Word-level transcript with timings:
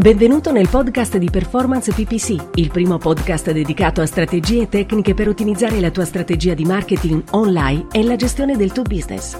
Benvenuto 0.00 0.50
nel 0.50 0.66
podcast 0.66 1.18
di 1.18 1.28
Performance 1.28 1.92
PPC, 1.92 2.52
il 2.54 2.70
primo 2.70 2.96
podcast 2.96 3.52
dedicato 3.52 4.00
a 4.00 4.06
strategie 4.06 4.66
tecniche 4.66 5.12
per 5.12 5.28
ottimizzare 5.28 5.78
la 5.78 5.90
tua 5.90 6.06
strategia 6.06 6.54
di 6.54 6.64
marketing 6.64 7.22
online 7.32 7.88
e 7.92 8.02
la 8.02 8.16
gestione 8.16 8.56
del 8.56 8.72
tuo 8.72 8.82
business. 8.82 9.38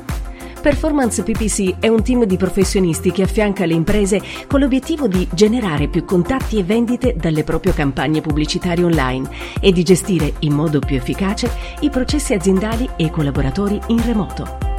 Performance 0.60 1.22
PPC 1.22 1.78
è 1.80 1.88
un 1.88 2.02
team 2.02 2.24
di 2.24 2.36
professionisti 2.36 3.10
che 3.10 3.22
affianca 3.22 3.64
le 3.64 3.72
imprese 3.72 4.20
con 4.46 4.60
l'obiettivo 4.60 5.08
di 5.08 5.26
generare 5.32 5.88
più 5.88 6.04
contatti 6.04 6.58
e 6.58 6.62
vendite 6.62 7.16
dalle 7.16 7.42
proprie 7.42 7.72
campagne 7.72 8.20
pubblicitarie 8.20 8.84
online 8.84 9.30
e 9.60 9.72
di 9.72 9.82
gestire 9.82 10.34
in 10.40 10.52
modo 10.52 10.78
più 10.80 10.94
efficace 10.94 11.50
i 11.80 11.88
processi 11.88 12.34
aziendali 12.34 12.86
e 12.96 13.04
i 13.04 13.10
collaboratori 13.10 13.80
in 13.86 14.04
remoto. 14.04 14.69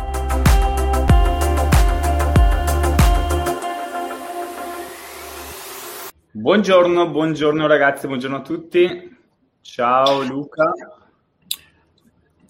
Buongiorno, 6.41 7.07
buongiorno 7.07 7.67
ragazzi, 7.67 8.07
buongiorno 8.07 8.37
a 8.37 8.41
tutti. 8.41 9.15
Ciao 9.61 10.23
Luca. 10.23 10.73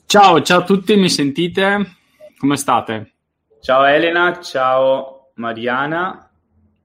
Ciao, 0.06 0.42
ciao 0.42 0.60
a 0.60 0.64
tutti, 0.64 0.96
mi 0.96 1.10
sentite? 1.10 1.98
Come 2.38 2.56
state? 2.56 3.16
Ciao 3.60 3.84
Elena, 3.84 4.40
ciao 4.40 5.32
Mariana. 5.34 6.32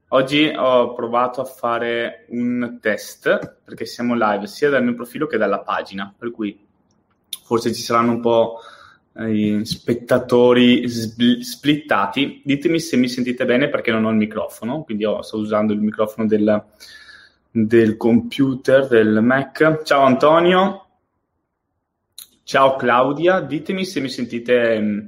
Oggi 0.08 0.52
ho 0.52 0.94
provato 0.94 1.40
a 1.40 1.44
fare 1.44 2.26
un 2.30 2.78
test 2.80 3.60
perché 3.64 3.86
siamo 3.86 4.16
live 4.16 4.48
sia 4.48 4.68
dal 4.68 4.82
mio 4.82 4.94
profilo 4.94 5.28
che 5.28 5.38
dalla 5.38 5.60
pagina, 5.60 6.12
per 6.18 6.32
cui 6.32 6.58
forse 7.44 7.72
ci 7.72 7.82
saranno 7.82 8.14
un 8.14 8.20
po' 8.20 8.58
i 9.18 9.60
spettatori 9.64 10.86
sbl- 10.88 11.40
splittati. 11.40 12.42
Ditemi 12.44 12.78
se 12.80 12.96
mi 12.96 13.08
sentite 13.08 13.44
bene 13.44 13.68
perché 13.68 13.90
non 13.90 14.04
ho 14.04 14.10
il 14.10 14.16
microfono, 14.16 14.82
quindi 14.82 15.04
io 15.04 15.22
sto 15.22 15.38
usando 15.38 15.72
il 15.72 15.80
microfono 15.80 16.26
del, 16.26 16.64
del 17.50 17.96
computer, 17.96 18.86
del 18.86 19.20
Mac. 19.22 19.82
Ciao 19.82 20.02
Antonio. 20.02 20.82
Ciao 22.42 22.76
Claudia, 22.76 23.40
ditemi 23.40 23.84
se 23.84 23.98
mi 24.00 24.08
sentite 24.08 24.80
mm, 24.80 24.98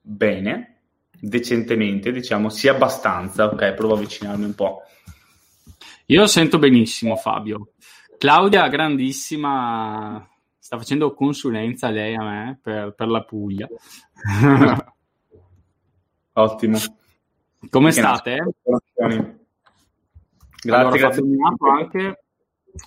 bene, 0.00 0.82
decentemente, 1.18 2.12
diciamo, 2.12 2.48
sì 2.48 2.68
abbastanza. 2.68 3.46
Ok, 3.46 3.72
provo 3.72 3.94
a 3.94 3.96
avvicinarmi 3.96 4.44
un 4.44 4.54
po'. 4.54 4.82
Io 6.06 6.26
sento 6.26 6.58
benissimo 6.58 7.16
Fabio. 7.16 7.72
Claudia, 8.18 8.68
grandissima, 8.68 10.24
sta 10.72 10.78
facendo 10.78 11.12
consulenza 11.12 11.90
lei 11.90 12.14
a 12.14 12.22
me 12.22 12.58
per, 12.62 12.94
per 12.94 13.08
la 13.08 13.22
Puglia. 13.22 13.68
Ottimo. 16.32 16.78
Come 17.68 17.86
che 17.86 17.92
state? 17.92 18.54
Grazie, 18.62 19.38
allora, 20.64 20.96
grazie. 20.96 21.22
Mi 21.22 21.36
apro 21.46 21.70
anche... 21.72 22.24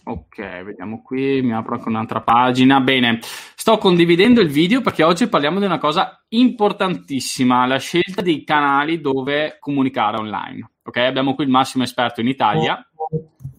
Ok, 0.06 0.63
vediamo 0.63 1.03
qui, 1.03 1.44
mi 1.44 1.53
apro 1.53 1.75
anche 1.75 1.89
un'altra 1.89 2.22
pagina. 2.22 2.81
Bene, 2.81 3.19
sto 3.22 3.78
condividendo 3.78 4.41
il 4.41 4.50
video 4.50 4.81
perché 4.81 5.03
oggi 5.03 5.28
parliamo 5.28 5.59
di 5.59 5.66
una 5.66 5.78
cosa 5.78 6.25
importantissima, 6.30 7.67
la 7.67 7.78
scelta 7.78 8.23
dei 8.23 8.44
canali 8.44 9.00
dove 9.00 9.58
comunicare 9.59 10.17
online. 10.17 10.72
Ok, 10.81 10.97
abbiamo 10.97 11.36
qui 11.36 11.44
il 11.44 11.52
massimo 11.52 11.83
esperto 11.83 12.19
in 12.19 12.28
Italia, 12.30 12.83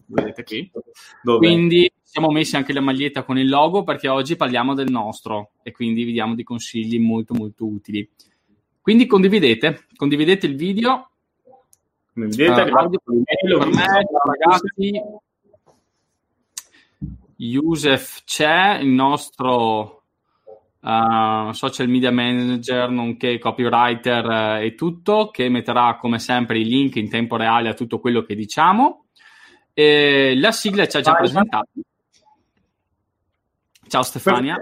vedete 0.07 0.43
qui. 0.43 0.69
Dove? 1.23 1.37
Quindi 1.37 1.89
siamo 2.17 2.31
messi 2.31 2.55
anche 2.55 2.73
la 2.73 2.81
maglietta 2.81 3.23
con 3.23 3.37
il 3.37 3.47
logo 3.47 3.83
perché 3.83 4.07
oggi 4.07 4.35
parliamo 4.35 4.73
del 4.73 4.89
nostro 4.89 5.51
e 5.61 5.71
quindi 5.71 6.03
vi 6.03 6.13
diamo 6.13 6.33
dei 6.33 6.43
consigli 6.43 6.99
molto 6.99 7.35
molto 7.35 7.67
utili. 7.67 8.09
Quindi 8.81 9.05
condividete, 9.05 9.85
condividete 9.95 10.47
il 10.47 10.55
video. 10.55 11.11
Condividete 12.11 12.61
uh, 12.61 12.75
audio 12.75 12.99
per 13.03 13.67
me, 13.67 13.85
ragazzi. 14.23 14.99
Yusef 17.35 18.23
c'è, 18.23 18.79
il 18.79 18.87
nostro 18.87 20.01
uh, 20.79 21.51
social 21.51 21.87
media 21.87 22.11
manager, 22.11 22.89
nonché 22.89 23.37
copywriter 23.37 24.25
uh, 24.25 24.63
e 24.63 24.73
tutto, 24.73 25.29
che 25.29 25.49
metterà 25.49 25.97
come 25.97 26.17
sempre 26.17 26.57
i 26.57 26.65
link 26.65 26.95
in 26.95 27.11
tempo 27.11 27.35
reale 27.35 27.69
a 27.69 27.75
tutto 27.75 27.99
quello 27.99 28.23
che 28.23 28.33
diciamo. 28.33 29.05
E 29.71 30.33
la 30.35 30.51
sigla 30.51 30.87
ci 30.87 30.97
ha 30.97 31.01
già 31.01 31.13
presentato. 31.13 31.69
Ciao 33.87 34.03
Stefania. 34.03 34.57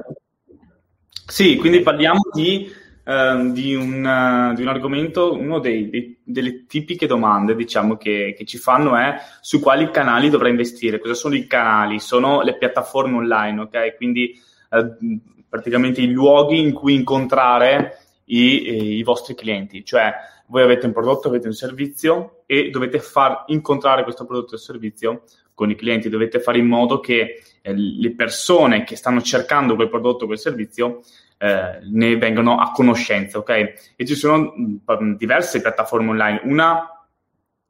Sì, 1.27 1.55
quindi 1.55 1.81
parliamo 1.81 2.21
di, 2.31 2.71
uh, 3.05 3.51
di, 3.51 3.73
un, 3.73 4.53
di 4.55 4.61
un, 4.61 4.67
argomento, 4.67 5.35
dei, 5.59 6.19
delle 6.23 6.65
tipiche 6.67 7.07
domande 7.07 7.55
diciamo, 7.55 7.97
che, 7.97 8.35
che, 8.37 8.45
ci 8.45 8.59
fanno 8.59 8.95
è 8.95 9.15
su 9.41 9.59
quali 9.59 9.89
canali 9.89 10.29
dovrà 10.29 10.49
investire. 10.49 10.99
Cosa 10.99 11.15
sono 11.15 11.33
i 11.33 11.47
canali? 11.47 11.99
Sono 11.99 12.43
le 12.43 12.55
piattaforme 12.55 13.17
online, 13.17 13.61
ok? 13.61 13.95
Quindi 13.95 14.39
uh, 14.69 15.19
praticamente 15.49 16.01
i 16.01 16.11
luoghi 16.11 16.59
in 16.59 16.73
cui 16.73 16.93
incontrare 16.93 17.97
i, 18.25 18.97
i 18.97 19.03
vostri 19.03 19.33
clienti, 19.33 19.83
cioè 19.83 20.13
voi 20.47 20.61
avete 20.61 20.85
un 20.85 20.93
prodotto, 20.93 21.29
avete 21.29 21.47
un 21.47 21.53
servizio 21.53 22.43
e 22.45 22.69
dovete 22.69 22.99
far 22.99 23.45
incontrare 23.47 24.03
questo 24.03 24.25
prodotto 24.25 24.53
e 24.53 24.59
servizio 24.59 25.23
con 25.55 25.71
i 25.71 25.75
clienti, 25.75 26.09
dovete 26.09 26.39
fare 26.39 26.59
in 26.59 26.67
modo 26.67 26.99
che 26.99 27.21
eh, 27.21 27.39
le 27.73 28.13
persone 28.13 28.83
che 28.83 28.95
stanno 28.95 29.21
cercando 29.21 29.75
quel 29.75 29.89
prodotto 29.89 30.23
o 30.23 30.27
quel 30.27 30.39
servizio 30.39 31.01
eh, 31.37 31.79
ne 31.83 32.17
vengano 32.17 32.59
a 32.59 32.71
conoscenza, 32.71 33.37
ok? 33.39 33.93
E 33.95 34.05
ci 34.05 34.15
sono 34.15 34.53
mh, 34.55 35.15
diverse 35.17 35.61
piattaforme 35.61 36.09
online. 36.11 36.41
Una 36.43 36.89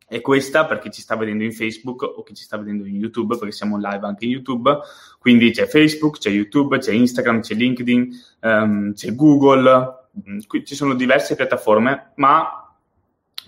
è 0.08 0.22
questa 0.22 0.66
per 0.66 0.80
chi 0.80 0.92
ci 0.92 1.02
sta 1.02 1.16
vedendo 1.16 1.44
in 1.44 1.52
Facebook 1.52 2.04
o 2.04 2.22
chi 2.24 2.36
ci 2.36 2.44
sta 2.44 2.58
vedendo 2.58 2.86
in 2.86 2.96
YouTube, 2.96 3.38
perché 3.38 3.54
siamo 3.54 3.78
live 3.78 4.06
anche 4.06 4.26
in 4.26 4.32
YouTube. 4.32 4.80
Quindi 5.18 5.52
c'è 5.52 5.66
Facebook, 5.66 6.20
c'è 6.20 6.30
YouTube, 6.30 6.78
c'è 6.78 6.92
Instagram, 6.92 7.42
c'è 7.42 7.56
LinkedIn, 7.56 8.10
um, 8.42 8.94
c'è 8.94 9.16
Google. 9.16 10.10
Qui 10.46 10.64
ci 10.64 10.76
sono 10.76 10.94
diverse 10.94 11.36
piattaforme, 11.36 12.12
ma 12.16 12.72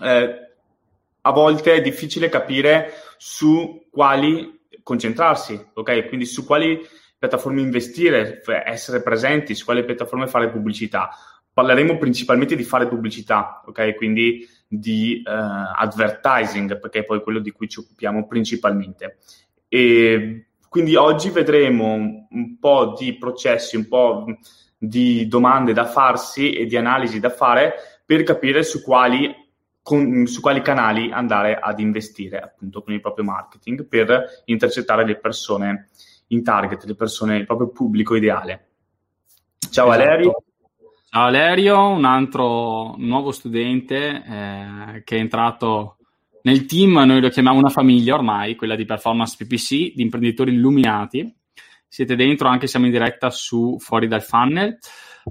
eh, 0.02 0.48
a 1.20 1.30
volte 1.30 1.74
è 1.74 1.80
difficile 1.80 2.28
capire 2.28 2.92
su 3.16 3.86
quali 3.90 4.57
concentrarsi, 4.88 5.68
ok? 5.74 6.08
Quindi 6.08 6.24
su 6.24 6.46
quali 6.46 6.80
piattaforme 7.18 7.60
investire, 7.60 8.40
essere 8.64 9.02
presenti, 9.02 9.54
su 9.54 9.66
quali 9.66 9.84
piattaforme 9.84 10.26
fare 10.26 10.48
pubblicità. 10.48 11.10
Parleremo 11.52 11.98
principalmente 11.98 12.56
di 12.56 12.62
fare 12.62 12.88
pubblicità, 12.88 13.62
ok? 13.66 13.94
Quindi 13.96 14.48
di 14.66 15.22
uh, 15.26 15.30
advertising, 15.30 16.78
perché 16.78 17.00
è 17.00 17.04
poi 17.04 17.20
quello 17.22 17.40
di 17.40 17.50
cui 17.50 17.68
ci 17.68 17.80
occupiamo 17.80 18.26
principalmente. 18.26 19.18
E 19.68 20.46
quindi 20.70 20.96
oggi 20.96 21.28
vedremo 21.28 22.26
un 22.30 22.58
po' 22.58 22.94
di 22.98 23.18
processi, 23.18 23.76
un 23.76 23.88
po' 23.88 24.24
di 24.78 25.28
domande 25.28 25.74
da 25.74 25.84
farsi 25.84 26.52
e 26.54 26.64
di 26.64 26.78
analisi 26.78 27.20
da 27.20 27.30
fare 27.30 27.74
per 28.06 28.22
capire 28.22 28.62
su 28.62 28.82
quali 28.82 29.34
con, 29.88 30.26
su 30.26 30.42
quali 30.42 30.60
canali 30.60 31.10
andare 31.10 31.58
ad 31.58 31.80
investire 31.80 32.38
appunto 32.40 32.82
con 32.82 32.92
il 32.92 33.00
proprio 33.00 33.24
marketing 33.24 33.86
per 33.86 34.42
intercettare 34.44 35.06
le 35.06 35.16
persone 35.16 35.88
in 36.26 36.42
target, 36.44 36.84
le 36.84 36.94
persone, 36.94 37.38
il 37.38 37.46
proprio 37.46 37.70
pubblico 37.70 38.14
ideale. 38.14 38.66
Ciao 39.70 39.90
esatto. 39.90 40.04
Valerio. 40.04 40.42
Ciao 41.08 41.22
Valerio, 41.22 41.88
un 41.88 42.04
altro 42.04 42.96
nuovo 42.98 43.32
studente 43.32 43.96
eh, 43.96 45.02
che 45.04 45.16
è 45.16 45.20
entrato 45.20 45.96
nel 46.42 46.66
team, 46.66 47.02
noi 47.06 47.22
lo 47.22 47.30
chiamiamo 47.30 47.58
una 47.58 47.70
famiglia 47.70 48.14
ormai, 48.14 48.56
quella 48.56 48.76
di 48.76 48.84
Performance 48.84 49.36
PPC, 49.38 49.94
di 49.94 50.02
imprenditori 50.02 50.52
illuminati. 50.52 51.34
Siete 51.88 52.14
dentro, 52.14 52.48
anche 52.48 52.66
siamo 52.66 52.84
in 52.84 52.92
diretta 52.92 53.30
su 53.30 53.78
Fuori 53.78 54.06
dal 54.06 54.22
Funnel. 54.22 54.78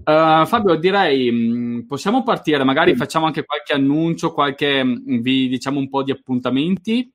Uh, 0.03 0.45
Fabio, 0.45 0.75
direi 0.75 1.31
mh, 1.31 1.35
mm, 1.35 1.79
possiamo 1.81 2.23
partire, 2.23 2.63
magari 2.63 2.91
sì. 2.91 2.97
facciamo 2.97 3.25
anche 3.25 3.45
qualche 3.45 3.73
annuncio, 3.73 4.33
qualche, 4.33 4.83
mh, 4.83 5.03
mm, 5.09 5.19
vi 5.19 5.47
diciamo 5.47 5.79
un 5.79 5.89
po' 5.89 6.03
di 6.03 6.11
appuntamenti. 6.11 7.11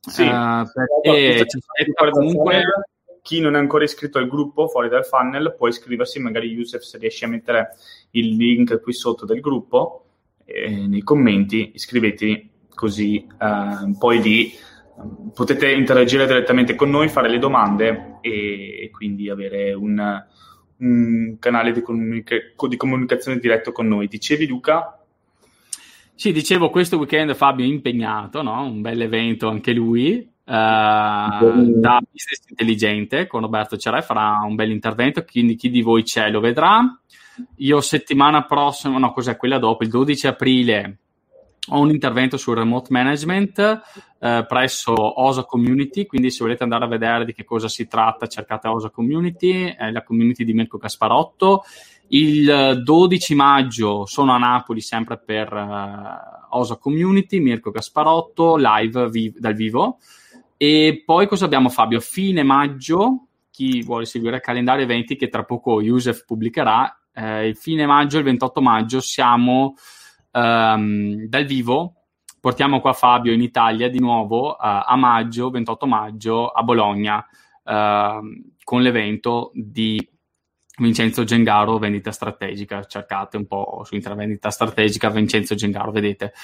Sì, 0.00 0.22
uh, 0.22 0.64
perché 1.02 2.10
comunque... 2.10 2.62
Chi 3.26 3.40
non 3.40 3.56
è 3.56 3.58
ancora 3.58 3.82
iscritto 3.82 4.18
al 4.18 4.28
gruppo 4.28 4.68
fuori 4.68 4.88
dal 4.88 5.04
funnel 5.04 5.56
può 5.58 5.66
iscriversi, 5.66 6.20
magari 6.20 6.46
Yusef 6.46 6.82
se 6.82 6.96
riesci 6.96 7.24
a 7.24 7.28
mettere 7.28 7.70
il 8.12 8.36
link 8.36 8.80
qui 8.80 8.92
sotto 8.92 9.26
del 9.26 9.40
gruppo 9.40 10.04
eh, 10.44 10.86
nei 10.86 11.02
commenti, 11.02 11.72
iscrivetevi 11.74 12.50
così 12.72 13.26
uh, 13.40 13.98
poi 13.98 14.22
lì 14.22 14.52
potete 15.34 15.72
interagire 15.72 16.26
direttamente 16.26 16.74
con 16.74 16.88
noi, 16.88 17.08
fare 17.08 17.28
le 17.28 17.38
domande 17.38 18.18
e, 18.20 18.84
e 18.84 18.90
quindi 18.90 19.28
avere 19.28 19.72
un, 19.72 20.24
un 20.78 21.36
canale 21.38 21.72
di, 21.72 21.80
comunica- 21.80 22.36
di 22.68 22.76
comunicazione 22.76 23.38
diretto 23.38 23.72
con 23.72 23.88
noi. 23.88 24.08
Dicevi 24.08 24.46
Luca? 24.46 24.98
Sì, 26.14 26.32
dicevo, 26.32 26.70
questo 26.70 26.96
weekend 26.96 27.34
Fabio 27.34 27.64
è 27.64 27.68
impegnato, 27.68 28.42
no? 28.42 28.64
un 28.64 28.80
bel 28.80 29.00
evento 29.02 29.48
anche 29.48 29.72
lui, 29.72 30.34
Uh, 30.46 31.80
da 31.80 32.00
business 32.08 32.48
intelligente 32.48 33.26
con 33.26 33.40
Roberto 33.40 33.76
Cerai 33.76 34.00
farà 34.00 34.38
un 34.44 34.54
bel 34.54 34.70
intervento 34.70 35.24
quindi 35.24 35.56
chi 35.56 35.70
di 35.70 35.82
voi 35.82 36.04
c'è 36.04 36.30
lo 36.30 36.38
vedrà 36.38 36.84
io 37.56 37.80
settimana 37.80 38.44
prossima 38.44 38.96
no 38.96 39.10
cos'è 39.10 39.36
quella 39.36 39.58
dopo 39.58 39.82
il 39.82 39.88
12 39.88 40.28
aprile 40.28 40.98
ho 41.68 41.80
un 41.80 41.90
intervento 41.90 42.36
sul 42.36 42.56
remote 42.56 42.88
management 42.90 43.82
eh, 44.18 44.44
presso 44.48 44.92
OSA 44.92 45.44
Community, 45.44 46.06
quindi 46.06 46.30
se 46.30 46.42
volete 46.42 46.62
andare 46.62 46.84
a 46.84 46.88
vedere 46.88 47.24
di 47.24 47.32
che 47.32 47.44
cosa 47.44 47.68
si 47.68 47.86
tratta 47.86 48.26
cercate 48.26 48.68
OSA 48.68 48.90
Community, 48.90 49.64
è 49.64 49.90
la 49.90 50.02
community 50.02 50.44
di 50.44 50.52
Mirko 50.52 50.78
Gasparotto. 50.78 51.64
Il 52.08 52.82
12 52.84 53.34
maggio 53.34 54.06
sono 54.06 54.32
a 54.32 54.38
Napoli 54.38 54.80
sempre 54.80 55.18
per 55.18 55.52
uh, 55.52 56.56
OSA 56.56 56.76
Community, 56.76 57.40
Mirko 57.40 57.70
Gasparotto, 57.70 58.56
live 58.56 59.10
vi- 59.10 59.34
dal 59.36 59.54
vivo. 59.54 59.98
E 60.56 61.02
poi 61.04 61.26
cosa 61.26 61.44
abbiamo 61.44 61.68
Fabio? 61.68 62.00
Fine 62.00 62.42
maggio, 62.42 63.26
chi 63.50 63.82
vuole 63.82 64.06
seguire 64.06 64.36
il 64.36 64.42
calendario 64.42 64.84
eventi 64.84 65.16
che 65.16 65.28
tra 65.28 65.44
poco 65.44 65.82
Yusef 65.82 66.24
pubblicherà, 66.24 66.98
eh, 67.12 67.48
il 67.48 67.56
fine 67.56 67.86
maggio, 67.86 68.18
il 68.18 68.24
28 68.24 68.62
maggio, 68.62 69.00
siamo 69.00 69.74
um, 70.36 71.26
dal 71.26 71.44
vivo. 71.44 71.94
Portiamo 72.38 72.80
qua 72.80 72.92
Fabio 72.92 73.32
in 73.32 73.40
Italia 73.40 73.88
di 73.88 73.98
nuovo 73.98 74.50
uh, 74.50 74.56
a 74.58 74.94
maggio, 74.96 75.50
28 75.50 75.86
maggio, 75.86 76.48
a 76.48 76.62
Bologna, 76.62 77.26
uh, 77.64 78.52
con 78.62 78.82
l'evento 78.82 79.50
di 79.54 79.98
Vincenzo 80.78 81.24
Gengaro, 81.24 81.78
vendita 81.78 82.12
strategica. 82.12 82.84
Cercate 82.84 83.36
un 83.36 83.46
po' 83.46 83.82
su 83.84 83.94
intravendita 83.94 84.50
strategica 84.50 85.10
Vincenzo 85.10 85.54
Gengaro, 85.54 85.90
vedete. 85.90 86.34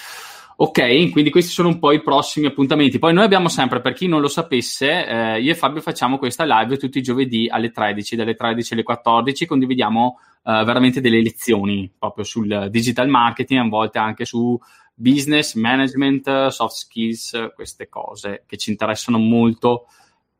Ok, 0.62 1.10
quindi 1.10 1.30
questi 1.30 1.50
sono 1.50 1.66
un 1.66 1.80
po' 1.80 1.90
i 1.90 2.00
prossimi 2.02 2.46
appuntamenti. 2.46 3.00
Poi 3.00 3.12
noi 3.12 3.24
abbiamo 3.24 3.48
sempre, 3.48 3.80
per 3.80 3.94
chi 3.94 4.06
non 4.06 4.20
lo 4.20 4.28
sapesse, 4.28 5.04
eh, 5.04 5.40
io 5.40 5.50
e 5.50 5.56
Fabio 5.56 5.80
facciamo 5.80 6.18
questa 6.18 6.44
live 6.44 6.76
tutti 6.76 6.98
i 6.98 7.02
giovedì 7.02 7.48
alle 7.50 7.72
13, 7.72 8.14
dalle 8.14 8.36
13 8.36 8.74
alle 8.74 8.84
14, 8.84 9.44
condividiamo 9.44 10.20
eh, 10.44 10.62
veramente 10.64 11.00
delle 11.00 11.20
lezioni 11.20 11.92
proprio 11.98 12.24
sul 12.24 12.68
digital 12.70 13.08
marketing, 13.08 13.58
a 13.58 13.68
volte 13.68 13.98
anche 13.98 14.24
su 14.24 14.56
business, 14.94 15.54
management, 15.54 16.46
soft 16.46 16.76
skills, 16.76 17.50
queste 17.56 17.88
cose 17.88 18.44
che 18.46 18.56
ci 18.56 18.70
interessano 18.70 19.18
molto 19.18 19.86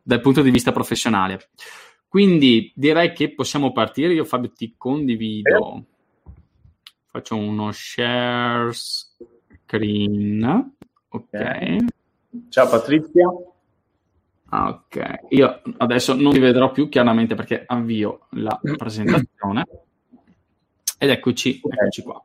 dal 0.01 0.21
punto 0.21 0.43
di 0.43 0.53
vista 0.53 0.71
professionale. 0.71 1.49
Quindi 2.07 2.71
direi 2.77 3.13
che 3.13 3.35
possiamo 3.35 3.73
partire. 3.73 4.13
Io 4.13 4.25
Fabio 4.25 4.53
ti 4.53 4.75
condivido. 4.79 5.85
Faccio 7.07 7.37
uno 7.37 7.73
share 7.73 8.71
screen. 9.73 10.75
Ok. 11.09 11.77
Ciao 12.51 12.69
Patrizia. 12.69 13.29
Ok, 14.55 15.21
io 15.31 15.63
adesso 15.79 16.15
non 16.15 16.31
vi 16.33 16.39
vedrò 16.39 16.71
più 16.73 16.91
chiaramente 16.91 17.35
perché 17.35 17.65
avvio 17.67 18.27
la 18.33 18.61
presentazione. 18.77 19.67
Ed 20.99 21.09
eccoci, 21.09 21.61
eccoci 21.65 22.03
qua. 22.03 22.23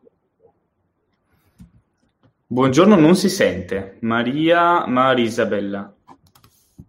Buongiorno, 2.48 2.96
non 2.96 3.16
si 3.16 3.30
sente. 3.30 3.98
Maria 4.02 4.86
Marisabella. 4.86 5.94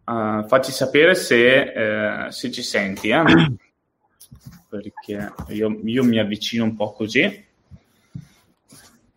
Uh, 0.05 0.45
facci 0.49 0.73
sapere 0.73 1.15
se, 1.15 2.27
uh, 2.27 2.31
se 2.31 2.51
ci 2.51 2.63
senti, 2.63 3.11
eh? 3.11 3.23
perché 4.69 5.33
io, 5.49 5.81
io 5.85 6.05
mi 6.05 6.19
avvicino 6.19 6.65
un 6.65 6.75
po' 6.75 6.93
così. 6.93 7.47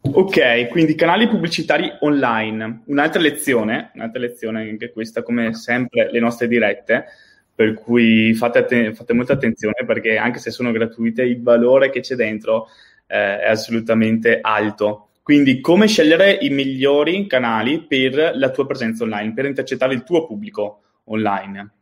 Ok, 0.03 0.67
quindi 0.69 0.95
canali 0.95 1.27
pubblicitari 1.27 1.89
online. 1.99 2.81
Un'altra 2.85 3.21
lezione, 3.21 3.91
un'altra 3.93 4.19
lezione 4.19 4.67
anche 4.67 4.91
questa, 4.91 5.21
come 5.21 5.53
sempre, 5.53 6.09
le 6.11 6.19
nostre 6.19 6.47
dirette, 6.47 7.05
per 7.53 7.75
cui 7.75 8.33
fate, 8.33 8.59
atten- 8.59 8.95
fate 8.95 9.13
molta 9.13 9.33
attenzione 9.33 9.75
perché 9.85 10.17
anche 10.17 10.39
se 10.39 10.49
sono 10.49 10.71
gratuite, 10.71 11.21
il 11.21 11.41
valore 11.41 11.91
che 11.91 11.99
c'è 11.99 12.15
dentro 12.15 12.67
eh, 13.05 13.41
è 13.41 13.49
assolutamente 13.49 14.39
alto. 14.41 15.09
Quindi 15.21 15.59
come 15.61 15.87
scegliere 15.87 16.33
i 16.41 16.49
migliori 16.49 17.27
canali 17.27 17.83
per 17.83 18.33
la 18.35 18.49
tua 18.49 18.65
presenza 18.65 19.03
online, 19.03 19.33
per 19.33 19.45
intercettare 19.45 19.93
il 19.93 20.03
tuo 20.03 20.25
pubblico 20.25 20.81
online. 21.05 21.73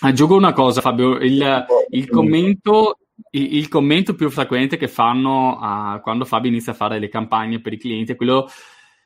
Aggiungo 0.00 0.34
una 0.34 0.52
cosa, 0.52 0.80
Fabio, 0.80 1.18
il, 1.18 1.64
il 1.90 2.10
commento 2.10 2.98
il, 3.34 3.68
commento 3.68 4.14
più 4.14 4.28
frequente 4.30 4.76
che 4.76 4.88
fanno 4.88 5.58
uh, 5.58 6.00
quando 6.00 6.24
Fabio 6.24 6.50
inizia 6.50 6.72
a 6.72 6.76
fare 6.76 6.98
le 6.98 7.08
campagne 7.08 7.60
per 7.60 7.72
i 7.72 7.78
clienti 7.78 8.12
è 8.12 8.16
quello 8.16 8.48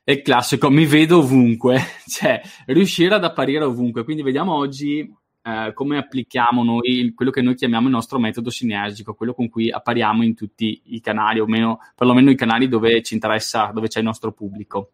è 0.03 0.13
il 0.13 0.23
classico 0.23 0.71
mi 0.71 0.87
vedo 0.87 1.19
ovunque, 1.19 1.81
cioè 2.07 2.41
riuscire 2.67 3.15
ad 3.15 3.25
apparire 3.25 3.65
ovunque. 3.65 4.05
Quindi 4.05 4.23
vediamo 4.23 4.55
oggi 4.55 5.01
uh, 5.43 5.73
come 5.73 5.99
applichiamo 5.99 6.63
noi 6.63 7.13
quello 7.15 7.33
che 7.33 7.43
noi 7.43 7.57
chiamiamo 7.57 7.87
il 7.87 7.93
nostro 7.93 8.21
metodo 8.21 8.51
sinergico, 8.51 9.15
quello 9.15 9.35
con 9.35 9.49
cui 9.49 9.71
appariamo 9.71 10.23
in 10.23 10.35
tutti 10.35 10.81
i 10.87 11.01
canali, 11.01 11.41
o 11.41 11.47
meno, 11.47 11.81
perlomeno 11.95 12.31
i 12.31 12.37
canali 12.37 12.69
dove 12.69 13.03
ci 13.03 13.15
interessa, 13.15 13.71
dove 13.75 13.89
c'è 13.89 13.99
il 13.99 14.05
nostro 14.05 14.33
pubblico. 14.33 14.93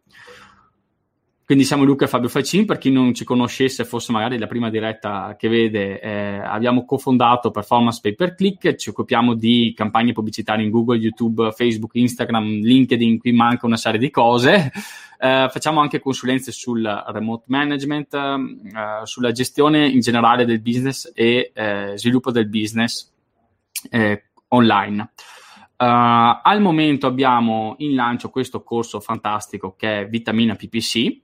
Quindi 1.45 1.65
siamo 1.65 1.83
Luca 1.83 2.05
e 2.05 2.07
Fabio 2.07 2.29
Facin, 2.29 2.65
per 2.65 2.77
chi 2.77 2.89
non 2.89 3.13
ci 3.13 3.25
conoscesse, 3.25 3.83
fosse 3.83 4.13
magari 4.13 4.37
la 4.37 4.47
prima 4.47 4.69
diretta 4.69 5.35
che 5.37 5.49
vede, 5.49 5.99
eh, 5.99 6.39
abbiamo 6.39 6.85
cofondato 6.85 7.51
Performance 7.51 7.99
Pay 8.01 8.15
Per 8.15 8.35
Click, 8.35 8.75
ci 8.75 8.89
occupiamo 8.89 9.33
di 9.33 9.73
campagne 9.75 10.13
pubblicitarie 10.13 10.63
in 10.63 10.71
Google, 10.71 10.97
YouTube, 10.97 11.51
Facebook, 11.51 11.95
Instagram, 11.95 12.61
LinkedIn, 12.61 13.19
qui 13.19 13.33
manca 13.33 13.65
una 13.65 13.75
serie 13.75 13.99
di 13.99 14.09
cose. 14.09 14.71
Eh, 15.19 15.47
facciamo 15.49 15.81
anche 15.81 15.99
consulenze 15.99 16.51
sul 16.51 16.81
remote 17.07 17.45
management, 17.47 18.13
eh, 18.13 19.05
sulla 19.05 19.31
gestione 19.31 19.87
in 19.87 19.99
generale 19.99 20.45
del 20.45 20.61
business 20.61 21.11
e 21.13 21.51
eh, 21.53 21.93
sviluppo 21.95 22.31
del 22.31 22.47
business 22.47 23.11
eh, 23.89 24.23
online. 24.49 25.11
Uh, 25.75 26.39
al 26.41 26.61
momento 26.61 27.07
abbiamo 27.07 27.75
in 27.79 27.95
lancio 27.95 28.29
questo 28.29 28.63
corso 28.63 29.01
fantastico 29.01 29.75
che 29.75 30.01
è 30.01 30.07
Vitamina 30.07 30.55
PPC, 30.55 31.21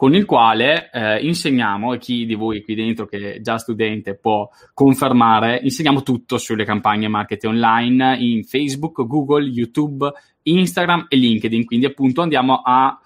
con 0.00 0.14
il 0.14 0.24
quale 0.24 0.88
eh, 0.90 1.18
insegniamo, 1.26 1.92
e 1.92 1.98
chi 1.98 2.24
di 2.24 2.34
voi 2.34 2.62
qui 2.62 2.74
dentro 2.74 3.04
che 3.04 3.34
è 3.34 3.40
già 3.42 3.58
studente 3.58 4.16
può 4.16 4.48
confermare, 4.72 5.60
insegniamo 5.62 6.02
tutto 6.02 6.38
sulle 6.38 6.64
campagne 6.64 7.06
marketing 7.06 7.52
online 7.52 8.16
in 8.16 8.42
Facebook, 8.44 9.06
Google, 9.06 9.44
YouTube, 9.44 10.10
Instagram 10.44 11.04
e 11.10 11.16
LinkedIn. 11.16 11.66
Quindi 11.66 11.84
appunto 11.84 12.22
andiamo 12.22 12.62
a 12.64 12.98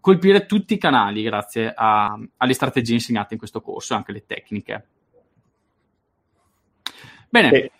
colpire 0.00 0.46
tutti 0.46 0.74
i 0.74 0.78
canali 0.78 1.22
grazie 1.22 1.72
a, 1.72 2.18
alle 2.38 2.52
strategie 2.52 2.94
insegnate 2.94 3.34
in 3.34 3.38
questo 3.38 3.60
corso 3.60 3.92
e 3.92 3.96
anche 3.98 4.10
le 4.10 4.24
tecniche. 4.26 4.86
Bene. 7.28 7.50
Eh 7.52 7.70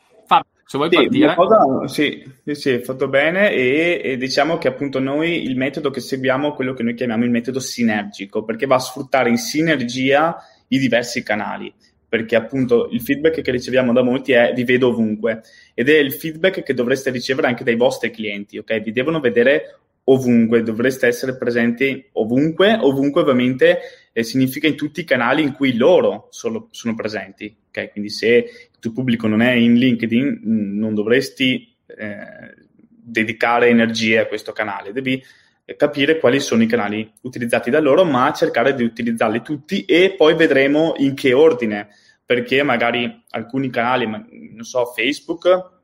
se 0.71 0.77
vuoi 0.77 0.89
sì, 0.89 0.95
partire. 0.95 1.35
Cosa, 1.35 1.89
sì, 1.89 2.25
sì, 2.53 2.71
hai 2.71 2.79
fatto 2.79 3.09
bene 3.09 3.51
e, 3.51 4.01
e, 4.05 4.17
diciamo 4.17 4.57
che 4.57 4.69
appunto 4.69 5.01
noi 5.01 5.43
il 5.43 5.57
metodo 5.57 5.91
che 5.91 5.99
seguiamo 5.99 6.53
è 6.53 6.55
quello 6.55 6.75
che 6.75 6.85
noi 6.85 6.95
chiamiamo 6.95 7.25
il 7.25 7.31
metodo 7.31 7.59
sinergico, 7.59 8.45
perché 8.45 8.67
va 8.67 8.77
a 8.77 8.79
sfruttare 8.79 9.31
in 9.31 9.37
sinergia 9.37 10.37
i 10.69 10.79
diversi 10.79 11.25
canali, 11.25 11.75
perché 12.09 12.37
appunto 12.37 12.89
il 12.93 13.01
feedback 13.01 13.41
che 13.41 13.51
riceviamo 13.51 13.93
da 13.93 14.05
molti 14.05 14.31
è 14.31 14.53
vi 14.55 14.63
vedo 14.63 14.91
ovunque 14.91 15.43
ed 15.75 15.89
è 15.89 15.99
il 15.99 16.13
feedback 16.13 16.63
che 16.63 16.73
dovreste 16.73 17.11
ricevere 17.11 17.49
anche 17.49 17.65
dai 17.65 17.75
vostri 17.75 18.13
clienti, 18.13 18.57
ok? 18.57 18.81
Vi 18.81 18.93
devono 18.93 19.19
vedere 19.19 19.77
ovunque, 20.05 20.63
dovreste 20.63 21.09
essere 21.09 21.37
presenti 21.37 22.11
ovunque, 22.13 22.79
ovunque 22.81 23.23
ovviamente 23.23 23.81
eh, 24.13 24.23
significa 24.23 24.69
in 24.69 24.77
tutti 24.77 25.01
i 25.01 25.05
canali 25.05 25.43
in 25.43 25.53
cui 25.53 25.77
loro 25.77 26.29
sono, 26.31 26.69
sono 26.71 26.95
presenti, 26.95 27.57
ok? 27.71 27.93
Quindi 27.93 28.11
se 28.11 28.29
il 28.29 28.79
tuo 28.79 28.93
pubblico 28.93 29.27
non 29.27 29.41
è 29.41 29.53
in 29.53 29.75
LinkedIn, 29.75 30.43
mm, 30.45 30.79
non 30.79 30.95
dovresti 30.95 31.75
eh, 31.87 32.55
dedicare 32.87 33.69
energie 33.69 34.19
a 34.19 34.27
questo 34.27 34.53
canale, 34.53 34.93
devi 34.93 35.23
eh, 35.65 35.77
capire 35.77 36.19
quali 36.19 36.41
sono 36.41 36.63
i 36.63 36.67
canali 36.67 37.11
utilizzati 37.23 37.71
da 37.71 37.81
loro, 37.81 38.05
ma 38.05 38.33
cercare 38.33 38.75
di 38.75 38.83
utilizzarli 38.83 39.43
tutti 39.43 39.85
e 39.85 40.15
poi 40.17 40.35
vedremo 40.35 40.95
in 40.99 41.15
che 41.15 41.33
ordine, 41.33 41.89
perché 42.25 42.63
magari 42.63 43.25
alcuni 43.31 43.71
canali, 43.71 44.07
non 44.07 44.65
so, 44.65 44.87
Facebook 44.87 45.79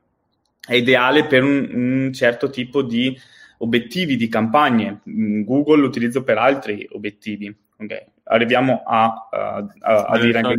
è 0.65 0.75
ideale 0.75 1.25
per 1.25 1.43
un, 1.43 1.69
un 1.73 2.13
certo 2.13 2.49
tipo 2.49 2.81
di 2.81 3.17
obiettivi 3.59 4.15
di 4.17 4.27
campagne. 4.27 5.01
Mm, 5.09 5.43
Google 5.43 5.81
lo 5.81 5.87
utilizzo 5.87 6.23
per 6.23 6.37
altri 6.37 6.87
obiettivi. 6.91 7.53
Okay. 7.79 8.05
Arriviamo 8.23 8.83
a, 8.85 9.27
a, 9.29 9.65
a, 9.79 10.03
a 10.05 10.19
dire 10.19 10.39
anche 10.39 10.57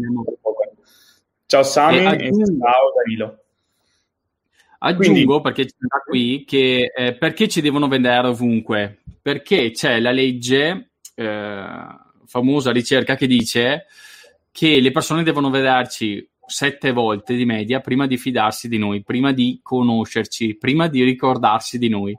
Ciao 1.51 1.63
Sami 1.63 2.05
e, 2.05 2.31
ciao 2.31 2.93
Danilo. 2.95 3.39
Aggiungo 4.81 5.41
Quindi, 5.41 5.41
perché 5.41 5.65
c'è 5.65 5.77
da 5.79 6.03
qui 6.07 6.45
che 6.45 6.93
eh, 6.95 7.15
perché 7.15 7.49
ci 7.49 7.63
devono 7.63 7.89
vendere 7.89 8.29
ovunque? 8.29 8.99
Perché 9.23 9.71
c'è 9.71 9.99
la 9.99 10.11
legge, 10.11 10.91
eh, 11.15 11.87
famosa 12.27 12.71
ricerca 12.71 13.15
che 13.15 13.27
dice 13.27 13.87
che 14.53 14.79
le 14.79 14.91
persone 14.91 15.23
devono 15.23 15.49
vederci 15.49 16.29
sette 16.45 16.93
volte 16.93 17.35
di 17.35 17.47
media 17.47 17.81
prima 17.81 18.07
di 18.07 18.19
fidarsi 18.19 18.69
di 18.69 18.77
noi, 18.77 19.03
prima 19.03 19.33
di 19.33 19.61
conoscerci, 19.63 20.55
prima 20.55 20.87
di 20.87 21.03
ricordarsi 21.03 21.79
di 21.79 21.89
noi 21.89 22.15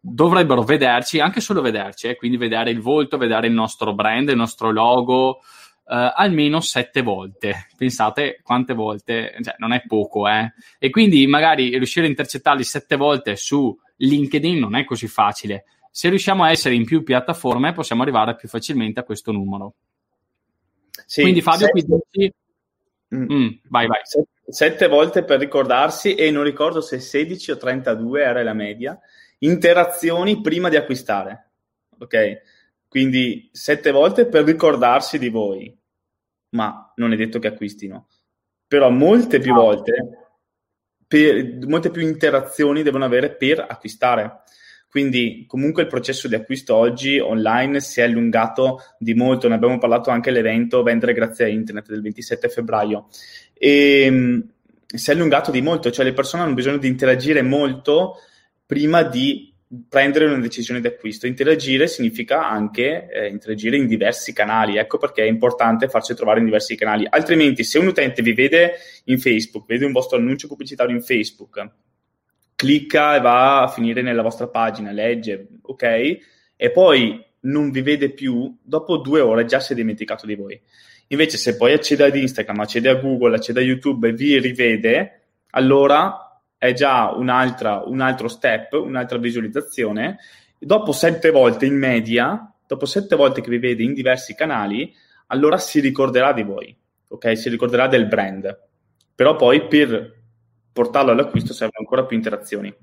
dovrebbero 0.00 0.62
vederci, 0.62 1.20
anche 1.20 1.40
solo 1.40 1.60
vederci, 1.60 2.08
eh, 2.08 2.16
quindi 2.16 2.36
vedere 2.36 2.70
il 2.70 2.80
volto, 2.80 3.16
vedere 3.16 3.46
il 3.46 3.52
nostro 3.52 3.94
brand, 3.94 4.28
il 4.28 4.36
nostro 4.36 4.72
logo, 4.72 5.40
eh, 5.88 6.12
almeno 6.14 6.60
sette 6.60 7.02
volte. 7.02 7.68
Pensate 7.76 8.40
quante 8.42 8.74
volte, 8.74 9.34
cioè, 9.42 9.54
non 9.58 9.72
è 9.72 9.82
poco, 9.86 10.28
eh. 10.28 10.52
E 10.78 10.90
quindi 10.90 11.26
magari 11.26 11.70
riuscire 11.76 12.06
a 12.06 12.08
intercettarli 12.08 12.64
sette 12.64 12.96
volte 12.96 13.36
su 13.36 13.76
LinkedIn 13.96 14.58
non 14.58 14.74
è 14.74 14.84
così 14.84 15.06
facile. 15.06 15.64
Se 15.90 16.08
riusciamo 16.08 16.44
a 16.44 16.50
essere 16.50 16.74
in 16.74 16.84
più 16.84 17.02
piattaforme, 17.02 17.72
possiamo 17.72 18.02
arrivare 18.02 18.36
più 18.36 18.48
facilmente 18.48 19.00
a 19.00 19.04
questo 19.04 19.32
numero. 19.32 19.74
Sì, 21.06 21.22
Quindi 21.22 21.40
Fabio, 21.40 21.66
sette... 21.66 21.84
qui 21.84 22.00
dici... 22.10 22.34
Mm. 23.14 23.32
Mm, 23.32 23.48
vai, 23.68 23.86
vai. 23.86 24.00
Sette, 24.02 24.28
sette 24.48 24.88
volte 24.88 25.22
per 25.22 25.38
ricordarsi 25.38 26.14
e 26.14 26.30
non 26.32 26.42
ricordo 26.42 26.80
se 26.80 26.98
16 26.98 27.52
o 27.52 27.56
32 27.56 28.22
era 28.22 28.42
la 28.42 28.52
media, 28.52 28.98
interazioni 29.38 30.40
prima 30.40 30.68
di 30.68 30.76
acquistare. 30.76 31.50
Ok? 31.98 32.42
Quindi 32.96 33.50
sette 33.52 33.90
volte 33.90 34.24
per 34.24 34.44
ricordarsi 34.44 35.18
di 35.18 35.28
voi, 35.28 35.70
ma 36.54 36.94
non 36.96 37.12
è 37.12 37.16
detto 37.16 37.38
che 37.38 37.48
acquistino. 37.48 38.08
Però 38.66 38.88
molte 38.88 39.38
più 39.38 39.52
volte, 39.52 39.92
per, 41.06 41.58
molte 41.66 41.90
più 41.90 42.00
interazioni 42.00 42.82
devono 42.82 43.04
avere 43.04 43.36
per 43.36 43.60
acquistare. 43.68 44.44
Quindi 44.88 45.44
comunque 45.46 45.82
il 45.82 45.88
processo 45.88 46.26
di 46.26 46.36
acquisto 46.36 46.74
oggi 46.74 47.18
online 47.18 47.80
si 47.80 48.00
è 48.00 48.04
allungato 48.04 48.78
di 48.98 49.12
molto, 49.12 49.46
ne 49.46 49.56
abbiamo 49.56 49.76
parlato 49.76 50.08
anche 50.08 50.30
all'evento 50.30 50.82
Vendere 50.82 51.12
grazie 51.12 51.44
a 51.44 51.48
Internet 51.48 51.90
del 51.90 52.00
27 52.00 52.48
febbraio. 52.48 53.08
E, 53.52 54.04
ehm, 54.04 54.48
si 54.86 55.10
è 55.10 55.12
allungato 55.12 55.50
di 55.50 55.60
molto, 55.60 55.90
cioè 55.90 56.06
le 56.06 56.14
persone 56.14 56.44
hanno 56.44 56.54
bisogno 56.54 56.78
di 56.78 56.88
interagire 56.88 57.42
molto 57.42 58.14
prima 58.64 59.02
di 59.02 59.54
prendere 59.88 60.26
una 60.26 60.38
decisione 60.38 60.80
di 60.80 60.86
acquisto. 60.86 61.26
Interagire 61.26 61.88
significa 61.88 62.48
anche 62.48 63.08
eh, 63.10 63.26
interagire 63.28 63.76
in 63.76 63.86
diversi 63.86 64.32
canali, 64.32 64.76
ecco 64.76 64.98
perché 64.98 65.24
è 65.24 65.26
importante 65.26 65.88
farci 65.88 66.14
trovare 66.14 66.38
in 66.38 66.44
diversi 66.44 66.76
canali. 66.76 67.06
Altrimenti, 67.08 67.64
se 67.64 67.78
un 67.78 67.88
utente 67.88 68.22
vi 68.22 68.32
vede 68.32 68.74
in 69.04 69.18
Facebook, 69.18 69.66
vede 69.66 69.84
un 69.84 69.92
vostro 69.92 70.18
annuncio 70.18 70.46
pubblicitario 70.46 70.94
in 70.94 71.02
Facebook, 71.02 71.68
clicca 72.54 73.16
e 73.16 73.20
va 73.20 73.62
a 73.62 73.68
finire 73.68 74.02
nella 74.02 74.22
vostra 74.22 74.46
pagina, 74.48 74.92
legge, 74.92 75.48
ok, 75.62 76.18
e 76.56 76.70
poi 76.70 77.22
non 77.40 77.70
vi 77.70 77.82
vede 77.82 78.10
più, 78.10 78.56
dopo 78.62 78.96
due 78.96 79.20
ore 79.20 79.44
già 79.44 79.60
si 79.60 79.72
è 79.72 79.76
dimenticato 79.76 80.26
di 80.26 80.34
voi. 80.34 80.60
Invece, 81.08 81.36
se 81.36 81.56
poi 81.56 81.72
accede 81.72 82.04
ad 82.04 82.16
Instagram, 82.16 82.60
accede 82.60 82.88
a 82.88 82.94
Google, 82.94 83.36
accede 83.36 83.60
a 83.60 83.62
YouTube 83.62 84.08
e 84.08 84.12
vi 84.12 84.38
rivede, 84.38 85.20
allora 85.50 86.25
è 86.58 86.72
già 86.72 87.12
un 87.12 87.28
altro 87.28 88.28
step, 88.28 88.72
un'altra 88.72 89.18
visualizzazione. 89.18 90.18
Dopo 90.58 90.92
sette 90.92 91.30
volte 91.30 91.66
in 91.66 91.76
media, 91.76 92.52
dopo 92.66 92.86
sette 92.86 93.16
volte 93.16 93.40
che 93.40 93.50
vi 93.50 93.58
vede 93.58 93.82
in 93.82 93.92
diversi 93.92 94.34
canali, 94.34 94.92
allora 95.28 95.58
si 95.58 95.80
ricorderà 95.80 96.32
di 96.32 96.42
voi, 96.42 96.76
ok? 97.08 97.36
Si 97.36 97.48
ricorderà 97.48 97.88
del 97.88 98.06
brand. 98.06 98.58
Però 99.14 99.36
poi 99.36 99.66
per 99.66 100.14
portarlo 100.72 101.10
all'acquisto 101.10 101.52
servono 101.52 101.80
ancora 101.80 102.04
più 102.04 102.16
interazioni. 102.16 102.74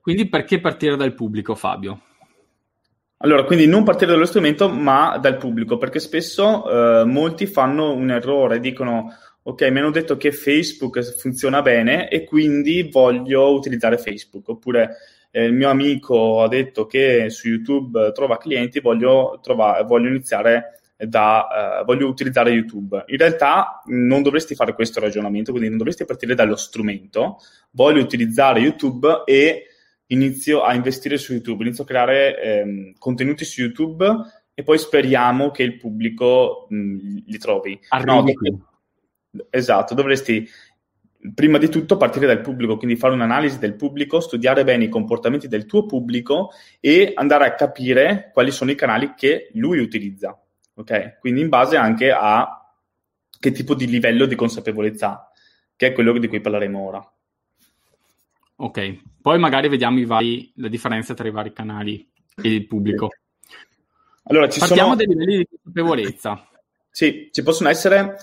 Quindi 0.00 0.28
perché 0.28 0.60
partire 0.60 0.96
dal 0.96 1.14
pubblico, 1.14 1.54
Fabio? 1.54 2.02
Allora, 3.18 3.42
quindi 3.44 3.66
non 3.66 3.82
partire 3.82 4.12
dallo 4.12 4.26
strumento, 4.26 4.68
ma 4.68 5.18
dal 5.18 5.38
pubblico, 5.38 5.76
perché 5.76 5.98
spesso 5.98 7.00
eh, 7.00 7.04
molti 7.04 7.46
fanno 7.46 7.92
un 7.92 8.10
errore, 8.10 8.60
dicono 8.60 9.12
ok, 9.48 9.62
mi 9.70 9.78
hanno 9.78 9.90
detto 9.90 10.18
che 10.18 10.30
Facebook 10.30 11.00
funziona 11.16 11.62
bene 11.62 12.10
e 12.10 12.24
quindi 12.24 12.90
voglio 12.92 13.50
utilizzare 13.54 13.96
Facebook, 13.96 14.46
oppure 14.46 14.96
eh, 15.30 15.44
il 15.44 15.54
mio 15.54 15.70
amico 15.70 16.42
ha 16.42 16.48
detto 16.48 16.86
che 16.86 17.30
su 17.30 17.48
YouTube 17.48 18.12
trova 18.12 18.36
clienti, 18.36 18.80
voglio, 18.80 19.40
trova, 19.42 19.82
voglio 19.84 20.08
iniziare 20.08 20.80
da, 20.98 21.80
uh, 21.80 21.84
voglio 21.86 22.08
utilizzare 22.08 22.50
YouTube. 22.50 23.04
In 23.06 23.16
realtà 23.16 23.82
non 23.86 24.22
dovresti 24.22 24.54
fare 24.54 24.74
questo 24.74 25.00
ragionamento, 25.00 25.50
quindi 25.50 25.70
non 25.70 25.78
dovresti 25.78 26.04
partire 26.04 26.34
dallo 26.34 26.56
strumento, 26.56 27.38
voglio 27.70 28.02
utilizzare 28.02 28.60
YouTube 28.60 29.22
e 29.24 29.66
inizio 30.08 30.62
a 30.62 30.74
investire 30.74 31.16
su 31.16 31.32
YouTube, 31.32 31.64
inizio 31.64 31.84
a 31.84 31.86
creare 31.86 32.42
ehm, 32.42 32.92
contenuti 32.98 33.46
su 33.46 33.62
YouTube 33.62 34.06
e 34.52 34.62
poi 34.62 34.76
speriamo 34.76 35.50
che 35.50 35.62
il 35.62 35.78
pubblico 35.78 36.66
mh, 36.68 37.22
li 37.24 37.38
trovi. 37.38 37.80
Arrivi 37.88 38.34
no, 38.34 38.68
Esatto, 39.50 39.94
dovresti 39.94 40.48
prima 41.34 41.58
di 41.58 41.68
tutto 41.68 41.96
partire 41.96 42.26
dal 42.26 42.40
pubblico, 42.40 42.76
quindi 42.76 42.96
fare 42.96 43.14
un'analisi 43.14 43.58
del 43.58 43.74
pubblico, 43.74 44.20
studiare 44.20 44.64
bene 44.64 44.84
i 44.84 44.88
comportamenti 44.88 45.48
del 45.48 45.66
tuo 45.66 45.84
pubblico 45.84 46.50
e 46.80 47.12
andare 47.14 47.46
a 47.46 47.54
capire 47.54 48.30
quali 48.32 48.50
sono 48.50 48.70
i 48.70 48.76
canali 48.76 49.14
che 49.14 49.50
lui 49.54 49.80
utilizza. 49.80 50.40
Ok? 50.74 51.18
Quindi 51.18 51.40
in 51.40 51.48
base 51.48 51.76
anche 51.76 52.10
a 52.10 52.62
che 53.40 53.50
tipo 53.52 53.74
di 53.74 53.86
livello 53.86 54.26
di 54.26 54.34
consapevolezza, 54.34 55.30
che 55.76 55.88
è 55.88 55.92
quello 55.92 56.16
di 56.18 56.28
cui 56.28 56.40
parleremo 56.40 56.78
ora. 56.78 57.12
Ok, 58.60 59.02
poi 59.20 59.38
magari 59.38 59.68
vediamo 59.68 60.04
vari, 60.04 60.52
la 60.56 60.68
differenza 60.68 61.14
tra 61.14 61.28
i 61.28 61.30
vari 61.30 61.52
canali 61.52 62.08
e 62.42 62.54
il 62.54 62.66
pubblico. 62.66 63.08
Allora, 64.24 64.48
ci 64.48 64.58
Partiamo 64.58 64.90
sono... 64.90 64.96
dei 64.96 65.06
livelli 65.06 65.36
di 65.38 65.48
consapevolezza. 65.48 66.48
Sì, 66.90 67.28
ci 67.30 67.42
possono 67.44 67.68
essere 67.68 68.16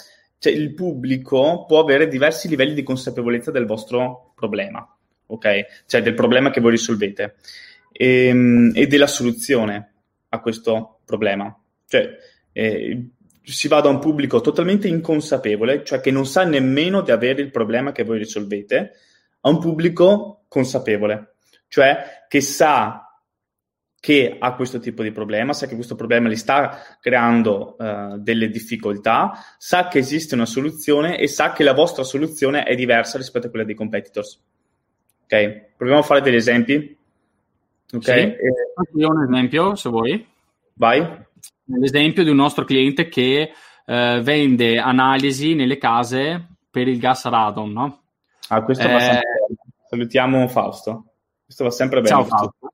cioè 0.46 0.54
il 0.54 0.76
pubblico 0.76 1.66
può 1.66 1.80
avere 1.80 2.08
diversi 2.08 2.48
livelli 2.48 2.76
di 2.76 2.84
consapevolezza 2.84 3.50
del 3.50 3.66
vostro 3.66 4.34
problema, 4.36 4.88
ok? 5.26 5.84
Cioè 5.88 6.04
del 6.04 6.14
problema 6.14 6.52
che 6.52 6.62
voi 6.62 6.70
risolvete 6.70 7.38
e, 7.92 8.28
ehm, 8.28 8.72
e 8.76 8.86
della 8.86 9.08
soluzione 9.08 9.94
a 10.30 10.40
questo 10.42 11.00
problema. 11.04 11.52
Cioè 11.88 12.16
eh, 12.52 13.08
si 13.42 13.68
va 13.68 13.82
da 13.82 13.90
un 13.90 13.98
pubblico 13.98 14.40
totalmente 14.40 14.88
inconsapevole, 14.88 15.84
cioè 15.84 16.00
che 16.00 16.12
non 16.12 16.28
sa 16.28 16.44
nemmeno 16.44 17.02
di 17.02 17.10
avere 17.10 17.42
il 17.42 17.50
problema 17.50 17.92
che 17.92 18.04
voi 18.04 18.20
risolvete, 18.20 18.92
a 19.42 19.50
un 19.50 19.58
pubblico 19.58 20.44
consapevole, 20.48 21.38
cioè 21.68 22.26
che 22.28 22.42
sa 22.42 23.05
che 24.06 24.36
ha 24.38 24.54
questo 24.54 24.78
tipo 24.78 25.02
di 25.02 25.12
problema, 25.12 25.52
sa 25.52 25.66
che 25.66 25.74
questo 25.74 25.96
problema 25.96 26.30
gli 26.30 26.36
sta 26.36 26.80
creando 27.02 27.76
uh, 27.76 28.20
delle 28.20 28.52
difficoltà, 28.52 29.32
sa 29.58 29.88
che 29.88 29.98
esiste 29.98 30.36
una 30.36 30.46
soluzione 30.46 31.18
e 31.18 31.28
sa 31.28 31.54
che 31.54 31.64
la 31.64 31.74
vostra 31.74 32.04
soluzione 32.04 32.66
è 32.66 32.76
diversa 32.76 33.18
rispetto 33.18 33.48
a 33.48 33.50
quella 33.50 33.66
dei 33.66 33.74
competitors. 33.74 34.40
Ok, 35.24 35.72
proviamo 35.76 36.02
a 36.02 36.04
fare 36.04 36.22
degli 36.22 36.36
esempi. 36.36 36.96
Ok, 37.94 38.04
sì. 38.04 39.00
io 39.00 39.10
un 39.10 39.24
esempio 39.24 39.74
se 39.74 39.90
vuoi. 39.90 40.28
Vai. 40.76 41.26
L'esempio 41.64 42.24
di 42.24 42.30
un 42.30 42.36
nostro 42.36 42.64
cliente 42.64 43.10
che 43.10 43.54
eh, 43.88 44.22
vende 44.22 44.78
analisi 44.78 45.56
nelle 45.56 45.80
case 45.80 46.48
per 46.70 46.88
il 46.88 47.00
gas 47.00 47.26
radon, 47.26 47.72
no? 47.72 48.02
Ah, 48.50 48.62
questo 48.62 48.88
eh, 48.88 48.92
va 48.92 49.00
sempre. 49.00 49.24
Salutiamo 49.90 50.48
Fausto. 50.48 51.06
Questo 51.44 51.64
va 51.64 51.72
sempre 51.72 52.02
bene. 52.02 52.10
Ciao 52.16 52.24
Fausto. 52.24 52.70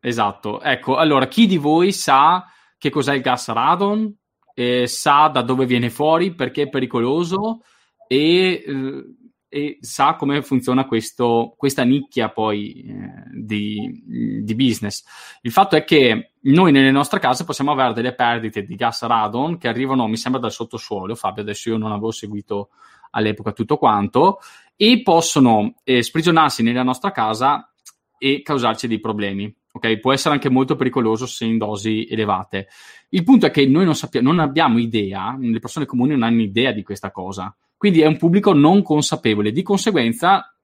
Esatto, 0.00 0.62
ecco, 0.62 0.96
allora 0.96 1.28
chi 1.28 1.46
di 1.46 1.58
voi 1.58 1.92
sa 1.92 2.46
che 2.78 2.88
cos'è 2.88 3.14
il 3.14 3.20
gas 3.20 3.48
radon, 3.48 4.10
eh, 4.54 4.86
sa 4.86 5.28
da 5.28 5.42
dove 5.42 5.66
viene 5.66 5.90
fuori, 5.90 6.34
perché 6.34 6.62
è 6.62 6.68
pericoloso 6.70 7.60
e, 8.06 8.64
eh, 8.66 9.14
e 9.46 9.76
sa 9.80 10.14
come 10.14 10.40
funziona 10.40 10.86
questo, 10.86 11.54
questa 11.54 11.82
nicchia 11.82 12.30
poi 12.30 12.82
eh, 12.82 13.12
di, 13.34 14.40
di, 14.42 14.54
business. 14.54 15.04
Il 15.42 15.52
fatto 15.52 15.76
è 15.76 15.84
che 15.84 16.32
noi 16.40 16.72
nelle 16.72 16.90
nostre 16.90 17.20
case 17.20 17.44
possiamo 17.44 17.72
avere 17.72 17.92
delle 17.92 18.14
perdite 18.14 18.62
di 18.62 18.76
gas 18.76 19.02
radon 19.02 19.58
che 19.58 19.68
arrivano, 19.68 20.06
mi 20.06 20.16
sembra, 20.16 20.40
dal 20.40 20.52
sottosuolo. 20.52 21.14
Fabio, 21.14 21.42
adesso 21.42 21.68
io 21.68 21.76
non 21.76 21.92
avevo 21.92 22.10
seguito 22.10 22.70
all'epoca 23.10 23.52
tutto 23.52 23.76
quanto, 23.76 24.38
e 24.76 25.02
possono 25.02 25.74
eh, 25.84 26.02
sprigionarsi 26.02 26.62
nella 26.62 26.82
nostra 26.82 27.10
casa 27.10 27.70
e 28.16 28.40
causarci 28.42 28.86
dei 28.86 29.00
problemi 29.00 29.54
ok? 29.72 29.98
Può 29.98 30.12
essere 30.12 30.34
anche 30.34 30.48
molto 30.48 30.76
pericoloso 30.76 31.26
se 31.26 31.44
in 31.44 31.58
dosi 31.58 32.06
elevate. 32.08 32.68
Il 33.10 33.24
punto 33.24 33.46
è 33.46 33.50
che 33.50 33.66
noi 33.66 33.84
non, 33.84 33.94
sappiamo, 33.94 34.30
non 34.30 34.40
abbiamo 34.40 34.78
idea, 34.78 35.36
le 35.38 35.58
persone 35.58 35.86
comuni 35.86 36.12
non 36.12 36.22
hanno 36.22 36.42
idea 36.42 36.72
di 36.72 36.82
questa 36.82 37.10
cosa. 37.10 37.54
Quindi 37.76 38.00
è 38.00 38.06
un 38.06 38.18
pubblico 38.18 38.52
non 38.52 38.82
consapevole. 38.82 39.52
Di 39.52 39.62
conseguenza, 39.62 40.54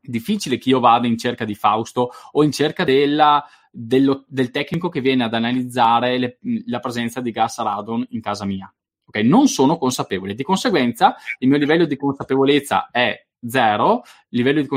difficile 0.00 0.58
che 0.58 0.68
io 0.68 0.80
vada 0.80 1.06
in 1.06 1.16
cerca 1.16 1.44
di 1.44 1.54
Fausto 1.54 2.10
o 2.32 2.42
in 2.42 2.52
cerca 2.52 2.84
della, 2.84 3.44
dello, 3.70 4.24
del 4.28 4.50
tecnico 4.50 4.88
che 4.88 5.00
viene 5.00 5.24
ad 5.24 5.34
analizzare 5.34 6.18
le, 6.18 6.38
la 6.66 6.80
presenza 6.80 7.20
di 7.20 7.30
gas 7.30 7.58
radon 7.58 8.06
in 8.10 8.20
casa 8.20 8.44
mia. 8.44 8.72
Okay? 9.06 9.24
Non 9.24 9.48
sono 9.48 9.78
consapevole. 9.78 10.34
Di 10.34 10.42
conseguenza, 10.42 11.16
il 11.38 11.48
mio 11.48 11.58
livello 11.58 11.86
di 11.86 11.96
consapevolezza 11.96 12.90
è 12.90 13.26
zero, 13.46 14.02
livello 14.28 14.60
di 14.60 14.68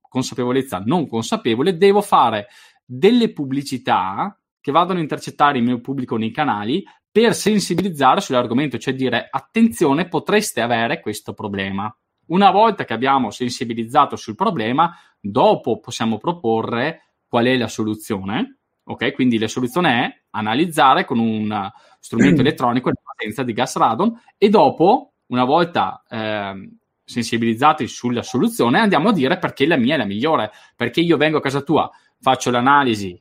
consapevolezza 0.00 0.82
non 0.84 1.06
consapevole, 1.06 1.76
devo 1.76 2.02
fare 2.02 2.48
delle 2.92 3.32
pubblicità 3.32 4.36
che 4.60 4.72
vadano 4.72 4.98
a 4.98 5.02
intercettare 5.02 5.58
il 5.58 5.64
mio 5.64 5.80
pubblico 5.80 6.16
nei 6.16 6.32
canali 6.32 6.84
per 7.10 7.34
sensibilizzare 7.34 8.20
sull'argomento, 8.20 8.78
cioè 8.78 8.94
dire 8.94 9.28
attenzione, 9.30 10.08
potreste 10.08 10.60
avere 10.60 11.00
questo 11.00 11.32
problema. 11.32 11.94
Una 12.26 12.50
volta 12.50 12.84
che 12.84 12.92
abbiamo 12.92 13.30
sensibilizzato 13.30 14.16
sul 14.16 14.34
problema, 14.34 14.92
dopo 15.20 15.78
possiamo 15.78 16.18
proporre 16.18 17.14
qual 17.28 17.46
è 17.46 17.56
la 17.56 17.68
soluzione. 17.68 18.58
Ok, 18.84 19.12
quindi 19.12 19.38
la 19.38 19.48
soluzione 19.48 20.04
è 20.04 20.22
analizzare 20.30 21.04
con 21.04 21.20
un 21.20 21.70
strumento 22.00 22.40
elettronico 22.42 22.88
la 22.88 22.94
presenza 23.14 23.44
di 23.44 23.52
gas 23.52 23.76
radon 23.76 24.20
e 24.36 24.48
dopo, 24.48 25.12
una 25.26 25.44
volta 25.44 26.02
eh, 26.08 26.70
sensibilizzati 27.04 27.86
sulla 27.86 28.22
soluzione, 28.22 28.80
andiamo 28.80 29.08
a 29.08 29.12
dire 29.12 29.38
perché 29.38 29.66
la 29.66 29.76
mia 29.76 29.94
è 29.94 29.98
la 29.98 30.04
migliore, 30.04 30.50
perché 30.76 31.00
io 31.00 31.16
vengo 31.16 31.38
a 31.38 31.40
casa 31.40 31.60
tua, 31.60 31.90
faccio 32.20 32.50
l'analisi 32.50 33.20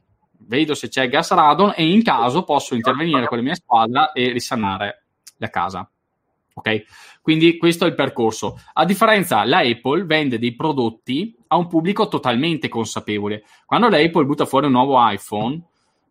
vedo 0.50 0.74
se 0.74 0.90
c'è 0.90 1.08
gas 1.08 1.32
radon 1.32 1.74
e 1.76 1.88
in 1.88 2.04
caso 2.04 2.44
posso 2.44 2.74
intervenire 2.74 3.28
con 3.28 3.38
la 3.38 3.44
mia 3.44 3.56
squadra 3.56 4.12
e 4.12 4.32
risanare 4.32 5.06
la 5.38 5.50
casa. 5.50 5.90
Ok? 6.54 6.84
Quindi 7.22 7.58
questo 7.58 7.86
è 7.86 7.88
il 7.88 7.96
percorso. 7.96 8.60
A 8.74 8.84
differenza, 8.84 9.46
la 9.46 9.60
Apple 9.60 10.04
vende 10.06 10.40
dei 10.40 10.56
prodotti 10.56 11.36
a 11.48 11.58
un 11.58 11.68
pubblico 11.68 12.08
totalmente 12.08 12.68
consapevole. 12.68 13.44
Quando 13.66 13.88
la 13.88 13.98
Apple 13.98 14.26
butta 14.26 14.46
fuori 14.46 14.66
un 14.66 14.74
nuovo 14.74 14.98
iPhone, 15.08 15.62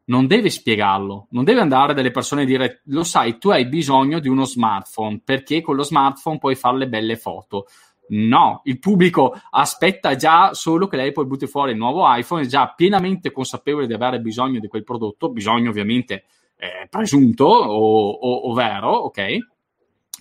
non 0.04 0.26
deve 0.26 0.48
spiegarlo, 0.48 1.26
non 1.30 1.44
deve 1.44 1.60
andare 1.60 1.92
dalle 1.92 2.12
persone 2.12 2.42
e 2.42 2.46
dire 2.46 2.80
lo 2.86 3.04
sai, 3.04 3.36
tu 3.38 3.50
hai 3.50 3.66
bisogno 3.66 4.20
di 4.20 4.28
uno 4.28 4.44
smartphone 4.44 5.20
perché 5.22 5.60
con 5.60 5.76
lo 5.76 5.82
smartphone 5.82 6.38
puoi 6.38 6.54
fare 6.54 6.78
le 6.78 6.88
belle 6.88 7.16
foto. 7.16 7.66
No, 8.08 8.60
il 8.64 8.78
pubblico 8.78 9.38
aspetta 9.50 10.16
già 10.16 10.54
solo 10.54 10.86
che 10.86 10.96
l'Apple 10.96 11.26
butti 11.26 11.46
fuori 11.46 11.72
il 11.72 11.76
nuovo 11.76 12.04
iPhone, 12.06 12.42
è 12.42 12.46
già 12.46 12.72
pienamente 12.74 13.32
consapevole 13.32 13.86
di 13.86 13.92
avere 13.92 14.20
bisogno 14.20 14.60
di 14.60 14.68
quel 14.68 14.84
prodotto, 14.84 15.30
bisogno 15.30 15.70
ovviamente 15.70 16.24
eh, 16.56 16.86
presunto 16.88 17.44
o, 17.44 18.10
o, 18.10 18.34
o 18.50 18.52
vero, 18.54 18.90
ok? 18.90 19.36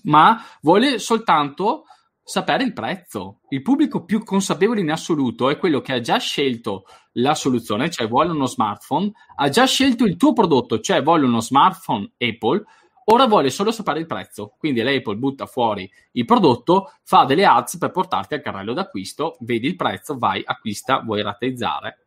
Ma 0.03 0.41
vuole 0.62 1.00
soltanto 1.00 1.86
sapere 2.24 2.63
il 2.63 2.74
prezzo. 2.74 3.39
Il 3.50 3.62
pubblico 3.62 4.03
più 4.03 4.22
consapevole 4.24 4.82
in 4.82 4.91
assoluto 4.91 5.50
è 5.50 5.58
quello 5.58 5.79
che 5.79 5.94
ha 5.94 6.01
già 6.01 6.17
scelto 6.17 6.84
la 7.13 7.34
soluzione, 7.34 7.89
cioè 7.89 8.08
vuole 8.08 8.32
uno 8.32 8.46
smartphone, 8.46 9.12
ha 9.36 9.48
già 9.48 9.65
scelto 9.65 10.03
il 10.03 10.17
tuo 10.17 10.34
prodotto, 10.34 10.82
cioè 10.82 11.01
vuole 11.01 11.25
uno 11.25 11.39
smartphone 11.39 12.12
Apple, 12.17 12.63
ora 13.09 13.25
vuole 13.27 13.49
solo 13.49 13.71
sapere 13.71 13.99
il 13.99 14.05
prezzo. 14.05 14.53
Quindi 14.57 14.81
l'Apple 14.81 15.15
butta 15.15 15.45
fuori 15.45 15.89
il 16.11 16.25
prodotto, 16.25 16.93
fa 17.03 17.25
delle 17.25 17.45
ads 17.45 17.77
per 17.77 17.91
portarti 17.91 18.33
al 18.33 18.41
carrello 18.41 18.73
d'acquisto, 18.73 19.37
vedi 19.41 19.67
il 19.67 19.75
prezzo, 19.75 20.17
vai, 20.17 20.41
acquista, 20.45 20.99
vuoi 20.99 21.21
rateizzare. 21.21 21.99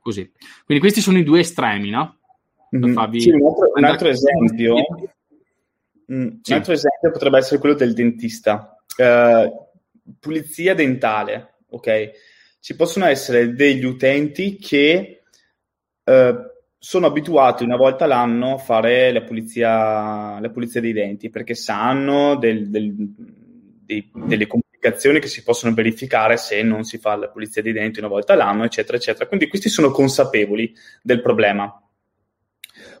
Così. 0.00 0.30
Quindi 0.64 0.82
questi 0.82 1.00
sono 1.00 1.18
i 1.18 1.24
due 1.24 1.40
estremi, 1.40 1.90
no? 1.90 2.18
Mm-hmm. 2.76 3.12
Sì, 3.18 3.30
un 3.30 3.46
altro, 3.46 3.72
un 3.74 3.84
altro 3.84 4.08
esempio. 4.08 4.74
Mm, 6.12 6.28
sì. 6.42 6.52
Un 6.52 6.58
altro 6.58 6.72
esempio 6.72 7.10
potrebbe 7.10 7.38
essere 7.38 7.58
quello 7.58 7.74
del 7.74 7.94
dentista. 7.94 8.76
Uh, 8.96 10.14
pulizia 10.20 10.74
dentale, 10.74 11.56
ok? 11.68 12.10
Ci 12.60 12.76
possono 12.76 13.06
essere 13.06 13.52
degli 13.54 13.84
utenti 13.84 14.56
che 14.56 15.22
uh, 16.04 16.54
sono 16.86 17.06
abituati 17.06 17.64
una 17.64 17.74
volta 17.74 18.06
l'anno 18.06 18.54
a 18.54 18.58
fare 18.58 19.10
la 19.10 19.22
pulizia, 19.22 20.38
la 20.38 20.50
pulizia 20.50 20.80
dei 20.80 20.92
denti 20.92 21.30
perché 21.30 21.56
sanno 21.56 22.36
del, 22.36 22.70
del, 22.70 22.94
dei, 22.96 24.08
delle 24.14 24.46
complicazioni 24.46 25.18
che 25.18 25.26
si 25.26 25.42
possono 25.42 25.74
verificare 25.74 26.36
se 26.36 26.62
non 26.62 26.84
si 26.84 26.98
fa 26.98 27.16
la 27.16 27.28
pulizia 27.28 27.60
dei 27.60 27.72
denti 27.72 27.98
una 27.98 28.06
volta 28.06 28.36
l'anno, 28.36 28.62
eccetera, 28.62 28.98
eccetera. 28.98 29.26
Quindi 29.26 29.48
questi 29.48 29.68
sono 29.68 29.90
consapevoli 29.90 30.72
del 31.02 31.22
problema. 31.22 31.76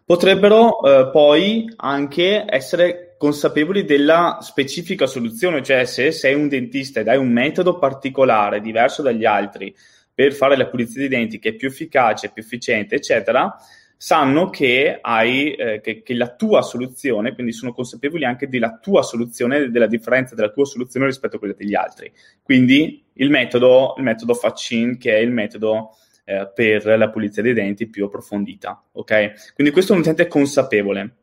Potrebbero 0.04 0.82
eh, 0.82 1.10
poi 1.12 1.72
anche 1.76 2.44
essere 2.44 3.14
consapevoli 3.16 3.84
della 3.84 4.38
specifica 4.40 5.06
soluzione, 5.06 5.62
cioè 5.62 5.84
se 5.84 6.10
sei 6.10 6.34
un 6.34 6.48
dentista 6.48 6.98
ed 6.98 7.06
hai 7.06 7.18
un 7.18 7.30
metodo 7.30 7.78
particolare, 7.78 8.60
diverso 8.60 9.02
dagli 9.02 9.24
altri, 9.24 9.72
per 10.16 10.32
fare 10.32 10.56
la 10.56 10.66
pulizia 10.66 11.00
dei 11.00 11.10
denti 11.10 11.38
che 11.38 11.50
è 11.50 11.52
più 11.52 11.68
efficace, 11.68 12.30
più 12.30 12.42
efficiente, 12.42 12.94
eccetera, 12.94 13.54
sanno 13.98 14.48
che 14.48 14.96
hai 14.98 15.52
eh, 15.52 15.82
che, 15.82 16.00
che, 16.02 16.14
la 16.14 16.34
tua 16.34 16.62
soluzione, 16.62 17.34
quindi 17.34 17.52
sono 17.52 17.74
consapevoli 17.74 18.24
anche 18.24 18.48
della 18.48 18.78
tua 18.80 19.02
soluzione, 19.02 19.70
della 19.70 19.86
differenza 19.86 20.34
della 20.34 20.48
tua 20.50 20.64
soluzione 20.64 21.04
rispetto 21.04 21.36
a 21.36 21.38
quella 21.38 21.52
degli 21.52 21.74
altri. 21.74 22.10
Quindi 22.42 23.04
il 23.12 23.28
metodo, 23.28 23.92
il 23.98 24.04
metodo 24.04 24.32
Facin, 24.32 24.96
che 24.96 25.14
è 25.14 25.18
il 25.18 25.30
metodo 25.30 25.90
eh, 26.24 26.50
per 26.54 26.86
la 26.96 27.10
pulizia 27.10 27.42
dei 27.42 27.52
denti 27.52 27.86
più 27.86 28.06
approfondita. 28.06 28.84
Ok? 28.92 29.52
Quindi 29.52 29.70
questo 29.70 29.92
è 29.92 29.96
un 29.96 30.00
utente 30.00 30.28
consapevole. 30.28 31.16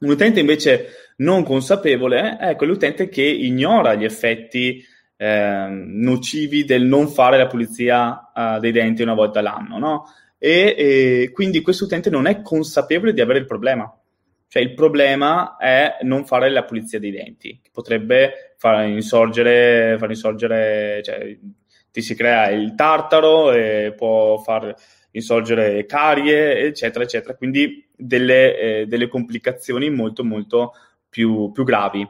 Un 0.00 0.10
utente 0.10 0.40
invece 0.40 1.12
non 1.18 1.44
consapevole 1.44 2.36
è 2.36 2.56
quell'utente 2.56 3.08
che 3.08 3.22
ignora 3.22 3.94
gli 3.94 4.04
effetti 4.04 4.84
nocivi 5.18 6.64
del 6.64 6.84
non 6.84 7.08
fare 7.08 7.36
la 7.38 7.46
pulizia 7.46 8.30
uh, 8.32 8.60
dei 8.60 8.72
denti 8.72 9.02
una 9.02 9.14
volta 9.14 9.40
all'anno, 9.40 9.78
no? 9.78 10.04
E, 10.38 10.74
e 10.78 11.30
quindi 11.32 11.60
questo 11.60 11.84
utente 11.84 12.10
non 12.10 12.26
è 12.26 12.42
consapevole 12.42 13.12
di 13.12 13.20
avere 13.20 13.40
il 13.40 13.46
problema. 13.46 13.92
Cioè 14.46 14.62
il 14.62 14.72
problema 14.72 15.56
è 15.58 15.98
non 16.02 16.24
fare 16.24 16.48
la 16.48 16.64
pulizia 16.64 16.98
dei 16.98 17.10
denti, 17.10 17.60
che 17.62 17.70
potrebbe 17.70 18.54
far 18.56 18.86
insorgere, 18.86 19.96
far 19.98 20.08
insorgere 20.08 21.02
cioè, 21.02 21.36
ti 21.90 22.00
si 22.00 22.14
crea 22.14 22.48
il 22.48 22.74
tartaro 22.74 23.52
e 23.52 23.92
può 23.94 24.38
far 24.38 24.74
insorgere 25.10 25.84
carie, 25.84 26.60
eccetera, 26.60 27.04
eccetera. 27.04 27.34
Quindi 27.34 27.86
delle, 27.94 28.58
eh, 28.58 28.86
delle 28.86 29.08
complicazioni 29.08 29.90
molto, 29.90 30.24
molto 30.24 30.72
più, 31.08 31.50
più 31.52 31.64
gravi. 31.64 32.08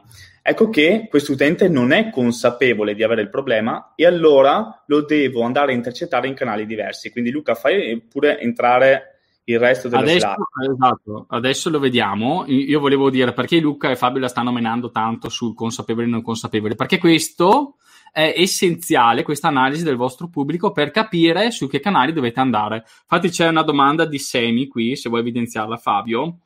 Ecco 0.49 0.71
che 0.71 1.05
questo 1.07 1.33
utente 1.33 1.69
non 1.69 1.91
è 1.91 2.09
consapevole 2.09 2.95
di 2.95 3.03
avere 3.03 3.21
il 3.21 3.29
problema 3.29 3.93
e 3.93 4.07
allora 4.07 4.83
lo 4.87 5.05
devo 5.05 5.43
andare 5.43 5.73
a 5.73 5.75
intercettare 5.75 6.27
in 6.27 6.33
canali 6.33 6.65
diversi. 6.65 7.11
Quindi 7.11 7.29
Luca, 7.29 7.53
fai 7.53 8.01
pure 8.09 8.39
entrare 8.39 9.19
il 9.43 9.59
resto 9.59 9.89
delle 9.89 10.01
adesso, 10.01 10.33
slide. 10.55 10.73
Esatto, 10.73 11.25
adesso 11.29 11.69
lo 11.69 11.77
vediamo. 11.77 12.45
Io 12.47 12.79
volevo 12.79 13.11
dire 13.11 13.31
perché 13.31 13.59
Luca 13.59 13.91
e 13.91 13.95
Fabio 13.95 14.21
la 14.21 14.27
stanno 14.27 14.51
menando 14.51 14.89
tanto 14.89 15.29
sul 15.29 15.53
consapevole 15.53 16.07
e 16.07 16.09
non 16.09 16.23
consapevole, 16.23 16.73
perché 16.73 16.97
questo 16.97 17.75
è 18.11 18.33
essenziale, 18.35 19.21
questa 19.21 19.49
analisi 19.49 19.83
del 19.83 19.97
vostro 19.97 20.29
pubblico 20.29 20.71
per 20.71 20.89
capire 20.89 21.51
su 21.51 21.69
che 21.69 21.79
canali 21.79 22.11
dovete 22.11 22.39
andare. 22.39 22.85
Infatti 23.03 23.29
c'è 23.29 23.47
una 23.47 23.61
domanda 23.61 24.03
di 24.03 24.17
Semi 24.17 24.65
qui, 24.65 24.95
se 24.95 25.09
vuoi 25.09 25.21
evidenziarla 25.21 25.77
Fabio 25.77 26.39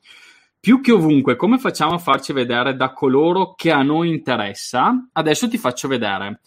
più 0.64 0.80
che 0.80 0.92
ovunque, 0.92 1.36
come 1.36 1.58
facciamo 1.58 1.92
a 1.92 1.98
farci 1.98 2.32
vedere 2.32 2.74
da 2.74 2.94
coloro 2.94 3.52
che 3.52 3.70
a 3.70 3.82
noi 3.82 4.08
interessa? 4.08 5.10
Adesso 5.12 5.46
ti 5.46 5.58
faccio 5.58 5.88
vedere. 5.88 6.40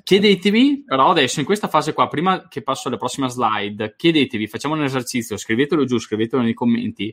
Chiedetevi, 0.00 0.84
però 0.86 1.10
adesso 1.10 1.40
in 1.40 1.44
questa 1.44 1.66
fase 1.66 1.92
qua, 1.92 2.06
prima 2.06 2.46
che 2.46 2.62
passo 2.62 2.86
alla 2.86 2.98
prossima 2.98 3.26
slide, 3.26 3.96
chiedetevi, 3.96 4.46
facciamo 4.46 4.74
un 4.74 4.84
esercizio, 4.84 5.36
scrivetelo 5.36 5.84
giù, 5.86 5.98
scrivetelo 5.98 6.40
nei 6.40 6.54
commenti, 6.54 7.12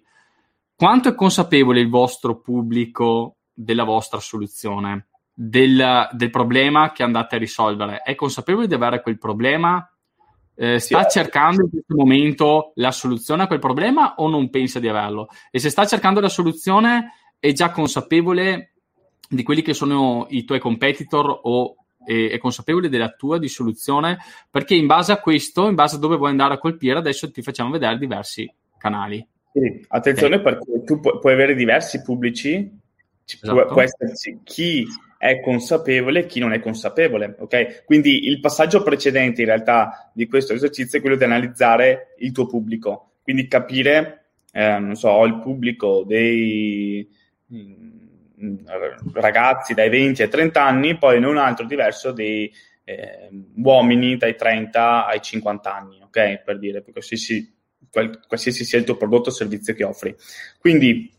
quanto 0.76 1.10
è 1.10 1.16
consapevole 1.16 1.80
il 1.80 1.90
vostro 1.90 2.40
pubblico 2.40 3.38
della 3.52 3.84
vostra 3.84 4.20
soluzione, 4.20 5.08
del, 5.34 6.10
del 6.12 6.30
problema 6.30 6.92
che 6.92 7.02
andate 7.02 7.38
a 7.38 7.40
risolvere? 7.40 8.04
È 8.04 8.14
consapevole 8.14 8.68
di 8.68 8.76
avere 8.76 9.02
quel 9.02 9.18
problema 9.18 9.91
eh, 10.62 10.78
sta 10.78 11.10
sì, 11.10 11.18
cercando 11.18 11.64
in 11.64 11.70
questo 11.72 11.96
momento 11.96 12.72
la 12.76 12.92
soluzione 12.92 13.42
a 13.42 13.48
quel 13.48 13.58
problema 13.58 14.14
o 14.18 14.30
non 14.30 14.52
pensa 14.52 14.80
di 14.80 14.88
averlo? 14.88 15.30
E 15.50 15.58
se 15.58 15.72
sta 15.72 15.88
cercando 15.88 16.20
la 16.20 16.30
soluzione, 16.30 17.14
è 17.40 17.52
già 17.52 17.72
consapevole 17.72 18.74
di 19.28 19.42
quelli 19.42 19.64
che 19.64 19.74
sono 19.74 20.28
i 20.30 20.44
tuoi 20.44 20.60
competitor 20.60 21.40
o 21.44 21.78
è, 22.06 22.30
è 22.30 22.38
consapevole 22.38 22.90
della 22.90 23.10
tua 23.10 23.40
di 23.40 23.48
soluzione? 23.48 24.20
Perché 24.52 24.76
in 24.76 24.86
base 24.86 25.12
a 25.12 25.20
questo, 25.20 25.68
in 25.68 25.74
base 25.74 25.96
a 25.96 26.00
dove 26.00 26.18
vuoi 26.18 26.30
andare 26.30 26.54
a 26.54 26.60
colpire, 26.60 27.00
adesso 27.00 27.32
ti 27.32 27.42
facciamo 27.42 27.72
vedere 27.72 27.98
diversi 27.98 28.48
canali. 28.78 29.28
Sì, 29.52 29.84
attenzione 29.88 30.36
okay. 30.36 30.54
perché 30.54 30.84
tu 30.84 31.00
pu- 31.00 31.18
puoi 31.18 31.34
avere 31.34 31.56
diversi 31.56 32.04
pubblici, 32.04 32.72
esatto. 33.26 33.52
può, 33.52 33.66
può 33.66 33.82
esserci 33.82 34.42
chi 34.44 34.86
è 35.22 35.40
consapevole 35.40 36.22
e 36.22 36.26
chi 36.26 36.40
non 36.40 36.52
è 36.52 36.60
consapevole. 36.60 37.36
Ok? 37.38 37.84
Quindi 37.86 38.26
il 38.26 38.40
passaggio 38.40 38.82
precedente 38.82 39.42
in 39.42 39.48
realtà 39.48 40.10
di 40.16 40.26
questo 40.26 40.54
esercizio 40.54 40.98
è 40.98 41.02
quello 41.02 41.16
di 41.16 41.24
analizzare 41.24 42.16
il 42.18 42.32
tuo 42.32 42.48
pubblico, 42.48 43.12
quindi 43.22 43.48
capire, 43.48 44.30
eh, 44.52 44.80
non 44.80 44.96
so, 44.96 45.10
ho 45.10 45.24
il 45.28 45.38
pubblico 45.38 46.04
dei 46.08 47.08
mm, 47.54 48.56
ragazzi 49.14 49.76
dai 49.76 49.90
20 49.90 50.24
ai 50.24 50.30
30 50.30 50.66
anni, 50.66 50.98
poi 50.98 51.20
ne 51.20 51.28
un 51.28 51.38
altro 51.38 51.68
diverso 51.68 52.12
dei 52.12 52.52
eh, 52.84 53.30
uomini 53.58 54.18
dai 54.18 54.36
30 54.36 55.06
ai 55.06 55.22
50 55.22 55.76
anni, 55.76 56.02
ok? 56.02 56.42
Per 56.44 56.58
dire, 56.58 56.84
qualsiasi, 56.84 57.58
qualsiasi 58.28 58.66
sia 58.66 58.80
il 58.80 58.86
tuo 58.86 58.98
prodotto 58.98 59.30
o 59.30 59.32
servizio 59.32 59.76
che 59.76 59.84
offri. 59.84 60.16
Quindi 60.58 61.14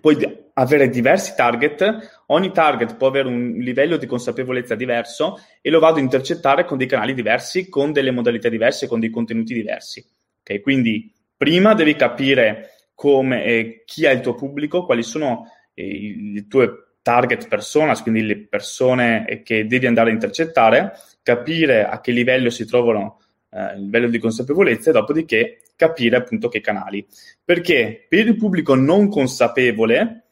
puoi 0.00 0.16
avere 0.58 0.88
diversi 0.88 1.34
target, 1.36 2.22
ogni 2.26 2.52
target 2.52 2.96
può 2.96 3.06
avere 3.06 3.28
un 3.28 3.54
livello 3.58 3.96
di 3.96 4.06
consapevolezza 4.06 4.74
diverso 4.74 5.38
e 5.60 5.70
lo 5.70 5.78
vado 5.78 5.98
a 5.98 6.02
intercettare 6.02 6.64
con 6.64 6.76
dei 6.76 6.88
canali 6.88 7.14
diversi, 7.14 7.68
con 7.68 7.92
delle 7.92 8.10
modalità 8.10 8.48
diverse, 8.48 8.88
con 8.88 8.98
dei 9.00 9.10
contenuti 9.10 9.54
diversi. 9.54 10.04
Okay? 10.40 10.60
Quindi 10.60 11.12
prima 11.36 11.74
devi 11.74 11.94
capire 11.94 12.70
come, 12.94 13.44
eh, 13.44 13.82
chi 13.84 14.04
è 14.04 14.10
il 14.10 14.20
tuo 14.20 14.34
pubblico, 14.34 14.84
quali 14.84 15.04
sono 15.04 15.48
eh, 15.74 15.84
i 15.84 16.46
tuoi 16.48 16.68
target 17.02 17.46
personas, 17.46 18.02
quindi 18.02 18.22
le 18.22 18.38
persone 18.48 19.26
eh, 19.28 19.42
che 19.42 19.64
devi 19.66 19.86
andare 19.86 20.10
a 20.10 20.12
intercettare, 20.12 20.92
capire 21.22 21.86
a 21.86 22.00
che 22.00 22.10
livello 22.10 22.50
si 22.50 22.66
trovano 22.66 23.20
eh, 23.50 23.74
il 23.76 23.84
livello 23.84 24.08
di 24.08 24.18
consapevolezza 24.18 24.90
e 24.90 24.92
dopodiché 24.92 25.60
capire 25.76 26.16
appunto 26.16 26.48
che 26.48 26.60
canali. 26.60 27.06
Perché 27.44 28.06
per 28.08 28.26
il 28.26 28.36
pubblico 28.36 28.74
non 28.74 29.08
consapevole 29.08 30.24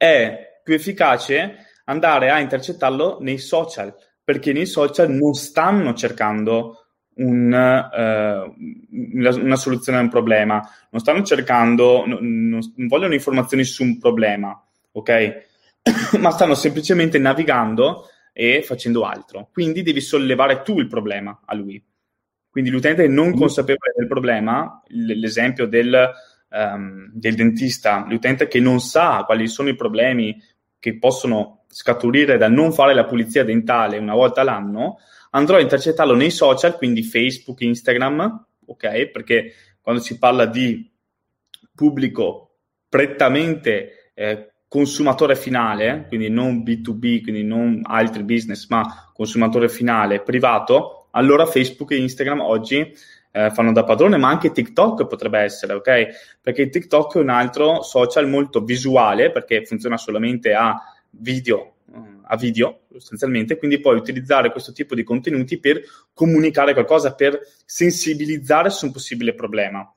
è 0.00 0.60
più 0.64 0.72
efficace 0.72 1.66
andare 1.84 2.30
a 2.30 2.40
intercettarlo 2.40 3.18
nei 3.20 3.36
social, 3.36 3.94
perché 4.24 4.54
nei 4.54 4.64
social 4.64 5.10
non 5.10 5.34
stanno 5.34 5.92
cercando 5.92 6.86
un, 7.16 7.52
uh, 7.52 9.40
una 9.42 9.56
soluzione 9.56 9.98
a 9.98 10.00
un 10.00 10.08
problema, 10.08 10.66
non 10.90 11.02
stanno 11.02 11.22
cercando, 11.22 12.06
non, 12.06 12.18
non 12.22 12.86
vogliono 12.86 13.12
informazioni 13.12 13.62
su 13.64 13.82
un 13.82 13.98
problema, 13.98 14.58
ok? 14.92 15.48
Ma 16.18 16.30
stanno 16.30 16.54
semplicemente 16.54 17.18
navigando 17.18 18.06
e 18.32 18.62
facendo 18.62 19.04
altro. 19.04 19.50
Quindi 19.52 19.82
devi 19.82 20.00
sollevare 20.00 20.62
tu 20.62 20.78
il 20.78 20.86
problema 20.86 21.42
a 21.44 21.54
lui. 21.54 21.84
Quindi 22.48 22.70
l'utente 22.70 23.06
non 23.06 23.34
consapevole 23.34 23.92
del 23.94 24.06
problema, 24.06 24.82
l'esempio 24.86 25.66
del, 25.66 26.10
um, 26.50 27.10
del 27.12 27.34
dentista, 27.34 28.04
l'utente 28.08 28.48
che 28.48 28.60
non 28.60 28.80
sa 28.80 29.24
quali 29.24 29.48
sono 29.48 29.68
i 29.68 29.76
problemi 29.76 30.40
che 30.78 30.98
possono 30.98 31.64
scaturire 31.68 32.36
dal 32.36 32.52
non 32.52 32.72
fare 32.72 32.94
la 32.94 33.04
pulizia 33.04 33.44
dentale 33.44 33.98
una 33.98 34.14
volta 34.14 34.40
all'anno, 34.40 34.98
andrò 35.30 35.56
a 35.56 35.60
intercettarlo 35.60 36.14
nei 36.14 36.30
social, 36.30 36.76
quindi 36.76 37.02
Facebook, 37.02 37.60
Instagram, 37.60 38.46
ok? 38.66 39.06
Perché 39.06 39.52
quando 39.80 40.00
si 40.00 40.18
parla 40.18 40.46
di 40.46 40.90
pubblico 41.74 42.56
prettamente 42.88 44.12
eh, 44.14 44.52
consumatore 44.66 45.36
finale, 45.36 46.06
quindi 46.08 46.28
non 46.28 46.62
B2B, 46.62 47.22
quindi 47.22 47.42
non 47.42 47.80
altri 47.84 48.22
business, 48.24 48.68
ma 48.68 49.10
consumatore 49.12 49.68
finale 49.68 50.22
privato, 50.22 51.08
allora 51.12 51.46
Facebook 51.46 51.90
e 51.92 51.96
Instagram 51.96 52.40
oggi 52.40 52.92
eh, 53.32 53.50
fanno 53.50 53.72
da 53.72 53.84
padrone, 53.84 54.16
ma 54.16 54.28
anche 54.28 54.50
TikTok 54.50 55.06
potrebbe 55.06 55.38
essere, 55.40 55.74
ok? 55.74 56.06
Perché 56.40 56.68
TikTok 56.68 57.16
è 57.16 57.20
un 57.20 57.28
altro 57.30 57.82
social 57.82 58.28
molto 58.28 58.60
visuale, 58.60 59.30
perché 59.30 59.64
funziona 59.64 59.96
solamente 59.96 60.52
a 60.52 60.76
video, 61.10 61.74
a 62.22 62.36
video 62.36 62.82
sostanzialmente, 62.92 63.56
quindi 63.56 63.80
puoi 63.80 63.96
utilizzare 63.96 64.50
questo 64.50 64.72
tipo 64.72 64.94
di 64.94 65.02
contenuti 65.02 65.58
per 65.58 65.80
comunicare 66.12 66.72
qualcosa, 66.72 67.14
per 67.14 67.38
sensibilizzare 67.64 68.70
su 68.70 68.86
un 68.86 68.92
possibile 68.92 69.34
problema. 69.34 69.92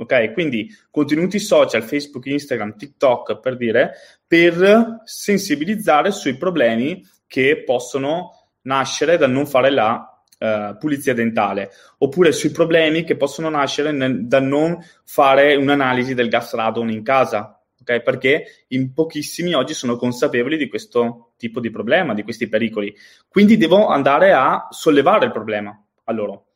Ok, 0.00 0.32
quindi 0.32 0.72
contenuti 0.90 1.40
social, 1.40 1.82
Facebook, 1.82 2.26
Instagram, 2.26 2.76
TikTok 2.76 3.40
per 3.40 3.56
dire, 3.56 3.92
per 4.24 5.00
sensibilizzare 5.04 6.12
sui 6.12 6.36
problemi 6.36 7.04
che 7.26 7.64
possono 7.64 8.30
nascere 8.62 9.16
dal 9.16 9.32
non 9.32 9.46
fare 9.46 9.70
la 9.70 10.17
Uh, 10.38 10.78
pulizia 10.78 11.14
dentale, 11.14 11.72
oppure 11.98 12.30
sui 12.30 12.52
problemi 12.52 13.02
che 13.02 13.16
possono 13.16 13.48
nascere 13.48 13.90
nel, 13.90 14.24
da 14.28 14.38
non 14.38 14.78
fare 15.02 15.56
un'analisi 15.56 16.14
del 16.14 16.28
gas 16.28 16.54
radon 16.54 16.90
in 16.90 17.02
casa, 17.02 17.60
ok? 17.80 18.02
Perché 18.02 18.44
in 18.68 18.92
pochissimi 18.92 19.54
oggi 19.54 19.74
sono 19.74 19.96
consapevoli 19.96 20.56
di 20.56 20.68
questo 20.68 21.32
tipo 21.36 21.58
di 21.58 21.70
problema, 21.70 22.14
di 22.14 22.22
questi 22.22 22.48
pericoli. 22.48 22.94
Quindi 23.26 23.56
devo 23.56 23.88
andare 23.88 24.32
a 24.32 24.68
sollevare 24.70 25.24
il 25.24 25.32
problema 25.32 25.76
a 26.04 26.12
loro. 26.12 26.46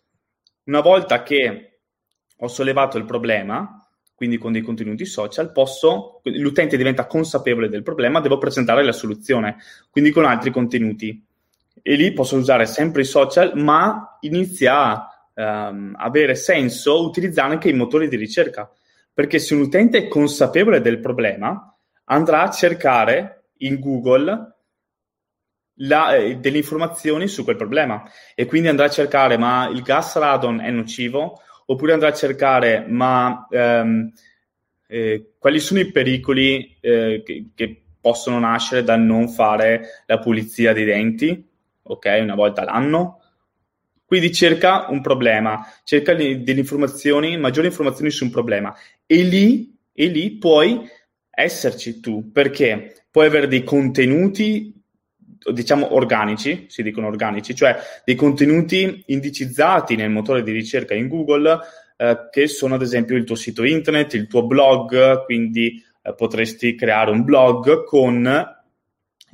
Una 0.67 0.81
volta 0.81 1.25
che 1.25 1.81
ho 2.37 2.47
sollevato 2.47 2.99
il 2.99 3.05
problema, 3.05 3.85
quindi 4.15 4.39
con 4.39 4.53
dei 4.53 4.63
contenuti 4.63 5.05
social, 5.05 5.51
posso, 5.51 6.21
l'utente 6.23 6.77
diventa 6.77 7.07
consapevole 7.07 7.69
del 7.69 7.83
problema, 7.83 8.21
devo 8.21 8.39
presentare 8.39 8.85
la 8.85 8.93
soluzione, 8.93 9.57
quindi 9.91 10.13
con 10.13 10.25
altri 10.25 10.53
contenuti. 10.53 11.27
E 11.83 11.95
lì 11.95 12.13
posso 12.13 12.37
usare 12.37 12.67
sempre 12.67 13.03
i 13.03 13.05
social, 13.05 13.53
ma 13.57 14.19
inizia 14.21 14.75
a 15.35 15.69
um, 15.69 15.95
avere 15.97 16.35
senso 16.35 17.05
utilizzare 17.05 17.53
anche 17.53 17.69
i 17.69 17.75
motori 17.75 18.09
di 18.09 18.17
ricerca. 18.17 18.71
Perché 19.13 19.39
se 19.39 19.55
un 19.55 19.63
utente 19.63 19.99
è 19.99 20.09
consapevole 20.09 20.81
del 20.81 21.01
problema, 21.01 21.77
andrà 22.05 22.43
a 22.43 22.51
cercare 22.51 23.51
in 23.59 23.79
Google 23.79 24.53
la, 25.77 26.15
eh, 26.15 26.37
delle 26.37 26.59
informazioni 26.59 27.29
su 27.29 27.45
quel 27.45 27.57
problema. 27.57 28.03
E 28.35 28.47
quindi 28.47 28.69
andrà 28.69 28.87
a 28.87 28.91
cercare 28.91 29.37
ma 29.37 29.69
il 29.69 29.83
gas 29.83 30.17
radon 30.17 30.61
è 30.61 30.71
nocivo? 30.71 31.41
Oppure 31.67 31.93
andrà 31.93 32.09
a 32.09 32.15
cercare 32.15 32.85
ma 32.87 33.47
ehm, 33.51 34.13
eh, 34.89 35.33
quali 35.39 35.59
sono 35.59 35.81
i 35.81 35.91
pericoli 35.91 36.77
eh, 36.81 37.23
che, 37.25 37.51
che, 37.55 37.77
possono 38.03 38.41
nascere 38.41 38.83
dal 38.83 39.01
non 39.01 39.29
fare 39.29 40.03
la 40.07 40.19
pulizia 40.19 40.73
dei 40.73 40.85
denti, 40.85 41.52
ok, 41.83 42.19
una 42.21 42.35
volta 42.35 42.63
all'anno 42.63 43.23
quindi 44.13 44.31
cerca 44.31 44.89
un 44.91 45.01
problema, 45.01 45.67
cerca 45.85 46.13
delle 46.13 46.43
informazioni, 46.45 47.39
maggiori 47.39 47.69
informazioni 47.69 48.11
su 48.11 48.25
un 48.25 48.31
problema. 48.31 48.77
E 49.07 49.23
lì, 49.23 49.75
e 49.91 50.07
lì 50.09 50.33
puoi 50.33 50.87
esserci 51.31 51.99
tu, 51.99 52.31
perché 52.31 53.07
puoi 53.11 53.25
avere 53.25 53.49
dei 53.49 53.65
contenuti 53.65 54.79
diciamo 55.51 55.95
organici, 55.95 56.67
si 56.69 56.83
dicono 56.83 57.07
organici, 57.07 57.55
cioè 57.55 57.75
dei 58.05 58.15
contenuti 58.15 59.03
indicizzati 59.07 59.97
nel 59.97 60.11
motore 60.11 60.43
di 60.43 60.53
ricerca 60.53 60.93
in 60.93 61.09
Google 61.09 61.61
eh, 61.97 62.29
che 62.31 62.49
sono 62.49 62.75
ad 62.75 62.83
esempio 62.83 63.17
il 63.17 63.25
tuo 63.25 63.35
sito 63.35 63.65
internet, 63.65 64.13
il 64.13 64.27
tuo 64.27 64.45
blog, 64.45 65.25
quindi 65.25 65.83
eh, 66.03 66.15
potresti 66.15 66.75
creare 66.75 67.11
un 67.11 67.25
blog 67.25 67.85
con 67.85 68.47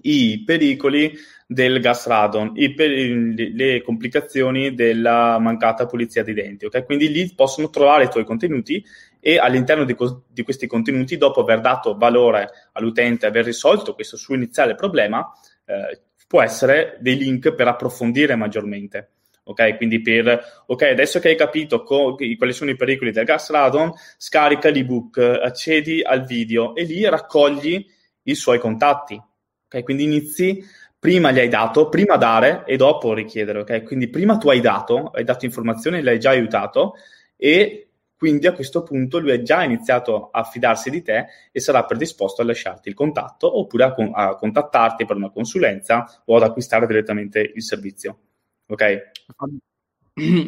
i 0.03 0.43
pericoli 0.47 1.13
del 1.51 1.81
gas 1.81 2.07
radon, 2.07 2.53
i 2.57 2.75
per- 2.75 2.91
le 2.91 3.81
complicazioni 3.81 4.75
della 4.75 5.39
mancata 5.39 5.87
pulizia 5.87 6.23
dei 6.23 6.35
denti. 6.35 6.67
Okay? 6.67 6.85
Quindi 6.85 7.09
lì 7.09 7.33
possono 7.35 7.71
trovare 7.71 8.05
i 8.05 8.11
tuoi 8.11 8.27
contenuti 8.27 8.85
e 9.19 9.39
all'interno 9.39 9.85
di, 9.85 9.95
co- 9.95 10.25
di, 10.29 10.43
questi 10.43 10.67
contenuti, 10.67 11.17
dopo 11.17 11.41
aver 11.41 11.61
dato 11.61 11.97
valore 11.97 12.51
all'utente, 12.73 13.25
aver 13.25 13.47
risolto 13.47 13.95
questo 13.95 14.19
suo 14.19 14.35
iniziale 14.35 14.75
problema, 14.75 15.27
eh, 15.65 16.03
può 16.27 16.43
essere 16.43 16.99
dei 17.01 17.17
link 17.17 17.55
per 17.55 17.67
approfondire 17.67 18.37
maggiormente. 18.37 19.13
Ok, 19.45 19.79
quindi 19.79 20.03
per 20.03 20.63
ok, 20.67 20.83
adesso 20.83 21.19
che 21.19 21.29
hai 21.29 21.37
capito 21.37 21.83
co- 21.83 22.15
quali 22.37 22.53
sono 22.53 22.71
i 22.71 22.77
pericoli 22.77 23.11
del 23.11 23.25
gas 23.25 23.49
radon, 23.49 23.91
scarica 24.19 24.69
l'ebook, 24.69 25.17
accedi 25.17 26.03
al 26.03 26.27
video 26.27 26.75
e 26.75 26.83
lì 26.85 27.09
raccogli 27.09 27.87
i 28.25 28.35
suoi 28.35 28.59
contatti. 28.59 29.15
Ok, 29.15 29.83
quindi 29.83 30.05
inizi 30.05 30.63
prima 30.99 31.31
gli 31.31 31.39
hai 31.39 31.49
dato, 31.49 31.89
prima 31.89 32.17
dare 32.17 32.65
e 32.67 32.77
dopo 32.77 33.15
richiedere, 33.15 33.61
ok? 33.61 33.83
Quindi 33.85 34.09
prima 34.09 34.37
tu 34.37 34.51
hai 34.51 34.61
dato, 34.61 35.11
hai 35.15 35.25
dato 35.25 35.45
informazioni, 35.45 36.03
l'hai 36.03 36.19
già 36.19 36.31
aiutato 36.31 36.95
e 37.37 37.89
quindi 38.17 38.49
a 38.49 38.53
questo 38.53 38.83
punto 38.83 39.21
lui 39.21 39.31
ha 39.31 39.43
già 39.43 39.63
iniziato 39.63 40.31
a 40.31 40.43
fidarsi 40.43 40.91
di 40.91 41.03
te 41.03 41.27
e 41.53 41.61
sarà 41.61 41.85
predisposto 41.85 42.43
a 42.43 42.45
lasciarti 42.45 42.89
il 42.89 42.95
contatto 42.95 43.59
oppure 43.59 43.85
a, 43.85 43.93
con- 43.93 44.11
a 44.13 44.35
contattarti 44.35 45.05
per 45.05 45.15
una 45.15 45.31
consulenza 45.31 46.23
o 46.25 46.35
ad 46.35 46.43
acquistare 46.43 46.87
direttamente 46.89 47.53
il 47.55 47.63
servizio. 47.63 48.19
Ok? 48.67 49.11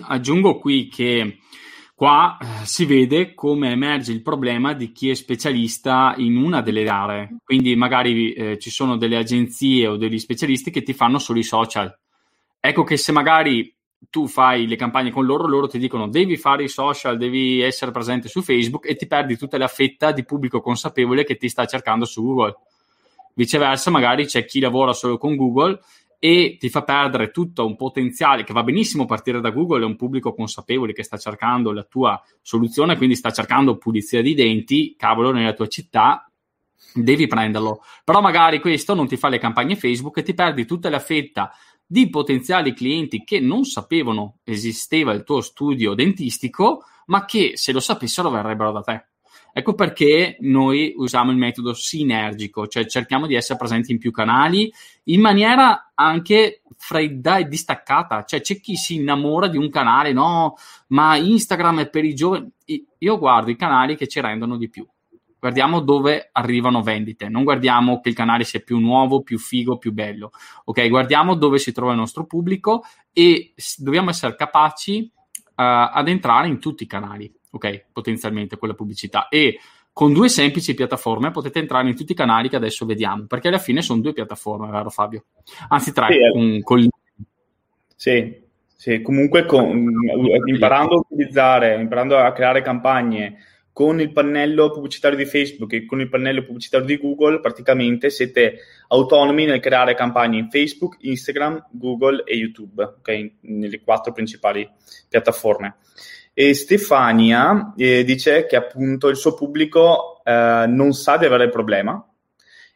Aggiungo 0.08 0.58
qui 0.58 0.88
che 0.88 1.38
Qua 2.00 2.38
eh, 2.40 2.64
si 2.64 2.86
vede 2.86 3.34
come 3.34 3.72
emerge 3.72 4.10
il 4.10 4.22
problema 4.22 4.72
di 4.72 4.90
chi 4.90 5.10
è 5.10 5.14
specialista 5.14 6.14
in 6.16 6.38
una 6.38 6.62
delle 6.62 6.88
aree. 6.88 7.36
Quindi 7.44 7.76
magari 7.76 8.32
eh, 8.32 8.58
ci 8.58 8.70
sono 8.70 8.96
delle 8.96 9.18
agenzie 9.18 9.86
o 9.86 9.98
degli 9.98 10.18
specialisti 10.18 10.70
che 10.70 10.80
ti 10.80 10.94
fanno 10.94 11.18
solo 11.18 11.40
i 11.40 11.42
social. 11.42 11.94
Ecco 12.58 12.84
che 12.84 12.96
se 12.96 13.12
magari 13.12 13.76
tu 14.08 14.26
fai 14.28 14.66
le 14.66 14.76
campagne 14.76 15.10
con 15.10 15.26
loro, 15.26 15.46
loro 15.46 15.66
ti 15.66 15.78
dicono 15.78 16.08
devi 16.08 16.38
fare 16.38 16.62
i 16.62 16.68
social, 16.68 17.18
devi 17.18 17.60
essere 17.60 17.90
presente 17.90 18.28
su 18.28 18.40
Facebook 18.40 18.88
e 18.88 18.96
ti 18.96 19.06
perdi 19.06 19.36
tutta 19.36 19.58
la 19.58 19.68
fetta 19.68 20.10
di 20.10 20.24
pubblico 20.24 20.62
consapevole 20.62 21.24
che 21.24 21.36
ti 21.36 21.50
sta 21.50 21.66
cercando 21.66 22.06
su 22.06 22.22
Google. 22.22 22.56
Viceversa, 23.34 23.90
magari 23.90 24.24
c'è 24.24 24.46
chi 24.46 24.60
lavora 24.60 24.94
solo 24.94 25.18
con 25.18 25.36
Google 25.36 25.78
e 26.22 26.58
ti 26.60 26.68
fa 26.68 26.82
perdere 26.82 27.30
tutto 27.30 27.64
un 27.64 27.76
potenziale 27.76 28.44
che 28.44 28.52
va 28.52 28.62
benissimo 28.62 29.06
partire 29.06 29.40
da 29.40 29.48
Google, 29.48 29.82
è 29.82 29.86
un 29.86 29.96
pubblico 29.96 30.34
consapevole 30.34 30.92
che 30.92 31.02
sta 31.02 31.16
cercando 31.16 31.72
la 31.72 31.82
tua 31.82 32.22
soluzione, 32.42 32.98
quindi 32.98 33.16
sta 33.16 33.30
cercando 33.30 33.78
pulizia 33.78 34.20
di 34.20 34.34
denti, 34.34 34.94
cavolo, 34.98 35.32
nella 35.32 35.54
tua 35.54 35.66
città, 35.66 36.30
devi 36.92 37.26
prenderlo. 37.26 37.82
Però 38.04 38.20
magari 38.20 38.60
questo 38.60 38.94
non 38.94 39.08
ti 39.08 39.16
fa 39.16 39.28
le 39.28 39.38
campagne 39.38 39.76
Facebook 39.76 40.18
e 40.18 40.22
ti 40.22 40.34
perdi 40.34 40.66
tutta 40.66 40.90
la 40.90 40.98
fetta 40.98 41.52
di 41.86 42.10
potenziali 42.10 42.74
clienti 42.74 43.24
che 43.24 43.40
non 43.40 43.64
sapevano 43.64 44.40
esisteva 44.44 45.12
il 45.12 45.24
tuo 45.24 45.40
studio 45.40 45.94
dentistico, 45.94 46.84
ma 47.06 47.24
che 47.24 47.52
se 47.54 47.72
lo 47.72 47.80
sapessero 47.80 48.28
verrebbero 48.28 48.72
da 48.72 48.82
te. 48.82 49.06
Ecco 49.52 49.74
perché 49.74 50.36
noi 50.40 50.94
usiamo 50.96 51.30
il 51.30 51.36
metodo 51.36 51.74
sinergico, 51.74 52.66
cioè 52.66 52.86
cerchiamo 52.86 53.26
di 53.26 53.34
essere 53.34 53.58
presenti 53.58 53.92
in 53.92 53.98
più 53.98 54.10
canali 54.10 54.72
in 55.04 55.20
maniera 55.20 55.92
anche 55.94 56.62
fredda 56.76 57.38
e 57.38 57.48
distaccata. 57.48 58.24
Cioè 58.24 58.40
c'è 58.40 58.60
chi 58.60 58.76
si 58.76 58.94
innamora 58.96 59.48
di 59.48 59.56
un 59.56 59.68
canale, 59.70 60.12
no, 60.12 60.54
ma 60.88 61.16
Instagram 61.16 61.80
è 61.80 61.88
per 61.90 62.04
i 62.04 62.14
giovani. 62.14 62.50
Io 62.98 63.18
guardo 63.18 63.50
i 63.50 63.56
canali 63.56 63.96
che 63.96 64.06
ci 64.06 64.20
rendono 64.20 64.56
di 64.56 64.68
più. 64.68 64.86
Guardiamo 65.38 65.80
dove 65.80 66.28
arrivano 66.32 66.82
vendite, 66.82 67.30
non 67.30 67.44
guardiamo 67.44 68.00
che 68.00 68.10
il 68.10 68.14
canale 68.14 68.44
sia 68.44 68.60
più 68.60 68.78
nuovo, 68.78 69.22
più 69.22 69.38
figo, 69.38 69.78
più 69.78 69.90
bello. 69.90 70.32
Ok, 70.64 70.86
guardiamo 70.90 71.34
dove 71.34 71.58
si 71.58 71.72
trova 71.72 71.92
il 71.92 71.98
nostro 71.98 72.26
pubblico 72.26 72.84
e 73.10 73.54
dobbiamo 73.78 74.10
essere 74.10 74.36
capaci 74.36 75.10
uh, 75.10 75.52
ad 75.54 76.08
entrare 76.08 76.46
in 76.46 76.60
tutti 76.60 76.82
i 76.82 76.86
canali 76.86 77.32
ok? 77.50 77.86
Potenzialmente 77.92 78.56
quella 78.56 78.74
pubblicità. 78.74 79.28
E 79.28 79.58
con 79.92 80.12
due 80.12 80.28
semplici 80.28 80.74
piattaforme 80.74 81.30
potete 81.30 81.58
entrare 81.58 81.88
in 81.88 81.96
tutti 81.96 82.12
i 82.12 82.16
canali 82.16 82.48
che 82.48 82.56
adesso 82.56 82.86
vediamo, 82.86 83.26
perché 83.26 83.48
alla 83.48 83.58
fine 83.58 83.82
sono 83.82 84.00
due 84.00 84.12
piattaforme, 84.12 84.70
vero 84.70 84.90
Fabio? 84.90 85.24
Anzi 85.68 85.92
tre, 85.92 86.06
sì, 86.12 86.18
un, 86.38 86.62
con... 86.62 86.88
sì, 87.96 88.48
Sì, 88.76 89.02
comunque 89.02 89.44
con, 89.44 89.92
imparando 90.46 90.94
a 90.94 90.98
utilizzare, 90.98 91.78
imparando 91.78 92.16
a 92.16 92.32
creare 92.32 92.62
campagne 92.62 93.36
con 93.72 94.00
il 94.00 94.12
pannello 94.12 94.70
pubblicitario 94.70 95.18
di 95.18 95.26
Facebook 95.26 95.72
e 95.72 95.86
con 95.86 96.00
il 96.00 96.08
pannello 96.08 96.44
pubblicitario 96.44 96.86
di 96.86 96.98
Google, 96.98 97.40
praticamente 97.40 98.10
siete 98.10 98.58
autonomi 98.88 99.44
nel 99.44 99.60
creare 99.60 99.94
campagne 99.94 100.38
in 100.38 100.50
Facebook, 100.50 100.96
Instagram, 101.00 101.68
Google 101.72 102.24
e 102.24 102.36
YouTube, 102.36 102.82
okay? 102.82 103.36
nelle 103.42 103.80
quattro 103.80 104.12
principali 104.12 104.68
piattaforme. 105.08 105.76
E 106.40 106.54
Stefania 106.54 107.74
eh, 107.76 108.02
dice 108.02 108.46
che 108.46 108.56
appunto 108.56 109.08
il 109.08 109.16
suo 109.16 109.34
pubblico 109.34 110.22
eh, 110.24 110.64
non 110.66 110.94
sa 110.94 111.18
di 111.18 111.26
avere 111.26 111.44
il 111.44 111.50
problema 111.50 112.02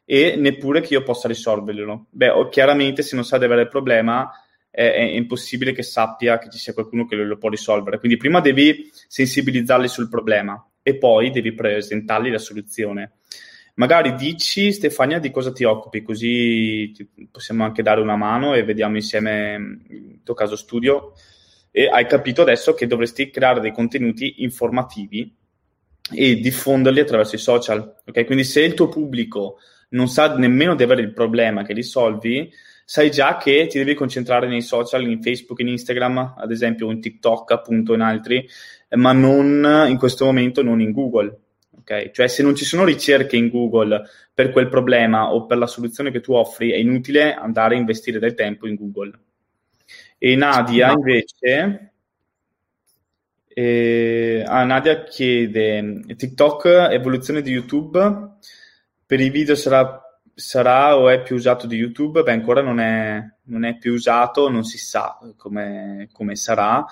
e 0.05 0.37
neppure 0.37 0.83
che 0.83 0.92
io 0.92 1.03
possa 1.03 1.29
risolverlo. 1.29 2.09
Beh, 2.11 2.48
chiaramente 2.50 3.00
se 3.00 3.14
non 3.14 3.24
sa 3.24 3.38
di 3.38 3.46
avere 3.46 3.62
il 3.62 3.68
problema 3.68 4.31
è, 4.68 4.92
è, 4.92 5.00
impossibile 5.00 5.72
che 5.72 5.83
sappia 5.83 6.37
che 6.37 6.50
ci 6.50 6.59
sia 6.59 6.74
qualcuno 6.74 7.07
che 7.07 7.16
lo 7.16 7.38
può 7.38 7.48
risolvere. 7.48 7.98
Quindi 7.98 8.18
prima 8.18 8.40
devi 8.40 8.90
sensibilizzarli 8.92 9.88
sul 9.88 10.11
problema 10.11 10.62
e 10.83 10.98
poi 10.98 11.31
devi 11.31 11.55
presentargli 11.55 12.31
la 12.31 12.37
soluzione. 12.37 13.12
Magari 13.77 14.14
dici, 14.14 14.72
Stefania, 14.72 15.18
di 15.18 15.31
cosa 15.31 15.53
ti 15.53 15.64
occupi, 15.64 16.03
così 16.03 16.92
possiamo 17.31 17.64
anche 17.64 17.83
dare 17.83 18.03
una 18.03 18.16
mano 18.16 18.53
e 18.53 18.62
vediamo 18.62 18.96
insieme 18.96 19.79
il 19.88 20.20
tuo 20.22 20.35
caso 20.35 20.55
studio. 20.55 21.14
E 21.76 21.88
hai 21.88 22.06
capito 22.06 22.42
adesso 22.42 22.72
che 22.72 22.87
dovresti 22.87 23.30
creare 23.30 23.58
dei 23.58 23.72
contenuti 23.72 24.44
informativi 24.44 25.28
e 26.12 26.37
diffonderli 26.37 27.00
attraverso 27.00 27.34
i 27.34 27.38
social. 27.38 27.96
Okay? 28.06 28.24
Quindi 28.24 28.44
se 28.44 28.62
il 28.62 28.74
tuo 28.74 28.88
pubblico 28.88 29.58
non 29.88 30.06
sa 30.06 30.37
nemmeno 30.37 30.76
di 30.76 30.84
avere 30.84 31.02
il 31.02 31.12
problema 31.12 31.64
che 31.64 31.72
risolvi, 31.72 32.48
sai 32.84 33.10
già 33.10 33.38
che 33.38 33.66
ti 33.66 33.78
devi 33.78 33.94
concentrare 33.94 34.46
nei 34.46 34.60
social, 34.62 35.02
in 35.02 35.20
Facebook, 35.20 35.58
in 35.58 35.68
Instagram, 35.68 36.34
ad 36.38 36.52
esempio, 36.52 36.92
in 36.92 37.00
TikTok, 37.00 37.50
appunto, 37.50 37.92
in 37.92 38.02
altri, 38.02 38.48
ma 38.90 39.10
non 39.10 39.87
in 39.88 39.98
questo 39.98 40.26
momento 40.26 40.62
non 40.62 40.80
in 40.80 40.92
Google. 40.92 41.38
Okay? 41.80 42.12
Cioè, 42.12 42.28
se 42.28 42.44
non 42.44 42.54
ci 42.54 42.64
sono 42.64 42.84
ricerche 42.84 43.37
in 43.37 43.48
Google 43.48 44.00
per 44.32 44.52
quel 44.52 44.68
problema 44.68 45.32
o 45.32 45.44
per 45.46 45.58
la 45.58 45.66
soluzione 45.66 46.12
che 46.12 46.20
tu 46.20 46.34
offri, 46.34 46.70
è 46.70 46.76
inutile 46.76 47.34
andare 47.34 47.74
a 47.74 47.78
investire 47.78 48.20
del 48.20 48.34
tempo 48.34 48.68
in 48.68 48.76
Google. 48.76 49.18
E 50.18 50.37
Nadia, 50.37 50.92
invece, 50.92 51.92
eh, 53.48 54.44
ah, 54.46 54.64
Nadia 54.64 55.05
chiede 55.05 56.05
TikTok, 56.16 56.88
evoluzione 56.90 57.42
di 57.42 57.50
YouTube, 57.50 58.37
per 59.07 59.20
i 59.20 59.31
video 59.31 59.55
sarà 59.55 60.05
sarà 60.35 60.98
o 60.98 61.09
è 61.09 61.22
più 61.22 61.37
usato 61.37 61.66
di 61.66 61.77
YouTube? 61.77 62.22
Beh, 62.22 62.33
ancora 62.33 62.61
non 62.61 62.81
è, 62.81 63.22
non 63.44 63.64
è 63.64 63.77
più 63.77 63.92
usato, 63.92 64.48
non 64.48 64.64
si 64.64 64.79
sa 64.79 65.18
come, 65.37 66.09
come 66.12 66.37
sarà. 66.37 66.85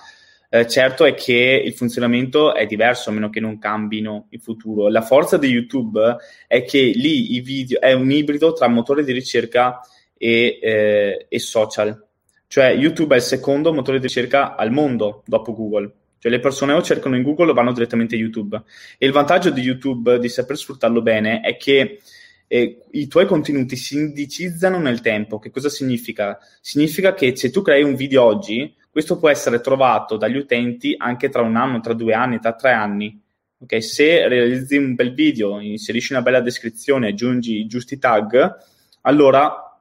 Eh, 0.49 0.67
certo 0.67 1.05
è 1.05 1.15
che 1.15 1.63
il 1.65 1.73
funzionamento 1.73 2.55
è 2.55 2.67
diverso 2.67 3.11
a 3.11 3.13
meno 3.13 3.31
che 3.31 3.41
non 3.41 3.59
cambino 3.59 4.27
in 4.31 4.41
futuro. 4.41 4.89
La 4.89 5.03
forza 5.03 5.39
di 5.39 5.49
YouTube 5.49 6.17
è 6.47 6.63
che 6.65 6.79
lì 6.79 7.35
i 7.35 7.41
video 7.41 7.81
è 7.81 7.93
un 7.93 8.11
ibrido 8.11 8.53
tra 8.53 8.69
motore 8.69 9.03
di 9.03 9.13
ricerca 9.13 9.81
e, 10.17 10.59
eh, 10.63 11.27
e 11.29 11.39
social. 11.39 12.07
Cioè 12.53 12.67
YouTube 12.67 13.15
è 13.15 13.17
il 13.17 13.25
secondo 13.25 13.73
motore 13.73 13.99
di 13.99 14.09
ricerca 14.09 14.57
al 14.57 14.71
mondo 14.71 15.23
dopo 15.25 15.55
Google. 15.55 15.91
Cioè 16.19 16.31
le 16.31 16.39
persone 16.39 16.75
o 16.75 16.83
cercano 16.83 17.17
in 17.17 17.23
Google 17.23 17.51
o 17.51 17.55
vanno 17.55 17.73
direttamente 17.73 18.15
a 18.15 18.19
YouTube. 18.19 18.63
E 18.99 19.07
il 19.07 19.13
vantaggio 19.13 19.49
di 19.49 19.63
YouTube, 19.63 20.19
di 20.19 20.29
saper 20.29 20.59
sfruttarlo 20.59 21.01
bene, 21.01 21.41
è 21.41 21.57
che 21.57 22.03
eh, 22.47 22.83
i 22.91 23.07
tuoi 23.07 23.25
contenuti 23.25 23.75
si 23.77 23.97
indicizzano 23.97 24.79
nel 24.79 25.01
tempo. 25.01 25.39
Che 25.39 25.49
cosa 25.49 25.71
significa? 25.71 26.39
Significa 26.61 27.15
che 27.15 27.35
se 27.37 27.49
tu 27.49 27.63
crei 27.63 27.85
un 27.85 27.95
video 27.95 28.23
oggi, 28.23 28.77
questo 28.91 29.19
può 29.19 29.31
essere 29.31 29.63
trovato 29.63 30.19
dagli 30.19 30.37
utenti 30.37 30.95
anche 30.95 31.31
tra 31.31 31.41
un 31.41 31.57
anno, 31.57 31.81
tra 31.81 31.95
due 31.95 32.13
anni, 32.13 32.39
tra 32.39 32.53
tre 32.53 32.73
anni. 32.73 33.19
Okay? 33.61 33.81
Se 33.81 34.29
realizzi 34.29 34.77
un 34.77 34.95
bel 34.95 35.15
video, 35.15 35.59
inserisci 35.59 36.13
una 36.13 36.21
bella 36.21 36.41
descrizione, 36.41 37.09
aggiungi 37.09 37.61
i 37.61 37.67
giusti 37.67 37.99
tag, 37.99 38.59
allora 39.01 39.75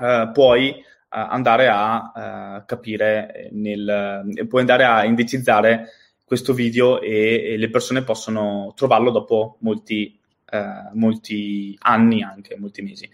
eh, 0.00 0.30
puoi 0.32 0.86
andare 1.08 1.68
a 1.68 2.12
uh, 2.60 2.64
capire, 2.66 3.48
nel, 3.52 4.26
eh, 4.36 4.46
puoi 4.46 4.60
andare 4.60 4.84
a 4.84 5.04
indicizzare 5.04 5.90
questo 6.24 6.52
video 6.52 7.00
e, 7.00 7.52
e 7.52 7.56
le 7.56 7.70
persone 7.70 8.02
possono 8.02 8.72
trovarlo 8.76 9.10
dopo 9.10 9.56
molti 9.60 10.18
eh, 10.50 10.90
molti 10.94 11.76
anni, 11.80 12.22
anche 12.22 12.56
molti 12.56 12.80
mesi. 12.80 13.08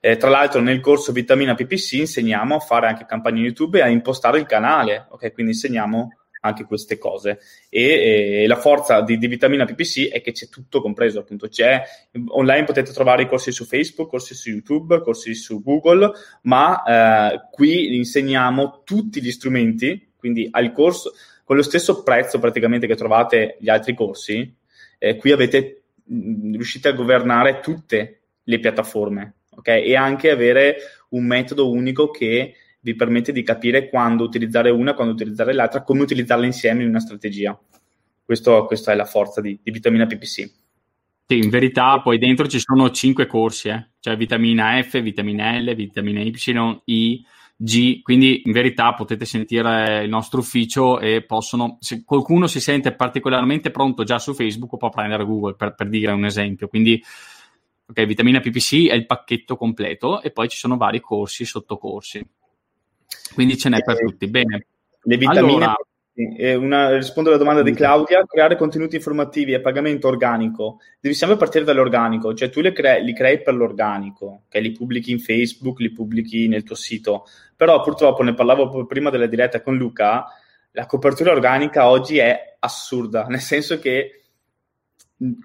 Eh, 0.00 0.16
tra 0.16 0.30
l'altro, 0.30 0.60
nel 0.60 0.80
corso 0.80 1.12
Vitamina 1.12 1.54
PPC 1.54 1.92
insegniamo 1.92 2.54
a 2.56 2.60
fare 2.60 2.86
anche 2.86 3.04
campagne 3.04 3.40
YouTube 3.40 3.78
e 3.78 3.82
a 3.82 3.88
impostare 3.88 4.38
il 4.38 4.46
canale, 4.46 5.06
ok? 5.10 5.34
Quindi 5.34 5.52
insegniamo 5.52 6.16
anche 6.40 6.64
queste 6.64 6.98
cose. 6.98 7.40
E, 7.68 8.42
e 8.42 8.46
la 8.46 8.56
forza 8.56 9.00
di, 9.02 9.18
di, 9.18 9.26
Vitamina 9.26 9.64
PPC 9.64 10.10
è 10.10 10.20
che 10.20 10.32
c'è 10.32 10.48
tutto 10.48 10.80
compreso, 10.80 11.20
appunto. 11.20 11.48
C'è 11.48 11.82
online 12.28 12.64
potete 12.64 12.92
trovare 12.92 13.22
i 13.22 13.28
corsi 13.28 13.52
su 13.52 13.64
Facebook, 13.64 14.10
corsi 14.10 14.34
su 14.34 14.50
YouTube, 14.50 15.00
corsi 15.00 15.34
su 15.34 15.62
Google, 15.62 16.10
ma 16.42 17.32
eh, 17.32 17.40
qui 17.50 17.96
insegniamo 17.96 18.82
tutti 18.84 19.22
gli 19.22 19.30
strumenti, 19.30 20.12
quindi 20.16 20.48
al 20.50 20.72
corso 20.72 21.12
con 21.44 21.56
lo 21.56 21.62
stesso 21.62 22.02
prezzo 22.02 22.38
praticamente 22.38 22.86
che 22.86 22.94
trovate 22.94 23.56
gli 23.58 23.70
altri 23.70 23.94
corsi. 23.94 24.54
Eh, 24.98 25.16
qui 25.16 25.32
avete 25.32 25.82
riuscite 26.04 26.88
a 26.88 26.92
governare 26.92 27.60
tutte 27.60 28.20
le 28.42 28.58
piattaforme, 28.58 29.34
ok? 29.50 29.68
E 29.68 29.96
anche 29.96 30.30
avere 30.30 30.76
un 31.10 31.24
metodo 31.24 31.70
unico 31.70 32.10
che 32.10 32.54
vi 32.88 32.94
permette 32.94 33.32
di 33.32 33.42
capire 33.42 33.90
quando 33.90 34.24
utilizzare 34.24 34.70
una, 34.70 34.94
quando 34.94 35.12
utilizzare 35.12 35.52
l'altra, 35.52 35.82
come 35.82 36.02
utilizzarle 36.02 36.46
insieme 36.46 36.82
in 36.82 36.88
una 36.88 37.00
strategia. 37.00 37.58
Questo, 38.24 38.64
questa 38.64 38.92
è 38.92 38.94
la 38.94 39.04
forza 39.04 39.42
di, 39.42 39.58
di 39.62 39.70
vitamina 39.70 40.06
PPC. 40.06 40.50
Sì, 41.26 41.36
in 41.36 41.50
verità 41.50 42.00
poi 42.00 42.16
dentro 42.16 42.48
ci 42.48 42.58
sono 42.58 42.90
cinque 42.90 43.26
corsi, 43.26 43.68
eh? 43.68 43.90
cioè 44.00 44.16
vitamina 44.16 44.82
F, 44.82 45.02
vitamina 45.02 45.58
L, 45.58 45.74
vitamina 45.74 46.20
Y, 46.20 46.34
I, 46.84 47.24
G, 47.54 48.00
quindi 48.00 48.42
in 48.46 48.52
verità 48.52 48.94
potete 48.94 49.26
sentire 49.26 50.04
il 50.04 50.08
nostro 50.08 50.40
ufficio 50.40 50.98
e 50.98 51.22
possono, 51.24 51.76
se 51.80 52.04
qualcuno 52.04 52.46
si 52.46 52.60
sente 52.60 52.94
particolarmente 52.94 53.70
pronto 53.70 54.04
già 54.04 54.18
su 54.18 54.32
Facebook 54.32 54.78
può 54.78 54.88
prendere 54.88 55.26
Google 55.26 55.56
per, 55.56 55.74
per 55.74 55.88
dire 55.90 56.12
un 56.12 56.24
esempio, 56.24 56.68
quindi 56.68 57.02
ok, 57.88 58.04
vitamina 58.04 58.40
PPC 58.40 58.88
è 58.88 58.94
il 58.94 59.06
pacchetto 59.06 59.56
completo 59.56 60.22
e 60.22 60.30
poi 60.30 60.48
ci 60.48 60.56
sono 60.56 60.76
vari 60.76 61.00
corsi 61.00 61.42
e 61.42 61.46
sottocorsi, 61.46 62.26
quindi 63.34 63.56
ce 63.56 63.68
n'è 63.68 63.82
per 63.82 63.98
tutti, 63.98 64.28
bene. 64.28 64.66
Le 65.02 65.16
vitamine 65.16 65.40
allora, 65.40 65.76
una, 66.58 66.96
rispondo 66.96 67.30
alla 67.30 67.38
domanda 67.38 67.62
di 67.62 67.72
Claudia, 67.72 68.24
creare 68.26 68.56
contenuti 68.56 68.96
informativi 68.96 69.54
a 69.54 69.60
pagamento 69.60 70.08
organico. 70.08 70.80
Devi 71.00 71.14
sempre 71.14 71.36
partire 71.36 71.64
dall'organico, 71.64 72.34
cioè 72.34 72.50
tu 72.50 72.60
cre- 72.72 73.02
li 73.02 73.14
crei 73.14 73.40
per 73.40 73.54
l'organico, 73.54 74.42
che 74.48 74.60
li 74.60 74.72
pubblichi 74.72 75.12
in 75.12 75.20
Facebook, 75.20 75.78
li 75.78 75.92
pubblichi 75.92 76.48
nel 76.48 76.64
tuo 76.64 76.74
sito. 76.74 77.26
Però 77.54 77.80
purtroppo, 77.82 78.22
ne 78.22 78.34
parlavo 78.34 78.86
prima 78.86 79.10
della 79.10 79.26
diretta 79.26 79.62
con 79.62 79.76
Luca, 79.76 80.24
la 80.72 80.86
copertura 80.86 81.32
organica 81.32 81.88
oggi 81.88 82.18
è 82.18 82.56
assurda, 82.58 83.26
nel 83.26 83.40
senso 83.40 83.78
che 83.78 84.22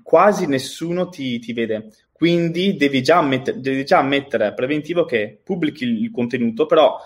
quasi 0.02 0.48
nessuno 0.48 1.10
ti, 1.10 1.40
ti 1.40 1.54
vede. 1.54 1.90
Quindi 2.12 2.76
devi 2.76 3.02
già, 3.02 3.22
met- 3.22 3.54
devi 3.54 3.84
già 3.84 4.02
mettere 4.02 4.54
preventivo 4.54 5.06
che 5.06 5.40
pubblichi 5.44 5.84
il 5.84 6.12
contenuto, 6.12 6.66
però 6.66 6.98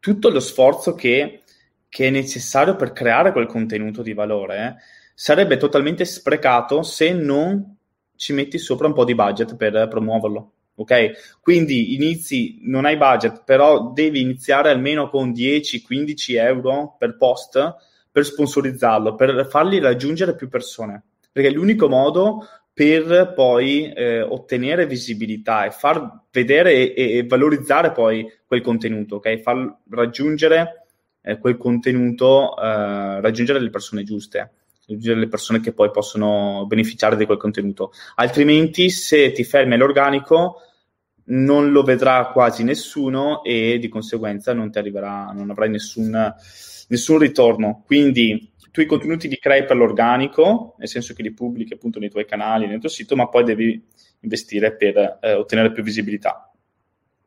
tutto 0.00 0.30
lo 0.30 0.40
sforzo 0.40 0.94
che 0.94 1.42
che 1.90 2.06
è 2.06 2.10
necessario 2.10 2.76
per 2.76 2.92
creare 2.92 3.32
quel 3.32 3.46
contenuto 3.46 4.00
di 4.00 4.14
valore 4.14 4.56
eh, 4.56 4.74
sarebbe 5.12 5.56
totalmente 5.56 6.04
sprecato 6.04 6.82
se 6.82 7.12
non 7.12 7.76
ci 8.14 8.32
metti 8.32 8.58
sopra 8.58 8.86
un 8.86 8.92
po' 8.92 9.04
di 9.04 9.14
budget 9.14 9.56
per 9.56 9.88
promuoverlo. 9.88 10.52
Ok? 10.76 11.38
Quindi 11.40 11.94
inizi, 11.94 12.60
non 12.62 12.84
hai 12.84 12.96
budget, 12.96 13.42
però 13.44 13.90
devi 13.92 14.20
iniziare 14.20 14.70
almeno 14.70 15.10
con 15.10 15.32
10-15 15.32 16.38
euro 16.38 16.94
per 16.96 17.16
post 17.16 17.74
per 18.12 18.24
sponsorizzarlo, 18.24 19.14
per 19.14 19.46
fargli 19.50 19.80
raggiungere 19.80 20.34
più 20.34 20.48
persone. 20.48 21.02
Perché 21.32 21.50
l'unico 21.50 21.88
modo 21.88 22.46
per 22.80 23.34
poi 23.34 23.92
eh, 23.92 24.22
ottenere 24.22 24.86
visibilità 24.86 25.66
e 25.66 25.70
far 25.70 26.22
vedere 26.32 26.94
e, 26.94 27.18
e, 27.18 27.26
valorizzare 27.26 27.92
poi 27.92 28.26
quel 28.46 28.62
contenuto, 28.62 29.16
ok? 29.16 29.36
Far 29.40 29.80
raggiungere 29.90 30.86
eh, 31.20 31.38
quel 31.38 31.58
contenuto 31.58 32.56
eh, 32.56 33.20
raggiungere 33.20 33.60
le 33.60 33.68
persone 33.68 34.02
giuste, 34.02 34.52
raggiungere 34.86 35.20
le 35.20 35.28
persone 35.28 35.60
che 35.60 35.74
poi 35.74 35.90
possono 35.90 36.64
beneficiare 36.66 37.18
di 37.18 37.26
quel 37.26 37.36
contenuto. 37.36 37.92
Altrimenti, 38.14 38.88
se 38.88 39.32
ti 39.32 39.44
fermi 39.44 39.74
all'organico, 39.74 40.62
non 41.24 41.72
lo 41.72 41.82
vedrà 41.82 42.30
quasi 42.32 42.64
nessuno 42.64 43.44
e 43.44 43.76
di 43.78 43.88
conseguenza 43.88 44.54
non 44.54 44.70
ti 44.70 44.78
arriverà, 44.78 45.32
non 45.34 45.50
avrai 45.50 45.68
nessun, 45.68 46.34
nessun 46.88 47.18
ritorno. 47.18 47.82
Quindi 47.84 48.49
i 48.72 48.86
contenuti 48.86 49.28
li 49.28 49.38
crei 49.38 49.64
per 49.64 49.76
l'organico, 49.76 50.74
nel 50.78 50.88
senso 50.88 51.14
che 51.14 51.22
li 51.22 51.32
pubblichi 51.32 51.72
appunto 51.72 51.98
nei 51.98 52.10
tuoi 52.10 52.24
canali, 52.24 52.66
nel 52.66 52.78
tuo 52.78 52.88
sito, 52.88 53.16
ma 53.16 53.28
poi 53.28 53.44
devi 53.44 53.82
investire 54.20 54.76
per 54.76 55.18
eh, 55.20 55.34
ottenere 55.34 55.72
più 55.72 55.82
visibilità. 55.82 56.50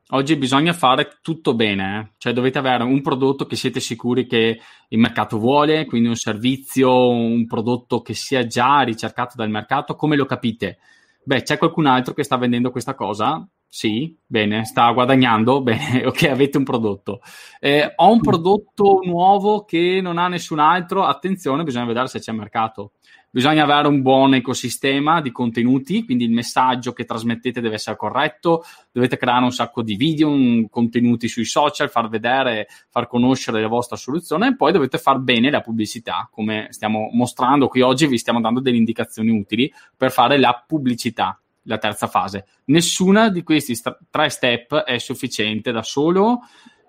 Oggi 0.09 0.35
bisogna 0.35 0.73
fare 0.73 1.17
tutto 1.21 1.55
bene, 1.55 1.99
eh? 1.99 2.13
cioè 2.17 2.33
dovete 2.33 2.59
avere 2.59 2.83
un 2.83 3.01
prodotto 3.01 3.45
che 3.45 3.55
siete 3.55 3.79
sicuri 3.79 4.27
che 4.27 4.59
il 4.89 4.99
mercato 4.99 5.39
vuole, 5.39 5.85
quindi 5.85 6.07
un 6.07 6.15
servizio, 6.15 7.09
un 7.09 7.47
prodotto 7.47 8.01
che 8.01 8.13
sia 8.13 8.45
già 8.45 8.81
ricercato 8.81 9.35
dal 9.35 9.49
mercato. 9.49 9.95
Come 9.95 10.15
lo 10.15 10.25
capite? 10.25 10.77
Beh, 11.23 11.41
c'è 11.41 11.57
qualcun 11.57 11.87
altro 11.87 12.13
che 12.13 12.23
sta 12.23 12.37
vendendo 12.37 12.69
questa 12.69 12.93
cosa? 12.93 13.47
Sì, 13.75 14.15
bene, 14.23 14.65
sta 14.65 14.91
guadagnando, 14.91 15.59
bene, 15.65 16.05
ok, 16.05 16.25
avete 16.25 16.59
un 16.59 16.63
prodotto. 16.63 17.21
Eh, 17.59 17.91
ho 17.95 18.11
un 18.11 18.21
prodotto 18.21 18.99
nuovo 19.03 19.65
che 19.65 19.99
non 19.99 20.19
ha 20.19 20.27
nessun 20.27 20.59
altro, 20.59 21.05
attenzione, 21.05 21.63
bisogna 21.63 21.85
vedere 21.85 22.05
se 22.05 22.19
c'è 22.19 22.31
mercato. 22.33 22.91
Bisogna 23.31 23.63
avere 23.63 23.87
un 23.87 24.03
buon 24.03 24.35
ecosistema 24.35 25.21
di 25.21 25.31
contenuti, 25.31 26.05
quindi 26.05 26.25
il 26.25 26.29
messaggio 26.29 26.93
che 26.93 27.03
trasmettete 27.03 27.61
deve 27.61 27.73
essere 27.73 27.95
corretto, 27.95 28.63
dovete 28.91 29.17
creare 29.17 29.43
un 29.43 29.51
sacco 29.51 29.81
di 29.81 29.95
video, 29.95 30.29
un, 30.29 30.69
contenuti 30.69 31.27
sui 31.27 31.45
social, 31.45 31.89
far 31.89 32.09
vedere, 32.09 32.67
far 32.91 33.07
conoscere 33.07 33.59
la 33.59 33.67
vostra 33.67 33.95
soluzione 33.95 34.49
e 34.49 34.55
poi 34.55 34.71
dovete 34.71 34.99
far 34.99 35.17
bene 35.17 35.49
la 35.49 35.61
pubblicità, 35.61 36.29
come 36.31 36.67
stiamo 36.69 37.09
mostrando 37.11 37.67
qui 37.67 37.81
oggi, 37.81 38.05
vi 38.05 38.19
stiamo 38.19 38.39
dando 38.39 38.59
delle 38.59 38.77
indicazioni 38.77 39.31
utili 39.31 39.73
per 39.97 40.11
fare 40.11 40.37
la 40.37 40.63
pubblicità 40.67 41.39
la 41.63 41.77
terza 41.77 42.07
fase. 42.07 42.45
Nessuna 42.65 43.29
di 43.29 43.43
questi 43.43 43.75
st- 43.75 43.97
tre 44.09 44.29
step 44.29 44.75
è 44.75 44.97
sufficiente 44.97 45.71
da 45.71 45.83
solo 45.83 46.41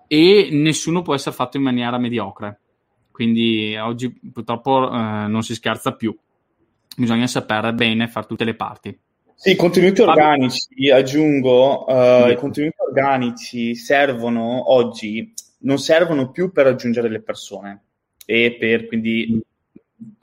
e 0.07 0.49
nessuno 0.51 1.01
può 1.01 1.15
essere 1.15 1.35
fatto 1.35 1.57
in 1.57 1.63
maniera 1.63 1.97
mediocre. 1.97 2.59
Quindi 3.11 3.75
oggi 3.77 4.11
purtroppo 4.31 4.91
eh, 4.91 5.27
non 5.27 5.41
si 5.41 5.55
scherza 5.55 5.93
più. 5.93 6.15
Bisogna 6.97 7.27
sapere 7.27 7.73
bene 7.73 8.07
fare 8.07 8.25
tutte 8.25 8.43
le 8.43 8.55
parti. 8.55 8.99
Sì, 9.37 9.55
contenuti 9.57 10.01
organici, 10.01 10.89
aggiungo, 10.89 11.85
uh, 11.85 12.29
i 12.29 12.35
contenuti 12.35 12.77
organici 12.87 13.75
servono 13.75 14.71
oggi, 14.71 15.33
non 15.59 15.77
servono 15.77 16.31
più 16.31 16.53
per 16.53 16.65
raggiungere 16.65 17.09
le 17.09 17.21
persone 17.21 17.83
e 18.25 18.55
per 18.57 18.87
quindi 18.87 19.41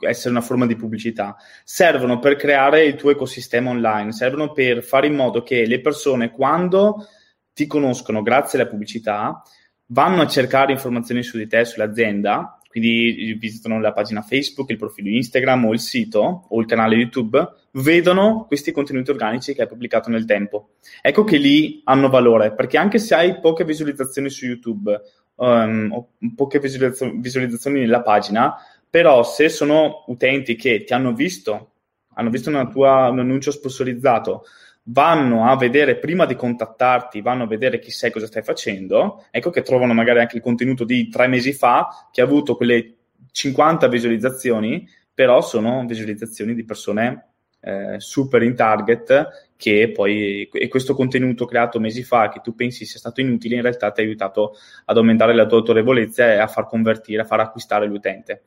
essere 0.00 0.30
una 0.30 0.40
forma 0.40 0.66
di 0.66 0.76
pubblicità, 0.76 1.36
servono 1.64 2.18
per 2.18 2.36
creare 2.36 2.84
il 2.84 2.94
tuo 2.94 3.10
ecosistema 3.10 3.70
online, 3.70 4.12
servono 4.12 4.52
per 4.52 4.82
fare 4.82 5.06
in 5.06 5.14
modo 5.14 5.42
che 5.42 5.66
le 5.66 5.80
persone 5.80 6.30
quando 6.30 7.06
ti 7.52 7.66
conoscono 7.66 8.22
grazie 8.22 8.58
alla 8.58 8.68
pubblicità 8.68 9.42
vanno 9.86 10.22
a 10.22 10.26
cercare 10.26 10.72
informazioni 10.72 11.22
su 11.22 11.36
di 11.36 11.46
te, 11.46 11.64
sull'azienda, 11.64 12.58
quindi 12.68 13.36
visitano 13.38 13.78
la 13.80 13.92
pagina 13.92 14.22
Facebook, 14.22 14.70
il 14.70 14.78
profilo 14.78 15.10
Instagram 15.10 15.66
o 15.66 15.72
il 15.74 15.80
sito 15.80 16.46
o 16.48 16.60
il 16.60 16.66
canale 16.66 16.96
YouTube, 16.96 17.46
vedono 17.72 18.46
questi 18.46 18.72
contenuti 18.72 19.10
organici 19.10 19.54
che 19.54 19.62
hai 19.62 19.68
pubblicato 19.68 20.08
nel 20.08 20.24
tempo. 20.24 20.70
Ecco 21.02 21.24
che 21.24 21.36
lì 21.36 21.82
hanno 21.84 22.08
valore, 22.08 22.54
perché 22.54 22.78
anche 22.78 22.98
se 22.98 23.14
hai 23.14 23.40
poche 23.40 23.64
visualizzazioni 23.64 24.30
su 24.30 24.46
YouTube 24.46 24.98
um, 25.34 25.88
o 25.92 26.12
poche 26.34 26.58
visualizzazioni 26.58 27.80
nella 27.80 28.00
pagina, 28.00 28.54
però 28.92 29.24
se 29.24 29.48
sono 29.48 30.04
utenti 30.08 30.54
che 30.54 30.84
ti 30.84 30.92
hanno 30.92 31.14
visto, 31.14 31.76
hanno 32.12 32.28
visto 32.28 32.50
tua, 32.68 33.08
un 33.08 33.20
annuncio 33.20 33.50
sponsorizzato, 33.50 34.44
vanno 34.82 35.48
a 35.48 35.56
vedere 35.56 35.96
prima 35.96 36.26
di 36.26 36.34
contattarti, 36.34 37.22
vanno 37.22 37.44
a 37.44 37.46
vedere 37.46 37.78
chi 37.78 37.90
sei, 37.90 38.10
cosa 38.10 38.26
stai 38.26 38.42
facendo, 38.42 39.24
ecco 39.30 39.48
che 39.48 39.62
trovano 39.62 39.94
magari 39.94 40.18
anche 40.18 40.36
il 40.36 40.42
contenuto 40.42 40.84
di 40.84 41.08
tre 41.08 41.26
mesi 41.26 41.54
fa 41.54 42.10
che 42.12 42.20
ha 42.20 42.24
avuto 42.24 42.54
quelle 42.54 42.96
50 43.30 43.88
visualizzazioni, 43.88 44.86
però 45.14 45.40
sono 45.40 45.86
visualizzazioni 45.86 46.54
di 46.54 46.64
persone 46.66 47.28
eh, 47.60 47.98
super 47.98 48.42
in 48.42 48.54
target 48.54 49.52
che 49.56 49.90
poi 49.90 50.50
e 50.52 50.68
questo 50.68 50.94
contenuto 50.94 51.46
creato 51.46 51.80
mesi 51.80 52.02
fa 52.02 52.28
che 52.28 52.40
tu 52.42 52.54
pensi 52.54 52.84
sia 52.84 52.98
stato 52.98 53.22
inutile 53.22 53.54
in 53.54 53.62
realtà 53.62 53.90
ti 53.90 54.02
ha 54.02 54.04
aiutato 54.04 54.54
ad 54.84 54.98
aumentare 54.98 55.32
la 55.34 55.46
tua 55.46 55.58
autorevolezza 55.58 56.30
e 56.30 56.36
a 56.36 56.46
far 56.46 56.66
convertire, 56.66 57.22
a 57.22 57.24
far 57.24 57.40
acquistare 57.40 57.86
l'utente. 57.86 58.42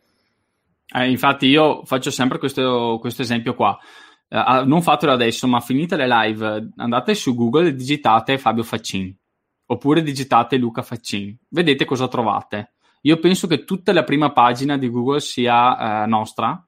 Eh, 0.93 1.09
infatti 1.09 1.47
io 1.47 1.83
faccio 1.85 2.11
sempre 2.11 2.37
questo, 2.37 2.97
questo 2.99 3.21
esempio 3.21 3.53
qua. 3.55 3.77
Eh, 4.27 4.63
non 4.65 4.81
fatelo 4.81 5.11
adesso, 5.11 5.47
ma 5.47 5.59
finite 5.59 5.95
le 5.95 6.07
live, 6.07 6.69
andate 6.75 7.15
su 7.15 7.35
Google 7.35 7.69
e 7.69 7.75
digitate 7.75 8.37
Fabio 8.37 8.63
Faccin 8.63 9.15
oppure 9.67 10.01
digitate 10.01 10.57
Luca 10.57 10.81
Faccin. 10.81 11.35
Vedete 11.49 11.85
cosa 11.85 12.07
trovate. 12.07 12.73
Io 13.01 13.17
penso 13.19 13.47
che 13.47 13.63
tutta 13.63 13.93
la 13.93 14.03
prima 14.03 14.31
pagina 14.31 14.77
di 14.77 14.89
Google 14.89 15.19
sia 15.19 16.03
eh, 16.03 16.07
nostra 16.07 16.65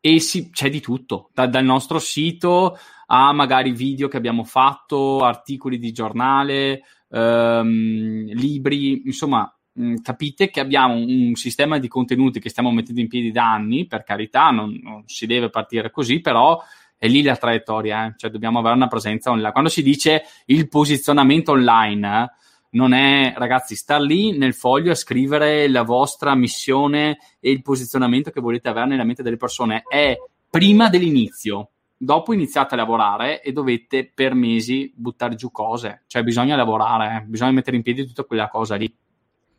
e 0.00 0.20
si, 0.20 0.50
c'è 0.50 0.70
di 0.70 0.80
tutto, 0.80 1.30
da, 1.32 1.46
dal 1.46 1.64
nostro 1.64 1.98
sito 1.98 2.78
a 3.06 3.32
magari 3.32 3.72
video 3.72 4.08
che 4.08 4.16
abbiamo 4.16 4.44
fatto, 4.44 5.20
articoli 5.20 5.78
di 5.78 5.92
giornale, 5.92 6.82
ehm, 7.10 8.26
libri, 8.32 9.02
insomma 9.06 9.53
Mm, 9.80 9.96
capite 10.02 10.50
che 10.50 10.60
abbiamo 10.60 10.94
un, 10.94 11.34
sistema 11.34 11.78
di 11.78 11.88
contenuti 11.88 12.38
che 12.38 12.48
stiamo 12.48 12.70
mettendo 12.70 13.00
in 13.00 13.08
piedi 13.08 13.32
da 13.32 13.52
anni, 13.52 13.86
per 13.86 14.04
carità, 14.04 14.50
non, 14.50 14.78
non 14.80 15.02
si 15.06 15.26
deve 15.26 15.50
partire 15.50 15.90
così, 15.90 16.20
però 16.20 16.62
è 16.96 17.08
lì 17.08 17.22
la 17.22 17.36
traiettoria, 17.36 18.06
eh? 18.06 18.14
cioè 18.16 18.30
dobbiamo 18.30 18.60
avere 18.60 18.76
una 18.76 18.86
presenza 18.86 19.30
online. 19.30 19.50
Quando 19.50 19.70
si 19.70 19.82
dice 19.82 20.22
il 20.46 20.68
posizionamento 20.68 21.52
online, 21.52 22.30
non 22.70 22.92
è, 22.92 23.34
ragazzi, 23.36 23.74
star 23.74 24.00
lì 24.00 24.36
nel 24.36 24.54
foglio 24.54 24.92
a 24.92 24.96
scrivere 24.96 25.68
la 25.68 25.82
vostra 25.82 26.34
missione 26.34 27.18
e 27.40 27.50
il 27.50 27.62
posizionamento 27.62 28.30
che 28.30 28.40
volete 28.40 28.68
avere 28.68 28.86
nella 28.86 29.04
mente 29.04 29.22
delle 29.22 29.36
persone, 29.36 29.82
è 29.88 30.16
prima 30.48 30.88
dell'inizio. 30.88 31.70
Dopo 31.96 32.32
iniziate 32.32 32.74
a 32.74 32.76
lavorare 32.76 33.42
e 33.42 33.52
dovete 33.52 34.10
per 34.12 34.34
mesi 34.34 34.92
buttare 34.94 35.34
giù 35.34 35.50
cose, 35.50 36.04
cioè 36.06 36.22
bisogna 36.22 36.54
lavorare, 36.54 37.16
eh? 37.16 37.20
bisogna 37.26 37.52
mettere 37.52 37.76
in 37.76 37.82
piedi 37.82 38.06
tutta 38.06 38.24
quella 38.24 38.48
cosa 38.48 38.76
lì. 38.76 38.92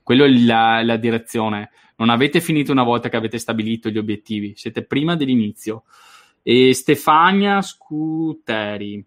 Quello 0.05 0.25
è 0.25 0.29
la, 0.29 0.83
la 0.83 0.97
direzione. 0.97 1.71
Non 1.95 2.11
avete 2.11 2.39
finito 2.39 2.71
una 2.71 2.83
volta 2.83 3.09
che 3.09 3.15
avete 3.15 3.39
stabilito 3.39 3.89
gli 3.89 3.97
obiettivi, 3.97 4.53
siete 4.55 4.83
prima 4.83 5.15
dell'inizio. 5.15 5.85
E 6.43 6.75
Stefania 6.75 7.63
Scuteri, 7.63 9.03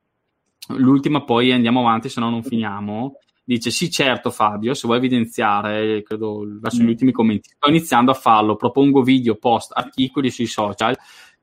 l'ultima 0.70 1.22
poi 1.22 1.52
andiamo 1.52 1.78
avanti, 1.78 2.08
se 2.08 2.18
no 2.18 2.30
non 2.30 2.42
finiamo. 2.42 3.14
Dice: 3.44 3.70
Sì, 3.70 3.92
certo, 3.92 4.30
Fabio, 4.30 4.74
se 4.74 4.88
vuoi 4.88 4.98
evidenziare, 4.98 6.02
credo 6.02 6.44
verso 6.60 6.82
mm. 6.82 6.84
gli 6.84 6.90
ultimi 6.90 7.12
commenti, 7.12 7.50
sto 7.54 7.68
iniziando 7.68 8.10
a 8.10 8.14
farlo. 8.14 8.56
Propongo 8.56 9.00
video, 9.02 9.36
post, 9.36 9.70
articoli 9.72 10.32
sui 10.32 10.46
social 10.46 10.98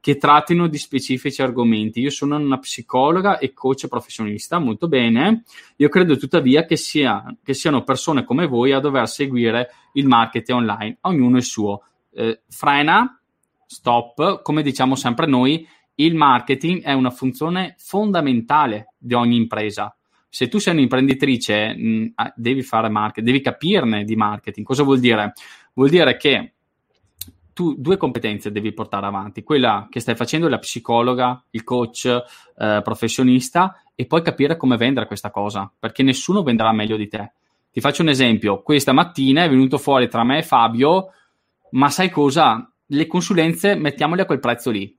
che 0.06 0.18
trattino 0.18 0.68
di 0.68 0.78
specifici 0.78 1.42
argomenti. 1.42 2.00
Io 2.00 2.12
sono 2.12 2.38
una 2.38 2.60
psicologa 2.60 3.40
e 3.40 3.54
coach 3.54 3.88
professionista, 3.88 4.60
molto 4.60 4.88
bene. 4.88 5.46
Io 5.78 5.90
credo 5.90 6.16
tuttavia 6.16 6.64
che, 6.64 6.76
sia, 6.78 7.36
che 7.44 7.56
siano 7.56 7.84
persone 7.84 8.24
come 8.24 8.46
voi 8.46 8.72
a 8.72 8.80
dover 8.80 9.08
seguire 9.08 9.72
il 9.94 10.06
marketing 10.06 10.60
online, 10.60 10.98
ognuno 11.02 11.38
il 11.38 11.44
suo. 11.44 11.86
Eh, 12.14 12.42
frena, 12.48 13.20
stop, 13.66 14.44
come 14.44 14.62
diciamo 14.62 14.94
sempre 14.94 15.26
noi, 15.26 15.68
il 15.96 16.14
marketing 16.14 16.84
è 16.84 16.94
una 16.94 17.10
funzione 17.10 17.74
fondamentale 17.80 18.94
di 19.00 19.16
ogni 19.16 19.38
impresa. 19.38 19.98
Se 20.30 20.48
tu 20.48 20.60
sei 20.60 20.74
un'imprenditrice, 20.74 21.74
mh, 21.76 21.88
mm, 21.88 22.06
ah, 22.14 22.32
devi 22.36 22.62
fare 22.62 22.90
marketing, 22.90 23.26
devi 23.26 23.42
capirne 23.42 24.04
di 24.04 24.16
marketing. 24.16 24.68
Cosa 24.68 24.84
vuol 24.84 25.00
dire? 25.00 25.34
Vuol 25.74 25.90
dire 25.90 26.16
che 26.16 26.54
tu 27.56 27.74
due 27.78 27.96
competenze 27.96 28.52
devi 28.52 28.74
portare 28.74 29.06
avanti, 29.06 29.42
quella 29.42 29.88
che 29.90 30.02
stai 30.02 30.16
facendo 30.16 30.50
la 30.50 30.60
psicologa, 30.60 31.42
il 31.52 31.64
coach 31.64 32.06
eh, 32.06 32.82
professionista 32.84 33.82
e 33.96 34.06
poi 34.06 34.22
capire 34.22 34.58
come 34.58 34.76
vendere 34.76 35.08
questa 35.08 35.32
cosa, 35.32 35.72
perché 35.80 36.04
nessuno 36.04 36.44
venderà 36.44 36.74
meglio 36.74 36.98
di 36.98 37.08
te. 37.08 37.32
Ti 37.72 37.80
faccio 37.80 38.02
un 38.02 38.10
esempio, 38.10 38.62
questa 38.62 38.92
mattina 38.92 39.46
è 39.46 39.50
venuto 39.50 39.78
fuori 39.78 40.10
tra 40.10 40.26
me 40.26 40.40
e 40.40 40.44
Fabio, 40.44 41.12
ma 41.72 41.90
sai 41.90 42.10
cosa? 42.10 42.70
Le 42.88 43.08
consulenze 43.08 43.76
mettiamole 43.76 44.24
a 44.24 44.26
quel 44.26 44.40
prezzo 44.40 44.70
lì. 44.70 44.94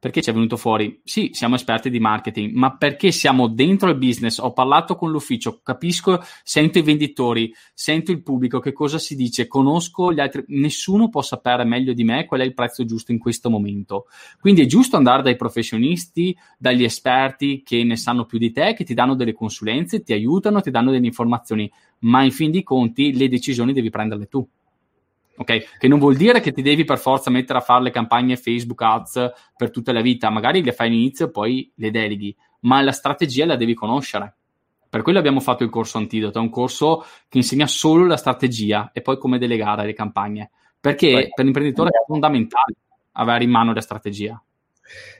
Perché 0.00 0.22
ci 0.22 0.30
è 0.30 0.32
venuto 0.32 0.56
fuori? 0.56 0.98
Sì, 1.04 1.28
siamo 1.34 1.56
esperti 1.56 1.90
di 1.90 2.00
marketing, 2.00 2.54
ma 2.54 2.74
perché 2.74 3.12
siamo 3.12 3.48
dentro 3.48 3.90
il 3.90 3.98
business? 3.98 4.38
Ho 4.38 4.54
parlato 4.54 4.96
con 4.96 5.10
l'ufficio, 5.10 5.60
capisco, 5.62 6.22
sento 6.42 6.78
i 6.78 6.82
venditori, 6.82 7.52
sento 7.74 8.10
il 8.10 8.22
pubblico, 8.22 8.60
che 8.60 8.72
cosa 8.72 8.98
si 8.98 9.14
dice, 9.14 9.46
conosco 9.46 10.10
gli 10.10 10.18
altri. 10.18 10.42
Nessuno 10.48 11.10
può 11.10 11.20
sapere 11.20 11.64
meglio 11.64 11.92
di 11.92 12.02
me 12.02 12.24
qual 12.24 12.40
è 12.40 12.44
il 12.44 12.54
prezzo 12.54 12.86
giusto 12.86 13.12
in 13.12 13.18
questo 13.18 13.50
momento. 13.50 14.06
Quindi 14.40 14.62
è 14.62 14.66
giusto 14.66 14.96
andare 14.96 15.22
dai 15.22 15.36
professionisti, 15.36 16.34
dagli 16.56 16.82
esperti 16.82 17.62
che 17.62 17.84
ne 17.84 17.96
sanno 17.96 18.24
più 18.24 18.38
di 18.38 18.52
te, 18.52 18.72
che 18.72 18.84
ti 18.84 18.94
danno 18.94 19.14
delle 19.14 19.34
consulenze, 19.34 20.02
ti 20.02 20.14
aiutano, 20.14 20.62
ti 20.62 20.70
danno 20.70 20.92
delle 20.92 21.04
informazioni, 21.04 21.70
ma 21.98 22.22
in 22.22 22.30
fin 22.30 22.50
dei 22.50 22.62
conti 22.62 23.14
le 23.14 23.28
decisioni 23.28 23.74
devi 23.74 23.90
prenderle 23.90 24.28
tu 24.28 24.48
ok? 25.40 25.78
Che 25.78 25.88
non 25.88 25.98
vuol 25.98 26.16
dire 26.16 26.40
che 26.40 26.52
ti 26.52 26.60
devi 26.60 26.84
per 26.84 26.98
forza 26.98 27.30
mettere 27.30 27.58
a 27.58 27.62
fare 27.62 27.84
le 27.84 27.90
campagne 27.90 28.36
Facebook 28.36 28.82
Ads 28.82 29.32
per 29.56 29.70
tutta 29.70 29.90
la 29.92 30.02
vita, 30.02 30.28
magari 30.28 30.62
le 30.62 30.72
fai 30.72 30.88
all'inizio 30.88 31.26
e 31.26 31.30
poi 31.30 31.72
le 31.76 31.90
deleghi, 31.90 32.36
ma 32.60 32.82
la 32.82 32.92
strategia 32.92 33.46
la 33.46 33.56
devi 33.56 33.74
conoscere. 33.74 34.34
Per 34.90 35.02
quello 35.02 35.18
abbiamo 35.18 35.40
fatto 35.40 35.62
il 35.62 35.70
corso 35.70 35.98
Antidoto, 35.98 36.38
è 36.38 36.42
un 36.42 36.50
corso 36.50 37.04
che 37.28 37.38
insegna 37.38 37.66
solo 37.66 38.04
la 38.06 38.16
strategia 38.16 38.90
e 38.92 39.00
poi 39.00 39.16
come 39.18 39.38
delegare 39.38 39.86
le 39.86 39.94
campagne, 39.94 40.50
perché 40.78 41.12
Beh, 41.12 41.28
per 41.34 41.44
l'imprenditore 41.44 41.90
è 41.90 42.04
fondamentale 42.06 42.74
avere 43.12 43.44
in 43.44 43.50
mano 43.50 43.72
la 43.72 43.80
strategia. 43.80 44.42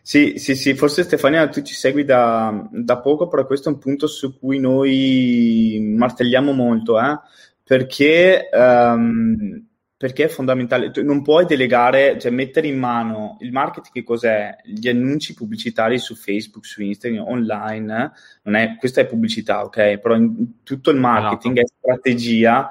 Sì, 0.02 0.38
sì, 0.38 0.56
sì, 0.56 0.74
forse 0.74 1.04
Stefania 1.04 1.48
tu 1.48 1.62
ci 1.62 1.74
segui 1.74 2.04
da, 2.04 2.68
da, 2.72 2.98
poco, 2.98 3.28
però 3.28 3.46
questo 3.46 3.68
è 3.68 3.72
un 3.72 3.78
punto 3.78 4.08
su 4.08 4.36
cui 4.36 4.58
noi 4.58 5.94
martelliamo 5.96 6.52
molto, 6.52 6.98
eh? 6.98 7.20
perché, 7.62 8.48
um, 8.52 9.64
perché 10.00 10.24
è 10.24 10.28
fondamentale. 10.28 10.90
Tu 10.90 11.04
non 11.04 11.20
puoi 11.20 11.44
delegare, 11.44 12.18
cioè 12.18 12.30
mettere 12.30 12.66
in 12.66 12.78
mano 12.78 13.36
il 13.40 13.52
marketing 13.52 13.92
che 13.92 14.02
cos'è? 14.02 14.56
Gli 14.64 14.88
annunci 14.88 15.34
pubblicitari 15.34 15.98
su 15.98 16.14
Facebook, 16.14 16.64
su 16.64 16.80
Instagram, 16.80 17.26
online, 17.28 18.10
non 18.44 18.54
è, 18.54 18.76
questa 18.78 19.02
è 19.02 19.06
pubblicità, 19.06 19.62
ok? 19.62 19.98
Però 19.98 20.14
in, 20.14 20.62
tutto 20.62 20.88
il 20.88 20.96
marketing 20.96 21.58
esatto. 21.58 21.74
è 21.74 21.78
strategia, 21.78 22.68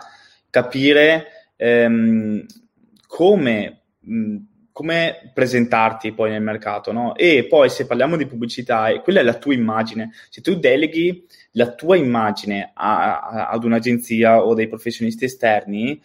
capire 0.49 1.27
um, 1.57 2.43
come... 3.05 3.81
Mh, 3.99 4.37
come 4.71 5.31
presentarti 5.33 6.13
poi 6.13 6.29
nel 6.29 6.41
mercato, 6.41 6.93
no? 6.93 7.13
E 7.15 7.45
poi 7.49 7.69
se 7.69 7.85
parliamo 7.85 8.15
di 8.15 8.25
pubblicità, 8.25 8.97
quella 9.01 9.19
è 9.19 9.23
la 9.23 9.33
tua 9.33 9.53
immagine. 9.53 10.11
Se 10.29 10.39
tu 10.39 10.57
deleghi 10.57 11.27
la 11.51 11.73
tua 11.73 11.97
immagine 11.97 12.71
a, 12.73 13.19
a, 13.19 13.49
ad 13.49 13.65
un'agenzia 13.65 14.41
o 14.41 14.53
dei 14.53 14.69
professionisti 14.69 15.25
esterni, 15.25 16.01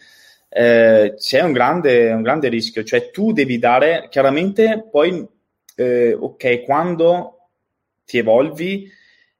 eh, 0.57 1.15
c'è 1.17 1.41
un 1.41 1.51
grande, 1.51 2.13
un 2.13 2.21
grande, 2.21 2.47
rischio. 2.47 2.81
Cioè 2.83 3.11
tu 3.11 3.33
devi 3.33 3.59
dare, 3.59 4.07
chiaramente 4.09 4.87
poi, 4.89 5.27
eh, 5.75 6.13
ok, 6.17 6.63
quando 6.63 7.49
ti 8.05 8.19
evolvi 8.19 8.89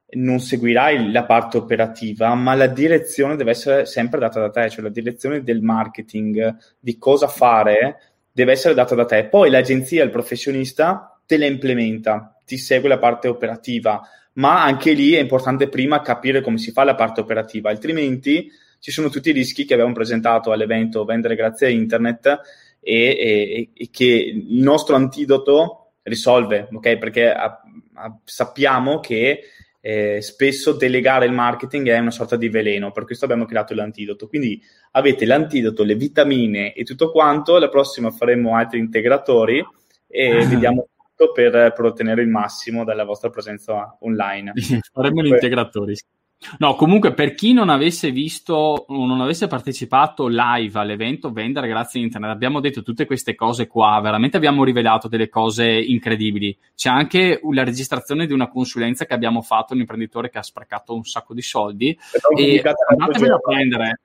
non 0.08 0.40
seguirai 0.40 1.10
la 1.10 1.24
parte 1.24 1.56
operativa, 1.56 2.34
ma 2.34 2.54
la 2.54 2.66
direzione 2.66 3.34
deve 3.34 3.52
essere 3.52 3.86
sempre 3.86 4.20
data 4.20 4.40
da 4.40 4.50
te, 4.50 4.68
cioè 4.68 4.82
la 4.82 4.90
direzione 4.90 5.42
del 5.42 5.62
marketing, 5.62 6.54
di 6.78 6.98
cosa 6.98 7.28
fare 7.28 8.00
deve 8.30 8.52
essere 8.52 8.74
data 8.74 8.94
da 8.94 9.06
te. 9.06 9.24
Poi 9.24 9.48
l'agenzia, 9.48 10.04
il 10.04 10.10
professionista, 10.10 11.18
te 11.24 11.38
la 11.38 11.46
implementa, 11.46 12.38
ti 12.44 12.58
segue 12.58 12.90
la 12.90 12.98
parte 12.98 13.26
operativa, 13.26 14.06
ma 14.34 14.62
anche 14.62 14.92
lì 14.92 15.12
è 15.12 15.20
importante 15.20 15.70
prima 15.70 16.02
capire 16.02 16.42
come 16.42 16.58
si 16.58 16.72
fa 16.72 16.84
la 16.84 16.94
parte 16.94 17.20
operativa, 17.20 17.70
altrimenti 17.70 18.50
ci 18.86 18.92
sono 18.92 19.08
tutti 19.08 19.30
i 19.30 19.32
rischi 19.32 19.64
che 19.64 19.74
abbiamo 19.74 19.92
presentato 19.92 20.52
all'evento 20.52 21.04
Vendere 21.04 21.34
grazie 21.34 21.66
a 21.66 21.70
Internet 21.70 22.40
e, 22.78 22.94
e, 22.94 23.70
e 23.74 23.88
che 23.90 24.04
il 24.04 24.62
nostro 24.62 24.94
antidoto 24.94 25.94
risolve, 26.02 26.68
ok? 26.72 26.96
Perché 26.96 27.32
a, 27.32 27.60
a, 27.94 28.16
sappiamo 28.22 29.00
che 29.00 29.40
eh, 29.80 30.22
spesso 30.22 30.70
delegare 30.70 31.26
il 31.26 31.32
marketing 31.32 31.88
è 31.88 31.98
una 31.98 32.12
sorta 32.12 32.36
di 32.36 32.48
veleno, 32.48 32.92
per 32.92 33.06
questo 33.06 33.24
abbiamo 33.24 33.44
creato 33.44 33.74
l'antidoto. 33.74 34.28
Quindi 34.28 34.62
avete 34.92 35.26
l'antidoto, 35.26 35.82
le 35.82 35.96
vitamine 35.96 36.72
e 36.72 36.84
tutto 36.84 37.10
quanto, 37.10 37.58
la 37.58 37.68
prossima 37.68 38.12
faremo 38.12 38.54
altri 38.54 38.78
integratori 38.78 39.66
e 40.06 40.30
ah. 40.30 40.46
vediamo 40.46 40.90
tutto 41.16 41.32
per, 41.32 41.72
per, 41.72 41.84
ottenere 41.84 42.22
il 42.22 42.28
massimo 42.28 42.84
dalla 42.84 43.02
vostra 43.02 43.30
presenza 43.30 43.96
online. 44.02 44.52
faremo 44.92 45.22
gli 45.22 45.32
integratori. 45.32 45.96
No, 46.58 46.74
comunque 46.74 47.14
per 47.14 47.34
chi 47.34 47.52
non 47.52 47.70
avesse 47.70 48.10
visto 48.10 48.54
o 48.54 49.06
non 49.06 49.20
avesse 49.20 49.46
partecipato 49.46 50.28
live 50.28 50.78
all'evento 50.78 51.32
Vendere 51.32 51.66
grazie 51.66 51.98
a 51.98 52.04
internet, 52.04 52.30
abbiamo 52.30 52.60
detto 52.60 52.82
tutte 52.82 53.06
queste 53.06 53.34
cose 53.34 53.66
qua, 53.66 53.98
veramente 54.00 54.36
abbiamo 54.36 54.62
rivelato 54.62 55.08
delle 55.08 55.28
cose 55.28 55.66
incredibili. 55.66 56.56
C'è 56.74 56.90
anche 56.90 57.40
la 57.52 57.64
registrazione 57.64 58.26
di 58.26 58.32
una 58.32 58.48
consulenza 58.48 59.06
che 59.06 59.14
abbiamo 59.14 59.40
fatto 59.40 59.72
un 59.72 59.80
imprenditore 59.80 60.28
che 60.28 60.38
ha 60.38 60.42
sprecato 60.42 60.94
un 60.94 61.04
sacco 61.04 61.34
di 61.34 61.42
soldi 61.42 61.98
e 62.36 62.62
andatevela 62.90 63.34
a 63.34 63.38
prendere. 63.38 64.00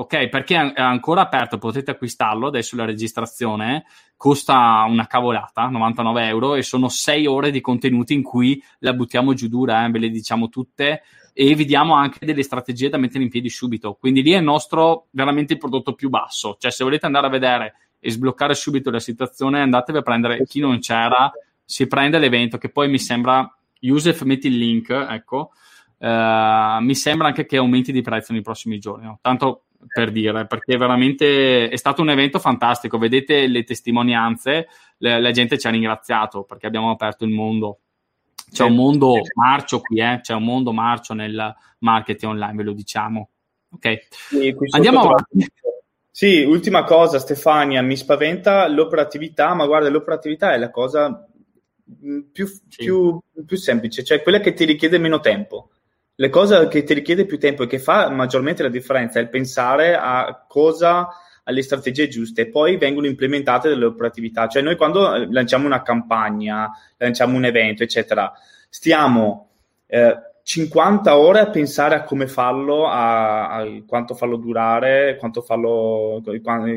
Ok, 0.00 0.28
perché 0.28 0.54
è 0.54 0.80
ancora 0.80 1.20
aperto, 1.20 1.58
potete 1.58 1.90
acquistarlo 1.90 2.46
adesso 2.46 2.74
la 2.74 2.86
registrazione, 2.86 3.84
costa 4.16 4.86
una 4.88 5.06
cavolata, 5.06 5.66
99 5.66 6.26
euro, 6.26 6.54
e 6.54 6.62
sono 6.62 6.88
6 6.88 7.26
ore 7.26 7.50
di 7.50 7.60
contenuti 7.60 8.14
in 8.14 8.22
cui 8.22 8.62
la 8.78 8.94
buttiamo 8.94 9.34
giù 9.34 9.48
dura, 9.48 9.84
eh, 9.84 9.90
ve 9.90 9.98
le 9.98 10.08
diciamo 10.08 10.48
tutte, 10.48 11.02
e 11.32 11.54
vi 11.54 11.64
diamo 11.64 11.94
anche 11.94 12.24
delle 12.24 12.42
strategie 12.42 12.88
da 12.88 12.98
mettere 12.98 13.22
in 13.22 13.30
piedi 13.30 13.48
subito. 13.48 13.94
Quindi 13.94 14.22
lì 14.22 14.32
è 14.32 14.38
il 14.38 14.44
nostro 14.44 15.06
veramente 15.10 15.54
il 15.54 15.58
prodotto 15.58 15.94
più 15.94 16.08
basso. 16.08 16.56
Cioè, 16.58 16.70
se 16.70 16.84
volete 16.84 17.06
andare 17.06 17.26
a 17.26 17.30
vedere 17.30 17.74
e 17.98 18.10
sbloccare 18.10 18.54
subito 18.54 18.90
la 18.90 19.00
situazione, 19.00 19.60
andatevi 19.60 19.98
a 19.98 20.02
prendere 20.02 20.44
chi 20.44 20.60
non 20.60 20.78
c'era, 20.78 21.30
si 21.64 21.86
prende 21.86 22.18
l'evento 22.18 22.58
che 22.58 22.70
poi 22.70 22.88
mi 22.88 22.98
sembra, 22.98 23.48
Yusef 23.80 24.22
metti 24.22 24.48
il 24.48 24.56
link, 24.56 24.90
ecco, 24.90 25.52
uh, 25.98 26.82
mi 26.82 26.94
sembra 26.94 27.28
anche 27.28 27.46
che 27.46 27.58
aumenti 27.58 27.92
di 27.92 28.02
prezzo 28.02 28.32
nei 28.32 28.42
prossimi 28.42 28.78
giorni. 28.78 29.04
No? 29.04 29.18
Tanto 29.20 29.64
per 29.86 30.10
dire, 30.10 30.46
perché 30.46 30.76
veramente 30.76 31.68
è 31.68 31.76
stato 31.76 32.02
un 32.02 32.10
evento 32.10 32.38
fantastico. 32.38 32.98
Vedete 32.98 33.46
le 33.46 33.64
testimonianze, 33.64 34.68
la, 34.98 35.18
la 35.18 35.30
gente 35.30 35.58
ci 35.58 35.66
ha 35.66 35.70
ringraziato 35.70 36.42
perché 36.42 36.66
abbiamo 36.66 36.90
aperto 36.90 37.24
il 37.24 37.30
mondo 37.30 37.78
c'è 38.50 38.64
un 38.64 38.74
mondo 38.74 39.14
marcio 39.34 39.80
qui, 39.80 40.00
eh? 40.00 40.20
c'è 40.22 40.34
un 40.34 40.44
mondo 40.44 40.72
marcio 40.72 41.14
nel 41.14 41.54
marketing 41.78 42.32
online, 42.32 42.54
ve 42.54 42.62
lo 42.62 42.72
diciamo. 42.72 43.28
Ok, 43.72 44.06
sì, 44.10 44.54
andiamo 44.70 45.00
avanti. 45.00 45.46
Sì, 46.10 46.42
ultima 46.42 46.84
cosa, 46.84 47.18
Stefania, 47.18 47.82
mi 47.82 47.96
spaventa 47.96 48.66
l'operatività, 48.68 49.54
ma 49.54 49.66
guarda, 49.66 49.88
l'operatività 49.88 50.52
è 50.52 50.58
la 50.58 50.70
cosa 50.70 51.26
più, 52.32 52.46
sì. 52.46 52.60
più, 52.76 53.18
più 53.46 53.56
semplice, 53.56 54.04
cioè 54.04 54.22
quella 54.22 54.40
che 54.40 54.52
ti 54.52 54.64
richiede 54.64 54.98
meno 54.98 55.20
tempo. 55.20 55.70
La 56.16 56.28
cosa 56.28 56.68
che 56.68 56.82
ti 56.82 56.92
richiede 56.92 57.24
più 57.24 57.38
tempo 57.38 57.62
e 57.62 57.66
che 57.66 57.78
fa 57.78 58.10
maggiormente 58.10 58.62
la 58.62 58.68
differenza 58.68 59.18
è 59.18 59.22
il 59.22 59.30
pensare 59.30 59.96
a 59.96 60.44
cosa 60.46 61.08
alle 61.50 61.62
strategie 61.62 62.08
giuste 62.08 62.48
poi 62.48 62.76
vengono 62.76 63.06
implementate 63.06 63.68
delle 63.68 63.84
operatività. 63.84 64.48
Cioè 64.48 64.62
noi 64.62 64.76
quando 64.76 65.14
eh, 65.14 65.30
lanciamo 65.30 65.66
una 65.66 65.82
campagna, 65.82 66.70
lanciamo 66.96 67.36
un 67.36 67.44
evento, 67.44 67.82
eccetera, 67.82 68.32
stiamo 68.68 69.48
eh, 69.86 70.16
50 70.42 71.16
ore 71.16 71.40
a 71.40 71.50
pensare 71.50 71.94
a 71.94 72.02
come 72.02 72.26
farlo, 72.26 72.86
a, 72.86 73.50
a 73.50 73.66
quanto 73.86 74.14
farlo 74.14 74.36
durare, 74.36 75.16
quanto, 75.16 75.42
farlo, 75.42 76.22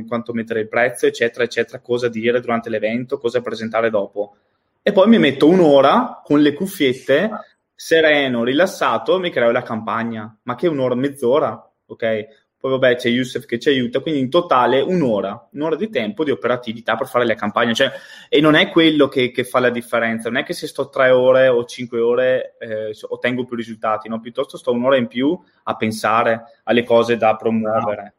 quanto 0.08 0.34
mettere 0.34 0.62
il 0.62 0.68
prezzo, 0.68 1.08
eccetera, 1.08 1.44
eccetera, 1.44 1.80
cosa 1.80 2.08
dire 2.10 2.40
durante 2.40 2.70
l'evento, 2.70 3.18
cosa 3.18 3.42
presentare 3.42 3.90
dopo. 3.90 4.36
E 4.82 4.92
poi 4.92 5.08
mi 5.08 5.18
metto 5.18 5.48
un'ora 5.48 6.22
con 6.24 6.42
le 6.42 6.54
cuffiette, 6.54 7.32
sereno, 7.74 8.44
rilassato, 8.44 9.18
mi 9.18 9.32
creo 9.32 9.52
la 9.52 9.64
campagna. 9.64 10.38
Ma 10.44 10.56
che 10.56 10.68
un'ora, 10.68 10.94
mezz'ora, 10.94 11.72
ok? 11.86 12.26
Poi 12.64 12.72
vabbè 12.72 12.96
c'è 12.96 13.10
Youssef 13.10 13.44
che 13.44 13.60
ci 13.60 13.68
aiuta, 13.68 14.00
quindi 14.00 14.22
in 14.22 14.30
totale 14.30 14.80
un'ora, 14.80 15.50
un'ora 15.52 15.76
di 15.76 15.90
tempo 15.90 16.24
di 16.24 16.32
operatività 16.32 16.96
per 16.96 17.08
fare 17.08 17.26
le 17.26 17.36
campagne, 17.36 17.74
cioè, 17.74 17.92
e 18.30 18.40
non 18.40 18.56
è 18.56 18.70
quello 18.70 19.10
che, 19.10 19.32
che, 19.32 19.44
fa 19.44 19.60
la 19.60 19.70
differenza, 19.70 20.30
non 20.30 20.40
è 20.40 20.46
che 20.46 20.54
se 20.54 20.68
sto 20.68 20.88
tre 20.88 21.10
ore 21.10 21.50
o 21.50 21.66
cinque 21.66 22.00
ore 22.00 22.56
eh, 22.60 22.96
ottengo 23.10 23.44
più 23.44 23.58
risultati, 23.58 24.08
no? 24.08 24.22
piuttosto 24.22 24.56
sto 24.56 24.72
un'ora 24.72 24.96
in 24.96 25.08
più 25.08 25.38
a 25.64 25.76
pensare 25.76 26.62
alle 26.64 26.86
cose 26.86 27.18
da 27.18 27.36
promuovere. 27.36 28.16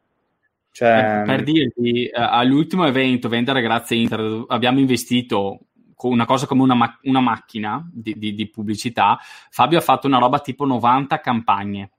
Cioè... 0.69 1.23
Per, 1.25 1.37
per 1.37 1.43
dirti, 1.43 2.05
eh, 2.05 2.11
all'ultimo 2.13 2.85
evento 2.85 3.27
Vendere 3.27 3.63
Grazie 3.63 3.97
Internet 3.97 4.45
abbiamo 4.49 4.77
investito 4.77 5.59
una 6.01 6.25
cosa 6.27 6.45
come 6.45 6.61
una, 6.61 6.75
ma- 6.75 6.99
una 7.05 7.19
macchina 7.19 7.83
di, 7.91 8.13
di, 8.15 8.35
di 8.35 8.47
pubblicità, 8.47 9.17
Fabio 9.49 9.79
ha 9.79 9.81
fatto 9.81 10.05
una 10.05 10.19
roba 10.19 10.37
tipo 10.37 10.65
90 10.65 11.19
campagne 11.19 11.89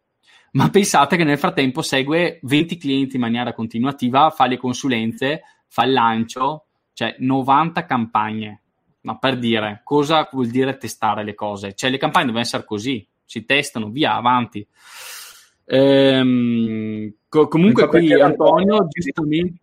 ma 0.56 0.70
pensate 0.70 1.18
che 1.18 1.24
nel 1.24 1.38
frattempo 1.38 1.82
segue 1.82 2.38
20 2.42 2.78
clienti 2.78 3.16
in 3.16 3.20
maniera 3.20 3.52
continuativa, 3.52 4.30
fa 4.30 4.46
le 4.46 4.56
consulenze, 4.56 5.42
fa 5.68 5.84
il 5.84 5.92
lancio, 5.92 6.64
cioè 6.94 7.14
90 7.18 7.84
campagne. 7.84 8.62
Ma 9.02 9.18
per 9.18 9.38
dire, 9.38 9.82
cosa 9.84 10.26
vuol 10.32 10.48
dire 10.48 10.78
testare 10.78 11.24
le 11.24 11.34
cose? 11.34 11.74
Cioè 11.74 11.90
le 11.90 11.98
campagne 11.98 12.24
devono 12.26 12.42
essere 12.42 12.64
così, 12.64 13.06
si 13.22 13.44
testano, 13.44 13.90
via, 13.90 14.14
avanti. 14.14 14.66
Ehm, 15.66 17.12
co- 17.28 17.48
comunque 17.48 17.86
qui 17.88 18.12
Antonio 18.14 18.86
giustamente 18.88 19.60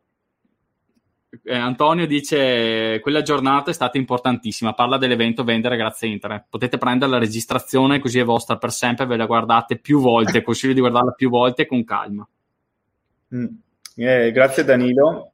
eh, 1.43 1.55
Antonio 1.55 2.05
dice 2.05 2.99
quella 3.01 3.23
giornata 3.23 3.71
è 3.71 3.73
stata 3.73 3.97
importantissima, 3.97 4.73
parla 4.73 4.97
dell'evento 4.97 5.43
vendere 5.43 5.77
grazie 5.77 6.07
internet. 6.07 6.45
Potete 6.49 6.77
prendere 6.77 7.11
la 7.11 7.17
registrazione 7.17 7.99
così 7.99 8.19
è 8.19 8.23
vostra 8.23 8.57
per 8.57 8.71
sempre, 8.71 9.05
ve 9.05 9.17
la 9.17 9.25
guardate 9.25 9.77
più 9.77 9.99
volte, 9.99 10.41
consiglio 10.43 10.73
di 10.73 10.79
guardarla 10.79 11.11
più 11.11 11.29
volte 11.29 11.65
con 11.65 11.83
calma. 11.83 12.27
Mm. 13.35 13.47
Eh, 13.95 14.31
grazie 14.31 14.63
Danilo. 14.63 15.29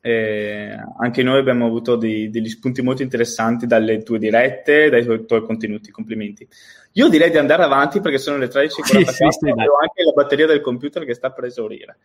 Eh, 0.00 0.74
anche 0.98 1.22
noi 1.22 1.38
abbiamo 1.38 1.66
avuto 1.66 1.96
dei, 1.96 2.28
degli 2.28 2.48
spunti 2.48 2.82
molto 2.82 3.02
interessanti 3.02 3.66
dalle 3.66 4.02
tue 4.02 4.18
dirette, 4.18 4.88
dai 4.88 5.04
tuoi, 5.04 5.26
tuoi, 5.26 5.42
contenuti. 5.42 5.90
Complimenti. 5.90 6.48
Io 6.92 7.08
direi 7.08 7.30
di 7.30 7.38
andare 7.38 7.62
avanti 7.62 8.00
perché 8.00 8.18
sono 8.18 8.38
le 8.38 8.46
13.44 8.46 8.68
sì, 8.82 9.04
sì, 9.04 9.26
sì, 9.30 9.48
e 9.48 9.68
ho 9.68 9.78
anche 9.80 10.02
la 10.02 10.12
batteria 10.14 10.46
del 10.46 10.60
computer 10.60 11.04
che 11.04 11.14
sta 11.14 11.30
per 11.30 11.44
esaurire. 11.44 11.98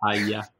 Aia. 0.00 0.48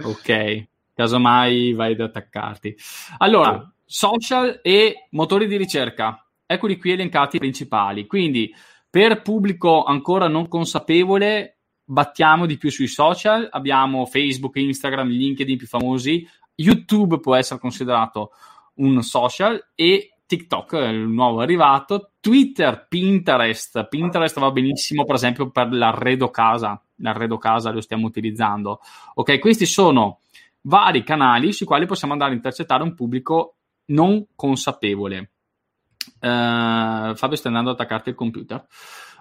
Ok 0.00 0.68
casomai 0.98 1.74
vai 1.74 1.92
ad 1.92 2.00
attaccarti. 2.00 2.76
Allora, 3.18 3.72
social 3.84 4.58
e 4.64 5.06
motori 5.10 5.46
di 5.46 5.56
ricerca. 5.56 6.26
Eccoli 6.44 6.76
qui 6.76 6.90
elencati 6.90 7.36
i 7.36 7.38
principali. 7.38 8.04
Quindi, 8.08 8.52
per 8.90 9.22
pubblico 9.22 9.84
ancora 9.84 10.26
non 10.26 10.48
consapevole, 10.48 11.58
battiamo 11.84 12.46
di 12.46 12.58
più 12.58 12.68
sui 12.68 12.88
social. 12.88 13.46
Abbiamo 13.48 14.06
Facebook, 14.06 14.56
Instagram, 14.56 15.06
LinkedIn 15.06 15.56
più 15.56 15.68
famosi. 15.68 16.28
YouTube 16.56 17.20
può 17.20 17.36
essere 17.36 17.60
considerato 17.60 18.32
un 18.78 19.00
social 19.04 19.68
e 19.76 20.14
TikTok, 20.26 20.72
il 20.72 21.08
nuovo 21.08 21.40
arrivato, 21.40 22.14
Twitter, 22.18 22.88
Pinterest. 22.88 23.86
Pinterest 23.86 24.40
va 24.40 24.50
benissimo, 24.50 25.04
per 25.04 25.14
esempio, 25.14 25.48
per 25.50 25.72
l'arredo 25.72 26.28
casa. 26.30 26.82
L'arredo 26.96 27.38
casa 27.38 27.70
lo 27.70 27.80
stiamo 27.80 28.06
utilizzando. 28.06 28.80
Ok, 29.14 29.38
questi 29.38 29.64
sono 29.64 30.22
vari 30.68 31.02
canali 31.02 31.52
sui 31.52 31.66
quali 31.66 31.86
possiamo 31.86 32.12
andare 32.12 32.32
a 32.32 32.36
intercettare 32.36 32.82
un 32.82 32.94
pubblico 32.94 33.56
non 33.86 34.26
consapevole. 34.34 35.32
Uh, 36.20 37.14
Fabio 37.14 37.36
sta 37.36 37.48
andando 37.48 37.70
ad 37.70 37.76
attaccarti 37.76 38.10
il 38.10 38.14
computer. 38.14 38.66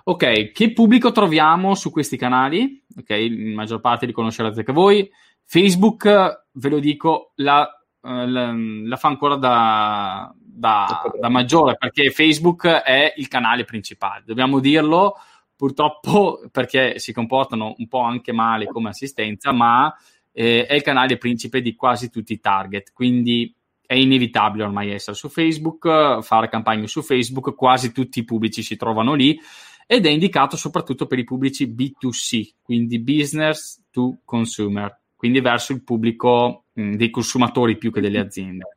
Ok, 0.04 0.52
che 0.52 0.74
pubblico 0.74 1.12
troviamo 1.12 1.74
su 1.74 1.90
questi 1.90 2.18
canali? 2.18 2.84
Ok, 2.98 3.10
in 3.12 3.54
maggior 3.54 3.80
parte 3.80 4.06
li 4.06 4.12
conoscerete 4.12 4.60
anche 4.60 4.74
voi. 4.74 5.10
Facebook, 5.46 6.04
ve 6.52 6.70
lo 6.70 6.80
dico, 6.80 7.32
la, 7.36 7.68
uh, 8.02 8.26
la, 8.26 8.54
la 8.54 8.96
fa 8.98 9.08
ancora 9.08 9.36
da, 9.36 10.34
da, 10.38 11.04
da, 11.18 11.30
maggiore 11.30 11.76
perché 11.78 12.10
Facebook 12.12 12.68
è 12.68 13.14
il 13.16 13.28
canale 13.30 13.64
principale. 13.64 14.24
Dobbiamo 14.26 14.60
dirlo, 14.60 15.16
purtroppo, 15.56 16.42
perché 16.52 17.00
si 17.00 17.14
comportano 17.14 17.74
un 17.78 17.88
po' 17.88 18.02
anche 18.02 18.34
male 18.34 18.66
come 18.66 18.90
assistenza, 18.90 19.54
ma 19.54 19.94
eh, 20.40 20.68
è 20.68 20.76
il 20.76 20.84
canale 20.84 21.18
principe 21.18 21.62
di 21.62 21.74
quasi 21.74 22.12
tutti 22.12 22.34
i 22.34 22.40
target. 22.40 22.94
Quindi 22.94 23.52
è 23.84 23.96
inevitabile 23.96 24.66
ormai 24.66 24.92
essere 24.92 25.18
su 25.18 25.30
Facebook, 25.30 26.22
fare 26.22 26.48
campagne 26.48 26.86
su 26.86 27.02
Facebook, 27.02 27.56
quasi 27.56 27.92
tutti 27.92 28.20
i 28.20 28.24
pubblici 28.24 28.62
si 28.62 28.76
trovano 28.76 29.16
lì 29.16 29.40
ed 29.88 30.06
è 30.06 30.10
indicato 30.10 30.56
soprattutto 30.56 31.08
per 31.08 31.18
i 31.18 31.24
pubblici 31.24 31.66
B2C, 31.66 32.50
quindi 32.62 33.00
business 33.00 33.82
to 33.90 34.20
consumer, 34.26 35.00
quindi 35.16 35.40
verso 35.40 35.72
il 35.72 35.84
pubblico 35.84 36.66
mh, 36.74 36.96
dei 36.96 37.10
consumatori 37.10 37.78
più 37.78 37.92
che 37.92 38.02
delle 38.02 38.20
aziende. 38.20 38.76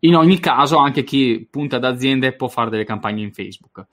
In 0.00 0.14
ogni 0.14 0.38
caso, 0.40 0.76
anche 0.76 1.04
chi 1.04 1.46
punta 1.50 1.76
ad 1.76 1.84
aziende 1.84 2.34
può 2.34 2.48
fare 2.48 2.68
delle 2.68 2.84
campagne 2.84 3.22
in 3.22 3.32
Facebook. 3.32 3.86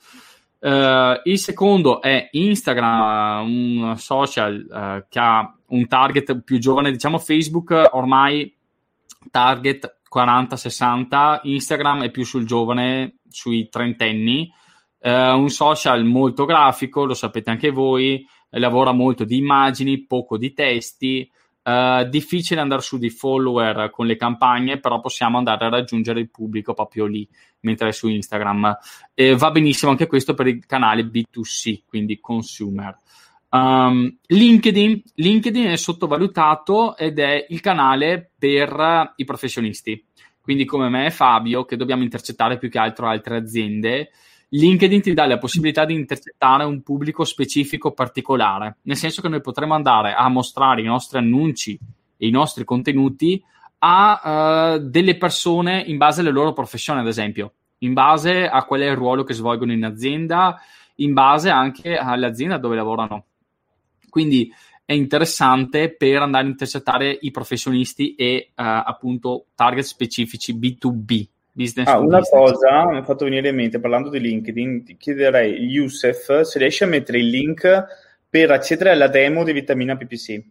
Uh, 0.65 1.21
il 1.25 1.37
secondo 1.37 2.01
è 2.01 2.27
Instagram, 2.31 3.45
un 3.45 3.93
social 3.97 4.65
uh, 4.67 5.05
che 5.07 5.19
ha 5.19 5.55
un 5.67 5.85
target 5.85 6.41
più 6.41 6.57
giovane, 6.57 6.89
diciamo 6.89 7.19
Facebook 7.19 7.89
ormai 7.91 8.51
target 9.29 9.99
40-60, 10.11 11.41
Instagram 11.43 12.05
è 12.05 12.09
più 12.09 12.25
sul 12.25 12.47
giovane, 12.47 13.17
sui 13.29 13.69
trentenni, 13.69 14.51
uh, 15.01 15.09
un 15.37 15.49
social 15.49 16.03
molto 16.03 16.45
grafico, 16.45 17.05
lo 17.05 17.13
sapete 17.13 17.51
anche 17.51 17.69
voi, 17.69 18.25
lavora 18.49 18.91
molto 18.91 19.23
di 19.23 19.37
immagini, 19.37 20.07
poco 20.07 20.35
di 20.35 20.51
testi, 20.51 21.29
Uh, 21.67 22.07
difficile 22.07 22.61
andare 22.61 22.83
su 22.83 22.99
di 22.99 23.09
follower 23.09 23.89
con 23.89 24.05
le 24.05 24.17
campagne, 24.17 24.79
però 24.79 24.99
possiamo 24.99 25.39
andare 25.39 25.65
a 25.65 25.69
raggiungere 25.69 26.19
il 26.19 26.29
pubblico 26.29 26.75
proprio 26.75 27.07
lì, 27.07 27.27
mentre 27.61 27.89
è 27.89 27.91
su 27.91 28.07
Instagram. 28.07 28.77
E 29.15 29.35
va 29.35 29.49
benissimo 29.49 29.89
anche 29.89 30.05
questo 30.05 30.35
per 30.35 30.45
il 30.45 30.63
canale 30.67 31.01
B2C, 31.01 31.81
quindi 31.87 32.19
consumer. 32.19 32.95
Um, 33.49 34.15
LinkedIn, 34.27 35.01
LinkedIn 35.15 35.65
è 35.65 35.75
sottovalutato 35.75 36.95
ed 36.97 37.17
è 37.17 37.47
il 37.49 37.61
canale 37.61 38.31
per 38.37 39.13
i 39.15 39.23
professionisti. 39.23 40.05
Quindi 40.39 40.65
come 40.65 40.89
me 40.89 41.07
e 41.07 41.11
Fabio, 41.11 41.65
che 41.65 41.77
dobbiamo 41.77 42.03
intercettare 42.03 42.59
più 42.59 42.69
che 42.69 42.77
altro 42.77 43.07
altre 43.07 43.37
aziende, 43.37 44.11
LinkedIn 44.49 45.01
ti 45.01 45.13
dà 45.13 45.25
la 45.25 45.37
possibilità 45.37 45.85
di 45.85 45.93
intercettare 45.93 46.63
un 46.63 46.81
pubblico 46.81 47.23
specifico 47.23 47.91
particolare, 47.91 48.77
nel 48.83 48.95
senso 48.95 49.21
che 49.21 49.29
noi 49.29 49.41
potremo 49.41 49.73
andare 49.73 50.13
a 50.13 50.27
mostrare 50.29 50.81
i 50.81 50.85
nostri 50.85 51.17
annunci 51.17 51.77
e 52.17 52.27
i 52.27 52.31
nostri 52.31 52.63
contenuti 52.63 53.43
a 53.79 54.75
uh, 54.75 54.79
delle 54.79 55.17
persone 55.17 55.81
in 55.81 55.97
base 55.97 56.21
alle 56.21 56.31
loro 56.31 56.53
professioni, 56.53 56.99
ad 56.99 57.07
esempio, 57.07 57.53
in 57.79 57.93
base 57.93 58.47
a 58.47 58.63
qual 58.63 58.81
è 58.81 58.89
il 58.89 58.95
ruolo 58.95 59.23
che 59.23 59.33
svolgono 59.33 59.73
in 59.73 59.83
azienda, 59.83 60.59
in 60.95 61.13
base 61.13 61.49
anche 61.49 61.97
all'azienda 61.97 62.57
dove 62.57 62.75
lavorano. 62.75 63.25
Quindi 64.09 64.51
è 64.85 64.93
interessante 64.93 65.93
per 65.93 66.21
andare 66.21 66.45
a 66.45 66.49
intercettare 66.49 67.17
i 67.21 67.31
professionisti 67.31 68.15
e 68.15 68.49
uh, 68.49 68.53
appunto 68.55 69.47
target 69.55 69.83
specifici 69.83 70.53
B2B 70.57 71.27
Business 71.57 71.87
ah, 71.87 71.99
una 71.99 72.19
business. 72.19 72.29
cosa 72.29 72.85
mi 72.89 72.97
ha 72.97 73.03
fatto 73.03 73.23
venire 73.23 73.47
in 73.47 73.55
mente 73.55 73.79
parlando 73.79 74.09
di 74.09 74.19
LinkedIn, 74.19 74.83
ti 74.83 74.97
chiederei 74.97 75.53
Youssef 75.53 76.41
se 76.41 76.59
riesci 76.59 76.83
a 76.83 76.87
mettere 76.87 77.19
il 77.19 77.29
link 77.29 77.85
per 78.29 78.51
accedere 78.51 78.89
alla 78.89 79.07
demo 79.07 79.45
di 79.45 79.53
Vitamina 79.53 79.95
PPC. 79.95 80.43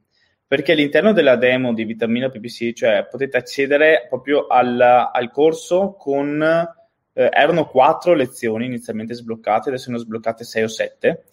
Perché 0.47 0.73
all'interno 0.73 1.13
della 1.13 1.37
demo 1.37 1.75
di 1.75 1.85
Vitamina 1.85 2.31
PPC, 2.31 2.73
cioè 2.73 3.07
potete 3.11 3.37
accedere 3.37 4.07
proprio 4.09 4.47
al, 4.47 4.81
al 4.81 5.31
corso 5.31 5.93
con 5.99 6.41
eh, 6.43 7.29
erano 7.31 7.67
quattro 7.67 8.15
lezioni 8.15 8.65
inizialmente 8.65 9.13
sbloccate, 9.13 9.69
adesso 9.69 9.85
sono 9.85 9.99
sbloccate 9.99 10.45
sei 10.45 10.63
o 10.63 10.69
sette, 10.69 11.25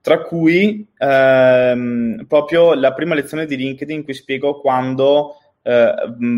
tra 0.00 0.20
cui 0.20 0.86
ehm, 0.96 2.26
proprio 2.28 2.74
la 2.74 2.92
prima 2.92 3.16
lezione 3.16 3.44
di 3.46 3.56
LinkedIn 3.56 3.96
in 3.96 4.04
cui 4.04 4.14
spiego 4.14 4.60
quando 4.60 5.34
eh, 5.68 5.94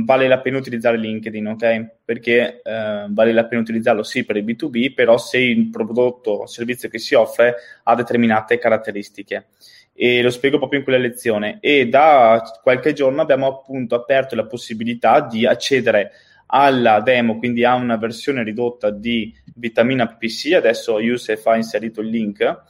vale 0.06 0.26
la 0.26 0.40
pena 0.40 0.56
utilizzare 0.56 0.96
LinkedIn, 0.96 1.46
ok? 1.48 1.86
Perché 2.02 2.62
eh, 2.62 3.06
vale 3.10 3.32
la 3.32 3.44
pena 3.44 3.60
utilizzarlo 3.60 4.02
sì 4.02 4.24
per 4.24 4.38
il 4.38 4.44
B2B, 4.44 4.94
però 4.94 5.18
se 5.18 5.36
il 5.36 5.68
prodotto 5.68 6.30
o 6.30 6.46
servizio 6.46 6.88
che 6.88 6.98
si 6.98 7.14
offre 7.14 7.56
ha 7.82 7.94
determinate 7.94 8.56
caratteristiche. 8.56 9.48
E 9.92 10.22
lo 10.22 10.30
spiego 10.30 10.56
proprio 10.56 10.78
in 10.78 10.84
quella 10.86 10.98
lezione. 10.98 11.58
E 11.60 11.88
da 11.88 12.42
qualche 12.62 12.94
giorno 12.94 13.20
abbiamo 13.20 13.48
appunto 13.48 13.96
aperto 13.96 14.34
la 14.34 14.46
possibilità 14.46 15.20
di 15.20 15.44
accedere 15.44 16.12
alla 16.46 17.00
demo, 17.00 17.36
quindi 17.36 17.64
a 17.64 17.74
una 17.74 17.98
versione 17.98 18.42
ridotta 18.42 18.88
di 18.88 19.34
Vitamina 19.56 20.06
PPC. 20.06 20.54
Adesso 20.54 21.00
Youssef 21.00 21.46
ha 21.48 21.56
inserito 21.56 22.00
il 22.00 22.08
link 22.08 22.62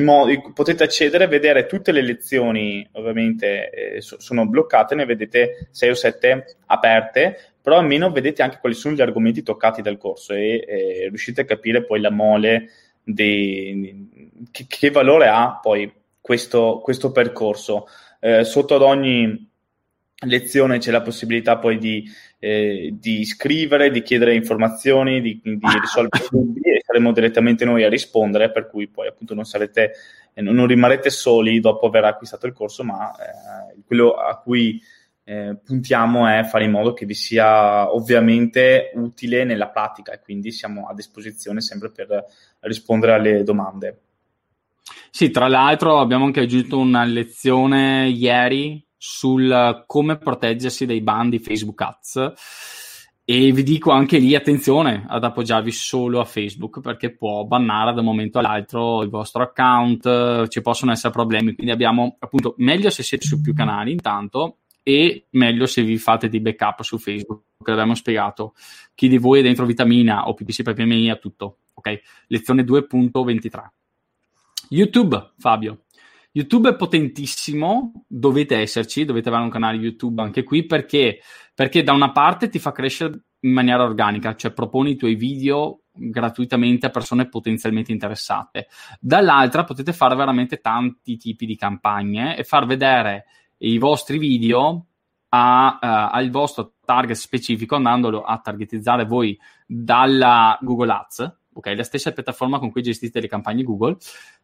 modo, 0.00 0.52
potete 0.54 0.84
accedere 0.84 1.24
e 1.24 1.28
vedere 1.28 1.66
tutte 1.66 1.92
le 1.92 2.02
lezioni, 2.02 2.86
ovviamente 2.92 3.70
eh, 3.70 4.00
so, 4.00 4.20
sono 4.20 4.46
bloccate, 4.46 4.94
ne 4.94 5.04
vedete 5.04 5.68
6 5.70 5.90
o 5.90 5.94
7 5.94 6.56
aperte, 6.66 7.38
però 7.60 7.78
almeno 7.78 8.10
vedete 8.10 8.42
anche 8.42 8.58
quali 8.60 8.74
sono 8.74 8.94
gli 8.94 9.02
argomenti 9.02 9.42
toccati 9.42 9.82
dal 9.82 9.98
corso 9.98 10.32
e 10.32 10.64
eh, 10.66 11.06
riuscite 11.08 11.42
a 11.42 11.44
capire 11.44 11.84
poi 11.84 12.00
la 12.00 12.10
mole 12.10 12.70
dei, 13.02 14.46
che, 14.50 14.64
che 14.66 14.90
valore 14.90 15.28
ha 15.28 15.58
poi 15.60 15.92
questo, 16.20 16.80
questo 16.82 17.12
percorso. 17.12 17.86
Eh, 18.20 18.44
sotto 18.44 18.74
ad 18.74 18.82
ogni 18.82 19.46
lezione 20.26 20.78
c'è 20.78 20.90
la 20.90 21.02
possibilità 21.02 21.58
poi 21.58 21.78
di, 21.78 22.04
eh, 22.38 22.90
di 22.92 23.24
scrivere, 23.24 23.90
di 23.90 24.02
chiedere 24.02 24.34
informazioni, 24.34 25.20
di, 25.20 25.40
di 25.42 25.58
risolvere 25.80 26.26
dubbi 26.30 26.60
e 26.60 26.82
saremo 26.84 27.12
direttamente 27.12 27.64
noi 27.64 27.84
a 27.84 27.88
rispondere, 27.88 28.50
per 28.50 28.68
cui 28.68 28.88
poi 28.88 29.08
appunto 29.08 29.34
non 29.34 29.44
sarete, 29.44 29.92
eh, 30.34 30.42
non 30.42 30.66
rimarrete 30.66 31.10
soli 31.10 31.60
dopo 31.60 31.86
aver 31.86 32.04
acquistato 32.04 32.46
il 32.46 32.52
corso, 32.52 32.84
ma 32.84 33.10
eh, 33.12 33.82
quello 33.84 34.12
a 34.12 34.38
cui 34.38 34.80
eh, 35.24 35.56
puntiamo 35.62 36.26
è 36.26 36.42
fare 36.44 36.64
in 36.64 36.70
modo 36.70 36.94
che 36.94 37.04
vi 37.04 37.14
sia 37.14 37.92
ovviamente 37.92 38.92
utile 38.94 39.44
nella 39.44 39.68
pratica 39.68 40.12
e 40.12 40.20
quindi 40.20 40.52
siamo 40.52 40.88
a 40.88 40.94
disposizione 40.94 41.60
sempre 41.60 41.90
per 41.90 42.24
rispondere 42.60 43.12
alle 43.12 43.42
domande. 43.42 44.00
Sì, 45.10 45.30
tra 45.30 45.48
l'altro 45.48 45.98
abbiamo 45.98 46.24
anche 46.24 46.40
aggiunto 46.40 46.78
una 46.78 47.04
lezione 47.04 48.08
ieri 48.08 48.82
sul 48.98 49.84
come 49.86 50.18
proteggersi 50.18 50.84
dai 50.84 51.00
bandi 51.00 51.38
Facebook 51.38 51.80
Ads. 51.80 52.32
E 53.24 53.52
vi 53.52 53.62
dico 53.62 53.90
anche 53.90 54.16
lì 54.16 54.34
attenzione 54.34 55.04
ad 55.06 55.22
appoggiarvi 55.22 55.70
solo 55.70 56.18
a 56.18 56.24
Facebook 56.24 56.80
perché 56.80 57.14
può 57.14 57.44
bannare 57.44 57.92
da 57.92 58.00
un 58.00 58.06
momento 58.06 58.38
all'altro 58.38 59.02
il 59.02 59.10
vostro 59.10 59.42
account, 59.42 60.48
ci 60.48 60.62
possono 60.62 60.92
essere 60.92 61.12
problemi. 61.12 61.54
Quindi 61.54 61.70
abbiamo 61.70 62.16
appunto 62.18 62.54
meglio 62.56 62.88
se 62.88 63.02
siete 63.02 63.26
su 63.26 63.42
più 63.42 63.52
canali 63.52 63.92
intanto 63.92 64.60
e 64.82 65.26
meglio 65.32 65.66
se 65.66 65.82
vi 65.82 65.98
fate 65.98 66.30
dei 66.30 66.40
backup 66.40 66.80
su 66.80 66.96
Facebook, 66.96 67.42
che 67.62 67.70
l'abbiamo 67.70 67.94
spiegato. 67.94 68.54
Chi 68.94 69.08
di 69.08 69.18
voi 69.18 69.40
è 69.40 69.42
dentro 69.42 69.66
Vitamina 69.66 70.26
o 70.26 70.32
PPC 70.32 70.62
per 70.62 70.72
PMI 70.72 71.10
ha 71.10 71.16
tutto. 71.16 71.58
Ok, 71.74 72.00
lezione 72.28 72.62
2.23. 72.62 73.66
YouTube, 74.70 75.32
Fabio. 75.36 75.82
YouTube 76.32 76.70
è 76.70 76.76
potentissimo, 76.76 78.04
dovete 78.06 78.56
esserci, 78.56 79.04
dovete 79.04 79.28
avere 79.28 79.44
un 79.44 79.50
canale 79.50 79.78
YouTube 79.78 80.22
anche 80.22 80.42
qui 80.42 80.66
perché, 80.66 81.20
perché 81.54 81.82
da 81.82 81.92
una 81.92 82.12
parte 82.12 82.48
ti 82.48 82.58
fa 82.58 82.72
crescere 82.72 83.24
in 83.40 83.52
maniera 83.52 83.82
organica, 83.82 84.34
cioè 84.34 84.52
proponi 84.52 84.92
i 84.92 84.96
tuoi 84.96 85.14
video 85.14 85.82
gratuitamente 85.92 86.86
a 86.86 86.90
persone 86.90 87.28
potenzialmente 87.28 87.92
interessate. 87.92 88.68
Dall'altra 89.00 89.64
potete 89.64 89.92
fare 89.92 90.14
veramente 90.14 90.58
tanti 90.58 91.16
tipi 91.16 91.46
di 91.46 91.56
campagne 91.56 92.36
e 92.36 92.44
far 92.44 92.66
vedere 92.66 93.24
i 93.58 93.78
vostri 93.78 94.18
video 94.18 94.86
a, 95.30 95.78
uh, 95.80 96.14
al 96.16 96.30
vostro 96.30 96.74
target 96.84 97.16
specifico 97.16 97.74
andandolo 97.74 98.22
a 98.22 98.38
targetizzare 98.38 99.04
voi 99.04 99.38
dalla 99.66 100.58
Google 100.60 100.92
Ads, 100.92 101.38
ok? 101.52 101.74
La 101.76 101.82
stessa 101.82 102.12
piattaforma 102.12 102.58
con 102.58 102.70
cui 102.70 102.82
gestite 102.82 103.20
le 103.20 103.28
campagne 103.28 103.62
Google 103.62 103.96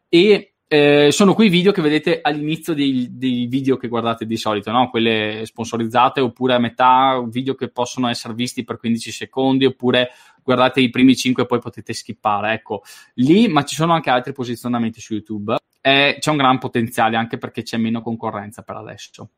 e 0.09 0.54
eh, 0.67 1.09
sono 1.11 1.35
quei 1.35 1.49
video 1.49 1.71
che 1.71 1.81
vedete 1.81 2.19
all'inizio 2.21 2.73
dei, 2.73 3.09
dei, 3.11 3.45
video 3.45 3.77
che 3.77 3.87
guardate 3.87 4.25
di 4.25 4.35
solito, 4.35 4.71
no? 4.71 4.89
quelle 4.89 5.41
sponsorizzate, 5.45 6.21
oppure 6.21 6.55
a 6.55 6.59
metà, 6.59 7.23
video 7.27 7.53
che 7.53 7.69
possono 7.69 8.07
essere 8.07 8.33
visti 8.33 8.63
per 8.63 8.77
15 8.77 9.11
secondi, 9.11 9.65
oppure 9.65 10.09
guardate 10.43 10.81
i 10.81 10.89
primi 10.89 11.15
5 11.15 11.43
e 11.43 11.45
poi 11.45 11.59
potete 11.59 11.93
skippare. 11.93 12.53
Ecco, 12.53 12.81
lì, 13.15 13.47
ma 13.47 13.63
ci 13.63 13.75
sono 13.75 13.93
anche 13.93 14.09
altri 14.09 14.33
posizionamenti 14.33 14.99
su 14.99 15.13
YouTube. 15.13 15.55
Eh, 15.81 16.17
c'è 16.19 16.31
un 16.31 16.37
gran 16.37 16.57
potenziale 16.57 17.15
anche 17.15 17.37
perché 17.37 17.61
c'è 17.61 17.77
meno 17.77 18.01
concorrenza 18.01 18.63
per 18.63 18.75
adesso. 18.77 19.29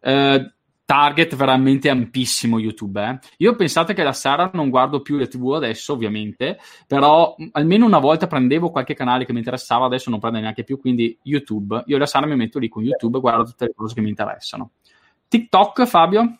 Eh, 0.00 0.52
target 0.88 1.36
veramente 1.36 1.90
ampissimo 1.90 2.58
YouTube. 2.58 3.06
Eh. 3.06 3.18
Io 3.38 3.54
pensate 3.56 3.92
che 3.92 4.02
la 4.02 4.14
sera 4.14 4.50
non 4.54 4.70
guardo 4.70 5.02
più 5.02 5.18
le 5.18 5.28
TV 5.28 5.52
adesso, 5.52 5.92
ovviamente, 5.92 6.58
però 6.86 7.36
almeno 7.52 7.84
una 7.84 7.98
volta 7.98 8.26
prendevo 8.26 8.70
qualche 8.70 8.94
canale 8.94 9.26
che 9.26 9.32
mi 9.32 9.40
interessava, 9.40 9.84
adesso 9.84 10.08
non 10.08 10.18
prendo 10.18 10.40
neanche 10.40 10.64
più, 10.64 10.80
quindi 10.80 11.18
YouTube. 11.24 11.82
Io 11.88 11.98
la 11.98 12.06
sera 12.06 12.24
mi 12.24 12.36
metto 12.36 12.58
lì 12.58 12.70
con 12.70 12.84
YouTube 12.84 13.18
e 13.18 13.20
guardo 13.20 13.44
tutte 13.44 13.66
le 13.66 13.74
cose 13.76 13.96
che 13.96 14.00
mi 14.00 14.08
interessano. 14.08 14.70
TikTok, 15.28 15.84
Fabio? 15.84 16.38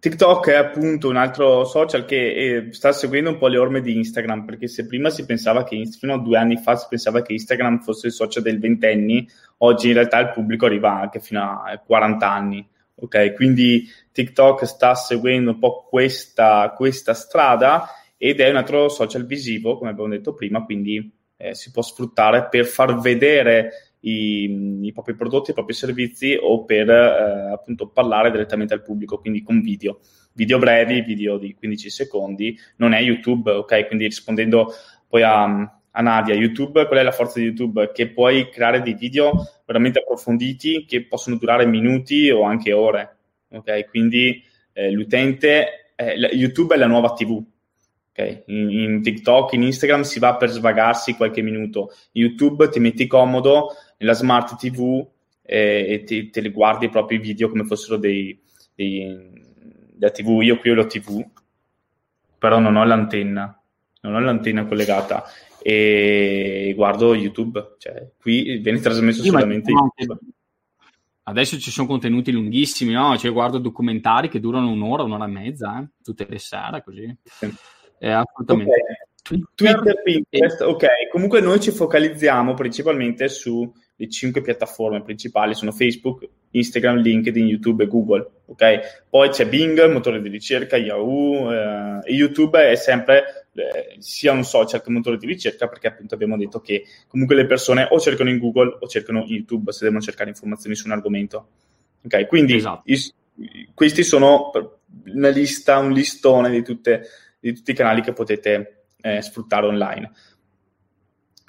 TikTok 0.00 0.48
è 0.48 0.56
appunto 0.56 1.08
un 1.08 1.16
altro 1.16 1.64
social 1.64 2.04
che 2.06 2.34
eh, 2.34 2.72
sta 2.72 2.90
seguendo 2.90 3.30
un 3.30 3.38
po' 3.38 3.46
le 3.46 3.58
orme 3.58 3.80
di 3.80 3.94
Instagram, 3.98 4.46
perché 4.46 4.66
se 4.66 4.84
prima 4.84 5.10
si 5.10 5.24
pensava 5.24 5.62
che 5.62 5.80
fino 5.96 6.14
a 6.14 6.18
due 6.18 6.38
anni 6.38 6.56
fa 6.56 6.74
si 6.74 6.86
pensava 6.90 7.22
che 7.22 7.34
Instagram 7.34 7.82
fosse 7.82 8.08
il 8.08 8.12
social 8.12 8.42
del 8.42 8.58
ventenni, 8.58 9.28
oggi 9.58 9.86
in 9.86 9.94
realtà 9.94 10.18
il 10.18 10.30
pubblico 10.30 10.66
arriva 10.66 11.00
anche 11.02 11.20
fino 11.20 11.40
a 11.40 11.80
40 11.86 12.28
anni 12.28 12.68
Ok, 13.00 13.34
quindi 13.34 13.86
TikTok 14.12 14.64
sta 14.64 14.94
seguendo 14.94 15.52
un 15.52 15.58
po' 15.58 15.86
questa, 15.88 16.72
questa 16.76 17.14
strada 17.14 17.88
ed 18.16 18.40
è 18.40 18.50
un 18.50 18.56
altro 18.56 18.88
social 18.88 19.24
visivo, 19.24 19.78
come 19.78 19.90
abbiamo 19.90 20.08
detto 20.08 20.34
prima, 20.34 20.64
quindi 20.64 21.10
eh, 21.36 21.54
si 21.54 21.70
può 21.70 21.82
sfruttare 21.82 22.48
per 22.48 22.66
far 22.66 22.98
vedere 22.98 23.94
i, 24.00 24.80
i, 24.82 24.92
propri 24.92 25.14
prodotti, 25.14 25.50
i 25.50 25.54
propri 25.54 25.74
servizi 25.74 26.36
o 26.40 26.64
per 26.64 26.90
eh, 26.90 27.52
appunto 27.52 27.88
parlare 27.88 28.32
direttamente 28.32 28.74
al 28.74 28.82
pubblico, 28.82 29.18
quindi 29.18 29.42
con 29.42 29.60
video. 29.60 30.00
Video 30.32 30.58
brevi, 30.58 31.02
video 31.02 31.38
di 31.38 31.54
15 31.54 31.90
secondi, 31.90 32.58
non 32.76 32.92
è 32.92 33.00
YouTube, 33.00 33.50
ok? 33.50 33.86
Quindi 33.86 34.06
rispondendo 34.06 34.72
poi 35.08 35.22
a, 35.22 35.77
a 35.90 36.02
Nadia, 36.02 36.34
YouTube, 36.34 36.86
qual 36.86 37.00
è 37.00 37.02
la 37.02 37.12
forza 37.12 37.38
di 37.38 37.46
YouTube? 37.46 37.90
Che 37.92 38.10
puoi 38.10 38.50
creare 38.50 38.82
dei 38.82 38.94
video 38.94 39.32
veramente 39.64 40.00
approfonditi 40.00 40.84
che 40.84 41.04
possono 41.04 41.36
durare 41.36 41.66
minuti 41.66 42.30
o 42.30 42.42
anche 42.42 42.72
ore. 42.72 43.16
Ok, 43.50 43.88
quindi 43.88 44.42
eh, 44.72 44.90
l'utente, 44.90 45.92
eh, 45.96 46.14
YouTube 46.32 46.74
è 46.74 46.78
la 46.78 46.86
nuova 46.86 47.12
TV. 47.12 47.42
Okay? 48.10 48.42
In, 48.46 48.70
in, 48.70 49.02
TikTok, 49.02 49.52
in 49.54 49.62
Instagram 49.62 50.02
si 50.02 50.18
va 50.18 50.36
per 50.36 50.50
svagarsi 50.50 51.14
qualche 51.14 51.42
minuto. 51.42 51.92
YouTube 52.12 52.68
ti 52.68 52.80
metti 52.80 53.06
comodo 53.06 53.74
nella 53.98 54.12
smart 54.12 54.56
TV 54.56 55.06
eh, 55.42 55.86
e 55.88 56.02
ti, 56.04 56.30
te 56.30 56.40
li 56.40 56.50
guardi 56.50 56.86
i 56.86 56.90
propri 56.90 57.18
video 57.18 57.48
come 57.48 57.64
fossero 57.64 57.96
dei, 57.96 58.40
dei, 58.74 59.30
da 59.94 60.10
TV. 60.10 60.42
Io 60.42 60.58
qui 60.58 60.70
ho 60.70 60.74
la 60.74 60.86
TV, 60.86 61.26
però 62.38 62.58
non 62.58 62.76
ho 62.76 62.84
l'antenna, 62.84 63.60
non 64.02 64.14
ho 64.14 64.20
l'antenna 64.20 64.66
collegata 64.66 65.24
e 65.62 66.72
guardo 66.76 67.14
YouTube, 67.14 67.76
cioè 67.78 68.10
qui 68.18 68.58
viene 68.58 68.80
trasmesso 68.80 69.22
sì, 69.22 69.28
solamente 69.28 69.70
YouTube. 69.70 70.18
Adesso 71.24 71.58
ci 71.58 71.70
sono 71.70 71.86
contenuti 71.86 72.32
lunghissimi, 72.32 72.92
no? 72.92 73.16
Cioè, 73.18 73.30
guardo 73.32 73.58
documentari 73.58 74.28
che 74.30 74.40
durano 74.40 74.70
un'ora, 74.70 75.02
un'ora 75.02 75.26
e 75.26 75.28
mezza, 75.28 75.78
eh? 75.78 75.88
tutte 76.02 76.26
le 76.26 76.38
sere, 76.38 76.82
così. 76.82 77.14
Sì. 77.22 77.54
Eh, 77.98 78.10
assolutamente. 78.10 78.70
Okay. 78.72 79.42
Twitter, 79.54 80.02
Pinterest, 80.02 80.62
ok. 80.62 80.86
Comunque 81.10 81.40
noi 81.40 81.60
ci 81.60 81.70
focalizziamo 81.70 82.54
principalmente 82.54 83.28
su 83.28 83.70
le 83.96 84.08
cinque 84.08 84.40
piattaforme 84.40 85.02
principali 85.02 85.54
sono 85.54 85.72
Facebook, 85.72 86.26
Instagram, 86.52 86.98
LinkedIn, 86.98 87.46
YouTube 87.46 87.84
e 87.84 87.88
Google. 87.88 88.30
Ok? 88.46 89.06
Poi 89.10 89.28
c'è 89.28 89.46
Bing, 89.46 89.90
motore 89.90 90.22
di 90.22 90.28
ricerca, 90.28 90.76
Yahoo 90.76 91.52
eh, 91.52 92.00
e 92.04 92.12
YouTube 92.14 92.70
è 92.70 92.74
sempre 92.76 93.37
eh, 93.58 93.96
sia 93.98 94.32
un 94.32 94.44
social 94.44 94.82
che 94.82 94.88
un 94.88 94.94
motore 94.94 95.16
di 95.16 95.26
ricerca 95.26 95.68
perché 95.68 95.88
appunto 95.88 96.14
abbiamo 96.14 96.36
detto 96.36 96.60
che 96.60 96.84
comunque 97.06 97.34
le 97.34 97.46
persone 97.46 97.86
o 97.90 97.98
cercano 97.98 98.30
in 98.30 98.38
Google 98.38 98.78
o 98.80 98.86
cercano 98.86 99.24
in 99.24 99.34
YouTube 99.34 99.72
se 99.72 99.84
devono 99.84 100.00
cercare 100.00 100.30
informazioni 100.30 100.76
su 100.76 100.86
un 100.86 100.92
argomento. 100.92 101.48
Ok? 102.04 102.26
Quindi 102.26 102.56
esatto. 102.56 102.82
i, 102.86 102.98
questi 103.74 104.02
sono 104.04 104.50
una 105.06 105.28
lista, 105.28 105.78
un 105.78 105.92
listone 105.92 106.50
di, 106.50 106.62
tutte, 106.62 107.08
di 107.38 107.54
tutti 107.54 107.70
i 107.70 107.74
canali 107.74 108.00
che 108.00 108.12
potete 108.12 108.84
eh, 109.00 109.22
sfruttare 109.22 109.66
online 109.66 110.12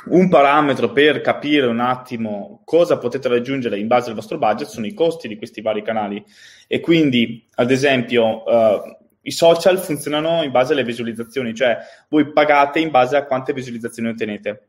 un 0.05 0.29
parametro 0.29 0.91
per 0.91 1.19
capire 1.19 1.67
un 1.67 1.81
attimo 1.81 2.61
cosa 2.63 2.97
potete 2.97 3.27
raggiungere 3.27 3.77
in 3.77 3.87
base 3.87 4.09
al 4.09 4.15
vostro 4.15 4.37
budget 4.37 4.67
sono 4.67 4.85
i 4.85 4.93
costi 4.93 5.27
di 5.27 5.35
questi 5.35 5.61
vari 5.61 5.83
canali 5.83 6.23
e 6.67 6.79
quindi 6.79 7.45
ad 7.55 7.69
esempio 7.69 8.43
uh, 8.43 8.97
i 9.21 9.31
social 9.31 9.79
funzionano 9.79 10.43
in 10.43 10.51
base 10.51 10.73
alle 10.73 10.83
visualizzazioni 10.83 11.53
cioè 11.53 11.77
voi 12.07 12.31
pagate 12.31 12.79
in 12.79 12.89
base 12.89 13.15
a 13.15 13.25
quante 13.25 13.53
visualizzazioni 13.53 14.09
ottenete 14.09 14.67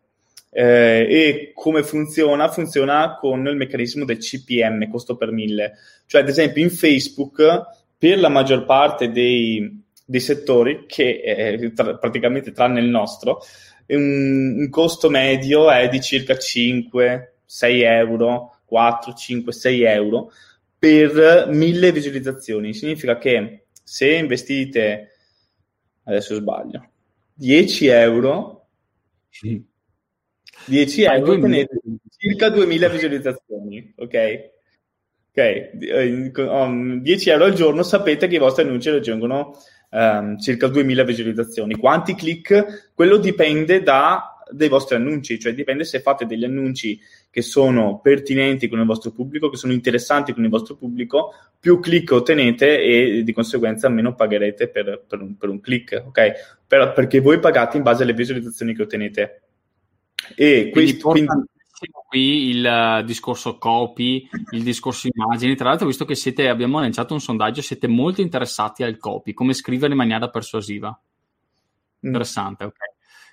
eh, 0.52 1.06
e 1.08 1.52
come 1.54 1.84
funziona? 1.84 2.48
Funziona 2.48 3.16
con 3.20 3.46
il 3.46 3.54
meccanismo 3.54 4.04
del 4.04 4.18
CPM, 4.18 4.90
costo 4.90 5.16
per 5.16 5.30
mille 5.30 5.74
cioè 6.06 6.22
ad 6.22 6.28
esempio 6.28 6.62
in 6.62 6.70
Facebook 6.70 7.62
per 7.96 8.18
la 8.18 8.28
maggior 8.28 8.64
parte 8.64 9.10
dei, 9.10 9.82
dei 10.04 10.20
settori 10.20 10.84
che 10.86 11.20
eh, 11.24 11.72
tra, 11.72 11.96
praticamente 11.96 12.52
tranne 12.52 12.80
il 12.80 12.88
nostro 12.88 13.42
un, 13.96 14.56
un 14.58 14.68
costo 14.70 15.08
medio 15.08 15.70
è 15.70 15.88
di 15.88 16.00
circa 16.00 16.36
5, 16.36 17.34
6 17.44 17.82
euro, 17.82 18.58
4, 18.66 19.14
5, 19.14 19.52
6 19.52 19.82
euro 19.82 20.32
per 20.78 21.48
mille 21.50 21.92
visualizzazioni. 21.92 22.72
Significa 22.72 23.18
che 23.18 23.64
se 23.90 24.14
investite, 24.14 25.16
adesso 26.04 26.36
sbaglio, 26.36 26.90
10 27.34 27.86
euro, 27.88 28.68
10 30.66 31.02
euro 31.02 31.32
ottenete 31.32 31.80
circa 32.16 32.50
2000 32.50 32.88
visualizzazioni, 32.88 33.92
ok? 33.96 34.50
Ok, 35.32 35.70
10 35.72 36.40
um, 36.40 37.02
euro 37.04 37.44
al 37.44 37.52
giorno 37.54 37.82
sapete 37.82 38.28
che 38.28 38.36
i 38.36 38.38
vostri 38.38 38.62
annunci 38.62 38.90
raggiungono 38.90 39.58
um, 39.90 40.38
circa 40.38 40.68
2000 40.68 41.02
visualizzazioni. 41.02 41.74
Quanti 41.74 42.14
click? 42.14 42.92
Quello 42.94 43.16
dipende 43.16 43.82
da, 43.82 44.36
dai 44.48 44.68
vostri 44.68 44.94
annunci, 44.94 45.36
cioè 45.40 45.52
dipende 45.52 45.82
se 45.82 46.00
fate 46.00 46.26
degli 46.26 46.44
annunci 46.44 46.96
che 47.30 47.42
sono 47.42 48.00
pertinenti 48.00 48.68
con 48.68 48.80
il 48.80 48.86
vostro 48.86 49.12
pubblico, 49.12 49.48
che 49.48 49.56
sono 49.56 49.72
interessanti 49.72 50.32
con 50.32 50.42
il 50.42 50.50
vostro 50.50 50.74
pubblico, 50.74 51.32
più 51.60 51.78
click 51.78 52.10
ottenete 52.10 52.82
e 52.82 53.22
di 53.22 53.32
conseguenza 53.32 53.88
meno 53.88 54.14
pagherete 54.14 54.68
per, 54.68 55.04
per, 55.06 55.20
un, 55.20 55.36
per 55.36 55.48
un, 55.48 55.60
click, 55.60 56.02
ok? 56.06 56.32
Per, 56.66 56.92
perché 56.92 57.20
voi 57.20 57.38
pagate 57.38 57.76
in 57.76 57.84
base 57.84 58.02
alle 58.02 58.14
visualizzazioni 58.14 58.74
che 58.74 58.82
ottenete. 58.82 59.42
E 60.34 60.70
questo, 60.72 61.10
quindi, 61.10 61.30
qui 62.08 62.48
il 62.48 62.64
uh, 62.64 63.04
discorso 63.04 63.56
copy, 63.58 64.28
il 64.50 64.62
discorso 64.62 65.08
immagini. 65.12 65.54
Tra 65.54 65.68
l'altro, 65.68 65.86
visto 65.86 66.04
che 66.04 66.16
siete, 66.16 66.48
abbiamo 66.48 66.80
lanciato 66.80 67.14
un 67.14 67.20
sondaggio, 67.20 67.62
siete 67.62 67.86
molto 67.86 68.20
interessati 68.20 68.82
al 68.82 68.98
copy, 68.98 69.32
come 69.32 69.54
scrivere 69.54 69.92
in 69.92 69.98
maniera 69.98 70.28
persuasiva. 70.28 70.88
Mm. 70.88 72.06
Interessante, 72.06 72.64
ok. 72.64 72.78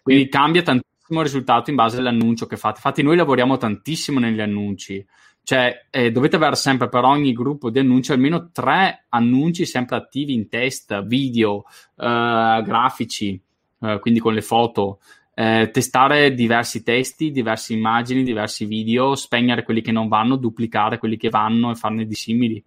Quindi 0.04 0.30
cambia 0.30 0.62
tantissimo 0.62 0.97
il 1.10 1.24
risultato 1.24 1.70
in 1.70 1.76
base 1.76 1.97
all'annuncio 1.97 2.45
che 2.45 2.58
fate. 2.58 2.76
Infatti, 2.76 3.01
noi 3.03 3.16
lavoriamo 3.16 3.58
tantissimo 3.58 4.20
negli 4.20 4.41
annunci. 4.41 5.05
Cioè, 5.43 5.88
eh, 5.89 6.12
dovete 6.12 6.36
avere 6.36 6.55
sempre 6.55 6.89
per 6.89 7.05
ogni 7.05 7.32
gruppo 7.32 7.70
di 7.70 7.80
annunci 7.80 8.12
almeno 8.12 8.49
tre 8.51 9.05
annunci 9.08 9.66
sempre 9.66 9.95
attivi 9.95 10.34
in 10.34 10.49
testa, 10.49 10.99
video, 10.99 11.64
eh, 11.95 12.62
grafici, 12.66 13.41
eh, 13.80 13.99
quindi 14.01 14.20
con 14.20 14.34
le 14.34 14.41
foto, 14.41 14.99
eh, 15.34 15.70
testare 15.72 16.34
diversi 16.34 16.84
testi, 16.84 17.32
diverse 17.32 17.72
immagini, 17.72 18.24
diversi 18.24 18.66
video, 18.66 19.16
spegnere 19.16 19.64
quelli 19.64 19.82
che 19.82 19.93
non 19.93 20.10
vanno, 20.10 20.36
duplicare 20.36 20.97
quelli 20.97 21.16
che 21.16 21.30
vanno 21.30 21.72
e 21.72 21.76
farne 21.76 22.05
di 22.05 22.16
simili. 22.16 22.62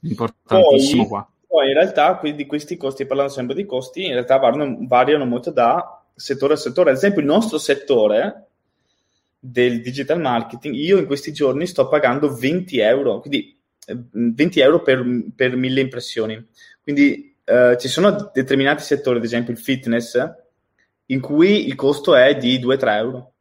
Importantissimo 0.00 1.02
poi, 1.02 1.10
qua. 1.10 1.30
Poi 1.46 1.66
in 1.68 1.74
realtà 1.74 2.16
quindi 2.16 2.46
questi 2.46 2.76
costi, 2.76 3.04
parlando 3.04 3.32
sempre 3.32 3.54
di 3.54 3.66
costi, 3.66 4.04
in 4.04 4.12
realtà 4.12 4.38
variano, 4.38 4.78
variano 4.82 5.24
molto 5.26 5.50
da 5.50 6.02
settore 6.16 6.54
a 6.54 6.56
settore. 6.56 6.90
Ad 6.90 6.96
esempio 6.96 7.20
il 7.20 7.26
nostro 7.26 7.58
settore 7.58 8.46
del 9.38 9.80
digital 9.80 10.20
marketing, 10.20 10.74
io 10.74 10.98
in 10.98 11.06
questi 11.06 11.32
giorni 11.32 11.66
sto 11.66 11.88
pagando 11.88 12.34
20 12.34 12.78
euro, 12.78 13.20
quindi 13.20 13.56
20 13.86 14.58
eh, 14.58 14.62
euro 14.62 14.82
per, 14.82 15.04
per 15.34 15.56
mille 15.56 15.80
impressioni. 15.80 16.44
Quindi 16.82 17.36
eh, 17.44 17.76
ci 17.78 17.88
sono 17.88 18.30
determinati 18.32 18.82
settori, 18.82 19.18
ad 19.18 19.24
esempio 19.24 19.52
il 19.52 19.58
fitness, 19.58 20.18
in 21.06 21.20
cui 21.20 21.66
il 21.66 21.74
costo 21.76 22.16
è 22.16 22.36
di 22.36 22.58
2-3 22.58 22.96
euro, 22.96 23.32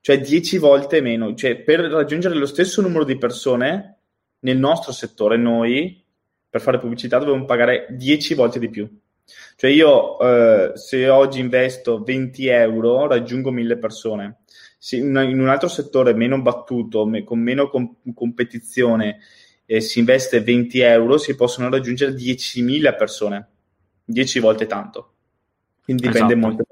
cioè 0.00 0.20
10 0.20 0.58
volte 0.58 1.00
meno. 1.00 1.34
Cioè, 1.34 1.56
per 1.60 1.80
raggiungere 1.80 2.34
lo 2.34 2.46
stesso 2.46 2.82
numero 2.82 3.04
di 3.04 3.18
persone 3.18 3.98
nel 4.40 4.58
nostro 4.58 4.92
settore, 4.92 5.36
noi 5.36 6.04
per 6.50 6.60
fare 6.60 6.78
pubblicità 6.78 7.18
dobbiamo 7.18 7.44
pagare 7.44 7.86
10 7.90 8.34
volte 8.34 8.58
di 8.58 8.68
più. 8.68 8.88
Cioè 9.56 9.70
io 9.70 10.18
eh, 10.20 10.72
se 10.76 11.08
oggi 11.08 11.40
investo 11.40 12.02
20 12.02 12.46
euro 12.48 13.06
raggiungo 13.06 13.50
1000 13.50 13.78
persone, 13.78 14.38
in 14.90 15.16
un 15.16 15.48
altro 15.48 15.68
settore 15.68 16.12
meno 16.12 16.40
battuto, 16.42 17.08
con 17.24 17.38
meno 17.38 17.68
com- 17.68 17.94
competizione, 18.14 19.20
eh, 19.64 19.80
si 19.80 20.00
investe 20.00 20.40
20 20.40 20.80
euro, 20.80 21.18
si 21.18 21.34
possono 21.36 21.70
raggiungere 21.70 22.12
10.000 22.12 22.96
persone, 22.96 23.48
10 24.04 24.40
volte 24.40 24.66
tanto. 24.66 25.12
Quindi 25.84 26.02
dipende 26.02 26.34
esatto. 26.34 26.46
molto. 26.46 26.64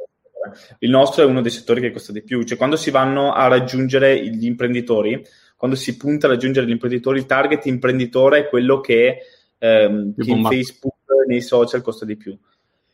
Il 0.80 0.90
nostro 0.90 1.22
è 1.22 1.26
uno 1.26 1.42
dei 1.42 1.50
settori 1.50 1.80
che 1.80 1.92
costa 1.92 2.12
di 2.12 2.22
più, 2.22 2.42
cioè 2.42 2.56
quando 2.56 2.76
si 2.76 2.90
vanno 2.90 3.32
a 3.32 3.46
raggiungere 3.46 4.26
gli 4.28 4.46
imprenditori, 4.46 5.24
quando 5.56 5.76
si 5.76 5.96
punta 5.96 6.26
a 6.26 6.30
raggiungere 6.30 6.66
gli 6.66 6.70
imprenditori, 6.70 7.18
il 7.18 7.26
target 7.26 7.66
imprenditore 7.66 8.38
è 8.40 8.48
quello 8.48 8.80
che, 8.80 9.18
ehm, 9.58 10.14
che 10.16 10.30
in 10.30 10.44
Facebook, 10.44 10.89
nei 11.30 11.40
social 11.40 11.80
costa 11.80 12.04
di 12.04 12.16
più. 12.16 12.36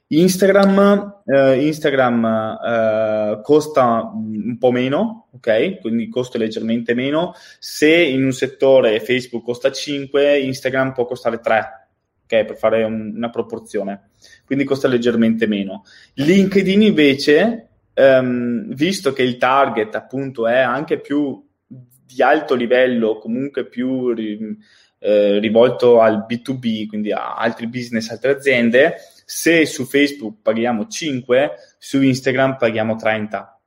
Instagram, 0.09 1.23
eh, 1.25 1.67
Instagram 1.67 2.25
eh, 2.65 3.41
costa 3.43 4.09
un 4.15 4.57
po' 4.59 4.71
meno, 4.71 5.29
ok? 5.33 5.81
Quindi 5.81 6.09
costa 6.09 6.39
leggermente 6.39 6.95
meno. 6.95 7.35
Se 7.59 7.93
in 7.93 8.23
un 8.23 8.33
settore 8.33 9.01
Facebook 9.01 9.43
costa 9.43 9.73
5, 9.73 10.39
Instagram 10.39 10.93
può 10.93 11.07
costare 11.07 11.41
3, 11.41 11.89
ok? 12.23 12.45
Per 12.45 12.57
fare 12.57 12.85
un, 12.85 13.15
una 13.17 13.31
proporzione. 13.31 14.11
Quindi 14.45 14.65
costa 14.65 14.87
leggermente 14.87 15.49
meno. 15.49 15.85
LinkedIn 16.15 16.83
invece, 16.83 17.69
ehm, 17.95 18.75
visto 18.75 19.13
che 19.13 19.23
il 19.23 19.39
target 19.39 19.93
appunto 19.97 20.47
è 20.47 20.59
anche 20.59 21.01
più 21.01 21.45
di 21.67 22.23
alto 22.23 22.55
livello, 22.55 23.19
comunque 23.19 23.67
più 23.67 24.15
eh, 25.07 25.39
rivolto 25.39 26.01
al 26.01 26.27
B2B, 26.29 26.89
quindi 26.89 27.13
a 27.13 27.37
altri 27.37 27.69
business, 27.69 28.11
altre 28.11 28.33
aziende, 28.33 28.97
se 29.25 29.65
su 29.65 29.85
Facebook 29.85 30.39
paghiamo 30.43 30.89
5, 30.89 31.53
su 31.79 32.03
Instagram 32.03 32.57
paghiamo 32.57 32.97
30. 32.97 33.61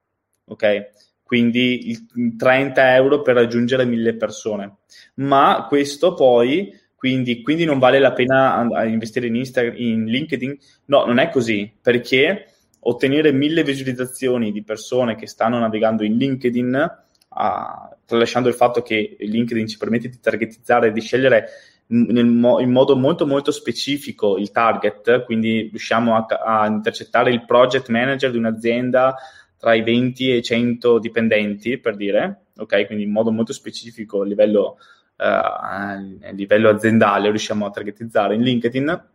Ok? 0.48 0.90
Quindi 1.24 1.98
30 2.38 2.96
euro 2.96 3.22
per 3.22 3.36
raggiungere 3.36 3.86
1000 3.86 4.16
persone. 4.18 4.80
Ma 5.16 5.66
questo 5.70 6.14
poi, 6.14 6.78
quindi, 6.94 7.42
quindi 7.42 7.64
non 7.64 7.80
vale 7.80 8.00
la 8.00 8.12
pena 8.12 8.68
investire 8.86 9.28
in, 9.28 9.36
Instagram, 9.36 9.76
in 9.78 10.06
LinkedIn? 10.08 10.58
No, 10.88 11.06
non 11.06 11.20
è 11.20 11.30
così, 11.30 11.72
perché 11.82 12.48
ottenere 12.80 13.32
1000 13.32 13.64
visualizzazioni 13.64 14.52
di 14.52 14.62
persone 14.62 15.16
che 15.16 15.28
stanno 15.28 15.58
navigando 15.58 16.04
in 16.04 16.18
LinkedIn, 16.18 17.08
uh, 17.40 17.96
tralasciando 18.06 18.50
il 18.50 18.56
fatto 18.56 18.82
che 18.82 19.16
LinkedIn 19.20 19.68
ci 19.68 19.78
permette 19.78 20.10
di 20.10 20.20
targetizzare 20.20 20.88
e 20.88 20.92
di 20.92 21.02
scegliere 21.02 21.48
mo- 21.88 22.60
in 22.60 22.72
modo 22.72 22.96
molto 22.96 23.26
molto 23.26 23.52
specifico 23.52 24.38
il 24.38 24.52
target, 24.52 25.24
quindi 25.24 25.70
riusciamo 25.70 26.16
a, 26.16 26.26
a, 26.26 26.68
intercettare 26.68 27.32
il 27.32 27.46
project 27.46 27.90
manager 27.90 28.32
di 28.32 28.38
un'azienda 28.38 29.16
tra 29.58 29.74
i 29.74 29.82
20 29.82 30.32
e 30.32 30.36
i 30.38 30.44
100 30.44 31.00
dipendenti, 31.00 31.78
per 31.78 31.96
dire, 31.96 32.46
ok? 32.58 32.86
Quindi 32.86 33.06
in 33.06 33.12
modo 33.12 33.32
molto 33.32 33.54
specifico 33.54 34.22
a 34.22 34.26
livello, 34.26 34.78
uh, 35.18 35.24
a 35.24 35.98
livello 36.32 36.70
aziendale 36.70 37.30
riusciamo 37.30 37.66
a 37.66 37.72
targetizzare 37.72 38.36
in 38.36 38.42
LinkedIn, 38.42 39.06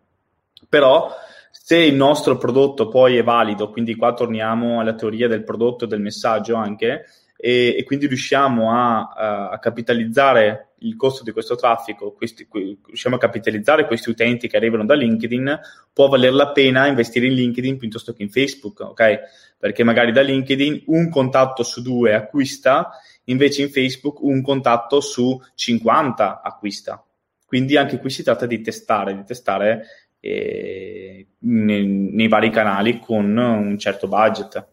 però 0.69 1.11
se 1.51 1.79
il 1.79 1.95
nostro 1.95 2.37
prodotto 2.37 2.89
poi 2.89 3.17
è 3.17 3.23
valido, 3.23 3.71
quindi 3.71 3.95
qua 3.95 4.13
torniamo 4.13 4.81
alla 4.81 4.95
teoria 4.95 5.29
del 5.29 5.45
prodotto 5.45 5.85
e 5.85 5.89
del 5.89 6.01
messaggio 6.01 6.57
anche, 6.57 7.07
e, 7.47 7.77
e 7.77 7.85
quindi 7.85 8.07
riusciamo 8.07 8.73
a, 8.73 9.51
a, 9.51 9.59
capitalizzare 9.59 10.69
il 10.79 10.97
costo 10.97 11.23
di 11.23 11.31
questo 11.31 11.57
traffico, 11.57 12.13
questi, 12.13 12.49
riusciamo 12.51 13.17
a 13.17 13.19
capitalizzare 13.19 13.87
questi 13.87 14.09
utenti 14.09 14.49
che 14.49 14.57
arrivano 14.57 14.87
da 14.87 14.95
LinkedIn, 14.95 15.61
può 15.93 16.09
valer 16.09 16.33
la 16.33 16.53
pena 16.53 16.87
investire 16.87 17.27
in 17.27 17.35
LinkedIn 17.35 17.77
piuttosto 17.77 18.15
che 18.15 18.23
in 18.23 18.31
Facebook, 18.31 18.81
ok? 18.81 19.19
Perché 19.59 19.85
magari 19.85 20.11
da 20.11 20.23
LinkedIn 20.23 20.85
un 20.87 21.11
contatto 21.11 21.63
su 21.63 21.83
due 21.83 22.15
acquista, 22.15 22.93
invece 23.25 23.61
in 23.61 23.69
Facebook 23.69 24.23
un 24.23 24.41
contatto 24.41 25.03
su 25.03 25.39
50 25.55 26.41
acquista. 26.41 27.05
Quindi 27.45 27.77
anche 27.77 27.99
qui 27.99 28.09
si 28.09 28.23
tratta 28.23 28.47
di 28.47 28.63
testare, 28.63 29.15
di 29.15 29.25
testare 29.25 29.85
eh, 30.19 31.27
nei, 31.41 31.87
nei, 31.87 32.29
vari 32.29 32.49
canali 32.49 33.01
con 33.01 33.37
un 33.37 33.79
certo 33.79 34.09
budget, 34.09 34.67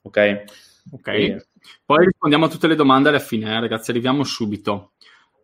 ok? 0.00 0.66
Ok. 0.92 1.08
E, 1.08 1.46
poi 1.84 2.04
rispondiamo 2.04 2.46
a 2.46 2.48
tutte 2.48 2.66
le 2.66 2.74
domande 2.74 3.08
alla 3.08 3.18
fine, 3.18 3.54
eh, 3.54 3.60
ragazzi, 3.60 3.90
arriviamo 3.90 4.24
subito. 4.24 4.92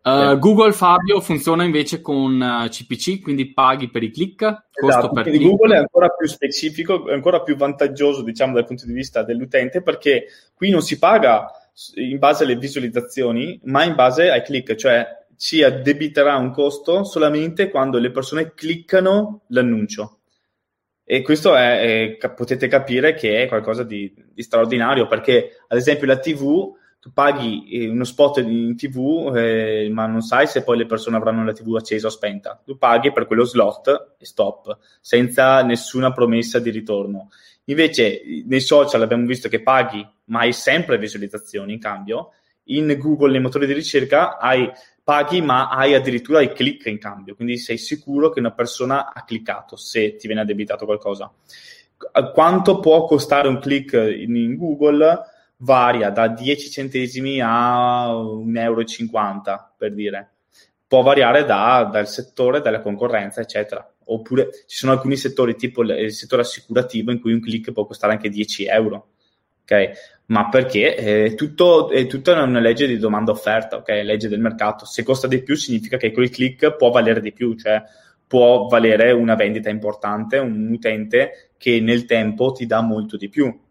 Uh, 0.05 0.37
Google 0.37 0.71
Fabio 0.71 1.19
funziona 1.19 1.63
invece 1.63 1.99
con 1.99 2.39
uh, 2.39 2.65
eh, 2.65 2.69
CPC, 2.69 3.21
quindi 3.21 3.51
paghi 3.53 3.89
per 3.89 4.03
i 4.03 4.11
click. 4.11 4.67
Esatto, 4.71 5.09
per 5.09 5.23
click. 5.23 5.43
Google 5.43 5.75
è 5.75 5.79
ancora 5.79 6.09
più 6.09 6.27
specifico, 6.27 7.07
è 7.07 7.13
ancora 7.13 7.41
più 7.41 7.55
vantaggioso, 7.55 8.21
diciamo, 8.21 8.53
dal 8.53 8.65
punto 8.65 8.85
di 8.85 8.93
vista 8.93 9.23
dell'utente, 9.23 9.81
perché 9.81 10.27
qui 10.53 10.69
non 10.69 10.83
si 10.83 10.99
paga 10.99 11.47
in 11.95 12.19
base 12.19 12.43
alle 12.43 12.55
visualizzazioni, 12.55 13.59
ma 13.63 13.83
in 13.83 13.95
base 13.95 14.29
ai 14.29 14.43
click, 14.43 14.75
cioè 14.75 15.07
ci 15.37 15.63
addebiterà 15.63 16.35
un 16.35 16.51
costo 16.51 17.03
solamente 17.03 17.69
quando 17.69 17.97
le 17.97 18.11
persone 18.11 18.53
cliccano 18.53 19.41
l'annuncio. 19.47 20.14
E 21.07 21.21
questo 21.21 21.55
è, 21.55 22.17
è, 22.17 22.29
potete 22.31 22.67
capire 22.67 23.13
che 23.13 23.43
è 23.43 23.47
qualcosa 23.47 23.83
di, 23.83 24.11
di, 24.33 24.41
straordinario 24.41 25.05
perché, 25.05 25.51
ad 25.67 25.77
esempio, 25.77 26.07
la 26.07 26.17
TV, 26.17 26.73
tu 26.99 27.13
paghi 27.13 27.67
eh, 27.69 27.87
uno 27.87 28.03
spot 28.03 28.37
in 28.37 28.75
TV, 28.75 29.31
eh, 29.35 29.87
ma 29.91 30.07
non 30.07 30.21
sai 30.21 30.47
se 30.47 30.63
poi 30.63 30.77
le 30.77 30.87
persone 30.87 31.17
avranno 31.17 31.45
la 31.45 31.53
TV 31.53 31.75
accesa 31.75 32.07
o 32.07 32.09
spenta. 32.09 32.59
Tu 32.65 32.79
paghi 32.79 33.11
per 33.11 33.27
quello 33.27 33.43
slot 33.43 34.15
e 34.17 34.25
stop, 34.25 34.79
senza 34.99 35.61
nessuna 35.61 36.11
promessa 36.11 36.57
di 36.57 36.71
ritorno. 36.71 37.29
Invece, 37.65 38.21
nei 38.47 38.59
social 38.61 39.03
abbiamo 39.03 39.27
visto 39.27 39.47
che 39.47 39.61
paghi, 39.61 40.03
ma 40.25 40.39
hai 40.39 40.53
sempre 40.53 40.97
visualizzazioni 40.97 41.73
in 41.73 41.79
cambio. 41.79 42.31
In 42.65 42.95
Google, 42.97 43.31
nei 43.31 43.41
motori 43.41 43.67
di 43.67 43.73
ricerca, 43.73 44.37
hai 44.37 44.69
paghi 45.03 45.41
ma 45.41 45.69
hai 45.69 45.93
addirittura 45.93 46.41
i 46.41 46.51
click 46.51 46.87
in 46.87 46.97
cambio, 46.97 47.35
quindi 47.35 47.57
sei 47.57 47.77
sicuro 47.77 48.29
che 48.31 48.39
una 48.39 48.51
persona 48.51 49.13
ha 49.13 49.23
cliccato 49.23 49.75
se 49.75 50.15
ti 50.15 50.25
viene 50.25 50.41
addebitato 50.41 50.85
qualcosa. 50.85 51.31
Quanto 52.33 52.79
può 52.79 53.05
costare 53.05 53.47
un 53.47 53.59
click 53.59 53.93
in, 53.93 54.35
in 54.35 54.55
Google? 54.55 55.33
Varia 55.57 56.09
da 56.09 56.27
10 56.27 56.69
centesimi 56.69 57.39
a 57.41 58.07
1,50 58.13 58.51
euro 58.59 58.83
per 59.77 59.93
dire. 59.93 60.31
Può 60.87 61.01
variare 61.01 61.45
da, 61.45 61.87
dal 61.91 62.07
settore, 62.07 62.61
dalla 62.61 62.81
concorrenza, 62.81 63.41
eccetera. 63.41 63.87
Oppure 64.05 64.49
ci 64.67 64.75
sono 64.77 64.91
alcuni 64.91 65.17
settori, 65.17 65.55
tipo 65.55 65.81
il, 65.81 66.11
settore 66.11 66.41
assicurativo, 66.41 67.11
in 67.11 67.19
cui 67.19 67.33
un 67.33 67.41
click 67.41 67.71
può 67.71 67.85
costare 67.85 68.13
anche 68.13 68.29
10 68.29 68.65
euro. 68.65 69.07
Ok, 69.61 69.91
ma 70.27 70.49
perché 70.49 70.95
è, 70.95 71.35
tutto, 71.35 71.89
è 71.89 72.07
tutta 72.07 72.41
una 72.41 72.59
legge 72.59 72.87
di 72.87 72.97
domanda-offerta, 72.97 73.77
ok? 73.77 73.89
Legge 74.03 74.27
del 74.27 74.39
mercato. 74.39 74.85
Se 74.85 75.03
costa 75.03 75.27
di 75.27 75.43
più 75.43 75.55
significa 75.55 75.97
che 75.97 76.11
quel 76.11 76.29
click 76.29 76.75
può 76.75 76.89
valere 76.89 77.21
di 77.21 77.31
più, 77.31 77.55
cioè 77.55 77.83
può 78.27 78.67
valere 78.67 79.11
una 79.11 79.35
vendita 79.35 79.69
importante, 79.69 80.37
un 80.37 80.71
utente 80.71 81.51
che 81.57 81.79
nel 81.79 82.05
tempo 82.05 82.51
ti 82.51 82.65
dà 82.65 82.81
molto 82.81 83.17
di 83.17 83.29
più. 83.29 83.63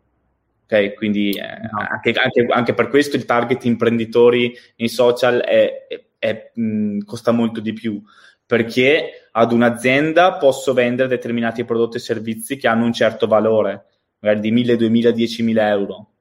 Ok, 0.67 0.95
quindi 0.95 1.31
eh, 1.33 1.43
anche, 1.43 2.13
anche, 2.13 2.47
anche, 2.49 2.75
per 2.75 2.89
questo 2.89 3.17
il 3.17 3.27
target 3.27 3.65
imprenditori 3.65 4.57
nei 4.77 4.89
social 4.89 5.41
è, 5.41 5.87
è, 5.89 6.05
è, 6.19 6.51
mh, 6.55 7.01
costa 7.01 7.33
molto 7.33 7.61
di 7.61 7.75
più 7.75 8.03
perché 8.47 9.29
ad 9.33 9.53
un'azienda 9.53 10.37
posso 10.37 10.73
vendere 10.73 11.09
determinati 11.09 11.65
prodotti 11.65 11.97
e 11.97 12.01
servizi 12.01 12.57
che 12.57 12.69
hanno 12.69 12.85
un 12.85 12.93
certo 12.93 13.27
valore, 13.27 13.85
magari 14.21 14.41
di 14.41 14.51
1000, 14.51 14.77
2000, 14.77 15.11
10.000 15.11 15.59
euro 15.61 16.14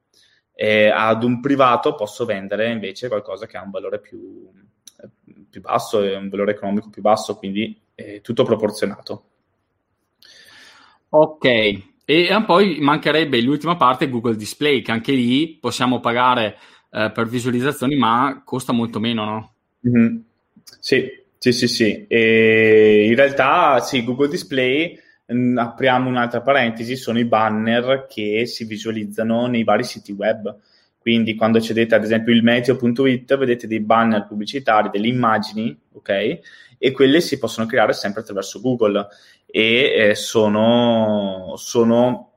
e 0.54 0.88
ad 0.88 1.24
un 1.24 1.40
privato 1.40 1.96
posso 1.96 2.26
vendere 2.26 2.72
invece 2.72 3.08
qualcosa 3.08 3.48
che 3.48 3.58
ha 3.58 3.64
un 3.64 3.72
valore 3.72 4.00
più, 4.00 4.50
più 5.50 5.62
basso, 5.62 6.00
un 6.00 6.30
valore 6.30 6.52
economico 6.52 6.90
più 6.90 7.02
basso, 7.02 7.36
quindi 7.38 7.80
è 7.96 8.22
tutto 8.22 8.44
proporzionato. 8.44 9.24
Ok, 11.10 11.46
e 12.06 12.44
poi 12.46 12.80
mancherebbe 12.80 13.40
l'ultima 13.42 13.78
parte 13.78 14.10
Google 14.10 14.36
Display, 14.36 14.82
che 14.82 14.92
anche 14.92 15.12
lì 15.12 15.58
possiamo 15.60 16.00
pagare 16.00 16.58
eh, 16.92 17.12
per 17.14 17.28
visualizzazioni, 17.28 17.96
ma 17.96 18.42
costa 18.44 18.74
molto 18.74 19.00
meno, 19.00 19.26
no? 19.26 19.54
Mm-hmm. 19.88 20.18
Sì, 20.80 21.10
sì, 21.38 21.52
sì, 21.52 21.68
sì. 21.68 22.06
E 22.08 23.08
in 23.08 23.16
realtà 23.16 23.80
sì, 23.80 24.04
Google 24.04 24.28
Display 24.28 24.98
Apriamo 25.26 26.10
un'altra 26.10 26.42
parentesi, 26.42 26.96
sono 26.96 27.18
i 27.18 27.26
banner 27.26 28.06
che 28.10 28.46
si 28.46 28.66
visualizzano 28.66 29.48
nei 29.48 29.64
vari 29.64 29.84
siti 29.84 30.12
web. 30.12 30.56
Quindi 30.98 31.36
quando 31.36 31.58
accedete 31.58 31.96
ad 31.96 32.04
esempio 32.04 32.34
il 32.34 32.44
meteo.it 32.44 33.38
vedete 33.38 33.68
dei 33.68 33.82
banner 33.82 34.26
pubblicitari, 34.26 34.90
delle 34.90 35.08
immagini, 35.08 35.78
ok? 35.94 36.40
E 36.78 36.92
quelle 36.92 37.20
si 37.20 37.38
possono 37.38 37.68
creare 37.68 37.94
sempre 37.94 38.22
attraverso 38.22 38.62
Google 38.62 39.08
e 39.46 40.10
eh, 40.10 40.16
sono, 40.16 41.54
sono 41.58 42.32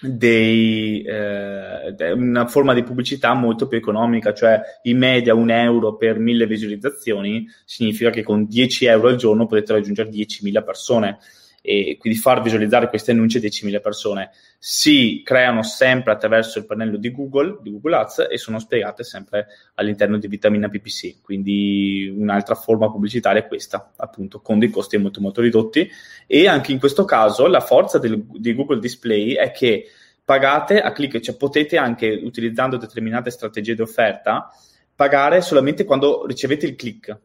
dei, 0.00 1.02
eh, 1.02 2.12
una 2.12 2.46
forma 2.46 2.74
di 2.74 2.82
pubblicità 2.82 3.32
molto 3.34 3.66
più 3.66 3.78
economica, 3.78 4.32
cioè 4.32 4.60
in 4.82 4.98
media 4.98 5.34
un 5.34 5.50
euro 5.50 5.96
per 5.96 6.18
mille 6.18 6.46
visualizzazioni 6.46 7.46
significa 7.64 8.10
che 8.10 8.22
con 8.22 8.46
10 8.46 8.86
euro 8.86 9.08
al 9.08 9.16
giorno 9.16 9.46
potete 9.46 9.72
raggiungere 9.74 10.10
10.000 10.10 10.64
persone 10.64 11.18
e 11.66 11.96
quindi 11.98 12.18
far 12.18 12.42
visualizzare 12.42 12.90
questi 12.90 13.10
annunci 13.10 13.38
a 13.38 13.40
10.000 13.40 13.80
persone. 13.80 14.30
Si 14.58 15.22
creano 15.24 15.62
sempre 15.62 16.12
attraverso 16.12 16.58
il 16.58 16.66
pannello 16.66 16.98
di 16.98 17.10
Google, 17.10 17.56
di 17.62 17.70
Google 17.70 17.96
Ads 17.96 18.26
e 18.30 18.36
sono 18.36 18.58
spiegate 18.58 19.02
sempre 19.02 19.46
all'interno 19.76 20.18
di 20.18 20.28
Vitamina 20.28 20.68
PPC, 20.68 21.22
quindi 21.22 22.12
un'altra 22.14 22.54
forma 22.54 22.90
pubblicitaria 22.90 23.40
è 23.40 23.46
questa, 23.46 23.92
appunto, 23.96 24.42
con 24.42 24.58
dei 24.58 24.68
costi 24.68 24.98
molto 24.98 25.22
molto 25.22 25.40
ridotti. 25.40 25.88
E 26.26 26.46
anche 26.46 26.70
in 26.70 26.78
questo 26.78 27.06
caso 27.06 27.46
la 27.46 27.60
forza 27.60 27.98
del, 27.98 28.22
di 28.26 28.54
Google 28.54 28.78
Display 28.78 29.32
è 29.32 29.50
che 29.50 29.86
pagate 30.22 30.82
a 30.82 30.92
clic, 30.92 31.18
cioè 31.20 31.34
potete 31.34 31.78
anche 31.78 32.10
utilizzando 32.10 32.76
determinate 32.76 33.30
strategie 33.30 33.74
di 33.74 33.80
offerta 33.80 34.50
pagare 34.94 35.40
solamente 35.40 35.84
quando 35.84 36.26
ricevete 36.26 36.66
il 36.66 36.76
click 36.76 37.18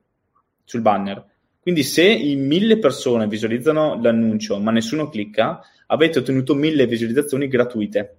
sul 0.64 0.80
banner 0.80 1.26
quindi 1.62 1.84
se 1.84 2.06
in 2.10 2.46
mille 2.48 2.80
persone 2.80 3.28
visualizzano 3.28 4.00
l'annuncio 4.02 4.60
ma 4.60 4.72
nessuno 4.72 5.10
clicca, 5.10 5.62
avete 5.88 6.20
ottenuto 6.20 6.56
mille 6.56 6.88
visualizzazioni 6.88 7.48
gratuite. 7.48 8.18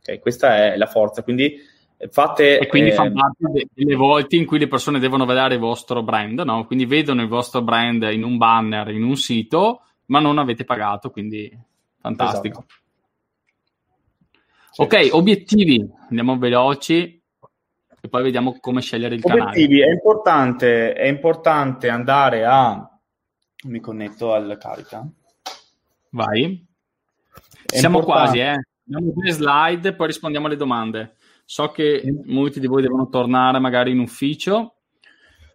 Okay, 0.00 0.18
questa 0.20 0.56
è 0.56 0.76
la 0.76 0.86
forza. 0.86 1.22
Quindi 1.22 1.58
eh, 1.96 2.08
fate... 2.08 2.58
E 2.58 2.66
quindi 2.66 2.90
eh, 2.90 2.94
fa 2.94 3.10
parte 3.10 3.68
delle 3.72 3.94
volte 3.96 4.36
in 4.36 4.46
cui 4.46 4.58
le 4.58 4.68
persone 4.68 4.98
devono 4.98 5.24
vedere 5.24 5.54
il 5.54 5.60
vostro 5.60 6.02
brand, 6.02 6.38
no? 6.40 6.64
Quindi 6.66 6.86
vedono 6.86 7.22
il 7.22 7.28
vostro 7.28 7.62
brand 7.62 8.02
in 8.12 8.22
un 8.22 8.36
banner, 8.36 8.88
in 8.90 9.02
un 9.02 9.16
sito, 9.16 9.82
ma 10.06 10.20
non 10.20 10.38
avete 10.38 10.64
pagato, 10.64 11.10
quindi 11.10 11.50
fantastico. 12.00 12.66
Esatto. 14.70 14.82
Ok, 14.82 15.08
obiettivi, 15.12 15.88
andiamo 16.08 16.36
veloci 16.36 17.20
e 18.06 18.08
poi 18.08 18.22
vediamo 18.22 18.56
come 18.60 18.80
scegliere 18.80 19.16
il 19.16 19.20
Obiettivi, 19.24 19.80
canale. 19.80 19.90
È 19.90 19.94
importante, 19.94 20.92
è 20.92 21.06
importante 21.06 21.88
andare 21.88 22.44
a... 22.44 22.88
Mi 23.64 23.80
connetto 23.80 24.32
al 24.32 24.56
carica. 24.60 25.04
Vai. 26.10 26.64
È 27.66 27.76
Siamo 27.76 27.98
importante. 27.98 28.30
quasi, 28.30 28.38
eh. 28.38 28.64
Abbiamo 28.86 29.12
due 29.12 29.30
slide, 29.32 29.94
poi 29.94 30.06
rispondiamo 30.06 30.46
alle 30.46 30.56
domande. 30.56 31.16
So 31.44 31.72
che 31.72 32.02
molti 32.26 32.60
di 32.60 32.68
voi 32.68 32.82
devono 32.82 33.08
tornare 33.08 33.58
magari 33.58 33.90
in 33.90 33.98
ufficio. 33.98 34.76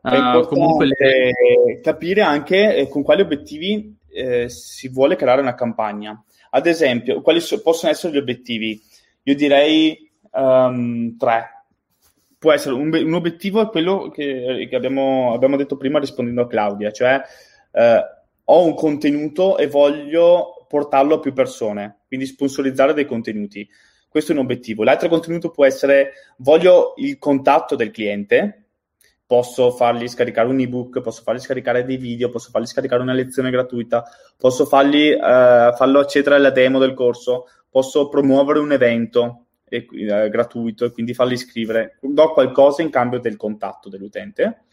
È 0.02 0.18
uh, 0.18 0.46
comunque 0.46 0.88
le... 0.88 1.80
capire 1.82 2.22
anche 2.22 2.76
eh, 2.76 2.90
con 2.90 3.02
quali 3.02 3.22
obiettivi 3.22 3.98
eh, 4.10 4.50
si 4.50 4.90
vuole 4.90 5.16
creare 5.16 5.40
una 5.40 5.56
campagna. 5.56 6.22
Ad 6.50 6.66
esempio, 6.66 7.22
quali 7.22 7.40
so- 7.40 7.62
possono 7.62 7.94
essere 7.94 8.12
gli 8.12 8.18
obiettivi? 8.18 8.82
Io 9.24 9.36
direi 9.36 10.12
um, 10.32 11.16
tre 11.16 11.61
può 12.42 12.52
essere 12.52 12.74
un, 12.74 12.92
un 12.92 13.14
obiettivo 13.14 13.62
è 13.62 13.70
quello 13.70 14.10
che, 14.10 14.66
che 14.68 14.76
abbiamo, 14.76 15.32
abbiamo, 15.32 15.58
detto 15.58 15.78
prima 15.78 16.00
rispondendo 16.00 16.42
a 16.42 16.48
Claudia, 16.48 16.90
cioè 16.92 17.22
eh, 17.72 18.04
ho 18.44 18.66
un 18.66 18.74
contenuto 18.74 19.60
e 19.60 19.68
voglio 19.68 20.66
portarlo 20.68 21.14
a 21.14 21.20
più 21.20 21.34
persone, 21.34 22.00
quindi 22.08 22.26
sponsorizzare 22.26 22.96
dei 22.96 23.06
contenuti. 23.06 23.70
Questo 24.10 24.32
è 24.32 24.36
un 24.36 24.42
obiettivo. 24.42 24.84
L'altro 24.84 25.08
contenuto 25.08 25.52
può 25.52 25.66
essere 25.66 26.14
voglio 26.38 26.94
il 26.98 27.20
contatto 27.20 27.76
del 27.76 27.92
cliente, 27.92 28.70
posso 29.24 29.70
fargli 29.70 30.08
scaricare 30.08 30.48
un 30.48 30.60
ebook, 30.62 31.00
posso 31.00 31.22
fargli 31.22 31.42
scaricare 31.42 31.86
dei 31.86 31.98
video, 31.98 32.32
posso 32.32 32.50
fargli 32.50 32.66
scaricare 32.66 33.04
una 33.04 33.14
lezione 33.14 33.52
gratuita, 33.52 34.04
posso 34.36 34.66
fargli, 34.66 35.12
eh, 35.12 35.20
farlo 35.20 36.00
accedere 36.00 36.38
alla 36.38 36.50
demo 36.50 36.80
del 36.80 36.96
corso, 36.96 37.46
posso 37.70 38.10
promuovere 38.10 38.58
un 38.58 38.72
evento, 38.72 39.41
e, 39.72 39.88
eh, 39.90 40.30
gratuito 40.30 40.84
e 40.84 40.92
quindi 40.92 41.14
farli 41.14 41.36
iscrivere, 41.36 41.98
do 42.02 42.34
qualcosa 42.34 42.82
in 42.82 42.90
cambio 42.90 43.20
del 43.20 43.38
contatto 43.38 43.88
dell'utente, 43.88 44.64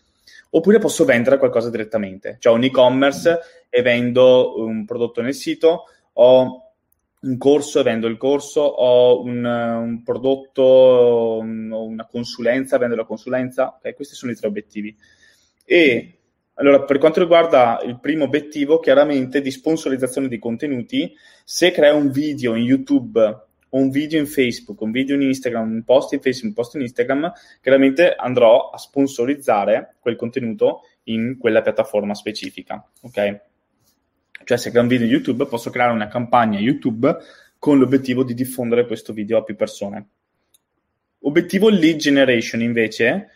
oppure 0.50 0.80
posso 0.80 1.04
vendere 1.04 1.38
qualcosa 1.38 1.70
direttamente, 1.70 2.36
cioè 2.40 2.52
un 2.52 2.64
e-commerce 2.64 3.38
e 3.70 3.80
vendo 3.80 4.60
un 4.60 4.84
prodotto 4.84 5.22
nel 5.22 5.34
sito, 5.34 5.84
ho 6.14 6.62
un 7.20 7.38
corso 7.38 7.78
e 7.78 7.82
vendo 7.84 8.08
il 8.08 8.16
corso, 8.16 8.60
ho 8.60 9.22
un, 9.22 9.44
un 9.44 10.02
prodotto, 10.02 11.38
un, 11.40 11.70
una 11.70 12.06
consulenza, 12.06 12.76
vendo 12.76 12.96
la 12.96 13.04
consulenza, 13.04 13.76
okay, 13.76 13.94
questi 13.94 14.16
sono 14.16 14.32
i 14.32 14.34
tre 14.34 14.48
obiettivi. 14.48 14.96
E 15.64 16.18
allora, 16.54 16.82
per 16.82 16.98
quanto 16.98 17.20
riguarda 17.20 17.80
il 17.84 18.00
primo 18.00 18.24
obiettivo, 18.24 18.80
chiaramente 18.80 19.40
di 19.40 19.50
sponsorizzazione 19.52 20.26
di 20.26 20.40
contenuti, 20.40 21.14
se 21.44 21.70
creo 21.70 21.96
un 21.96 22.10
video 22.10 22.56
in 22.56 22.64
YouTube 22.64 23.47
un 23.70 23.90
video 23.90 24.18
in 24.18 24.26
Facebook, 24.26 24.80
un 24.80 24.90
video 24.90 25.14
in 25.14 25.22
Instagram, 25.22 25.70
un 25.70 25.84
post 25.84 26.12
in 26.12 26.20
Facebook, 26.20 26.48
un 26.48 26.54
post 26.54 26.74
in 26.76 26.82
Instagram, 26.82 27.32
chiaramente 27.60 28.14
andrò 28.14 28.70
a 28.70 28.78
sponsorizzare 28.78 29.96
quel 30.00 30.16
contenuto 30.16 30.82
in 31.04 31.36
quella 31.38 31.62
piattaforma 31.62 32.14
specifica, 32.14 32.84
ok? 33.02 33.40
Cioè 34.44 34.56
se 34.56 34.70
creo 34.70 34.82
un 34.82 34.88
video 34.88 35.06
YouTube 35.06 35.46
posso 35.46 35.70
creare 35.70 35.92
una 35.92 36.08
campagna 36.08 36.58
YouTube 36.58 37.16
con 37.58 37.78
l'obiettivo 37.78 38.24
di 38.24 38.34
diffondere 38.34 38.86
questo 38.86 39.12
video 39.12 39.38
a 39.38 39.42
più 39.42 39.56
persone. 39.56 40.08
Obiettivo 41.20 41.68
lead 41.68 41.96
generation 41.96 42.62
invece, 42.62 43.28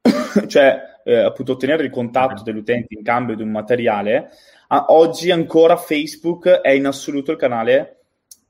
cioè 0.46 0.80
eh, 1.04 1.16
appunto 1.16 1.52
ottenere 1.52 1.84
il 1.84 1.90
contatto 1.90 2.42
dell'utente 2.42 2.94
in 2.94 3.02
cambio 3.02 3.34
di 3.34 3.42
un 3.42 3.50
materiale, 3.50 4.30
a, 4.68 4.86
oggi 4.88 5.30
ancora 5.30 5.76
Facebook 5.76 6.48
è 6.48 6.70
in 6.70 6.86
assoluto 6.86 7.32
il 7.32 7.38
canale 7.38 8.03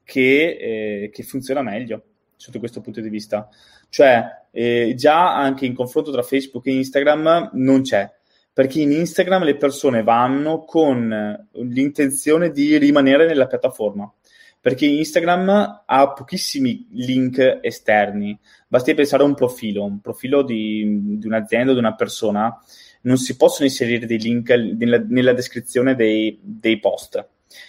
che, 0.04 0.56
eh, 0.60 1.10
che 1.12 1.22
funziona 1.22 1.62
meglio 1.62 2.02
sotto 2.36 2.58
questo 2.58 2.80
punto 2.80 3.00
di 3.00 3.08
vista. 3.08 3.48
Cioè, 3.88 4.24
eh, 4.50 4.94
già 4.96 5.34
anche 5.34 5.66
in 5.66 5.74
confronto 5.74 6.12
tra 6.12 6.22
Facebook 6.22 6.66
e 6.66 6.74
Instagram 6.74 7.50
non 7.54 7.82
c'è, 7.82 8.10
perché 8.52 8.80
in 8.80 8.92
Instagram 8.92 9.44
le 9.44 9.56
persone 9.56 10.02
vanno 10.02 10.64
con 10.64 11.48
l'intenzione 11.52 12.50
di 12.50 12.76
rimanere 12.78 13.26
nella 13.26 13.46
piattaforma, 13.46 14.12
perché 14.60 14.86
Instagram 14.86 15.82
ha 15.86 16.12
pochissimi 16.12 16.86
link 16.92 17.58
esterni, 17.62 18.38
basti 18.68 18.94
pensare 18.94 19.22
a 19.22 19.26
un 19.26 19.34
profilo, 19.34 19.84
un 19.84 20.00
profilo 20.00 20.42
di, 20.42 21.18
di 21.18 21.26
un'azienda 21.26 21.70
o 21.70 21.74
di 21.74 21.80
una 21.80 21.94
persona, 21.94 22.56
non 23.02 23.16
si 23.16 23.36
possono 23.36 23.66
inserire 23.66 24.06
dei 24.06 24.18
link 24.18 24.50
nella, 24.50 24.98
nella 25.06 25.32
descrizione 25.32 25.94
dei, 25.94 26.38
dei 26.40 26.78
post. 26.78 27.26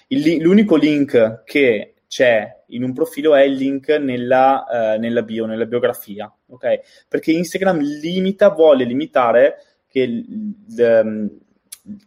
Il, 0.07 0.41
l'unico 0.41 0.75
link 0.75 1.43
che 1.45 1.94
c'è 2.08 2.64
in 2.68 2.84
un 2.84 2.93
profilo 2.93 3.36
è 3.36 3.41
il 3.41 3.53
link 3.53 3.89
nella, 3.89 4.66
uh, 4.68 4.99
nella 4.99 5.22
bio, 5.24 5.45
nella 5.45 5.66
biografia, 5.66 6.32
ok? 6.47 7.06
Perché 7.08 7.32
Instagram 7.32 7.80
limita, 7.80 8.49
vuole 8.49 8.84
limitare 8.84 9.58
che, 9.88 10.06
l, 10.08 11.30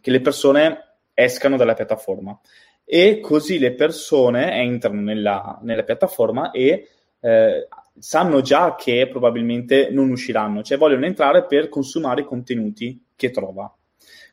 che 0.01 0.11
le 0.11 0.21
persone 0.21 0.95
escano 1.13 1.57
dalla 1.57 1.73
piattaforma 1.73 2.39
e 2.85 3.19
così 3.19 3.59
le 3.59 3.73
persone 3.73 4.53
entrano 4.53 5.01
nella, 5.01 5.59
nella 5.61 5.83
piattaforma 5.83 6.51
e 6.51 6.87
eh, 7.19 7.67
sanno 7.99 8.41
già 8.41 8.75
che 8.75 9.07
probabilmente 9.07 9.89
non 9.91 10.09
usciranno, 10.09 10.63
cioè 10.63 10.77
vogliono 10.77 11.05
entrare 11.05 11.45
per 11.45 11.69
consumare 11.69 12.21
i 12.21 12.25
contenuti 12.25 13.03
che 13.15 13.29
trova. 13.29 13.71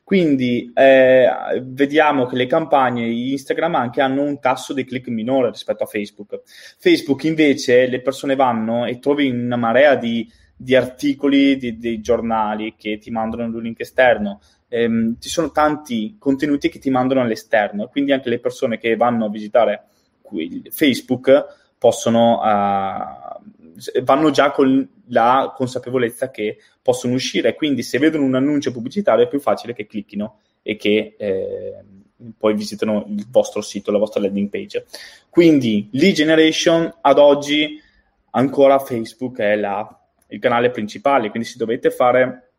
Quindi 0.07 0.71
eh, 0.73 1.29
vediamo 1.63 2.27
che 2.27 2.37
le 2.37 2.45
campagne 2.45 3.05
Instagram 3.09 3.75
anche 3.75 3.99
hanno 3.99 4.21
un 4.21 4.39
tasso 4.39 4.71
di 4.71 4.85
click 4.85 5.09
minore 5.09 5.49
rispetto 5.49 5.83
a 5.83 5.85
Facebook. 5.85 6.43
Facebook 6.45 7.25
invece 7.25 7.87
le 7.87 7.99
persone 7.99 8.35
vanno 8.35 8.85
e 8.85 8.99
trovi 8.99 9.29
una 9.29 9.57
marea 9.57 9.95
di, 9.95 10.25
di 10.55 10.77
articoli 10.77 11.57
di, 11.57 11.77
dei 11.77 11.99
giornali 11.99 12.75
che 12.77 12.99
ti 12.99 13.11
mandano 13.11 13.53
un 13.53 13.61
link 13.61 13.81
esterno. 13.81 14.39
Ehm, 14.69 15.17
ci 15.19 15.27
sono 15.27 15.51
tanti 15.51 16.15
contenuti 16.17 16.69
che 16.69 16.79
ti 16.79 16.89
mandano 16.89 17.19
all'esterno, 17.19 17.89
quindi 17.89 18.13
anche 18.13 18.29
le 18.29 18.39
persone 18.39 18.77
che 18.77 18.95
vanno 18.95 19.25
a 19.25 19.29
visitare 19.29 19.87
Facebook 20.69 21.45
possono 21.77 22.39
uh, 22.39 23.41
vanno 24.03 24.29
già 24.31 24.51
con 24.51 24.87
la 25.07 25.53
consapevolezza 25.55 26.31
che 26.31 26.57
possono 26.81 27.13
uscire, 27.13 27.55
quindi 27.55 27.83
se 27.83 27.99
vedono 27.99 28.25
un 28.25 28.35
annuncio 28.35 28.71
pubblicitario 28.71 29.25
è 29.25 29.27
più 29.27 29.39
facile 29.39 29.73
che 29.73 29.85
clicchino 29.85 30.39
e 30.61 30.75
che 30.75 31.15
eh, 31.17 31.75
poi 32.37 32.55
visitano 32.55 33.05
il 33.07 33.25
vostro 33.29 33.61
sito, 33.61 33.91
la 33.91 33.97
vostra 33.97 34.21
landing 34.21 34.49
page. 34.49 34.85
Quindi 35.29 35.89
lead 35.91 36.13
generation 36.13 36.91
ad 37.01 37.19
oggi 37.19 37.81
ancora 38.31 38.79
Facebook 38.79 39.39
è 39.39 39.55
la, 39.55 39.87
il 40.29 40.39
canale 40.39 40.71
principale, 40.71 41.29
quindi 41.29 41.47
se 41.47 41.57
dovete 41.57 41.91
fare 41.91 42.51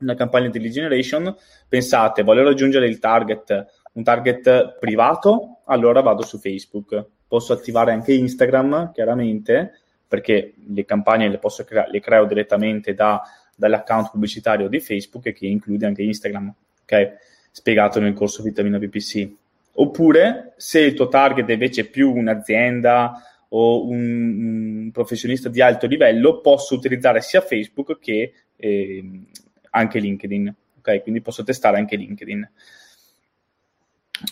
una 0.00 0.14
campagna 0.14 0.48
di 0.48 0.58
lead 0.58 0.72
generation, 0.72 1.34
pensate, 1.68 2.22
voglio 2.22 2.42
raggiungere 2.42 2.86
il 2.86 2.98
target, 2.98 3.66
un 3.92 4.02
target 4.02 4.78
privato, 4.78 5.60
allora 5.66 6.00
vado 6.00 6.22
su 6.22 6.38
Facebook. 6.38 7.06
Posso 7.26 7.52
attivare 7.52 7.92
anche 7.92 8.12
Instagram, 8.12 8.92
chiaramente, 8.92 9.83
perché 10.06 10.54
le 10.68 10.84
campagne 10.84 11.28
le, 11.28 11.40
crea- 11.64 11.88
le 11.90 12.00
creo 12.00 12.24
direttamente 12.26 12.94
da, 12.94 13.22
dall'account 13.56 14.10
pubblicitario 14.10 14.68
di 14.68 14.80
Facebook 14.80 15.32
che 15.32 15.46
include 15.46 15.86
anche 15.86 16.02
Instagram, 16.02 16.52
ok? 16.82 17.12
Spiegato 17.50 18.00
nel 18.00 18.14
corso 18.14 18.42
Vitamina 18.42 18.78
PPC. 18.78 19.28
Oppure, 19.76 20.54
se 20.56 20.80
il 20.80 20.94
tuo 20.94 21.08
target 21.08 21.48
invece 21.48 21.82
è 21.82 21.88
più 21.88 22.14
un'azienda 22.14 23.20
o 23.48 23.86
un, 23.86 24.84
un 24.84 24.90
professionista 24.92 25.48
di 25.48 25.60
alto 25.60 25.86
livello, 25.86 26.40
posso 26.40 26.74
utilizzare 26.74 27.20
sia 27.20 27.40
Facebook 27.40 27.98
che 27.98 28.32
eh, 28.56 29.22
anche 29.70 29.98
LinkedIn, 29.98 30.54
ok? 30.78 31.02
Quindi 31.02 31.20
posso 31.20 31.42
testare 31.42 31.78
anche 31.78 31.96
LinkedIn. 31.96 32.50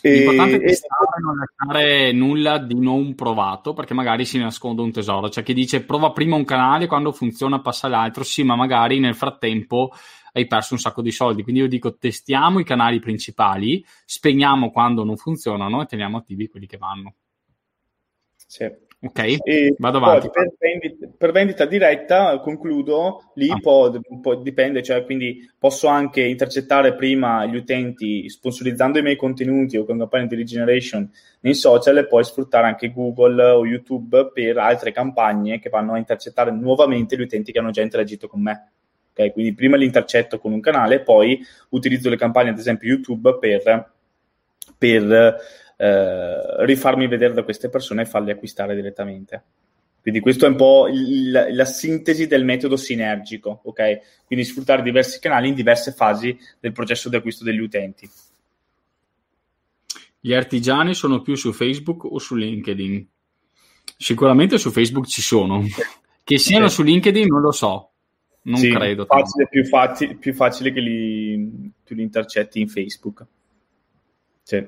L'importante 0.00 0.56
è 0.56 0.70
e 0.70 1.20
non 1.20 1.36
lasciare 1.36 2.12
nulla 2.12 2.58
di 2.58 2.78
non 2.78 3.14
provato, 3.14 3.72
perché 3.72 3.94
magari 3.94 4.24
si 4.24 4.38
nasconde 4.38 4.82
un 4.82 4.92
tesoro. 4.92 5.28
C'è 5.28 5.42
chi 5.42 5.54
dice 5.54 5.84
prova 5.84 6.12
prima 6.12 6.36
un 6.36 6.44
canale, 6.44 6.86
quando 6.86 7.12
funziona 7.12 7.60
passa 7.60 7.88
all'altro. 7.88 8.22
Sì, 8.24 8.42
ma 8.42 8.56
magari 8.56 9.00
nel 9.00 9.14
frattempo 9.14 9.92
hai 10.32 10.46
perso 10.46 10.74
un 10.74 10.80
sacco 10.80 11.02
di 11.02 11.10
soldi. 11.10 11.42
Quindi 11.42 11.60
io 11.60 11.68
dico 11.68 11.96
testiamo 11.96 12.58
i 12.58 12.64
canali 12.64 13.00
principali, 13.00 13.84
spegniamo 14.04 14.70
quando 14.70 15.04
non 15.04 15.16
funzionano 15.16 15.82
e 15.82 15.86
teniamo 15.86 16.16
attivi 16.16 16.48
quelli 16.48 16.66
che 16.66 16.78
vanno. 16.78 17.14
Sì. 18.46 18.70
Ok, 19.04 19.38
e 19.42 19.74
vado 19.78 19.98
avanti. 19.98 20.30
Per 20.30 20.52
vendita, 20.56 21.08
per, 21.18 21.32
vendita, 21.32 21.64
diretta, 21.64 22.38
concludo, 22.38 23.32
lì 23.34 23.50
ah. 23.50 23.58
può, 23.58 23.90
può, 24.20 24.36
dipende, 24.36 24.80
cioè 24.80 25.04
quindi 25.04 25.50
posso 25.58 25.88
anche 25.88 26.22
intercettare 26.22 26.94
prima 26.94 27.44
gli 27.46 27.56
utenti 27.56 28.28
sponsorizzando 28.28 29.00
i 29.00 29.02
miei 29.02 29.16
contenuti 29.16 29.76
o 29.76 29.84
con 29.84 29.98
campagne 29.98 30.28
di 30.28 30.36
regeneration 30.36 31.10
nei 31.40 31.54
social 31.54 31.96
e 31.96 32.06
poi 32.06 32.22
sfruttare 32.22 32.68
anche 32.68 32.92
Google 32.92 33.42
o 33.42 33.66
YouTube 33.66 34.30
per 34.32 34.58
altre 34.58 34.92
campagne 34.92 35.58
che 35.58 35.68
vanno 35.68 35.94
a 35.94 35.98
intercettare 35.98 36.52
nuovamente 36.52 37.16
gli 37.16 37.22
utenti 37.22 37.50
che 37.50 37.58
hanno 37.58 37.72
già 37.72 37.82
interagito 37.82 38.28
con 38.28 38.40
me. 38.40 38.70
Okay? 39.10 39.32
Quindi 39.32 39.52
prima 39.52 39.76
li 39.76 39.84
intercetto 39.84 40.38
con 40.38 40.52
un 40.52 40.60
canale, 40.60 41.00
poi 41.00 41.44
utilizzo 41.70 42.08
le 42.08 42.16
campagne, 42.16 42.50
ad 42.50 42.58
esempio 42.58 42.88
YouTube, 42.88 43.36
per, 43.40 43.90
per 44.78 45.40
eh, 45.82 46.64
rifarmi 46.64 47.08
vedere 47.08 47.34
da 47.34 47.42
queste 47.42 47.68
persone 47.68 48.02
e 48.02 48.06
farli 48.06 48.30
acquistare 48.30 48.76
direttamente. 48.76 49.42
Quindi 50.00 50.20
questo 50.20 50.46
è 50.46 50.48
un 50.48 50.54
po' 50.54 50.86
il, 50.86 51.48
la 51.50 51.64
sintesi 51.64 52.28
del 52.28 52.44
metodo 52.44 52.76
sinergico, 52.76 53.62
ok? 53.64 54.22
Quindi 54.24 54.44
sfruttare 54.44 54.82
diversi 54.82 55.18
canali 55.18 55.48
in 55.48 55.54
diverse 55.54 55.90
fasi 55.90 56.38
del 56.60 56.70
processo 56.70 57.08
di 57.08 57.16
acquisto 57.16 57.42
degli 57.42 57.58
utenti. 57.58 58.08
Gli 60.20 60.32
artigiani 60.34 60.94
sono 60.94 61.20
più 61.20 61.34
su 61.34 61.52
Facebook 61.52 62.04
o 62.04 62.18
su 62.20 62.36
LinkedIn? 62.36 63.08
Sicuramente 63.96 64.58
su 64.58 64.70
Facebook 64.70 65.06
ci 65.06 65.22
sono. 65.22 65.62
Che 66.24 66.38
siano 66.38 66.68
su 66.68 66.84
LinkedIn 66.84 67.26
non 67.26 67.40
lo 67.40 67.50
so. 67.50 67.90
Non 68.42 68.56
sì, 68.56 68.70
credo. 68.70 69.06
Facile, 69.06 69.48
più, 69.48 69.64
facile, 69.64 70.14
più 70.14 70.32
facile 70.32 70.72
che 70.72 70.78
li, 70.78 71.72
tu 71.84 71.94
li 71.94 72.02
intercetti 72.02 72.60
in 72.60 72.68
Facebook. 72.68 73.26
Sì. 74.44 74.64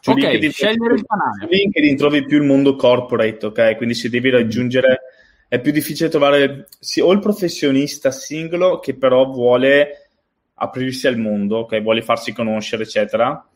Su 0.00 0.10
ok, 0.10 0.16
LinkedIn, 0.16 0.52
scegliere 0.52 0.94
il 0.94 1.04
canale. 1.04 1.40
Su 1.40 1.46
LinkedIn 1.48 1.96
trovi 1.96 2.24
più 2.24 2.38
il 2.38 2.44
mondo 2.44 2.76
corporate, 2.76 3.46
ok? 3.46 3.76
Quindi 3.76 3.94
se 3.94 4.08
devi 4.08 4.30
raggiungere 4.30 5.00
è 5.48 5.60
più 5.60 5.72
difficile 5.72 6.08
trovare 6.08 6.68
sì, 6.78 7.00
o 7.00 7.10
il 7.12 7.20
professionista 7.20 8.10
singolo 8.10 8.78
che 8.78 8.94
però 8.96 9.30
vuole 9.30 10.08
aprirsi 10.54 11.06
al 11.06 11.18
mondo, 11.18 11.58
ok? 11.58 11.80
Vuole 11.82 12.02
farsi 12.02 12.32
conoscere, 12.32 12.84
eccetera. 12.84 13.46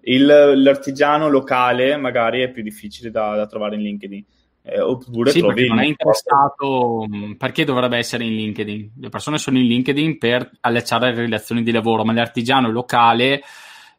Il, 0.00 0.24
l'artigiano 0.24 1.28
locale 1.28 1.96
magari 1.96 2.42
è 2.42 2.50
più 2.50 2.62
difficile 2.62 3.10
da, 3.10 3.34
da 3.34 3.46
trovare 3.46 3.76
in 3.76 3.82
LinkedIn. 3.82 4.24
Eh, 4.62 4.80
oppure 4.80 5.30
sì, 5.30 5.38
trovi 5.38 5.66
non 5.66 5.78
è 5.78 5.86
interessato 5.86 7.06
mm, 7.08 7.32
perché 7.34 7.64
dovrebbe 7.64 7.96
essere 7.96 8.24
in 8.24 8.34
LinkedIn 8.34 8.90
le 8.98 9.08
persone 9.08 9.38
sono 9.38 9.56
in 9.56 9.66
LinkedIn 9.66 10.18
per 10.18 10.50
allacciare 10.60 11.14
relazioni 11.14 11.62
di 11.62 11.70
lavoro 11.70 12.04
ma 12.04 12.12
l'artigiano 12.12 12.70
locale 12.70 13.40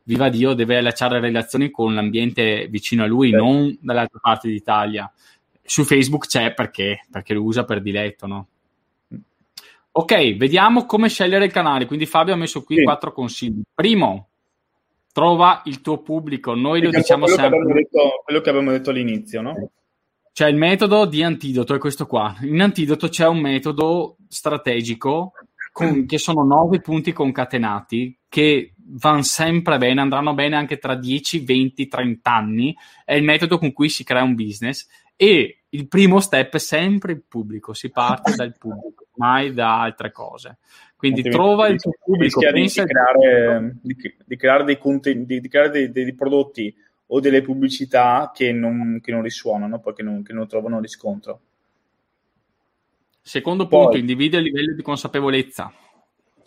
viva 0.04 0.30
Dio, 0.30 0.54
deve 0.54 0.78
allacciare 0.78 1.20
relazioni 1.20 1.70
con 1.70 1.94
l'ambiente 1.94 2.68
vicino 2.70 3.04
a 3.04 3.08
lui, 3.08 3.30
certo. 3.30 3.46
non 3.46 3.78
dall'altra 3.82 4.20
parte 4.22 4.50
d'Italia. 4.50 5.12
Su 5.64 5.84
Facebook 5.84 6.28
c'è 6.28 6.54
perché, 6.54 7.06
perché 7.12 7.34
lo 7.34 7.44
usa 7.44 7.64
per 7.64 7.82
diletto, 7.82 8.26
no? 8.28 8.48
Ok, 9.92 10.36
vediamo 10.38 10.86
come 10.86 11.10
scegliere 11.10 11.46
il 11.46 11.52
canale. 11.52 11.86
Quindi 11.86 12.06
Fabio 12.06 12.34
ha 12.34 12.38
messo 12.38 12.64
qui 12.64 12.78
sì. 12.78 12.84
quattro 12.84 13.12
consigli. 13.12 13.62
Primo, 13.74 14.30
trova 15.12 15.62
il 15.66 15.82
tuo 15.82 16.02
pubblico. 16.02 16.54
Noi 16.56 16.82
lo 16.82 16.90
diciamo 16.90 17.26
quello 17.26 17.40
sempre. 17.40 17.66
Che 17.66 17.74
detto, 17.74 18.22
quello 18.24 18.42
che 18.42 18.50
abbiamo 18.50 18.72
detto 18.72 18.90
all'inizio, 18.92 19.42
no? 19.42 19.70
C'è 20.32 20.48
il 20.48 20.56
metodo 20.56 21.06
di 21.06 21.22
antidoto, 21.22 21.76
è 21.76 21.80
questo 21.80 22.06
qua. 22.06 22.36
In 22.42 22.62
antidoto 22.62 23.10
c'è 23.10 23.28
un 23.28 23.40
metodo 23.40 24.16
strategico 24.28 25.34
con, 25.72 26.06
che 26.08 26.18
sono 26.18 26.44
nove 26.44 26.80
punti 26.80 27.12
concatenati 27.12 28.18
che 28.30 28.76
vanno 28.92 29.24
sempre 29.24 29.78
bene, 29.78 30.02
andranno 30.02 30.34
bene 30.34 30.56
anche 30.56 30.78
tra 30.78 30.96
10, 30.96 31.40
20, 31.40 31.88
30 31.88 32.32
anni. 32.32 32.76
È 33.06 33.14
il 33.14 33.24
metodo 33.24 33.58
con 33.58 33.74
cui 33.74 33.90
si 33.90 34.04
crea 34.04 34.24
un 34.24 34.36
business 34.36 34.88
e 35.16 35.64
il 35.70 35.88
primo 35.88 36.20
step 36.20 36.56
è 36.56 36.60
sempre 36.60 37.12
il 37.12 37.24
pubblico, 37.28 37.74
si 37.74 37.90
parte 37.92 38.36
dal 38.36 38.56
pubblico, 38.58 39.08
mai 39.16 39.54
da 39.54 39.82
altre 39.82 40.12
cose. 40.12 40.58
Quindi 40.96 41.22
trova 41.22 41.68
il 41.68 41.80
tuo 41.80 41.92
pubblico, 42.04 42.40
pensa 42.40 42.84
di 42.84 42.90
creare, 42.90 43.76
di, 43.82 43.96
di 44.26 44.36
creare, 44.36 44.64
dei, 44.66 44.78
contenuti, 44.78 45.40
di 45.40 45.48
creare 45.48 45.70
dei, 45.70 45.92
dei, 45.92 46.14
prodotti 46.14 46.76
o 47.08 47.20
delle 47.22 47.42
pubblicità 47.42 48.32
che 48.34 48.52
non, 48.52 49.00
che 49.02 49.12
non 49.12 49.22
risuonano, 49.22 49.80
poi 49.80 49.94
che 49.94 50.04
non, 50.04 50.24
che 50.24 50.34
non 50.34 50.48
trovano 50.48 50.82
riscontro. 50.82 51.42
Secondo 53.22 53.68
punto, 53.68 53.92
poi, 53.92 54.00
individua 54.00 54.40
il 54.40 54.46
livello 54.46 54.76
di 54.76 54.82
consapevolezza 54.82 55.72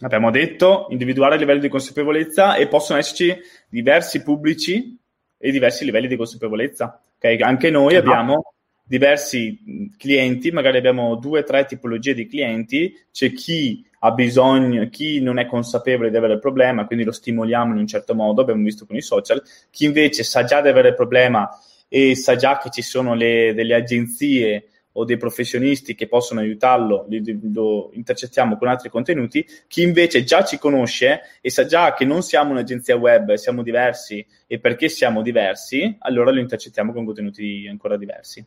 abbiamo 0.02 0.30
detto, 0.30 0.86
individuare 0.90 1.34
il 1.34 1.40
livello 1.40 1.60
di 1.60 1.68
consapevolezza 1.68 2.56
e 2.56 2.68
possono 2.68 2.98
esserci 2.98 3.36
diversi 3.68 4.22
pubblici 4.22 4.98
e 5.38 5.50
diversi 5.50 5.84
livelli 5.84 6.08
di 6.08 6.16
consapevolezza. 6.16 7.00
Okay? 7.16 7.40
Anche 7.40 7.70
noi 7.70 7.94
esatto. 7.94 8.10
abbiamo 8.10 8.52
diversi 8.84 9.90
clienti, 9.96 10.50
magari 10.50 10.76
abbiamo 10.76 11.16
due 11.16 11.40
o 11.40 11.44
tre 11.44 11.64
tipologie 11.64 12.14
di 12.14 12.26
clienti, 12.26 12.94
c'è 13.10 13.32
chi 13.32 13.84
ha 14.00 14.10
bisogno, 14.10 14.88
chi 14.88 15.20
non 15.20 15.38
è 15.38 15.46
consapevole 15.46 16.10
di 16.10 16.16
avere 16.16 16.34
il 16.34 16.40
problema, 16.40 16.84
quindi 16.86 17.04
lo 17.04 17.12
stimoliamo 17.12 17.72
in 17.72 17.78
un 17.78 17.86
certo 17.86 18.14
modo, 18.14 18.42
abbiamo 18.42 18.62
visto 18.62 18.84
con 18.84 18.96
i 18.96 19.00
social, 19.00 19.42
chi 19.70 19.84
invece 19.84 20.24
sa 20.24 20.44
già 20.44 20.60
di 20.60 20.68
avere 20.68 20.88
il 20.88 20.94
problema 20.94 21.48
e 21.88 22.16
sa 22.16 22.36
già 22.36 22.58
che 22.58 22.70
ci 22.70 22.82
sono 22.82 23.14
le, 23.14 23.54
delle 23.54 23.74
agenzie 23.74 24.66
o 24.92 25.04
dei 25.04 25.16
professionisti 25.16 25.94
che 25.94 26.06
possono 26.06 26.40
aiutarlo, 26.40 27.06
lo 27.52 27.90
intercettiamo 27.92 28.56
con 28.56 28.68
altri 28.68 28.90
contenuti, 28.90 29.46
chi 29.68 29.82
invece 29.82 30.24
già 30.24 30.44
ci 30.44 30.58
conosce 30.58 31.22
e 31.40 31.50
sa 31.50 31.64
già 31.64 31.94
che 31.94 32.04
non 32.04 32.22
siamo 32.22 32.50
un'agenzia 32.50 32.96
web, 32.96 33.34
siamo 33.34 33.62
diversi 33.62 34.24
e 34.46 34.58
perché 34.58 34.88
siamo 34.88 35.22
diversi, 35.22 35.96
allora 36.00 36.30
lo 36.30 36.40
intercettiamo 36.40 36.92
con 36.92 37.04
contenuti 37.04 37.66
ancora 37.68 37.96
diversi. 37.96 38.44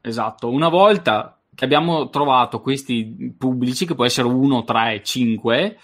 Esatto, 0.00 0.48
una 0.50 0.68
volta 0.68 1.40
che 1.54 1.64
abbiamo 1.64 2.08
trovato 2.08 2.60
questi 2.60 3.34
pubblici, 3.36 3.84
che 3.84 3.96
può 3.96 4.04
essere 4.04 4.28
uno, 4.28 4.62
tre, 4.62 5.00
cinque, 5.02 5.76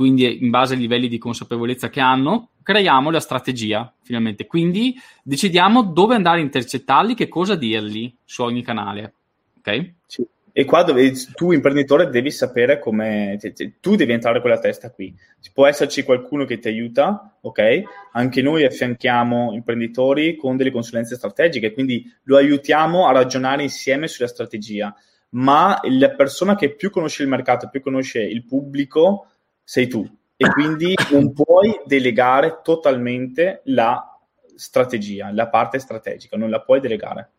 quindi 0.00 0.42
in 0.42 0.48
base 0.48 0.72
ai 0.72 0.80
livelli 0.80 1.08
di 1.08 1.18
consapevolezza 1.18 1.90
che 1.90 2.00
hanno, 2.00 2.52
creiamo 2.62 3.10
la 3.10 3.20
strategia 3.20 3.92
finalmente. 4.02 4.46
Quindi 4.46 4.94
decidiamo 5.22 5.82
dove 5.82 6.14
andare 6.14 6.38
a 6.38 6.42
intercettarli, 6.42 7.12
che 7.12 7.28
cosa 7.28 7.54
dirgli 7.54 8.10
su 8.24 8.42
ogni 8.42 8.62
canale. 8.62 9.12
Ok? 9.58 9.92
Sì. 10.06 10.26
E 10.52 10.64
qua 10.64 10.84
dove 10.84 11.12
tu, 11.34 11.52
imprenditore, 11.52 12.08
devi 12.08 12.30
sapere 12.30 12.78
come. 12.78 13.36
Cioè, 13.38 13.52
cioè, 13.52 13.72
tu 13.78 13.94
devi 13.94 14.12
entrare 14.12 14.40
con 14.40 14.48
la 14.48 14.58
testa 14.58 14.90
qui. 14.90 15.14
Può 15.52 15.66
esserci 15.66 16.02
qualcuno 16.02 16.46
che 16.46 16.58
ti 16.58 16.68
aiuta, 16.68 17.36
ok? 17.42 17.82
Anche 18.12 18.40
noi 18.40 18.64
affianchiamo 18.64 19.52
imprenditori 19.52 20.34
con 20.34 20.56
delle 20.56 20.70
consulenze 20.70 21.16
strategiche, 21.16 21.74
quindi 21.74 22.10
lo 22.22 22.38
aiutiamo 22.38 23.06
a 23.06 23.12
ragionare 23.12 23.64
insieme 23.64 24.08
sulla 24.08 24.28
strategia. 24.28 24.94
Ma 25.32 25.78
la 25.82 26.10
persona 26.12 26.56
che 26.56 26.74
più 26.74 26.88
conosce 26.88 27.22
il 27.22 27.28
mercato, 27.28 27.68
più 27.68 27.82
conosce 27.82 28.22
il 28.22 28.46
pubblico, 28.46 29.26
sei 29.70 29.86
tu 29.86 30.04
e 30.36 30.48
quindi 30.48 30.94
non 31.12 31.32
puoi 31.32 31.80
delegare 31.84 32.58
totalmente 32.60 33.60
la 33.66 34.18
strategia, 34.56 35.30
la 35.30 35.46
parte 35.46 35.78
strategica, 35.78 36.36
non 36.36 36.50
la 36.50 36.60
puoi 36.60 36.80
delegare. 36.80 37.30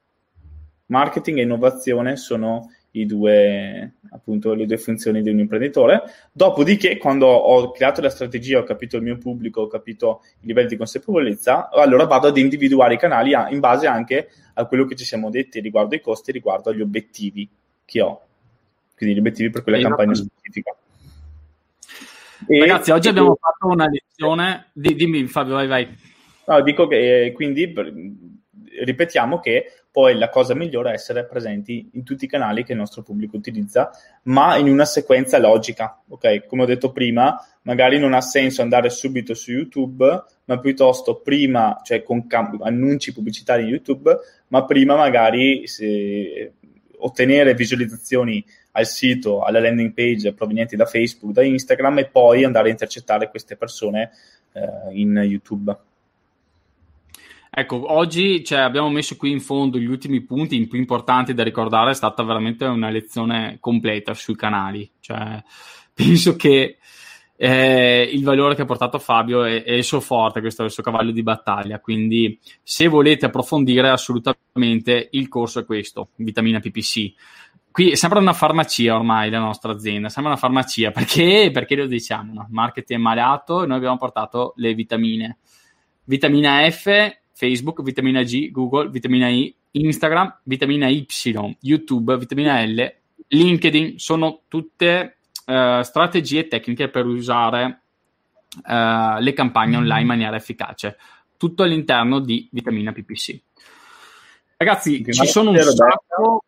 Marketing 0.86 1.40
e 1.40 1.42
innovazione 1.42 2.16
sono 2.16 2.72
i 2.92 3.06
due, 3.06 3.96
appunto, 4.12 4.54
le 4.54 4.66
due 4.66 4.78
funzioni 4.78 5.22
di 5.22 5.30
un 5.30 5.40
imprenditore. 5.40 6.04
Dopodiché, 6.32 6.96
quando 6.98 7.28
ho 7.28 7.70
creato 7.72 8.00
la 8.00 8.10
strategia, 8.10 8.60
ho 8.60 8.64
capito 8.64 8.96
il 8.96 9.04
mio 9.04 9.18
pubblico, 9.18 9.64
ho 9.64 9.68
capito 9.68 10.22
i 10.40 10.46
livelli 10.46 10.70
di 10.70 10.78
consapevolezza, 10.78 11.70
allora 11.70 12.06
vado 12.06 12.30
ad 12.30 12.38
individuare 12.38 12.94
i 12.94 12.98
canali 12.98 13.34
in 13.54 13.60
base 13.60 13.88
anche 13.88 14.30
a 14.54 14.66
quello 14.68 14.86
che 14.86 14.96
ci 14.96 15.04
siamo 15.04 15.30
detti 15.30 15.60
riguardo 15.60 15.96
ai 15.96 16.02
costi, 16.02 16.32
riguardo 16.32 16.70
agli 16.70 16.82
obiettivi 16.82 17.50
che 17.84 18.00
ho. 18.00 18.22
Quindi 18.96 19.16
gli 19.16 19.20
obiettivi 19.20 19.50
per 19.50 19.64
quella 19.64 19.80
campagna 19.82 20.14
specifica. 20.14 20.74
E, 22.48 22.60
Ragazzi, 22.60 22.92
oggi 22.92 23.08
abbiamo 23.08 23.38
fatto 23.40 23.68
una 23.68 23.88
lezione. 23.88 24.70
Di, 24.74 24.96
dimmi, 24.96 25.26
Fabio, 25.28 25.56
vai, 25.56 25.68
vai. 25.68 25.98
No, 26.48 26.62
dico 26.62 26.88
che 26.88 27.26
eh, 27.26 27.32
quindi 27.32 27.74
ripetiamo 28.84 29.40
che 29.40 29.66
poi 29.92 30.18
la 30.18 30.30
cosa 30.30 30.56
migliore 30.56 30.92
è 30.92 30.94
essere 30.94 31.26
presenti 31.26 31.90
in 31.94 32.04
tutti 32.04 32.26
i 32.26 32.28
canali 32.28 32.64
che 32.64 32.72
il 32.72 32.78
nostro 32.78 33.04
pubblico 33.04 33.36
utilizza, 33.36 33.92
ma 34.24 34.56
in 34.58 34.70
una 34.70 34.86
sequenza 34.86 35.38
logica. 35.38 36.02
Ok, 36.08 36.46
come 36.46 36.64
ho 36.64 36.66
detto 36.66 36.92
prima, 36.92 37.38
magari 37.64 38.00
non 38.00 38.14
ha 38.14 38.22
senso 38.22 38.62
andare 38.62 38.90
subito 38.90 39.34
su 39.34 39.52
YouTube, 39.52 40.24
ma 40.46 40.60
piuttosto 40.60 41.20
prima, 41.20 41.80
cioè 41.84 42.04
con 42.04 42.26
cam- 42.28 42.62
annunci 42.62 43.14
pubblicitari 43.14 43.64
in 43.64 43.70
YouTube, 43.70 44.18
ma 44.48 44.66
prima 44.66 44.96
magari 44.96 45.68
se, 45.68 46.54
ottenere 47.02 47.54
visualizzazioni 47.54 48.44
al 48.72 48.86
sito, 48.86 49.42
alla 49.42 49.60
landing 49.60 49.94
page 49.94 50.34
provenienti 50.34 50.76
da 50.76 50.86
Facebook, 50.86 51.34
da 51.34 51.44
Instagram 51.44 52.00
e 52.00 52.06
poi 52.06 52.44
andare 52.44 52.70
a 52.70 52.72
intercettare 52.72 53.30
queste 53.30 53.56
persone 53.56 54.12
eh, 54.54 54.94
in 54.94 55.14
YouTube. 55.24 55.78
Ecco, 57.54 57.92
oggi 57.92 58.46
cioè, 58.46 58.60
abbiamo 58.60 58.90
messo 58.90 59.18
qui 59.18 59.30
in 59.30 59.42
fondo 59.42 59.78
gli 59.78 59.86
ultimi 59.86 60.22
punti 60.22 60.66
più 60.68 60.80
importanti 60.80 61.34
da 61.34 61.44
ricordare, 61.44 61.92
è 61.92 61.94
stata 61.96 62.24
veramente 62.24 62.64
una 62.64 62.90
lezione 62.90 63.58
completa 63.60 64.14
sui 64.14 64.38
canali. 64.38 64.90
Cioè, 65.02 65.44
penso 65.94 66.38
che 66.38 66.78
eh, 67.36 68.10
il 68.14 68.24
valore 68.24 68.56
che 68.56 68.62
ha 68.62 68.66
portato 68.66 69.00
Fabio 69.00 69.44
è, 69.44 69.64
è, 69.64 69.74
il 69.74 69.84
suo 69.84 70.00
forte, 70.00 70.40
questo 70.40 70.62
è 70.62 70.66
il 70.66 70.72
suo 70.72 70.82
cavallo 70.82 71.12
di 71.12 71.24
battaglia. 71.24 71.82
Quindi, 71.82 72.40
se 72.64 72.88
volete 72.88 73.26
approfondire, 73.26 73.90
assolutamente 73.90 75.10
il 75.12 75.28
corso 75.28 75.60
è 75.60 75.66
questo: 75.66 76.12
vitamina 76.16 76.62
PPC. 76.62 77.14
Qui 77.72 77.96
sembra 77.96 78.20
una 78.20 78.34
farmacia 78.34 78.96
ormai 78.96 79.30
la 79.30 79.40
nostra 79.40 79.72
azienda, 79.72 80.10
sembra 80.10 80.34
una 80.34 80.42
farmacia 80.42 80.92
perché, 80.92 81.50
perché 81.54 81.76
lo 81.76 81.86
diciamo? 81.86 82.34
No? 82.34 82.48
Marketing 82.50 83.00
è 83.00 83.02
malato 83.02 83.64
e 83.64 83.68
noi 83.68 83.78
abbiamo 83.78 83.98
portato 83.98 84.54
le 84.58 84.74
vitamine. 84.74 85.38
Vitamina 86.04 86.70
F 86.70 87.20
Facebook, 87.34 87.82
vitamina 87.82 88.24
G, 88.24 88.52
Google, 88.52 88.90
vitamina 88.90 89.30
I, 89.30 89.56
Instagram, 89.72 90.42
vitamina 90.44 90.88
Y, 90.90 91.08
YouTube, 91.62 92.18
vitamina 92.18 92.62
L, 92.64 92.96
LinkedIn, 93.30 93.98
sono 93.98 94.42
tutte 94.48 95.18
uh, 95.46 95.82
strategie 95.82 96.48
tecniche 96.48 96.90
per 96.90 97.06
usare 97.06 97.82
uh, 98.64 99.20
le 99.20 99.34
campagne 99.34 99.78
online 99.78 100.02
in 100.02 100.08
maniera 100.08 100.36
efficace. 100.36 100.98
Tutto 101.38 101.64
all'interno 101.64 102.20
di 102.20 102.48
vitamina 102.52 102.92
PPC. 102.92 103.40
Ragazzi, 104.58 105.04
ci 105.10 105.26
sono 105.26 105.50
un 105.50 105.58
sacco, 105.58 106.44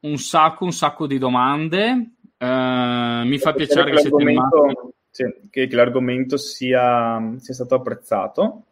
un 0.00 0.16
sacco, 0.18 0.64
un 0.64 0.72
sacco 0.72 1.06
di 1.06 1.18
domande. 1.18 2.12
Uh, 2.38 3.26
mi 3.26 3.38
fa 3.38 3.52
piacere 3.52 3.90
che, 3.90 3.98
siete 3.98 4.24
rimasti. 4.24 4.58
Che, 5.50 5.68
che 5.68 5.74
l'argomento 5.74 6.36
sia, 6.36 7.34
sia 7.38 7.54
stato 7.54 7.74
apprezzato 7.74 8.62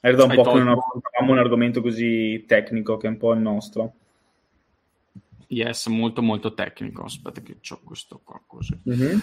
era 0.00 0.16
da 0.16 0.24
un 0.24 0.30
Hai 0.30 0.36
po' 0.36 0.52
che 0.52 0.58
non 0.58 0.68
affrontavamo 0.68 1.32
un 1.32 1.38
argomento 1.38 1.82
così 1.82 2.44
tecnico 2.46 2.96
che 2.96 3.06
è 3.06 3.10
un 3.10 3.18
po' 3.18 3.34
il 3.34 3.40
nostro. 3.40 3.92
Yes, 5.48 5.86
molto 5.88 6.22
molto 6.22 6.54
tecnico. 6.54 7.04
Aspetta 7.04 7.42
che 7.42 7.58
ho 7.68 7.80
questo 7.84 8.20
qua 8.24 8.40
così. 8.46 8.80
Mm-hmm. 8.88 9.18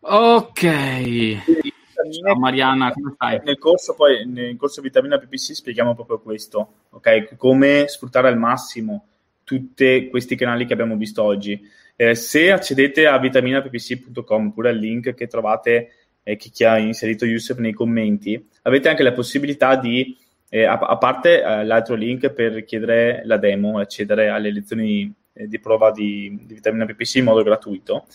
Ok. 0.00 1.67
Ciao 2.10 2.38
Mariana, 2.38 2.92
come 2.92 3.12
stai? 3.14 3.40
Nel 3.44 3.58
corso, 3.58 3.94
poi, 3.94 4.26
nel 4.26 4.56
corso 4.56 4.80
Vitamina 4.80 5.18
PPC 5.18 5.54
spieghiamo 5.54 5.94
proprio 5.94 6.20
questo, 6.20 6.72
ok? 6.90 7.36
Come 7.36 7.86
sfruttare 7.88 8.28
al 8.28 8.38
massimo 8.38 9.06
tutti 9.44 10.08
questi 10.10 10.36
canali 10.36 10.66
che 10.66 10.72
abbiamo 10.72 10.96
visto 10.96 11.22
oggi. 11.22 11.60
Eh, 11.96 12.14
se 12.14 12.52
accedete 12.52 13.06
a 13.06 13.18
vitaminappc.com 13.18 14.46
oppure 14.48 14.70
al 14.70 14.76
link 14.76 15.14
che 15.14 15.26
trovate 15.26 15.92
eh, 16.22 16.36
chi, 16.36 16.64
ha 16.64 16.78
inserito 16.78 17.24
Yusuf 17.24 17.58
nei 17.58 17.72
commenti, 17.72 18.48
avete 18.62 18.88
anche 18.88 19.02
la 19.02 19.12
possibilità 19.12 19.76
di, 19.76 20.16
eh, 20.48 20.64
a, 20.64 20.78
a, 20.78 20.96
parte 20.98 21.42
eh, 21.42 21.64
l'altro 21.64 21.94
link 21.94 22.30
per 22.30 22.64
chiedere 22.64 23.22
la 23.24 23.36
demo, 23.38 23.78
accedere 23.78 24.28
alle 24.28 24.52
lezioni 24.52 25.12
eh, 25.32 25.46
di 25.46 25.58
prova 25.58 25.90
di, 25.90 26.38
di, 26.44 26.54
vitamina 26.54 26.84
PPC 26.84 27.16
in 27.16 27.24
modo 27.24 27.42
gratuito. 27.42 28.06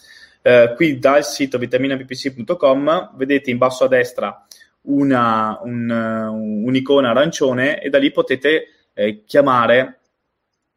Eh, 0.46 0.74
qui 0.76 1.00
dal 1.00 1.24
sito 1.24 1.58
vitaminappc.com 1.58 3.14
vedete 3.16 3.50
in 3.50 3.58
basso 3.58 3.86
a 3.86 3.88
destra 3.88 4.46
una, 4.82 5.58
un, 5.64 5.90
un'icona 5.90 7.12
arancione 7.12 7.82
e 7.82 7.90
da 7.90 7.98
lì 7.98 8.12
potete 8.12 8.66
eh, 8.94 9.24
chiamare 9.24 10.00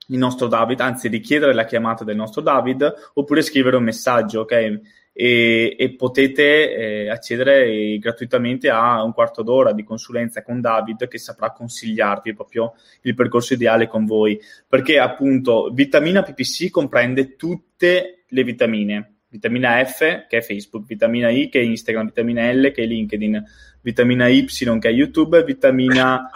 il 0.09 0.19
nostro 0.19 0.47
David, 0.47 0.79
anzi 0.79 1.09
richiedere 1.09 1.53
la 1.53 1.65
chiamata 1.65 2.05
del 2.05 2.15
nostro 2.15 2.41
David 2.43 3.11
oppure 3.15 3.43
scrivere 3.43 3.77
un 3.77 3.83
messaggio, 3.83 4.43
ok? 4.43 4.81
e, 5.19 5.75
e 5.79 5.95
potete 5.95 6.75
eh, 6.77 7.09
accedere 7.09 7.97
gratuitamente 7.99 8.69
a 8.69 9.03
un 9.03 9.15
quarto 9.15 9.43
d'ora 9.43 9.73
di 9.73 9.83
consulenza 9.83 10.43
con 10.43 10.61
David 10.61 11.09
che 11.09 11.17
saprà 11.17 11.53
consigliarvi 11.53 12.35
proprio 12.35 12.75
il 13.03 13.15
percorso 13.15 13.55
ideale 13.55 13.89
con 13.89 14.05
voi, 14.05 14.39
perché 14.69 14.99
appunto 14.99 15.71
vitamina 15.73 16.23
PPC 16.23 16.69
comprende 16.69 17.35
tutte 17.35 18.25
le 18.29 18.45
vitamine, 18.45 19.16
vitamina 19.37 19.85
F 19.85 20.27
che 20.27 20.39
è 20.39 20.43
Facebook, 20.43 20.87
vitamina 20.87 21.29
I 21.31 21.49
che 21.49 21.61
è 21.61 21.63
Instagram, 21.63 22.07
vitamina 22.07 22.51
L 22.53 22.73
che 22.73 22.83
è 22.83 22.87
LinkedIn, 22.87 23.45
vitamina 23.83 24.29
Y 24.29 24.45
che 24.45 24.89
è 24.89 24.93
YouTube, 24.93 25.45
vitamina 25.45 26.31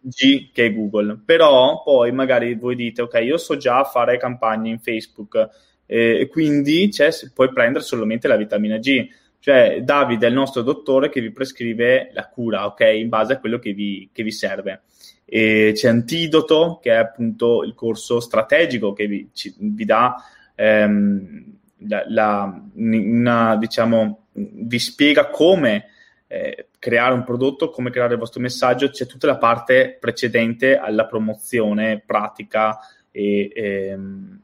G 0.00 0.50
che 0.52 0.66
è 0.66 0.74
Google. 0.74 1.20
Però 1.24 1.82
poi 1.82 2.12
magari 2.12 2.54
voi 2.54 2.74
dite 2.74 3.02
ok, 3.02 3.20
io 3.22 3.36
so 3.36 3.56
già 3.56 3.84
fare 3.84 4.16
campagne 4.16 4.70
in 4.70 4.80
Facebook 4.80 5.48
e 5.86 6.28
quindi 6.30 6.90
puoi 7.34 7.52
prendere 7.52 7.84
solamente 7.84 8.28
la 8.28 8.36
vitamina 8.36 8.78
G. 8.78 9.08
Cioè, 9.40 9.80
Davide 9.82 10.26
è 10.26 10.28
il 10.28 10.34
nostro 10.34 10.60
dottore 10.60 11.08
che 11.08 11.20
vi 11.20 11.32
prescrive 11.32 12.10
la 12.12 12.28
cura, 12.28 12.66
ok? 12.66 12.80
In 12.94 13.08
base 13.08 13.32
a 13.32 13.38
quello 13.38 13.58
che 13.58 13.72
vi, 13.72 14.10
che 14.12 14.22
vi 14.22 14.32
serve. 14.32 14.82
E 15.24 15.72
c'è 15.74 15.88
Antidoto, 15.88 16.78
che 16.82 16.90
è 16.90 16.96
appunto 16.96 17.62
il 17.64 17.74
corso 17.74 18.20
strategico 18.20 18.92
che 18.92 19.06
vi, 19.06 19.30
ci, 19.32 19.54
vi 19.58 19.84
dà 19.86 20.14
ehm, 20.54 21.59
la, 21.86 22.04
la, 22.08 22.62
una, 22.74 23.56
diciamo, 23.56 24.26
vi 24.32 24.78
spiega 24.78 25.28
come 25.28 25.86
eh, 26.26 26.68
creare 26.78 27.14
un 27.14 27.24
prodotto, 27.24 27.70
come 27.70 27.90
creare 27.90 28.14
il 28.14 28.18
vostro 28.18 28.40
messaggio, 28.40 28.90
c'è 28.90 29.06
tutta 29.06 29.26
la 29.26 29.38
parte 29.38 29.96
precedente 29.98 30.76
alla 30.76 31.06
promozione 31.06 32.02
pratica 32.04 32.78
e, 33.10 33.50
e 33.52 33.86
ehm, 33.88 34.40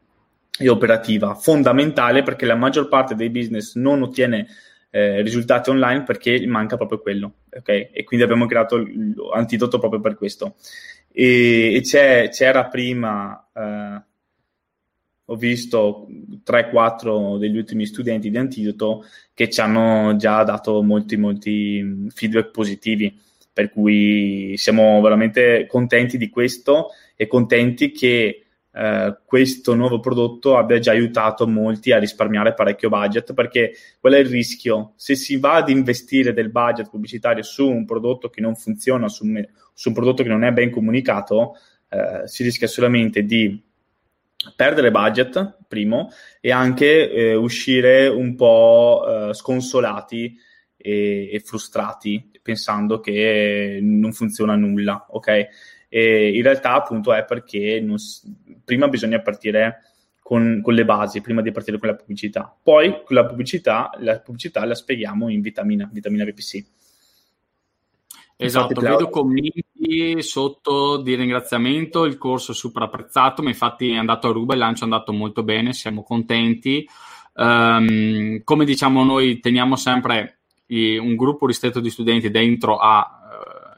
e 0.58 0.68
operativa, 0.68 1.34
fondamentale 1.34 2.22
perché 2.22 2.46
la 2.46 2.54
maggior 2.54 2.88
parte 2.88 3.14
dei 3.14 3.30
business 3.30 3.74
non 3.74 4.02
ottiene 4.02 4.46
eh, 4.90 5.20
risultati 5.20 5.68
online 5.70 6.02
perché 6.02 6.44
manca 6.46 6.76
proprio 6.76 7.00
quello, 7.00 7.32
ok? 7.50 7.68
E 7.92 8.04
quindi 8.04 8.24
abbiamo 8.24 8.46
creato 8.46 8.82
l'antidoto 9.34 9.78
proprio 9.78 10.00
per 10.00 10.16
questo. 10.16 10.54
E, 11.12 11.74
e 11.74 12.28
c'era 12.30 12.64
prima, 12.68 13.48
eh, 13.54 14.02
ho 15.26 15.36
visto 15.36 16.06
3-4 16.44 17.38
degli 17.38 17.56
ultimi 17.56 17.86
studenti 17.86 18.30
di 18.30 18.36
antidoto 18.36 19.04
che 19.34 19.50
ci 19.50 19.60
hanno 19.60 20.16
già 20.16 20.42
dato 20.44 20.82
molti, 20.82 21.16
molti 21.16 22.08
feedback 22.14 22.50
positivi, 22.50 23.18
per 23.52 23.70
cui 23.70 24.54
siamo 24.56 25.00
veramente 25.00 25.66
contenti 25.66 26.16
di 26.16 26.28
questo 26.28 26.88
e 27.16 27.26
contenti 27.26 27.90
che 27.90 28.46
eh, 28.70 29.18
questo 29.24 29.74
nuovo 29.74 30.00
prodotto 30.00 30.58
abbia 30.58 30.78
già 30.78 30.92
aiutato 30.92 31.48
molti 31.48 31.92
a 31.92 31.98
risparmiare 31.98 32.54
parecchio 32.54 32.88
budget, 32.88 33.32
perché 33.34 33.72
qual 33.98 34.12
è 34.12 34.18
il 34.18 34.26
rischio? 34.26 34.92
Se 34.96 35.16
si 35.16 35.38
va 35.38 35.54
ad 35.54 35.70
investire 35.70 36.32
del 36.34 36.50
budget 36.50 36.90
pubblicitario 36.90 37.42
su 37.42 37.68
un 37.68 37.84
prodotto 37.84 38.28
che 38.28 38.40
non 38.40 38.54
funziona, 38.54 39.08
su 39.08 39.24
un, 39.24 39.42
su 39.72 39.88
un 39.88 39.94
prodotto 39.94 40.22
che 40.22 40.28
non 40.28 40.44
è 40.44 40.52
ben 40.52 40.70
comunicato, 40.70 41.56
eh, 41.88 42.26
si 42.26 42.42
rischia 42.42 42.66
solamente 42.66 43.22
di 43.24 43.65
perdere 44.54 44.90
budget, 44.90 45.58
primo, 45.66 46.10
e 46.40 46.52
anche 46.52 47.10
eh, 47.10 47.34
uscire 47.34 48.08
un 48.08 48.34
po' 48.34 49.04
eh, 49.06 49.34
sconsolati 49.34 50.38
e, 50.76 51.30
e, 51.32 51.40
frustrati 51.40 52.30
pensando 52.42 53.00
che 53.00 53.78
non 53.82 54.12
funziona 54.12 54.54
nulla, 54.54 55.06
ok? 55.08 55.48
E 55.88 56.36
in 56.36 56.42
realtà 56.42 56.74
appunto 56.74 57.12
è 57.12 57.24
perché 57.24 57.80
non, 57.80 57.96
prima 58.64 58.88
bisogna 58.88 59.20
partire 59.20 59.80
con, 60.20 60.60
con, 60.62 60.74
le 60.74 60.84
basi, 60.84 61.20
prima 61.20 61.40
di 61.42 61.52
partire 61.52 61.78
con 61.78 61.88
la 61.88 61.94
pubblicità. 61.94 62.56
Poi 62.62 63.02
con 63.04 63.16
la 63.16 63.24
pubblicità, 63.24 63.90
la 63.98 64.18
pubblicità 64.20 64.64
la 64.64 64.74
spieghiamo 64.74 65.28
in 65.28 65.40
vitamina, 65.40 65.88
vitamina 65.92 66.24
VPC. 66.24 66.64
Esatto, 68.38 68.74
infatti, 68.74 68.86
vedo 68.86 69.08
commenti 69.08 70.22
sotto 70.22 70.98
di 70.98 71.14
ringraziamento, 71.14 72.04
il 72.04 72.18
corso 72.18 72.52
è 72.52 72.54
super 72.54 72.82
apprezzato, 72.82 73.42
ma 73.42 73.48
infatti 73.48 73.90
è 73.90 73.96
andato 73.96 74.28
a 74.28 74.32
ruba, 74.32 74.52
il 74.52 74.60
lancio 74.60 74.82
è 74.82 74.84
andato 74.84 75.12
molto 75.12 75.42
bene, 75.42 75.72
siamo 75.72 76.02
contenti. 76.02 76.86
Um, 77.34 78.42
come 78.44 78.64
diciamo 78.64 79.04
noi 79.04 79.40
teniamo 79.40 79.76
sempre 79.76 80.38
un 80.68 81.14
gruppo 81.16 81.46
ristretto 81.46 81.80
di 81.80 81.90
studenti 81.90 82.30
dentro 82.30 82.76
a 82.76 83.16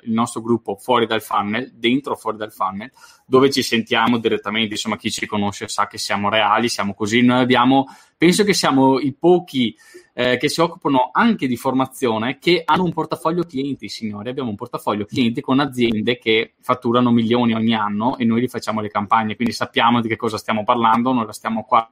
il 0.03 0.13
nostro 0.13 0.41
gruppo 0.41 0.77
fuori 0.77 1.07
dal 1.07 1.23
funnel, 1.23 1.73
dentro 1.75 2.13
o 2.13 2.17
fuori 2.17 2.37
dal 2.37 2.53
funnel, 2.53 2.91
dove 3.27 3.51
ci 3.51 3.63
sentiamo 3.63 4.19
direttamente, 4.19 4.75
insomma 4.75 4.97
chi 4.97 5.11
ci 5.11 5.27
conosce 5.27 5.69
sa 5.69 5.87
che 5.87 5.99
siamo 5.99 6.29
reali, 6.29 6.69
siamo 6.69 6.95
così, 6.95 7.23
noi 7.23 7.41
abbiamo, 7.41 7.87
penso 8.17 8.45
che 8.45 8.55
siamo 8.55 8.99
i 8.99 9.13
pochi 9.13 9.77
eh, 10.15 10.37
che 10.37 10.49
si 10.49 10.61
occupano 10.61 11.11
anche 11.13 11.47
di 11.47 11.57
formazione 11.57 12.39
che 12.39 12.63
hanno 12.65 12.85
un 12.85 12.93
portafoglio 12.93 13.45
clienti, 13.45 13.89
signori, 13.89 14.29
abbiamo 14.29 14.51
un 14.51 14.57
portafoglio 14.57 15.05
clienti 15.05 15.41
con 15.41 15.61
aziende 15.61 16.19
che 16.19 16.55
fatturano 16.61 17.11
milioni 17.11 17.55
ogni 17.55 17.75
anno 17.75 18.17
e 18.17 18.25
noi 18.25 18.41
li 18.41 18.49
facciamo 18.49 18.81
le 18.81 18.89
campagne, 18.89 19.37
quindi 19.37 19.55
sappiamo 19.55 20.01
di 20.01 20.09
che 20.09 20.17
cosa 20.17 20.39
stiamo 20.39 20.65
parlando, 20.65 21.13
non 21.13 21.27
la 21.27 21.33
stiamo 21.33 21.65
qua 21.65 21.89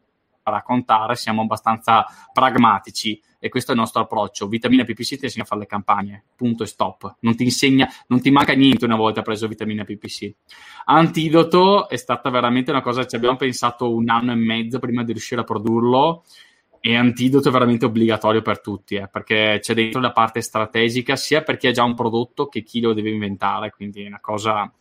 a 0.47 0.52
raccontare, 0.52 1.16
siamo 1.16 1.43
abbastanza 1.43 2.06
pragmatici 2.32 3.20
e 3.39 3.48
questo 3.48 3.73
è 3.73 3.74
il 3.74 3.81
nostro 3.81 4.02
approccio. 4.02 4.47
Vitamina 4.47 4.85
PPC 4.85 5.16
ti 5.16 5.24
insegna 5.24 5.44
a 5.44 5.47
fare 5.47 5.62
le 5.62 5.66
campagne, 5.66 6.24
punto 6.36 6.62
e 6.62 6.66
stop. 6.66 7.16
Non 7.20 7.35
ti 7.35 7.43
insegna, 7.43 7.89
non 8.09 8.20
ti 8.20 8.31
manca 8.31 8.55
niente 8.55 8.85
una 8.85 8.97
volta 8.97 9.23
preso 9.23 9.48
vitamina 9.48 9.85
PPC. 9.85 10.32
Antidoto 10.85 11.89
è 11.89 11.97
stata 11.97 12.31
veramente 12.31 12.70
una 12.70 12.81
cosa, 12.81 13.06
ci 13.06 13.16
abbiamo 13.16 13.36
pensato 13.36 13.93
un 13.93 14.09
anno 14.09 14.32
e 14.32 14.36
mezzo 14.36 14.78
prima 14.78 15.02
di 15.02 15.12
riuscire 15.12 15.40
a 15.40 15.44
produrlo 15.44 16.24
e 16.81 16.94
antidoto 16.94 17.48
è 17.48 17.52
veramente 17.52 17.86
obbligatorio 17.86 18.43
per 18.43 18.60
tutti, 18.60 18.94
eh, 18.94 19.09
perché 19.09 19.59
c'è 19.60 19.74
dentro 19.74 20.01
la 20.01 20.12
parte 20.12 20.40
strategica 20.40 21.16
sia 21.16 21.43
per 21.43 21.56
chi 21.56 21.66
ha 21.66 21.73
già 21.73 21.82
un 21.82 21.97
prodotto 21.97 22.47
che 22.47 22.62
chi 22.62 22.81
lo 22.81 22.93
deve 22.93 23.10
inventare, 23.10 23.70
quindi 23.70 24.05
è 24.05 24.06
una 24.06 24.20
cosa 24.20 24.73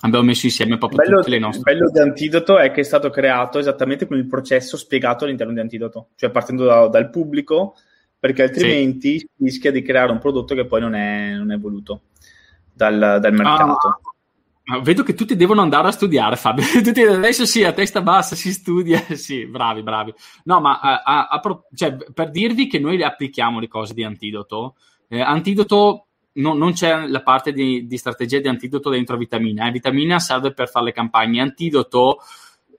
abbiamo 0.00 0.24
messo 0.24 0.46
insieme 0.46 0.78
proprio 0.78 1.02
bello, 1.02 1.16
tutte 1.18 1.30
le 1.30 1.38
nostre. 1.38 1.72
Il 1.72 1.78
bello 1.78 1.90
di 1.90 1.98
Antidoto 1.98 2.58
è 2.58 2.70
che 2.70 2.80
è 2.80 2.84
stato 2.84 3.10
creato 3.10 3.58
esattamente 3.58 4.06
con 4.06 4.16
il 4.16 4.26
processo 4.26 4.76
spiegato 4.76 5.24
all'interno 5.24 5.52
di 5.52 5.60
Antidoto, 5.60 6.08
cioè 6.16 6.30
partendo 6.30 6.64
da, 6.64 6.88
dal 6.88 7.10
pubblico, 7.10 7.74
perché 8.18 8.42
altrimenti 8.42 9.18
sì. 9.18 9.28
rischia 9.38 9.70
di 9.70 9.82
creare 9.82 10.12
un 10.12 10.18
prodotto 10.18 10.54
che 10.54 10.66
poi 10.66 10.80
non 10.80 10.94
è, 10.94 11.34
non 11.34 11.52
è 11.52 11.58
voluto 11.58 12.02
dal, 12.72 13.18
dal 13.20 13.32
mercato. 13.32 14.00
Ah. 14.64 14.80
Vedo 14.82 15.02
che 15.02 15.14
tutti 15.14 15.34
devono 15.34 15.62
andare 15.62 15.88
a 15.88 15.92
studiare, 15.92 16.36
Fabio. 16.36 16.64
tutti 16.82 17.00
adesso 17.00 17.44
sì, 17.44 17.64
a 17.64 17.72
testa 17.72 18.02
bassa 18.02 18.36
si 18.36 18.52
studia. 18.52 19.02
sì, 19.16 19.46
bravi, 19.46 19.82
bravi. 19.82 20.14
No, 20.44 20.60
ma 20.60 20.78
a, 20.78 21.02
a, 21.02 21.26
a, 21.28 21.62
cioè, 21.74 21.96
per 22.14 22.30
dirvi 22.30 22.68
che 22.68 22.78
noi 22.78 22.96
le 22.96 23.04
applichiamo 23.04 23.58
le 23.58 23.68
cose 23.68 23.94
di 23.94 24.04
Antidoto, 24.04 24.76
eh, 25.08 25.20
Antidoto 25.20 26.06
no, 26.34 26.54
non 26.54 26.72
c'è 26.72 27.06
la 27.06 27.22
parte 27.22 27.52
di, 27.52 27.86
di, 27.86 27.96
strategia 27.96 28.40
di 28.40 28.48
antidoto 28.48 28.90
dentro 28.90 29.16
Vitamina. 29.16 29.66
Eh. 29.66 29.70
Vitamina 29.70 30.18
serve 30.18 30.52
per 30.52 30.68
fare 30.68 30.86
le 30.86 30.92
campagne. 30.92 31.40
Antidoto 31.40 32.18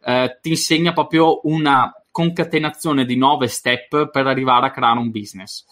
eh, 0.04 0.38
ti 0.42 0.50
insegna 0.50 0.94
proprio 0.94 1.42
una 1.44 1.94
concatenazione 2.12 3.06
di 3.06 3.16
nove 3.16 3.48
step 3.48 4.10
per 4.10 4.28
arrivare 4.28 4.68
a 4.68 4.72
creare 4.72 5.00
un 5.00 5.12
business 5.12 5.66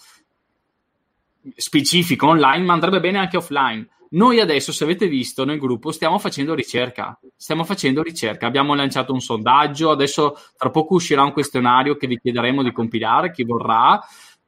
specifico 1.55 2.27
online, 2.27 2.65
ma 2.65 2.73
andrebbe 2.73 2.99
bene 2.99 3.17
anche 3.17 3.37
offline. 3.37 3.87
Noi 4.11 4.39
adesso, 4.39 4.71
se 4.71 4.83
avete 4.83 5.07
visto 5.07 5.45
nel 5.45 5.59
gruppo, 5.59 5.91
stiamo 5.91 6.17
facendo 6.17 6.55
ricerca. 6.55 7.17
Stiamo 7.35 7.63
facendo 7.63 8.01
ricerca. 8.01 8.47
Abbiamo 8.47 8.73
lanciato 8.73 9.13
un 9.13 9.21
sondaggio. 9.21 9.91
Adesso, 9.91 10.35
tra 10.57 10.71
poco 10.71 10.95
uscirà 10.95 11.23
un 11.23 11.31
questionario 11.31 11.95
che 11.95 12.07
vi 12.07 12.19
chiederemo 12.19 12.63
di 12.63 12.71
compilare. 12.71 13.31
Chi 13.31 13.43
vorrà 13.43 13.99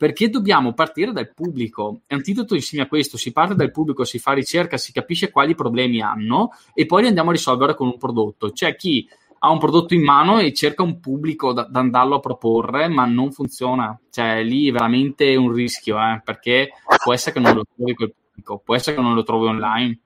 perché 0.01 0.31
dobbiamo 0.31 0.73
partire 0.73 1.11
dal 1.11 1.31
pubblico. 1.31 2.01
Antidoto 2.07 2.55
insegna 2.55 2.87
questo, 2.87 3.17
si 3.17 3.31
parte 3.31 3.53
dal 3.53 3.69
pubblico, 3.69 4.03
si 4.03 4.17
fa 4.17 4.33
ricerca, 4.33 4.75
si 4.75 4.91
capisce 4.91 5.29
quali 5.29 5.53
problemi 5.53 6.01
hanno 6.01 6.53
e 6.73 6.87
poi 6.87 7.03
li 7.03 7.07
andiamo 7.09 7.29
a 7.29 7.33
risolvere 7.33 7.75
con 7.75 7.85
un 7.85 7.99
prodotto. 7.99 8.49
C'è 8.49 8.75
chi 8.75 9.07
ha 9.37 9.51
un 9.51 9.59
prodotto 9.59 9.93
in 9.93 10.01
mano 10.01 10.39
e 10.39 10.53
cerca 10.53 10.81
un 10.81 10.99
pubblico 10.99 11.53
da, 11.53 11.67
da 11.69 11.81
andarlo 11.81 12.15
a 12.15 12.19
proporre, 12.19 12.87
ma 12.87 13.05
non 13.05 13.31
funziona. 13.31 13.95
Cioè, 14.09 14.41
lì 14.41 14.69
è 14.69 14.71
veramente 14.71 15.35
un 15.35 15.51
rischio, 15.53 15.99
eh, 15.99 16.19
perché 16.25 16.71
può 17.03 17.13
essere 17.13 17.33
che 17.33 17.39
non 17.39 17.53
lo 17.53 17.63
trovi 17.75 17.93
quel 17.93 18.11
pubblico, 18.11 18.57
può 18.57 18.73
essere 18.73 18.95
che 18.95 19.03
non 19.03 19.13
lo 19.13 19.21
trovi 19.21 19.45
online. 19.45 19.99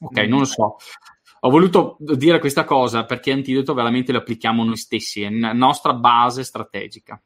Ok, 0.00 0.16
non 0.20 0.38
lo 0.38 0.46
so. 0.46 0.76
Ho 1.40 1.50
voluto 1.50 1.98
dire 1.98 2.38
questa 2.38 2.64
cosa 2.64 3.04
perché 3.04 3.30
Antidoto 3.30 3.74
veramente 3.74 4.10
lo 4.10 4.18
applichiamo 4.18 4.64
noi 4.64 4.78
stessi, 4.78 5.20
è 5.20 5.28
la 5.28 5.52
nostra 5.52 5.92
base 5.92 6.44
strategica. 6.44 7.22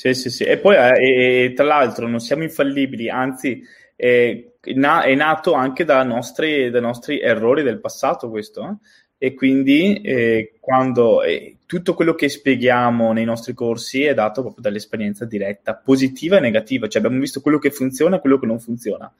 Sì, 0.00 0.14
sì, 0.14 0.30
sì. 0.30 0.44
E 0.44 0.56
poi, 0.56 0.76
eh, 0.76 1.52
tra 1.54 1.66
l'altro, 1.66 2.08
non 2.08 2.20
siamo 2.20 2.42
infallibili, 2.42 3.10
anzi, 3.10 3.62
è, 3.94 4.42
è 4.58 5.14
nato 5.14 5.52
anche 5.52 5.84
da 5.84 6.02
nostri, 6.04 6.70
da 6.70 6.80
nostri, 6.80 7.20
errori 7.20 7.62
del 7.62 7.80
passato 7.80 8.30
questo. 8.30 8.66
Eh? 8.66 9.26
E 9.26 9.34
quindi 9.34 10.00
eh, 10.00 10.54
quando 10.58 11.22
eh, 11.22 11.58
tutto 11.66 11.92
quello 11.92 12.14
che 12.14 12.30
spieghiamo 12.30 13.12
nei 13.12 13.26
nostri 13.26 13.52
corsi 13.52 14.02
è 14.04 14.14
dato 14.14 14.40
proprio 14.40 14.62
dall'esperienza 14.62 15.26
diretta, 15.26 15.74
positiva 15.74 16.38
e 16.38 16.40
negativa. 16.40 16.88
Cioè 16.88 17.02
abbiamo 17.02 17.20
visto 17.20 17.42
quello 17.42 17.58
che 17.58 17.70
funziona 17.70 18.16
e 18.16 18.20
quello 18.20 18.38
che 18.38 18.46
non 18.46 18.58
funziona 18.58 19.12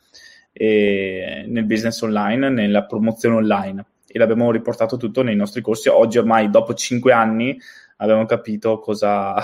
eh, 0.50 1.44
nel 1.46 1.64
business 1.64 2.00
online, 2.00 2.48
nella 2.48 2.84
promozione 2.84 3.36
online. 3.36 3.84
E 4.06 4.18
l'abbiamo 4.18 4.50
riportato 4.50 4.96
tutto 4.96 5.20
nei 5.20 5.36
nostri 5.36 5.60
corsi. 5.60 5.90
Oggi 5.90 6.16
ormai, 6.16 6.48
dopo 6.48 6.72
cinque 6.72 7.12
anni, 7.12 7.60
abbiamo 7.98 8.24
capito 8.24 8.78
cosa, 8.78 9.34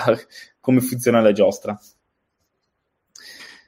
come 0.67 0.81
funziona 0.81 1.21
la 1.21 1.31
giostra. 1.31 1.79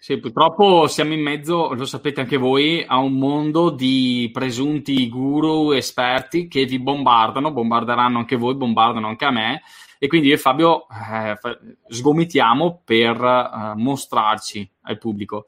Sì, 0.01 0.19
purtroppo 0.19 0.85
siamo 0.87 1.13
in 1.13 1.21
mezzo, 1.21 1.73
lo 1.73 1.85
sapete 1.85 2.19
anche 2.19 2.35
voi, 2.35 2.83
a 2.85 2.97
un 2.97 3.13
mondo 3.13 3.69
di 3.69 4.29
presunti 4.33 5.07
guru 5.07 5.71
esperti 5.71 6.49
che 6.49 6.65
vi 6.65 6.77
bombardano, 6.77 7.53
bombarderanno 7.53 8.17
anche 8.17 8.35
voi, 8.35 8.55
bombardano 8.55 9.07
anche 9.07 9.23
a 9.23 9.31
me 9.31 9.61
e 9.97 10.07
quindi 10.07 10.27
io 10.27 10.33
e 10.33 10.37
Fabio 10.37 10.87
eh, 10.89 11.37
sgomitiamo 11.87 12.81
per 12.83 13.15
eh, 13.15 13.73
mostrarci 13.77 14.69
al 14.81 14.97
pubblico. 14.97 15.45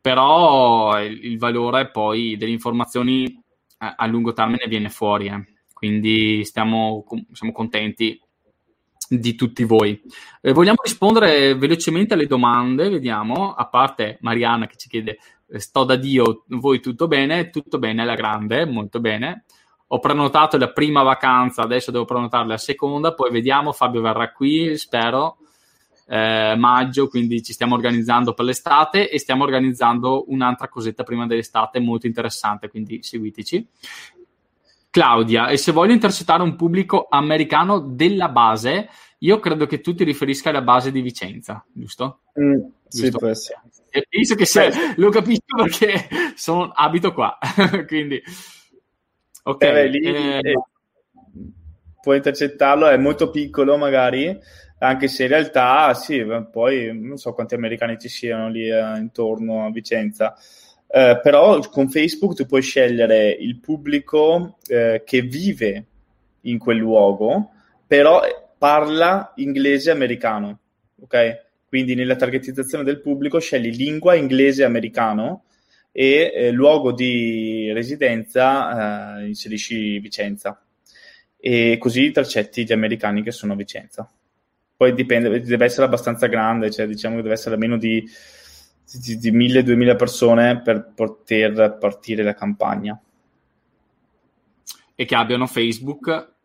Però 0.00 0.98
il, 1.02 1.22
il 1.22 1.38
valore 1.38 1.90
poi 1.90 2.38
delle 2.38 2.52
informazioni 2.52 3.26
eh, 3.26 3.94
a 3.94 4.06
lungo 4.06 4.32
termine 4.32 4.68
viene 4.68 4.88
fuori, 4.88 5.26
eh. 5.26 5.44
quindi 5.74 6.46
stiamo, 6.46 7.04
siamo 7.32 7.52
contenti 7.52 8.18
di 9.08 9.34
tutti 9.34 9.64
voi. 9.64 10.00
Eh, 10.40 10.52
vogliamo 10.52 10.78
rispondere 10.82 11.54
velocemente 11.54 12.14
alle 12.14 12.26
domande, 12.26 12.88
vediamo, 12.88 13.54
a 13.54 13.66
parte 13.66 14.18
Mariana 14.20 14.66
che 14.66 14.76
ci 14.76 14.88
chiede 14.88 15.18
eh, 15.50 15.58
sto 15.60 15.84
da 15.84 15.96
Dio, 15.96 16.44
voi 16.48 16.80
tutto 16.80 17.08
bene? 17.08 17.50
Tutto 17.50 17.78
bene 17.78 18.02
alla 18.02 18.14
grande, 18.14 18.66
molto 18.66 19.00
bene. 19.00 19.44
Ho 19.88 19.98
prenotato 20.00 20.58
la 20.58 20.70
prima 20.70 21.02
vacanza, 21.02 21.62
adesso 21.62 21.90
devo 21.90 22.04
prenotare 22.04 22.46
la 22.46 22.58
seconda, 22.58 23.14
poi 23.14 23.30
vediamo, 23.30 23.72
Fabio 23.72 24.02
verrà 24.02 24.32
qui, 24.32 24.76
spero, 24.76 25.38
eh, 26.06 26.54
maggio, 26.58 27.08
quindi 27.08 27.42
ci 27.42 27.54
stiamo 27.54 27.74
organizzando 27.74 28.34
per 28.34 28.44
l'estate 28.44 29.08
e 29.08 29.18
stiamo 29.18 29.44
organizzando 29.44 30.24
un'altra 30.28 30.68
cosetta 30.68 31.04
prima 31.04 31.26
dell'estate 31.26 31.80
molto 31.80 32.06
interessante, 32.06 32.68
quindi 32.68 33.02
seguiteci. 33.02 33.66
Claudia, 34.98 35.46
e 35.46 35.56
se 35.56 35.70
voglio 35.70 35.92
intercettare 35.92 36.42
un 36.42 36.56
pubblico 36.56 37.06
americano 37.08 37.78
della 37.78 38.28
base, 38.30 38.88
io 39.18 39.38
credo 39.38 39.64
che 39.66 39.80
tu 39.80 39.94
ti 39.94 40.02
riferisca 40.02 40.48
alla 40.48 40.60
base 40.60 40.90
di 40.90 41.00
Vicenza, 41.02 41.64
giusto? 41.72 42.22
Mm, 42.40 42.58
giusto? 42.88 43.18
Sì, 43.20 43.26
essere. 43.26 43.60
Penso 44.08 44.34
che 44.34 44.44
se, 44.44 44.72
lo 44.96 45.10
capisco 45.10 45.54
perché 45.56 46.08
sono, 46.34 46.72
abito 46.74 47.12
qua, 47.12 47.38
quindi... 47.86 48.20
Ok. 49.44 49.62
Eh, 49.62 49.86
lì, 49.86 50.00
eh, 50.00 50.38
eh, 50.38 50.62
puoi 52.00 52.16
intercettarlo, 52.16 52.88
è 52.88 52.96
molto 52.96 53.30
piccolo 53.30 53.76
magari, 53.76 54.36
anche 54.80 55.06
se 55.06 55.22
in 55.22 55.28
realtà 55.28 55.94
sì, 55.94 56.26
poi 56.50 56.90
non 56.92 57.18
so 57.18 57.32
quanti 57.34 57.54
americani 57.54 58.00
ci 58.00 58.08
siano 58.08 58.48
lì 58.48 58.68
eh, 58.68 58.96
intorno 58.96 59.64
a 59.64 59.70
Vicenza. 59.70 60.34
Eh, 60.90 61.20
però 61.22 61.58
con 61.68 61.90
Facebook 61.90 62.34
tu 62.34 62.46
puoi 62.46 62.62
scegliere 62.62 63.30
il 63.30 63.58
pubblico 63.58 64.56
eh, 64.66 65.02
che 65.04 65.20
vive 65.20 65.84
in 66.42 66.58
quel 66.58 66.78
luogo, 66.78 67.50
però 67.86 68.22
parla 68.56 69.32
inglese 69.36 69.90
americano, 69.90 70.58
ok? 71.02 71.46
Quindi 71.68 71.94
nella 71.94 72.16
targetizzazione 72.16 72.84
del 72.84 73.00
pubblico 73.00 73.38
scegli 73.38 73.76
lingua 73.76 74.14
inglese 74.14 74.64
americano 74.64 75.44
e 75.92 76.32
eh, 76.34 76.50
luogo 76.50 76.92
di 76.92 77.70
residenza 77.72 79.18
eh, 79.18 79.26
inserisci 79.26 79.98
Vicenza 79.98 80.58
e 81.36 81.76
così 81.78 82.06
intercetti 82.06 82.64
gli 82.64 82.72
americani 82.72 83.22
che 83.22 83.30
sono 83.30 83.52
a 83.52 83.56
Vicenza. 83.56 84.10
Poi 84.74 84.94
dipende, 84.94 85.40
deve 85.40 85.64
essere 85.66 85.84
abbastanza 85.84 86.28
grande, 86.28 86.70
cioè 86.70 86.86
diciamo 86.86 87.16
che 87.16 87.22
deve 87.22 87.34
essere 87.34 87.54
almeno 87.54 87.76
di 87.76 88.08
di, 88.92 89.18
di 89.18 89.32
1000-2000 89.32 89.96
persone 89.96 90.60
per 90.60 90.92
poter 90.94 91.76
partire 91.78 92.22
la 92.22 92.34
campagna. 92.34 92.98
E 94.94 95.04
che 95.04 95.14
abbiano 95.14 95.46
Facebook 95.46 96.36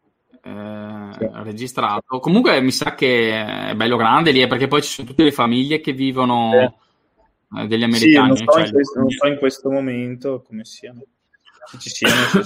eh, 0.44 1.10
sì. 1.18 1.30
registrato. 1.44 2.20
Comunque 2.20 2.60
mi 2.62 2.72
sa 2.72 2.94
che 2.96 3.70
è 3.70 3.76
bello 3.76 3.96
grande 3.96 4.32
lì, 4.32 4.46
perché 4.48 4.68
poi 4.68 4.82
ci 4.82 4.90
sono 4.90 5.08
tutte 5.08 5.24
le 5.24 5.32
famiglie 5.32 5.80
che 5.80 5.94
vivono 5.94 6.52
sì. 6.52 7.60
eh, 7.60 7.68
degli 7.68 7.84
americani. 7.84 8.36
Sì, 8.36 8.44
non, 8.44 8.54
so 8.54 8.60
cioè, 8.60 8.72
questo, 8.72 9.00
non, 9.00 9.10
so 9.10 9.28
in 9.28 9.38
questo 9.38 9.72
momento 9.72 10.44
come 10.46 10.66
siano. 10.66 11.02
Se 11.66 11.80
ci 11.80 11.90
siano, 11.90 12.46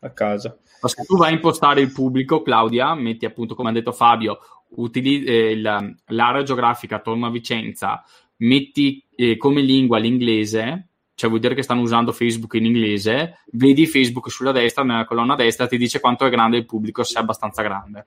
a 0.00 0.10
casa. 0.10 0.56
Ma 0.80 0.88
se 0.88 1.02
tu 1.04 1.16
vai 1.16 1.30
a 1.32 1.34
impostare 1.34 1.80
il 1.80 1.92
pubblico, 1.92 2.42
Claudia, 2.42 2.94
metti 2.94 3.24
appunto, 3.24 3.54
come 3.54 3.70
ha 3.70 3.72
detto 3.72 3.92
Fabio, 3.92 4.38
utili- 4.76 5.24
eh, 5.24 5.60
l'area 5.60 6.42
geografica 6.44 6.96
attorno 6.96 7.26
a 7.26 7.30
Vicenza, 7.30 8.04
metti 8.38 9.04
eh, 9.14 9.36
come 9.36 9.60
lingua 9.60 9.98
l'inglese, 9.98 10.88
cioè 11.14 11.28
vuol 11.28 11.42
dire 11.42 11.54
che 11.54 11.62
stanno 11.62 11.80
usando 11.80 12.12
Facebook 12.12 12.54
in 12.54 12.66
inglese, 12.66 13.38
vedi 13.52 13.86
Facebook 13.86 14.30
sulla 14.30 14.52
destra, 14.52 14.84
nella 14.84 15.04
colonna 15.04 15.34
destra, 15.34 15.66
ti 15.66 15.76
dice 15.76 16.00
quanto 16.00 16.24
è 16.24 16.30
grande 16.30 16.58
il 16.58 16.66
pubblico, 16.66 17.02
se 17.02 17.18
è 17.18 17.22
abbastanza 17.22 17.62
grande. 17.62 18.06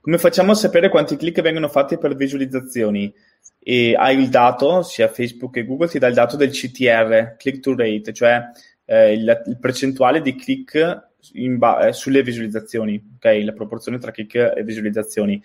Come 0.00 0.18
facciamo 0.18 0.52
a 0.52 0.54
sapere 0.54 0.88
quanti 0.88 1.16
click 1.16 1.40
vengono 1.42 1.68
fatti 1.68 1.96
per 1.96 2.16
visualizzazioni? 2.16 3.12
E 3.60 3.94
hai 3.94 4.18
il 4.18 4.30
dato, 4.30 4.82
sia 4.82 5.06
Facebook 5.06 5.52
che 5.52 5.64
Google 5.64 5.88
ti 5.88 6.00
dà 6.00 6.08
il 6.08 6.14
dato 6.14 6.36
del 6.36 6.50
CTR, 6.50 7.36
click 7.36 7.60
to 7.60 7.76
rate, 7.76 8.12
cioè 8.12 8.40
eh, 8.84 9.12
il, 9.12 9.42
il, 9.46 9.58
percentuale 9.60 10.20
di 10.20 10.34
click 10.34 11.10
ba- 11.56 11.86
eh, 11.86 11.92
sulle 11.92 12.22
visualizzazioni, 12.22 13.00
ok? 13.16 13.44
La 13.44 13.52
proporzione 13.52 13.98
tra 13.98 14.10
click 14.10 14.54
e 14.56 14.64
visualizzazioni. 14.64 15.40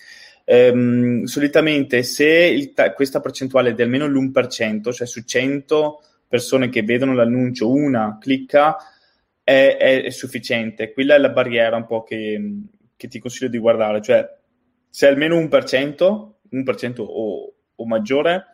Ehm, 0.49 1.25
solitamente 1.25 2.03
se 2.03 2.25
il, 2.25 2.71
questa 2.95 3.19
percentuale 3.19 3.71
è 3.71 3.73
di 3.73 3.81
almeno 3.81 4.07
l'1%, 4.07 4.93
cioè 4.93 5.05
su 5.05 5.25
100 5.25 6.01
persone 6.25 6.69
che 6.69 6.83
vedono 6.83 7.13
l'annuncio, 7.13 7.69
una 7.69 8.17
clicca, 8.17 8.77
è, 9.43 9.75
è, 9.77 10.03
è 10.03 10.09
sufficiente. 10.09 10.93
Quella 10.93 11.15
è 11.15 11.17
la 11.17 11.31
barriera 11.31 11.75
un 11.75 11.85
po' 11.85 12.03
che, 12.03 12.61
che 12.95 13.07
ti 13.09 13.19
consiglio 13.19 13.49
di 13.49 13.57
guardare, 13.57 14.01
cioè 14.01 14.25
se 14.89 15.07
è 15.07 15.11
almeno 15.11 15.37
1%, 15.37 16.31
1% 16.49 17.01
o, 17.01 17.53
o 17.75 17.85
maggiore, 17.85 18.45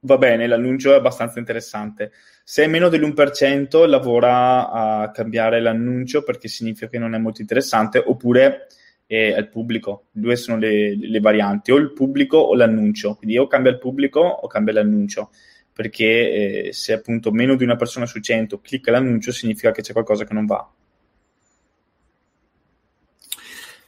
va 0.00 0.16
bene, 0.16 0.46
l'annuncio 0.46 0.92
è 0.92 0.96
abbastanza 0.96 1.38
interessante. 1.38 2.12
Se 2.42 2.64
è 2.64 2.66
meno 2.66 2.88
dell'1%, 2.88 3.86
lavora 3.86 4.70
a 4.70 5.10
cambiare 5.10 5.60
l'annuncio 5.60 6.22
perché 6.22 6.48
significa 6.48 6.88
che 6.88 6.98
non 6.98 7.14
è 7.14 7.18
molto 7.18 7.42
interessante, 7.42 7.98
oppure 7.98 8.68
è 9.18 9.38
il 9.38 9.48
pubblico. 9.48 10.06
Due 10.10 10.36
sono 10.36 10.58
le, 10.58 10.96
le, 10.96 11.20
varianti, 11.20 11.70
o 11.70 11.76
il 11.76 11.92
pubblico 11.92 12.38
o 12.38 12.54
l'annuncio. 12.54 13.14
Quindi 13.16 13.38
o 13.38 13.46
cambia 13.46 13.70
il 13.70 13.78
pubblico 13.78 14.20
o 14.20 14.46
cambia 14.46 14.74
l'annuncio, 14.74 15.30
perché 15.72 16.66
eh, 16.66 16.72
se 16.72 16.92
appunto 16.92 17.30
meno 17.30 17.56
di 17.56 17.64
una 17.64 17.76
persona 17.76 18.06
su 18.06 18.20
100 18.20 18.60
clicca 18.60 18.90
l'annuncio, 18.90 19.32
significa 19.32 19.70
che 19.70 19.82
c'è 19.82 19.92
qualcosa 19.92 20.24
che 20.24 20.34
non 20.34 20.46
va. 20.46 20.70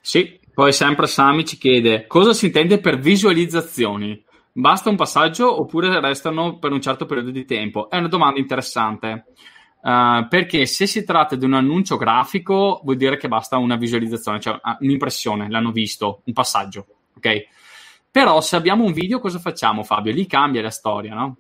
Sì, 0.01 0.39
poi 0.53 0.73
sempre 0.73 1.07
Sami 1.07 1.47
ci 1.47 1.57
chiede 1.57 2.07
cosa 2.07 2.35
si 2.35 2.47
intende 2.47 2.79
per 2.79 2.99
visualizzazioni. 2.99 4.23
Basta 4.53 4.91
un 4.91 4.97
passaggio 4.97 5.61
oppure 5.61 5.99
restano 6.01 6.59
per 6.59 6.71
un 6.71 6.81
certo 6.81 7.07
periodo 7.07 7.31
di 7.31 7.45
tempo? 7.45 7.89
È 7.89 7.97
una 7.97 8.09
domanda 8.09 8.39
interessante. 8.39 9.25
Uh, 9.85 10.27
perché 10.29 10.65
se 10.65 10.87
si 10.87 11.05
tratta 11.05 11.37
di 11.37 11.45
un 11.45 11.53
annuncio 11.53 11.99
grafico 11.99 12.81
vuol 12.83 12.97
dire 12.97 13.19
che 13.19 13.29
basta 13.29 13.59
una 13.59 13.77
visualizzazione, 13.77 14.41
cioè 14.41 14.59
ah, 14.63 14.79
un'impressione, 14.81 15.51
l'hanno 15.51 15.73
visto, 15.73 16.23
un 16.25 16.33
passaggio, 16.33 16.87
ok? 17.19 17.47
Però 18.11 18.41
se 18.41 18.57
abbiamo 18.57 18.85
un 18.85 18.95
video 18.95 19.21
cosa 19.21 19.39
facciamo 19.39 19.83
Fabio? 19.83 20.11
Lì 20.11 20.25
cambia 20.25 20.63
la 20.63 20.71
storia, 20.71 21.13
no? 21.13 21.37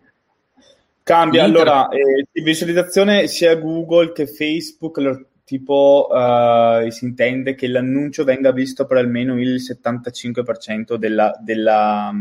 Cambia, 1.03 1.47
L'inter... 1.47 1.62
allora, 1.62 1.89
eh, 1.89 2.43
visualizzazione 2.43 3.29
sia 3.29 3.55
Google 3.55 4.12
che 4.12 4.27
Facebook, 4.27 5.25
tipo 5.45 6.09
uh, 6.11 6.91
si 6.91 7.07
intende 7.07 7.55
che 7.55 7.66
l'annuncio 7.66 8.25
venga 8.25 8.53
visto 8.53 8.85
per 8.85 8.99
almeno 8.99 9.41
il 9.41 9.55
75% 9.55 10.97
della, 10.97 11.35
della 11.41 12.12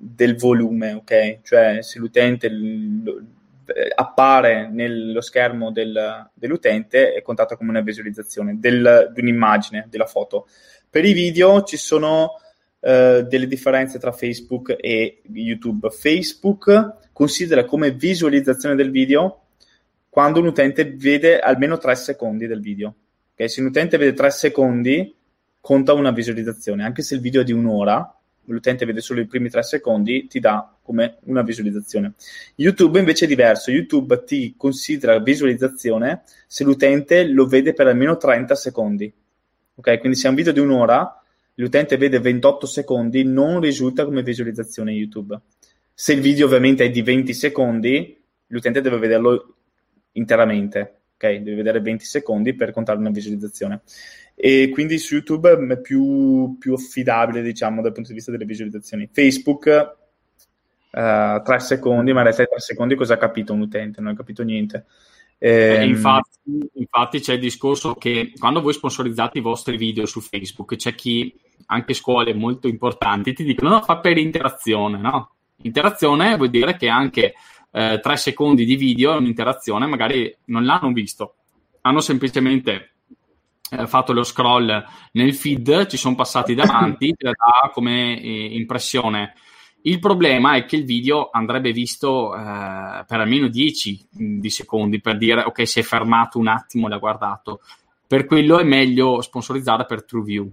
del 0.00 0.36
volume, 0.36 0.92
ok? 0.92 1.38
Cioè 1.42 1.78
se 1.80 1.98
l'utente 1.98 2.50
l- 2.50 3.36
appare 3.94 4.68
nello 4.70 5.20
schermo 5.20 5.70
del, 5.70 6.30
dell'utente 6.34 7.12
è 7.12 7.22
contata 7.22 7.56
come 7.56 7.70
una 7.70 7.80
visualizzazione 7.80 8.58
del, 8.58 9.10
di 9.12 9.20
un'immagine, 9.20 9.86
della 9.88 10.06
foto. 10.06 10.48
Per 10.88 11.04
i 11.04 11.12
video 11.12 11.62
ci 11.62 11.76
sono 11.76 12.34
uh, 12.78 13.22
delle 13.22 13.46
differenze 13.46 13.98
tra 13.98 14.12
Facebook 14.12 14.76
e 14.78 15.22
YouTube. 15.30 15.90
Facebook 15.90 17.10
considera 17.12 17.64
come 17.64 17.90
visualizzazione 17.90 18.74
del 18.74 18.90
video 18.90 19.42
quando 20.08 20.40
un 20.40 20.46
utente 20.46 20.90
vede 20.96 21.38
almeno 21.38 21.78
3 21.78 21.94
secondi 21.94 22.46
del 22.46 22.60
video. 22.60 22.94
Okay? 23.34 23.48
Se 23.48 23.60
un 23.60 23.68
utente 23.68 23.98
vede 23.98 24.14
3 24.14 24.30
secondi, 24.30 25.14
conta 25.60 25.92
una 25.92 26.10
visualizzazione, 26.10 26.84
anche 26.84 27.02
se 27.02 27.14
il 27.14 27.20
video 27.20 27.42
è 27.42 27.44
di 27.44 27.52
un'ora, 27.52 28.17
l'utente 28.48 28.84
vede 28.84 29.00
solo 29.00 29.20
i 29.20 29.26
primi 29.26 29.48
tre 29.48 29.62
secondi, 29.62 30.26
ti 30.26 30.40
dà 30.40 30.74
come 30.82 31.18
una 31.24 31.42
visualizzazione. 31.42 32.14
YouTube 32.56 32.98
invece 32.98 33.24
è 33.24 33.28
diverso, 33.28 33.70
YouTube 33.70 34.24
ti 34.24 34.54
considera 34.56 35.18
visualizzazione 35.18 36.22
se 36.46 36.64
l'utente 36.64 37.24
lo 37.24 37.46
vede 37.46 37.72
per 37.72 37.86
almeno 37.86 38.16
30 38.16 38.54
secondi. 38.54 39.12
Ok, 39.74 39.98
quindi 39.98 40.18
se 40.18 40.26
è 40.26 40.30
un 40.30 40.36
video 40.36 40.52
di 40.52 40.60
un'ora, 40.60 41.22
l'utente 41.54 41.96
vede 41.96 42.18
28 42.18 42.66
secondi, 42.66 43.22
non 43.24 43.60
risulta 43.60 44.04
come 44.04 44.22
visualizzazione 44.22 44.92
YouTube. 44.92 45.38
Se 45.94 46.12
il 46.12 46.20
video 46.20 46.46
ovviamente 46.46 46.84
è 46.84 46.90
di 46.90 47.02
20 47.02 47.32
secondi, 47.32 48.16
l'utente 48.48 48.80
deve 48.80 48.98
vederlo 48.98 49.54
interamente, 50.12 51.00
ok? 51.14 51.36
Deve 51.36 51.54
vedere 51.56 51.80
20 51.80 52.04
secondi 52.04 52.54
per 52.54 52.72
contare 52.72 52.98
una 52.98 53.10
visualizzazione 53.10 53.82
e 54.40 54.68
quindi 54.68 54.98
su 54.98 55.14
YouTube 55.14 55.50
è 55.50 55.80
più, 55.80 56.56
più 56.60 56.72
affidabile, 56.72 57.42
diciamo, 57.42 57.82
dal 57.82 57.90
punto 57.90 58.10
di 58.10 58.14
vista 58.14 58.30
delle 58.30 58.44
visualizzazioni. 58.44 59.10
Facebook, 59.12 59.96
uh, 60.92 61.42
tre 61.42 61.58
secondi, 61.58 62.12
ma 62.12 62.18
in 62.20 62.26
realtà 62.26 62.44
tre 62.44 62.60
secondi 62.60 62.94
cosa 62.94 63.14
ha 63.14 63.18
capito 63.18 63.52
un 63.52 63.62
utente? 63.62 64.00
Non 64.00 64.12
ha 64.12 64.16
capito 64.16 64.44
niente. 64.44 64.86
Eh, 65.38 65.84
infatti, 65.84 66.70
infatti, 66.74 67.18
c'è 67.18 67.32
il 67.32 67.40
discorso 67.40 67.94
che 67.94 68.32
quando 68.38 68.60
voi 68.60 68.74
sponsorizzate 68.74 69.38
i 69.38 69.42
vostri 69.42 69.76
video 69.76 70.06
su 70.06 70.20
Facebook, 70.20 70.76
c'è 70.76 70.94
chi, 70.94 71.34
anche 71.66 71.92
scuole 71.92 72.32
molto 72.32 72.68
importanti, 72.68 73.32
ti 73.32 73.42
dicono 73.42 73.70
no, 73.70 73.82
fa 73.82 73.98
per 73.98 74.18
interazione, 74.18 74.98
no? 74.98 75.32
Interazione 75.62 76.36
vuol 76.36 76.50
dire 76.50 76.76
che 76.76 76.88
anche 76.88 77.34
eh, 77.72 77.98
tre 78.00 78.16
secondi 78.16 78.64
di 78.64 78.76
video 78.76 79.14
è 79.14 79.16
un'interazione, 79.16 79.86
magari 79.86 80.32
non 80.44 80.64
l'hanno 80.64 80.92
visto, 80.92 81.34
hanno 81.80 82.00
semplicemente 82.00 82.72
eh, 82.72 82.90
fatto 83.86 84.12
lo 84.12 84.22
scroll 84.22 84.84
nel 85.12 85.34
feed, 85.34 85.86
ci 85.86 85.96
sono 85.96 86.14
passati 86.14 86.54
davanti, 86.54 87.14
te 87.14 87.24
la 87.26 87.32
dà 87.32 87.70
come 87.70 88.20
eh, 88.20 88.54
impressione. 88.54 89.34
Il 89.82 90.00
problema 90.00 90.56
è 90.56 90.64
che 90.64 90.76
il 90.76 90.84
video 90.84 91.30
andrebbe 91.30 91.72
visto 91.72 92.34
eh, 92.34 93.04
per 93.06 93.20
almeno 93.20 93.48
10 93.48 94.08
mm, 94.20 94.40
di 94.40 94.50
secondi 94.50 95.00
per 95.00 95.16
dire 95.16 95.42
ok, 95.42 95.66
si 95.66 95.80
è 95.80 95.82
fermato 95.82 96.38
un 96.38 96.48
attimo 96.48 96.86
e 96.86 96.90
l'ha 96.90 96.98
guardato. 96.98 97.60
Per 98.06 98.24
quello 98.26 98.58
è 98.58 98.64
meglio 98.64 99.20
sponsorizzare 99.20 99.84
per 99.84 100.04
TrueView. 100.04 100.50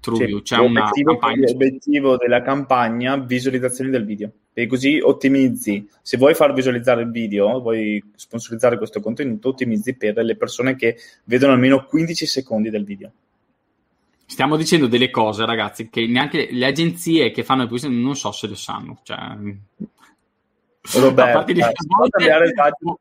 TrueView, 0.00 0.38
sì, 0.38 0.42
c'è 0.42 0.58
una 0.58 0.90
campagna. 0.90 1.46
L'obiettivo 1.46 2.16
della 2.16 2.42
campagna 2.42 3.16
visualizzazioni 3.16 3.90
del 3.90 4.04
video 4.04 4.32
e 4.52 4.66
così 4.66 4.98
ottimizzi. 5.00 5.88
Se 6.02 6.16
vuoi 6.16 6.34
far 6.34 6.52
visualizzare 6.52 7.02
il 7.02 7.10
video, 7.10 7.60
vuoi 7.60 8.02
sponsorizzare 8.14 8.76
questo 8.76 9.00
contenuto, 9.00 9.48
ottimizzi 9.48 9.94
per 9.96 10.16
le 10.18 10.36
persone 10.36 10.76
che 10.76 10.96
vedono 11.24 11.52
almeno 11.52 11.84
15 11.84 12.26
secondi 12.26 12.70
del 12.70 12.84
video. 12.84 13.12
Stiamo 14.26 14.56
dicendo 14.56 14.86
delle 14.86 15.10
cose, 15.10 15.44
ragazzi, 15.44 15.90
che 15.90 16.06
neanche 16.06 16.48
le 16.50 16.66
agenzie 16.66 17.30
che 17.30 17.44
fanno 17.44 17.62
il 17.62 17.68
pubblicità 17.68 17.92
non 17.92 18.16
so 18.16 18.32
se 18.32 18.46
le 18.46 18.56
sanno. 18.56 19.00
Cioè... 19.02 19.18
Roberto, 20.94 21.38
a 21.38 21.44
di 21.44 21.60
cambiare 21.60 22.46
il 22.46 22.54
budget 22.54 23.00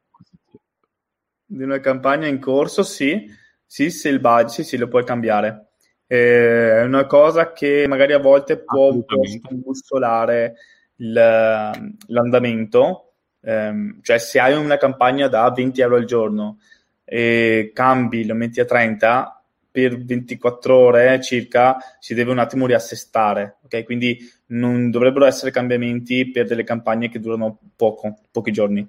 di 1.51 1.63
una 1.63 1.79
campagna 1.79 2.27
in 2.27 2.39
corso, 2.39 2.81
sì, 2.81 3.29
sì, 3.65 3.89
se 3.89 4.07
il 4.09 4.19
budget, 4.19 4.49
sì, 4.49 4.63
sì, 4.63 4.77
lo 4.77 4.87
puoi 4.87 5.03
cambiare. 5.03 5.71
Eh, 6.07 6.79
è 6.79 6.83
una 6.83 7.05
cosa 7.05 7.51
che 7.51 7.85
magari 7.87 8.13
a 8.13 8.19
volte 8.19 8.57
può, 8.57 8.91
può 9.03 9.21
bussolare 9.51 10.45
il, 10.47 10.55
l'andamento, 11.01 13.13
ehm, 13.41 14.01
cioè 14.01 14.19
se 14.19 14.39
hai 14.39 14.53
una 14.53 14.77
campagna 14.77 15.27
da 15.27 15.49
20 15.51 15.81
euro 15.81 15.95
al 15.95 16.05
giorno 16.05 16.59
e 17.03 17.71
cambi, 17.73 18.25
lo 18.25 18.35
metti 18.35 18.59
a 18.59 18.65
30, 18.65 19.43
per 19.71 20.03
24 20.03 20.77
ore 20.77 21.21
circa 21.21 21.77
si 21.99 22.13
deve 22.13 22.31
un 22.31 22.39
attimo 22.39 22.65
riassestare, 22.65 23.57
ok? 23.63 23.83
Quindi 23.83 24.19
non 24.47 24.91
dovrebbero 24.91 25.25
essere 25.25 25.51
cambiamenti 25.51 26.29
per 26.29 26.45
delle 26.45 26.65
campagne 26.65 27.09
che 27.09 27.19
durano 27.19 27.57
poco, 27.75 28.19
pochi 28.29 28.51
giorni. 28.51 28.87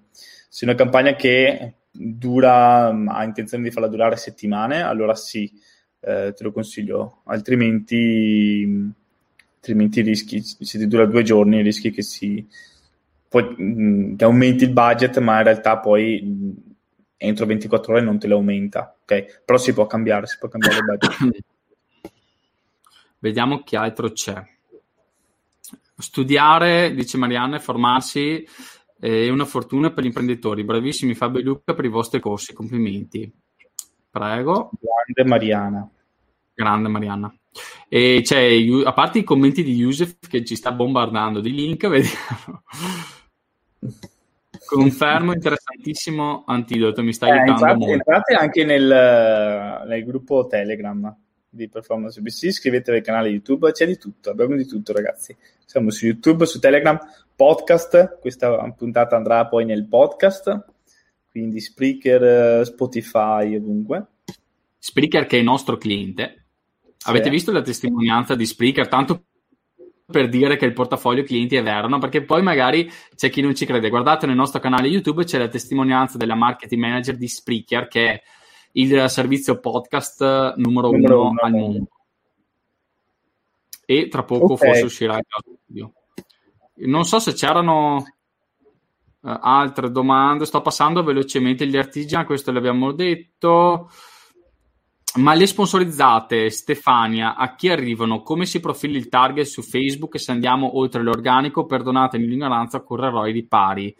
Se 0.48 0.64
una 0.64 0.74
campagna 0.74 1.14
che 1.14 1.74
dura, 1.90 2.88
ha 2.88 3.24
intenzione 3.24 3.62
di 3.62 3.70
farla 3.70 3.88
durare 3.88 4.16
settimane, 4.16 4.82
allora 4.82 5.14
sì, 5.14 5.50
eh, 6.00 6.32
te 6.36 6.42
lo 6.42 6.50
consiglio, 6.50 7.22
altrimenti 7.26 8.92
altrimenti 9.62 10.00
rischi, 10.00 10.42
se 10.42 10.78
ti 10.78 10.88
dura 10.88 11.06
due 11.06 11.22
giorni, 11.22 11.62
rischi 11.62 11.92
che 11.92 12.02
si 12.02 12.44
poi, 13.28 13.54
mh, 13.56 14.16
che 14.16 14.24
aumenti 14.24 14.64
il 14.64 14.72
budget, 14.72 15.18
ma 15.20 15.38
in 15.38 15.44
realtà 15.44 15.78
poi 15.78 16.20
mh, 16.20 16.72
entro 17.16 17.46
24 17.46 17.94
ore 17.94 18.02
non 18.02 18.18
te 18.18 18.26
lo 18.26 18.36
aumenta, 18.36 18.94
ok? 19.02 19.42
Però 19.44 19.56
si 19.56 19.72
può 19.72 19.86
cambiare, 19.86 20.26
si 20.26 20.36
può 20.38 20.48
cambiare 20.48 20.76
il 20.76 20.84
budget. 20.84 21.44
Vediamo 23.20 23.62
che 23.62 23.76
altro 23.76 24.10
c'è. 24.10 24.44
Studiare, 25.96 26.92
dice 26.92 27.16
Marianne, 27.16 27.60
formarsi 27.60 28.44
è 28.98 29.28
una 29.28 29.44
fortuna 29.44 29.92
per 29.92 30.02
gli 30.02 30.08
imprenditori. 30.08 30.64
Bravissimi 30.64 31.14
Fabio 31.14 31.40
e 31.40 31.44
Luca 31.44 31.74
per 31.74 31.84
i 31.84 31.88
vostri 31.88 32.18
corsi, 32.18 32.52
complimenti. 32.52 33.32
Prego. 34.10 34.70
Grande 34.78 35.30
Mariana. 35.30 35.88
Grande 36.52 36.88
Marianna. 36.88 37.34
E 37.88 38.20
c'è, 38.22 38.56
a 38.84 38.92
parte 38.92 39.18
i 39.18 39.24
commenti 39.24 39.62
di 39.62 39.74
Yusef 39.74 40.16
che 40.28 40.44
ci 40.44 40.56
sta 40.56 40.72
bombardando 40.72 41.40
di 41.40 41.52
link, 41.52 41.86
vediamo. 41.88 42.62
Confermo, 44.64 45.34
interessantissimo 45.34 46.44
antidoto, 46.46 47.02
mi 47.02 47.12
sta 47.12 47.26
eh, 47.26 47.30
aiutando 47.32 47.52
infatti, 47.52 47.78
molto. 47.78 47.92
Entrate 47.92 48.34
anche 48.34 48.64
nel, 48.64 49.84
nel, 49.86 50.04
gruppo 50.04 50.46
Telegram 50.46 51.14
di 51.46 51.68
Performance 51.68 52.18
UBC, 52.18 52.44
iscrivetevi 52.44 52.98
al 52.98 53.04
canale 53.04 53.28
YouTube, 53.28 53.70
c'è 53.72 53.84
di 53.84 53.98
tutto, 53.98 54.30
abbiamo 54.30 54.56
di 54.56 54.66
tutto 54.66 54.94
ragazzi. 54.94 55.36
Siamo 55.66 55.90
su 55.90 56.06
YouTube, 56.06 56.46
su 56.46 56.58
Telegram, 56.58 56.98
podcast, 57.36 58.18
questa 58.20 58.70
puntata 58.72 59.16
andrà 59.16 59.46
poi 59.46 59.66
nel 59.66 59.86
podcast, 59.86 60.64
quindi 61.30 61.60
Spreaker, 61.60 62.64
Spotify, 62.64 63.54
ovunque. 63.54 64.06
Spreaker 64.78 65.26
che 65.26 65.36
è 65.36 65.40
il 65.40 65.44
nostro 65.44 65.76
cliente, 65.76 66.41
Avete 67.04 67.30
visto 67.30 67.52
la 67.52 67.62
testimonianza 67.62 68.34
di 68.34 68.46
Spreaker? 68.46 68.88
Tanto 68.88 69.24
per 70.12 70.28
dire 70.28 70.56
che 70.56 70.66
il 70.66 70.72
portafoglio 70.72 71.22
clienti 71.22 71.56
è 71.56 71.62
vero, 71.62 71.88
no? 71.88 71.98
Perché 71.98 72.22
poi 72.22 72.42
magari 72.42 72.88
c'è 73.16 73.30
chi 73.30 73.40
non 73.40 73.54
ci 73.54 73.66
crede. 73.66 73.88
Guardate 73.88 74.26
nel 74.26 74.36
nostro 74.36 74.60
canale 74.60 74.88
YouTube 74.88 75.24
c'è 75.24 75.38
la 75.38 75.48
testimonianza 75.48 76.18
della 76.18 76.34
marketing 76.34 76.80
manager 76.80 77.16
di 77.16 77.26
Spreaker, 77.26 77.88
che 77.88 78.10
è 78.12 78.22
il 78.72 79.08
servizio 79.08 79.58
podcast 79.58 80.54
numero, 80.56 80.90
numero 80.90 81.20
uno, 81.20 81.28
uno 81.30 81.40
al 81.40 81.52
mondo. 81.52 81.88
e 83.84 84.08
tra 84.08 84.22
poco 84.22 84.52
okay. 84.52 84.68
forse 84.68 84.84
uscirà 84.84 85.16
il 85.16 85.24
video. 85.66 85.92
Non 86.74 87.04
so 87.04 87.18
se 87.18 87.32
c'erano 87.32 87.96
uh, 87.96 88.04
altre 89.20 89.90
domande, 89.90 90.46
sto 90.46 90.62
passando 90.62 91.02
velocemente 91.02 91.66
gli 91.66 91.76
artigiani, 91.76 92.24
questo 92.24 92.52
l'abbiamo 92.52 92.92
detto. 92.92 93.90
Ma 95.14 95.34
le 95.34 95.46
sponsorizzate, 95.46 96.48
Stefania, 96.48 97.36
a 97.36 97.54
chi 97.54 97.68
arrivano? 97.68 98.22
Come 98.22 98.46
si 98.46 98.60
profila 98.60 98.96
il 98.96 99.08
target 99.08 99.44
su 99.44 99.62
Facebook? 99.62 100.18
Se 100.18 100.32
andiamo 100.32 100.78
oltre 100.78 101.02
l'organico, 101.02 101.66
perdonatemi 101.66 102.26
l'ignoranza, 102.26 102.82
correrò 102.82 103.26
i 103.26 103.32
ripari. 103.32 103.94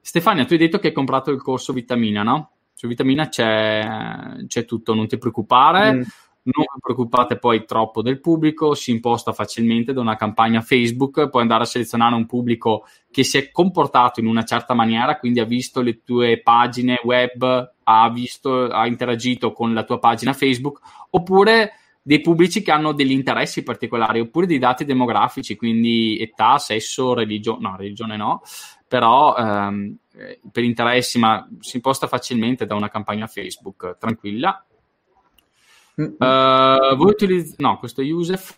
Stefania, 0.00 0.44
tu 0.44 0.54
hai 0.54 0.58
detto 0.58 0.78
che 0.78 0.88
hai 0.88 0.92
comprato 0.92 1.30
il 1.30 1.40
corso 1.40 1.72
Vitamina, 1.72 2.22
no? 2.22 2.50
Su 2.74 2.88
Vitamina 2.88 3.28
c'è, 3.28 4.44
c'è 4.46 4.64
tutto, 4.64 4.94
non 4.94 5.06
ti 5.06 5.16
preoccupare. 5.16 5.94
Mm 5.94 6.02
non 6.52 6.64
preoccupate 6.80 7.38
poi 7.38 7.64
troppo 7.64 8.02
del 8.02 8.20
pubblico, 8.20 8.74
si 8.74 8.90
imposta 8.90 9.32
facilmente 9.32 9.92
da 9.92 10.00
una 10.00 10.16
campagna 10.16 10.60
Facebook, 10.60 11.28
puoi 11.28 11.42
andare 11.42 11.62
a 11.62 11.66
selezionare 11.66 12.14
un 12.14 12.26
pubblico 12.26 12.86
che 13.10 13.24
si 13.24 13.38
è 13.38 13.50
comportato 13.50 14.20
in 14.20 14.26
una 14.26 14.44
certa 14.44 14.74
maniera, 14.74 15.18
quindi 15.18 15.40
ha 15.40 15.44
visto 15.44 15.80
le 15.80 16.02
tue 16.02 16.40
pagine 16.40 17.00
web, 17.04 17.72
ha, 17.84 18.10
visto, 18.10 18.66
ha 18.66 18.86
interagito 18.86 19.52
con 19.52 19.74
la 19.74 19.84
tua 19.84 19.98
pagina 19.98 20.32
Facebook, 20.32 20.80
oppure 21.10 21.72
dei 22.02 22.20
pubblici 22.20 22.62
che 22.62 22.70
hanno 22.70 22.92
degli 22.92 23.12
interessi 23.12 23.62
particolari, 23.62 24.20
oppure 24.20 24.46
dei 24.46 24.58
dati 24.58 24.84
demografici, 24.84 25.56
quindi 25.56 26.18
età, 26.18 26.56
sesso, 26.58 27.12
religione, 27.12 27.58
no, 27.60 27.76
religione 27.76 28.16
no, 28.16 28.40
però 28.86 29.36
ehm, 29.36 29.96
per 30.50 30.64
interessi, 30.64 31.18
ma 31.18 31.46
si 31.60 31.76
imposta 31.76 32.06
facilmente 32.06 32.64
da 32.64 32.74
una 32.74 32.88
campagna 32.88 33.26
Facebook, 33.26 33.96
tranquilla 33.98 34.62
Uh, 35.98 36.94
voi 36.94 37.10
utilizzate... 37.10 37.60
No, 37.60 37.78
questo 37.78 38.02
è 38.02 38.04
Yusef. 38.04 38.56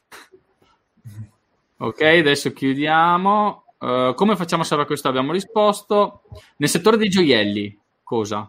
Ok, 1.78 2.02
adesso 2.02 2.52
chiudiamo. 2.52 3.64
Uh, 3.78 4.12
come 4.12 4.36
facciamo 4.36 4.60
a 4.60 4.66
sapere 4.66 4.86
questo? 4.86 5.08
Abbiamo 5.08 5.32
risposto. 5.32 6.24
Nel 6.58 6.68
settore 6.68 6.98
dei 6.98 7.08
gioielli, 7.08 7.78
cosa? 8.02 8.40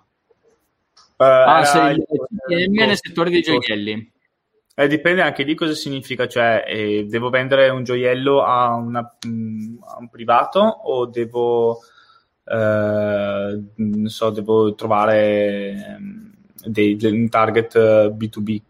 Uh, 1.15 1.23
ah, 1.23 1.63
sei 1.63 1.95
il 1.95 2.05
CM 2.47 2.73
nel 2.73 2.97
settore 2.97 3.30
dei 3.30 3.41
gioielli. 3.41 4.11
Eh, 4.76 4.88
dipende 4.88 5.22
anche 5.22 5.45
di 5.45 5.55
cosa 5.55 5.73
significa, 5.73 6.27
cioè 6.27 6.63
eh, 6.68 7.05
devo 7.07 7.30
vendere 7.30 7.69
un 7.69 7.84
gioiello 7.84 8.41
a, 8.41 8.73
una, 8.73 9.18
mm, 9.26 9.76
a 9.84 9.97
un 9.99 10.09
privato 10.09 10.59
o 10.59 11.05
devo, 11.05 11.80
eh, 12.43 13.61
non 13.76 14.07
so, 14.07 14.30
devo 14.31 14.73
trovare 14.76 15.97
um, 15.97 16.31
dei, 16.65 16.97
un 17.01 17.30
target 17.30 17.77
B2B? 18.11 18.61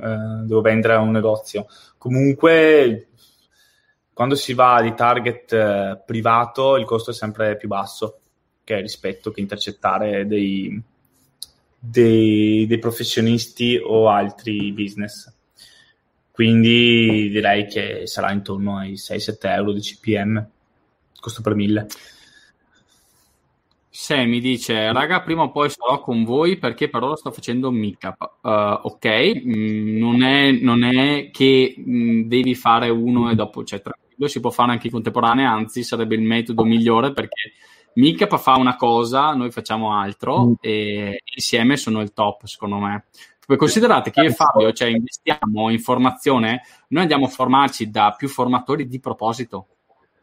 Eh, 0.00 0.44
devo 0.44 0.60
vendere 0.60 0.94
a 0.94 1.00
un 1.00 1.10
negozio. 1.10 1.66
Comunque, 1.96 3.08
quando 4.12 4.34
si 4.34 4.54
va 4.54 4.80
di 4.82 4.94
target 4.94 5.52
eh, 5.52 6.02
privato, 6.04 6.76
il 6.76 6.84
costo 6.84 7.10
è 7.10 7.14
sempre 7.14 7.56
più 7.56 7.68
basso 7.68 8.20
che 8.64 8.80
rispetto 8.80 9.30
che 9.30 9.40
intercettare 9.40 10.26
dei, 10.26 10.80
dei, 11.78 12.66
dei 12.66 12.78
professionisti 12.78 13.80
o 13.82 14.08
altri 14.08 14.72
business. 14.72 15.32
Quindi 16.30 17.30
direi 17.30 17.66
che 17.66 18.06
sarà 18.06 18.30
intorno 18.30 18.76
ai 18.76 18.92
6-7 18.92 19.38
euro 19.42 19.72
di 19.72 19.80
CPM, 19.80 20.46
costo 21.18 21.40
per 21.40 21.54
mille. 21.54 21.86
Se 24.00 24.24
mi 24.24 24.38
dice, 24.38 24.92
raga, 24.92 25.22
prima 25.22 25.42
o 25.42 25.50
poi 25.50 25.68
sarò 25.70 26.00
con 26.00 26.22
voi 26.22 26.56
perché 26.56 26.88
per 26.88 27.02
ora 27.02 27.16
sto 27.16 27.32
facendo 27.32 27.72
meetup. 27.72 28.36
Uh, 28.42 28.50
ok, 28.82 29.42
mm, 29.44 29.98
non, 29.98 30.22
è, 30.22 30.52
non, 30.52 30.84
è, 30.84 31.30
che 31.32 31.74
mm, 31.76 32.28
devi 32.28 32.54
fare 32.54 32.90
uno 32.90 33.28
e 33.28 33.34
dopo, 33.34 33.64
cioè 33.64 33.82
tranquillo, 33.82 34.28
si 34.28 34.38
può 34.38 34.50
fare 34.50 34.70
anche 34.70 34.86
in 34.86 34.92
contemporanea, 34.92 35.50
anzi 35.50 35.82
sarebbe 35.82 36.14
il 36.14 36.22
metodo 36.22 36.62
migliore 36.62 37.12
perché 37.12 37.54
meetup 37.94 38.38
fa 38.38 38.54
una 38.54 38.76
cosa, 38.76 39.34
noi 39.34 39.50
facciamo 39.50 39.92
altro 39.92 40.44
mm. 40.44 40.52
e 40.60 41.20
insieme 41.34 41.76
sono 41.76 42.00
il 42.00 42.12
top 42.12 42.44
secondo 42.44 42.76
me. 42.76 43.06
Considerate 43.56 44.12
che 44.12 44.20
io 44.20 44.28
e 44.28 44.32
Fabio, 44.32 44.72
cioè 44.72 44.90
investiamo 44.90 45.70
in 45.70 45.80
formazione, 45.80 46.62
noi 46.90 47.02
andiamo 47.02 47.24
a 47.24 47.30
formarci 47.30 47.90
da 47.90 48.14
più 48.16 48.28
formatori 48.28 48.86
di 48.86 49.00
proposito 49.00 49.77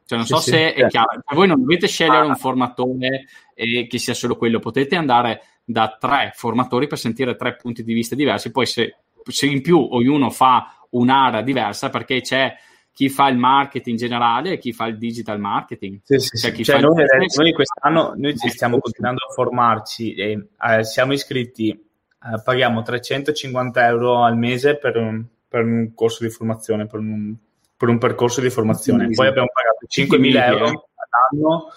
cioè, 0.05 0.17
non 0.17 0.27
so 0.27 0.37
sì, 0.37 0.51
se 0.51 0.57
sì, 0.57 0.63
è 0.63 0.73
certo. 0.73 0.87
chiaro. 0.87 1.23
Voi 1.33 1.47
non 1.47 1.59
dovete 1.59 1.87
scegliere 1.87 2.25
un 2.25 2.35
formatore 2.35 3.25
eh, 3.53 3.87
che 3.87 3.97
sia 3.97 4.13
solo 4.13 4.35
quello, 4.35 4.59
potete 4.59 4.95
andare 4.95 5.41
da 5.63 5.97
tre 5.99 6.31
formatori 6.35 6.87
per 6.87 6.99
sentire 6.99 7.35
tre 7.35 7.55
punti 7.55 7.83
di 7.83 7.93
vista 7.93 8.15
diversi. 8.15 8.51
Poi, 8.51 8.65
se, 8.65 8.97
se 9.23 9.45
in 9.47 9.61
più 9.61 9.79
ognuno 9.79 10.29
fa 10.29 10.85
un'area 10.91 11.41
diversa, 11.41 11.89
perché 11.89 12.21
c'è 12.21 12.55
chi 12.95 13.09
fa 13.09 13.27
il 13.27 13.37
marketing 13.37 13.97
generale 13.97 14.51
e 14.51 14.57
chi 14.57 14.71
fa 14.71 14.85
il 14.85 14.97
digital 14.97 15.39
marketing. 15.39 15.99
Sì, 16.03 16.17
sì, 16.17 16.37
cioè, 16.37 16.53
cioè 16.63 16.79
noi, 16.79 16.93
noi, 17.35 17.51
quest'anno 17.51 18.13
noi 18.15 18.37
stiamo 18.37 18.79
continuando 18.79 19.25
a 19.27 19.33
formarci 19.33 20.13
e 20.13 20.47
eh, 20.57 20.83
siamo 20.85 21.11
iscritti, 21.11 21.71
eh, 21.71 22.41
paghiamo 22.41 22.83
350 22.83 23.85
euro 23.85 24.23
al 24.23 24.37
mese 24.37 24.77
per 24.77 24.95
un, 24.95 25.25
per 25.45 25.65
un 25.65 25.93
corso 25.93 26.23
di 26.23 26.29
formazione, 26.29 26.85
per 26.85 26.99
un, 26.99 27.35
per 27.75 27.89
un 27.89 27.97
percorso 27.97 28.39
di 28.39 28.49
formazione. 28.49 29.09
Poi 29.09 29.27
abbiamo 29.27 29.49
pagato 29.51 29.64
5.000 29.87 30.43
euro 30.43 30.89
all'anno, 30.95 31.71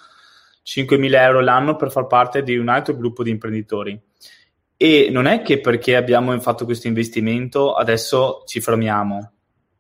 5.000 0.65 1.15
euro 1.15 1.41
l'anno 1.41 1.77
per 1.77 1.91
far 1.91 2.07
parte 2.07 2.43
di 2.43 2.57
un 2.57 2.69
altro 2.69 2.97
gruppo 2.97 3.23
di 3.23 3.31
imprenditori. 3.31 4.01
E 4.77 5.09
non 5.11 5.27
è 5.27 5.43
che 5.43 5.61
perché 5.61 5.97
abbiamo 5.97 6.39
fatto 6.41 6.65
questo 6.65 6.87
investimento 6.87 7.75
adesso 7.75 8.43
ci 8.47 8.61
fermiamo, 8.61 9.33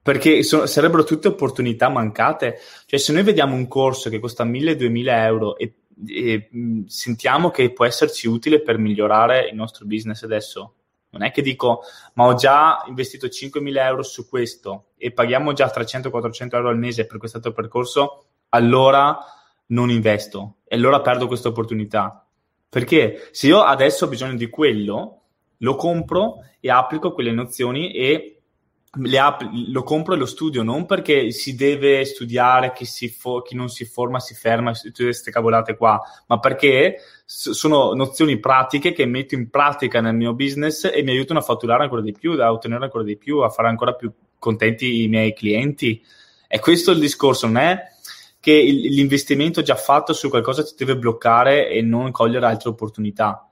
perché 0.03 0.43
so, 0.43 0.67
sarebbero 0.67 1.05
tutte 1.05 1.29
opportunità 1.29 1.89
mancate. 1.89 2.59
Cioè, 2.87 2.99
se 2.99 3.13
noi 3.13 3.23
vediamo 3.23 3.55
un 3.55 3.69
corso 3.69 4.11
che 4.11 4.19
costa 4.19 4.45
1.000-2.000 4.45 5.09
euro 5.09 5.57
e, 5.57 5.75
e 6.07 6.49
mh, 6.51 6.85
sentiamo 6.87 7.51
che 7.51 7.73
può 7.73 7.85
esserci 7.85 8.27
utile 8.27 8.61
per 8.61 8.79
migliorare 8.79 9.49
il 9.49 9.55
nostro 9.55 9.87
business 9.87 10.23
adesso, 10.23 10.78
non 11.11 11.23
è 11.23 11.31
che 11.31 11.43
dico, 11.43 11.83
ma 12.15 12.27
ho 12.27 12.35
già 12.35 12.85
investito 12.87 13.27
5.000 13.27 13.77
euro 13.79 14.03
su 14.03 14.29
questo 14.29 14.89
e 14.97 15.13
paghiamo 15.13 15.53
già 15.53 15.73
300-400 15.75 16.55
euro 16.55 16.69
al 16.69 16.79
mese 16.79 17.07
per 17.07 17.19
questo 17.19 17.41
percorso, 17.53 18.25
allora 18.51 19.19
non 19.67 19.91
investo 19.91 20.57
e 20.65 20.77
allora 20.77 21.01
perdo 21.01 21.27
questa 21.27 21.49
opportunità. 21.49 22.27
Perché 22.69 23.29
se 23.33 23.47
io 23.47 23.63
adesso 23.63 24.05
ho 24.05 24.09
bisogno 24.09 24.37
di 24.37 24.49
quello, 24.51 25.23
lo 25.59 25.75
compro 25.77 26.45
e 26.61 26.71
applico 26.71 27.13
quelle 27.13 27.33
nozioni 27.33 27.93
e 27.93 28.38
app- 29.19 29.43
lo 29.69 29.83
compro 29.83 30.15
e 30.15 30.17
lo 30.17 30.27
studio 30.27 30.63
non 30.63 30.87
perché 30.87 31.31
si 31.31 31.55
deve 31.55 32.05
studiare, 32.05 32.73
chi, 32.73 32.85
si 32.85 33.09
fo- 33.09 33.43
chi 33.43 33.55
non 33.55 33.69
si 33.69 33.85
forma 33.85 34.21
si 34.21 34.35
ferma, 34.35 34.73
tutte 34.73 35.05
queste 35.05 35.31
cavolate 35.31 35.77
qua, 35.77 36.01
ma 36.27 36.39
perché 36.39 37.01
s- 37.25 37.51
sono 37.51 37.93
nozioni 37.93 38.39
pratiche 38.39 38.93
che 38.93 39.07
metto 39.07 39.35
in 39.35 39.51
pratica 39.51 40.01
nel 40.01 40.15
mio 40.15 40.35
business 40.35 40.91
e 40.93 41.03
mi 41.03 41.11
aiutano 41.11 41.41
a 41.41 41.43
fatturare 41.43 41.83
ancora 41.83 42.01
di 42.01 42.13
più, 42.13 42.33
a 42.41 42.53
ottenere 42.53 42.85
ancora 42.85 43.05
di 43.05 43.17
più, 43.17 43.39
a 43.39 43.51
fare 43.51 43.69
ancora 43.69 43.93
più 43.95 44.11
contenti 44.39 45.03
i 45.03 45.09
miei 45.09 45.35
clienti. 45.35 46.03
E 46.47 46.61
questo 46.61 46.91
è 46.91 46.95
il 46.95 47.01
discorso, 47.01 47.47
non 47.47 47.59
è 47.59 47.79
che 48.41 48.53
il- 48.53 48.93
l'investimento 48.95 49.63
già 49.63 49.75
fatto 49.75 50.13
su 50.13 50.29
qualcosa 50.31 50.65
ti 50.65 50.73
deve 50.77 50.97
bloccare 50.97 51.69
e 51.69 51.83
non 51.83 52.11
cogliere 52.11 52.47
altre 52.47 52.71
opportunità. 52.71 53.43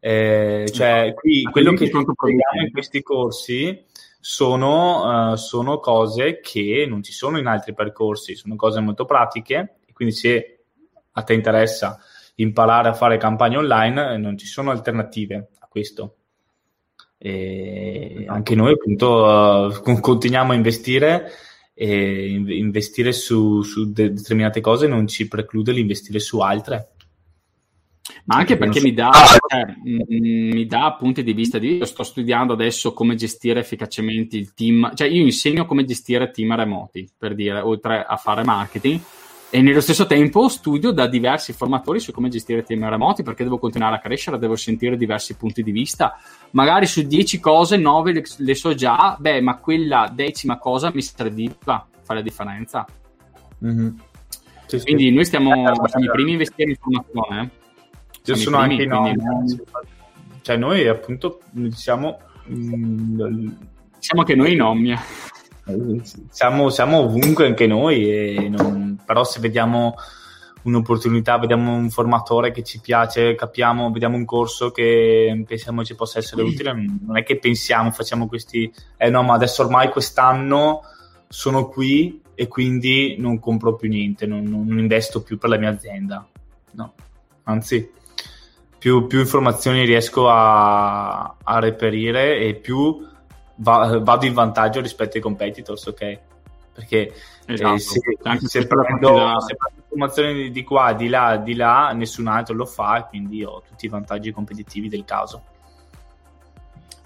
Eh, 0.00 0.70
cioè, 0.72 1.12
qui 1.14 1.42
quello 1.42 1.72
che 1.72 1.86
spieghiamo 1.86 2.62
in 2.64 2.70
questi 2.70 3.02
corsi 3.02 3.84
sono, 4.20 5.32
uh, 5.32 5.36
sono 5.36 5.78
cose 5.78 6.40
che 6.40 6.86
non 6.88 7.02
ci 7.02 7.12
sono 7.12 7.38
in 7.38 7.46
altri 7.46 7.74
percorsi, 7.74 8.34
sono 8.34 8.56
cose 8.56 8.80
molto 8.80 9.04
pratiche 9.04 9.76
e 9.86 9.92
quindi 9.92 10.14
se 10.14 10.64
a 11.12 11.22
te 11.22 11.34
interessa 11.34 11.98
imparare 12.36 12.88
a 12.88 12.94
fare 12.94 13.16
campagne 13.16 13.56
online 13.56 14.16
non 14.16 14.36
ci 14.36 14.46
sono 14.46 14.70
alternative 14.70 15.48
a 15.58 15.66
questo. 15.66 16.14
E 17.16 18.14
esatto. 18.18 18.32
anche 18.32 18.54
noi 18.54 18.72
appunto 18.72 19.24
uh, 19.24 20.00
continuiamo 20.00 20.52
a 20.52 20.54
investire 20.54 21.30
e 21.74 22.28
investire 22.28 23.12
su, 23.12 23.62
su 23.62 23.92
de- 23.92 24.12
determinate 24.12 24.60
cose 24.60 24.86
non 24.86 25.06
ci 25.06 25.26
preclude 25.28 25.72
l'investire 25.72 26.18
su 26.18 26.40
altre 26.40 26.92
ma 28.24 28.36
anche 28.36 28.56
perché 28.56 28.80
mi 28.80 28.92
dà, 28.92 29.10
cioè, 29.12 29.74
mi 29.82 30.66
dà 30.66 30.96
punti 30.98 31.22
di 31.22 31.32
vista 31.32 31.58
di 31.58 31.76
io 31.76 31.84
sto 31.84 32.02
studiando 32.02 32.52
adesso 32.52 32.92
come 32.92 33.14
gestire 33.14 33.60
efficacemente 33.60 34.36
il 34.36 34.54
team, 34.54 34.94
cioè 34.94 35.08
io 35.08 35.22
insegno 35.22 35.66
come 35.66 35.84
gestire 35.84 36.30
team 36.30 36.54
remoti, 36.54 37.08
per 37.16 37.34
dire, 37.34 37.60
oltre 37.60 38.04
a 38.04 38.16
fare 38.16 38.44
marketing, 38.44 39.00
e 39.50 39.62
nello 39.62 39.80
stesso 39.80 40.06
tempo 40.06 40.48
studio 40.48 40.90
da 40.90 41.06
diversi 41.06 41.54
formatori 41.54 42.00
su 42.00 42.12
come 42.12 42.28
gestire 42.28 42.62
team 42.62 42.86
remoti 42.86 43.22
perché 43.22 43.44
devo 43.44 43.58
continuare 43.58 43.96
a 43.96 43.98
crescere, 43.98 44.38
devo 44.38 44.56
sentire 44.56 44.96
diversi 44.96 45.36
punti 45.36 45.62
di 45.62 45.70
vista. 45.70 46.18
Magari 46.50 46.86
su 46.86 47.02
10 47.02 47.40
cose, 47.40 47.78
9 47.78 48.12
le, 48.12 48.24
le, 48.36 48.54
so 48.54 48.74
già, 48.74 49.16
beh, 49.18 49.40
ma 49.40 49.56
quella 49.56 50.10
decima 50.14 50.58
cosa 50.58 50.90
mi 50.92 51.00
serviva 51.00 51.54
a 51.72 51.86
fare 52.02 52.18
la 52.18 52.24
differenza. 52.24 52.86
Mm-hmm. 53.64 53.88
Sì, 54.66 54.80
Quindi 54.82 55.04
sì. 55.04 55.10
noi 55.12 55.24
stiamo, 55.24 55.52
eh, 55.52 55.88
siamo 55.88 56.04
i 56.04 56.10
primi 56.10 56.30
a 56.30 56.32
investire 56.32 56.70
in 56.70 56.76
formazione. 56.76 57.50
Ci 58.34 58.42
sono 58.42 58.58
primi, 58.60 58.82
anche 58.82 58.82
i 58.82 59.14
nomi. 59.14 59.60
Cioè 60.42 60.56
noi 60.56 60.86
appunto 60.88 61.40
siamo... 61.70 62.18
Mm, 62.50 63.48
siamo 63.98 64.20
anche 64.20 64.34
noi 64.34 64.52
in 64.52 64.62
Omnia. 64.62 65.00
siamo, 66.30 66.70
siamo 66.70 66.98
ovunque 66.98 67.46
anche 67.46 67.66
noi, 67.66 68.48
non, 68.50 68.98
però 69.04 69.24
se 69.24 69.40
vediamo 69.40 69.94
un'opportunità, 70.62 71.38
vediamo 71.38 71.74
un 71.74 71.90
formatore 71.90 72.50
che 72.50 72.62
ci 72.62 72.80
piace, 72.80 73.34
capiamo, 73.34 73.90
vediamo 73.90 74.16
un 74.16 74.24
corso 74.24 74.70
che 74.70 75.44
pensiamo 75.46 75.84
ci 75.84 75.94
possa 75.94 76.18
essere 76.18 76.42
utile, 76.42 76.72
non 76.72 77.16
è 77.16 77.22
che 77.22 77.38
pensiamo, 77.38 77.90
facciamo 77.90 78.26
questi, 78.26 78.70
eh 78.96 79.10
no, 79.10 79.22
ma 79.22 79.34
adesso 79.34 79.62
ormai 79.62 79.90
quest'anno 79.90 80.82
sono 81.28 81.68
qui 81.68 82.22
e 82.34 82.48
quindi 82.48 83.16
non 83.18 83.38
compro 83.38 83.74
più 83.74 83.88
niente, 83.88 84.26
non, 84.26 84.44
non 84.44 84.78
investo 84.78 85.22
più 85.22 85.38
per 85.38 85.50
la 85.50 85.58
mia 85.58 85.70
azienda. 85.70 86.26
No, 86.72 86.94
anzi, 87.44 87.90
più, 88.78 89.06
più 89.06 89.18
informazioni 89.18 89.84
riesco 89.84 90.28
a, 90.28 91.34
a, 91.42 91.58
reperire 91.58 92.38
e 92.38 92.54
più 92.54 93.06
va, 93.56 93.98
vado 94.00 94.24
in 94.24 94.32
vantaggio 94.32 94.80
rispetto 94.80 95.16
ai 95.16 95.22
competitors, 95.22 95.86
ok? 95.86 96.18
Perché 96.72 97.12
eh, 97.46 97.52
esatto. 97.52 97.74
eh, 97.74 97.78
se, 97.78 98.00
se, 98.00 98.16
prendo, 98.18 98.38
se, 98.38 98.66
prendo, 98.66 99.36
informazioni 99.82 100.50
di 100.50 100.62
qua, 100.62 100.92
di 100.92 101.08
là, 101.08 101.36
di 101.36 101.54
là, 101.54 101.92
nessun 101.92 102.28
altro 102.28 102.54
lo 102.54 102.66
fa, 102.66 103.06
quindi 103.08 103.42
ho 103.42 103.62
tutti 103.66 103.86
i 103.86 103.88
vantaggi 103.88 104.30
competitivi 104.30 104.88
del 104.88 105.04
caso. 105.04 105.42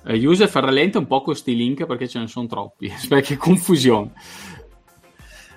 Eh, 0.05 0.27
user 0.27 0.51
rallenta 0.51 0.99
un 0.99 1.07
po' 1.07 1.23
questi 1.23 1.55
link 1.55 1.87
perché 1.87 2.09
ce 2.09 2.19
ne 2.19 2.27
sono 2.27 2.47
troppi, 2.47 2.93
perché 3.09 3.37
confusione. 3.37 4.13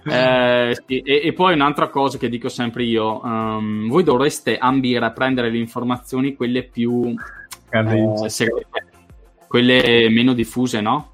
Eh, 0.07 0.77
sì, 0.85 0.99
e, 0.99 1.21
e, 1.23 1.33
poi 1.33 1.53
un'altra 1.53 1.89
cosa 1.89 2.19
che 2.19 2.29
dico 2.29 2.47
sempre 2.47 2.83
io, 2.83 3.21
um, 3.23 3.87
voi 3.87 4.03
dovreste 4.03 4.57
ambire 4.57 5.03
a 5.03 5.11
prendere 5.11 5.49
le 5.49 5.57
informazioni 5.57 6.35
quelle 6.35 6.63
più 6.63 7.13
eh, 7.71 8.29
segrete, 8.29 8.85
quelle 9.47 10.07
meno 10.09 10.33
diffuse, 10.33 10.79
no? 10.79 11.11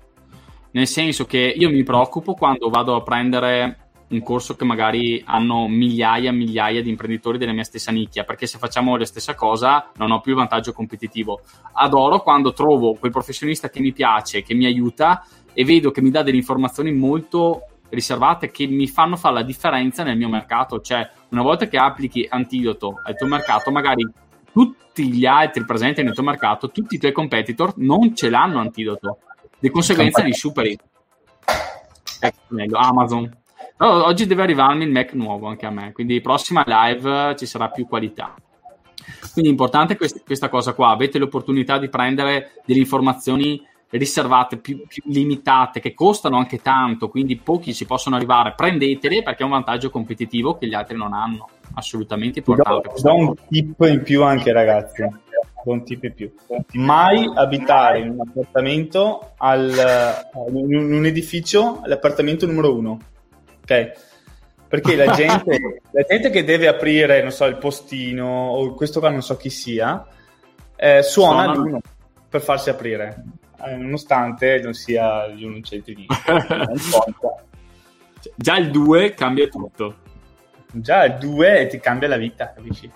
Nel 0.71 0.87
senso 0.87 1.25
che 1.25 1.53
io 1.55 1.69
mi 1.69 1.83
preoccupo 1.83 2.33
quando 2.33 2.69
vado 2.69 2.95
a 2.95 3.01
prendere 3.01 3.77
un 4.09 4.21
corso 4.23 4.55
che 4.57 4.65
magari 4.65 5.21
hanno 5.25 5.67
migliaia 5.69 6.29
e 6.29 6.33
migliaia 6.33 6.81
di 6.81 6.89
imprenditori 6.89 7.37
della 7.37 7.53
mia 7.53 7.63
stessa 7.63 7.91
nicchia, 7.91 8.25
perché 8.25 8.45
se 8.45 8.57
facciamo 8.57 8.97
la 8.97 9.05
stessa 9.05 9.35
cosa 9.35 9.89
non 9.95 10.11
ho 10.11 10.19
più 10.19 10.35
vantaggio 10.35 10.73
competitivo. 10.73 11.41
Adoro 11.73 12.21
quando 12.21 12.51
trovo 12.51 12.93
quel 12.95 13.11
professionista 13.11 13.69
che 13.69 13.79
mi 13.79 13.93
piace, 13.93 14.43
che 14.43 14.53
mi 14.53 14.65
aiuta 14.65 15.25
e 15.53 15.63
vedo 15.63 15.91
che 15.91 16.01
mi 16.01 16.11
dà 16.11 16.23
delle 16.23 16.37
informazioni 16.37 16.91
molto 16.91 17.63
riservate 17.91 18.49
che 18.49 18.65
mi 18.65 18.87
fanno 18.87 19.15
fare 19.15 19.35
la 19.35 19.43
differenza 19.43 20.03
nel 20.03 20.17
mio 20.17 20.29
mercato. 20.29 20.81
Cioè, 20.81 21.07
una 21.29 21.41
volta 21.41 21.67
che 21.67 21.77
applichi 21.77 22.25
antidoto 22.29 22.95
al 23.05 23.15
tuo 23.15 23.27
mercato, 23.27 23.71
magari 23.71 24.07
tutti 24.51 25.11
gli 25.11 25.25
altri 25.25 25.63
presenti 25.65 26.03
nel 26.03 26.13
tuo 26.13 26.23
mercato, 26.23 26.71
tutti 26.71 26.95
i 26.95 26.97
tuoi 26.97 27.11
competitor 27.11 27.73
non 27.77 28.15
ce 28.15 28.29
l'hanno 28.29 28.59
antidoto. 28.59 29.19
Di 29.59 29.69
conseguenza 29.69 30.23
li 30.23 30.33
superi. 30.33 30.77
Ecco, 32.19 32.39
meglio, 32.49 32.77
Amazon. 32.77 33.37
Però 33.77 34.05
oggi 34.05 34.27
deve 34.27 34.43
arrivarmi 34.43 34.83
il 34.83 34.91
Mac 34.91 35.13
nuovo 35.13 35.47
anche 35.47 35.65
a 35.65 35.71
me, 35.71 35.91
quindi 35.91 36.21
prossima 36.21 36.63
live 36.65 37.35
ci 37.35 37.45
sarà 37.45 37.69
più 37.69 37.87
qualità. 37.87 38.35
Quindi 39.33 39.49
è 39.49 39.53
importante 39.53 39.97
quest- 39.97 40.23
questa 40.23 40.49
cosa 40.49 40.73
qua, 40.73 40.89
avete 40.89 41.17
l'opportunità 41.17 41.77
di 41.79 41.89
prendere 41.89 42.61
delle 42.65 42.79
informazioni 42.79 43.61
riservate, 43.97 44.57
più, 44.57 44.85
più, 44.87 45.03
limitate, 45.05 45.79
che 45.79 45.93
costano 45.93 46.37
anche 46.37 46.61
tanto, 46.61 47.09
quindi 47.09 47.37
pochi 47.37 47.73
ci 47.73 47.85
possono 47.85 48.15
arrivare, 48.15 48.53
prendetele 48.55 49.21
perché 49.21 49.41
è 49.41 49.45
un 49.45 49.51
vantaggio 49.51 49.89
competitivo 49.89 50.57
che 50.57 50.67
gli 50.67 50.73
altri 50.73 50.97
non 50.97 51.13
hanno. 51.13 51.49
Assolutamente 51.73 52.39
importante. 52.39 52.89
Do, 52.95 53.01
do 53.01 53.15
un 53.15 53.33
tip 53.49 53.79
in 53.81 54.01
più 54.03 54.23
anche 54.23 54.51
ragazzi. 54.51 55.03
Un 55.63 55.83
tip 55.83 56.03
in 56.03 56.13
più. 56.13 56.33
Mai 56.73 57.29
abitare 57.33 57.99
in 57.99 58.09
un 58.09 58.21
appartamento, 58.21 59.33
al, 59.37 59.73
in 60.49 60.93
un 60.93 61.05
edificio, 61.05 61.81
all'appartamento 61.81 62.45
numero 62.45 62.75
uno. 62.75 62.99
Ok? 63.61 63.91
Perché 64.67 64.95
la 64.95 65.11
gente, 65.11 65.59
la 65.91 66.03
gente 66.03 66.29
che 66.29 66.43
deve 66.43 66.67
aprire, 66.67 67.21
non 67.21 67.31
so, 67.31 67.45
il 67.45 67.57
postino 67.57 68.25
o 68.25 68.73
questo 68.73 68.99
qua 68.99 69.09
non 69.09 69.21
so 69.21 69.37
chi 69.37 69.49
sia, 69.49 70.05
eh, 70.75 71.03
suona, 71.03 71.43
suona. 71.43 71.53
l'uno 71.53 71.81
per 72.27 72.41
farsi 72.41 72.69
aprire 72.69 73.23
eh, 73.63 73.75
nonostante 73.75 74.59
non 74.61 74.73
sia 74.73 75.27
gli 75.27 75.43
un 75.43 75.61
di 75.61 76.07
Già 78.35 78.57
il 78.57 78.71
2 78.71 79.13
cambia 79.13 79.47
tutto. 79.47 79.95
Già 80.71 81.05
il 81.05 81.17
2 81.17 81.67
ti 81.67 81.79
cambia 81.79 82.07
la 82.07 82.17
vita, 82.17 82.53
capisci? 82.53 82.91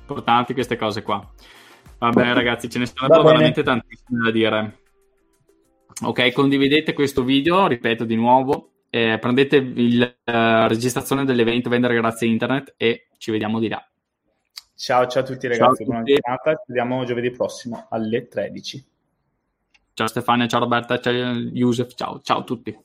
Importanti 0.00 0.54
queste 0.54 0.76
cose 0.76 1.02
qua. 1.02 1.28
Vabbè 1.98 2.32
ragazzi, 2.32 2.68
ce 2.68 2.78
ne 2.78 2.86
sarebbero 2.86 3.22
veramente 3.22 3.62
tantissime 3.62 4.24
da 4.24 4.30
dire. 4.30 4.80
Ok, 6.04 6.30
condividete 6.32 6.92
questo 6.92 7.24
video, 7.24 7.66
ripeto 7.66 8.04
di 8.04 8.16
nuovo, 8.16 8.72
eh, 8.90 9.18
prendete 9.18 9.60
la 9.74 10.06
uh, 10.24 10.68
registrazione 10.68 11.24
dell'evento 11.24 11.70
Vendere 11.70 11.94
grazie 11.94 12.26
a 12.26 12.30
internet 12.30 12.74
e 12.76 13.08
ci 13.16 13.30
vediamo 13.30 13.58
di 13.58 13.68
là. 13.68 13.82
Ciao, 14.76 15.06
ciao 15.06 15.22
a 15.22 15.24
tutti 15.24 15.48
ragazzi, 15.48 15.84
ciao 15.84 15.86
buona 15.86 16.02
giornata, 16.02 16.52
ci 16.52 16.64
vediamo 16.66 17.02
giovedì 17.04 17.30
prossimo 17.30 17.86
alle 17.88 18.28
13. 18.28 18.84
Ciao 19.94 20.06
Stefania, 20.06 20.46
ciao 20.46 20.60
Roberta, 20.60 21.00
ciao 21.00 21.12
Yusef, 21.14 21.94
ciao, 21.94 22.20
ciao 22.20 22.40
a 22.40 22.44
tutti. 22.44 22.78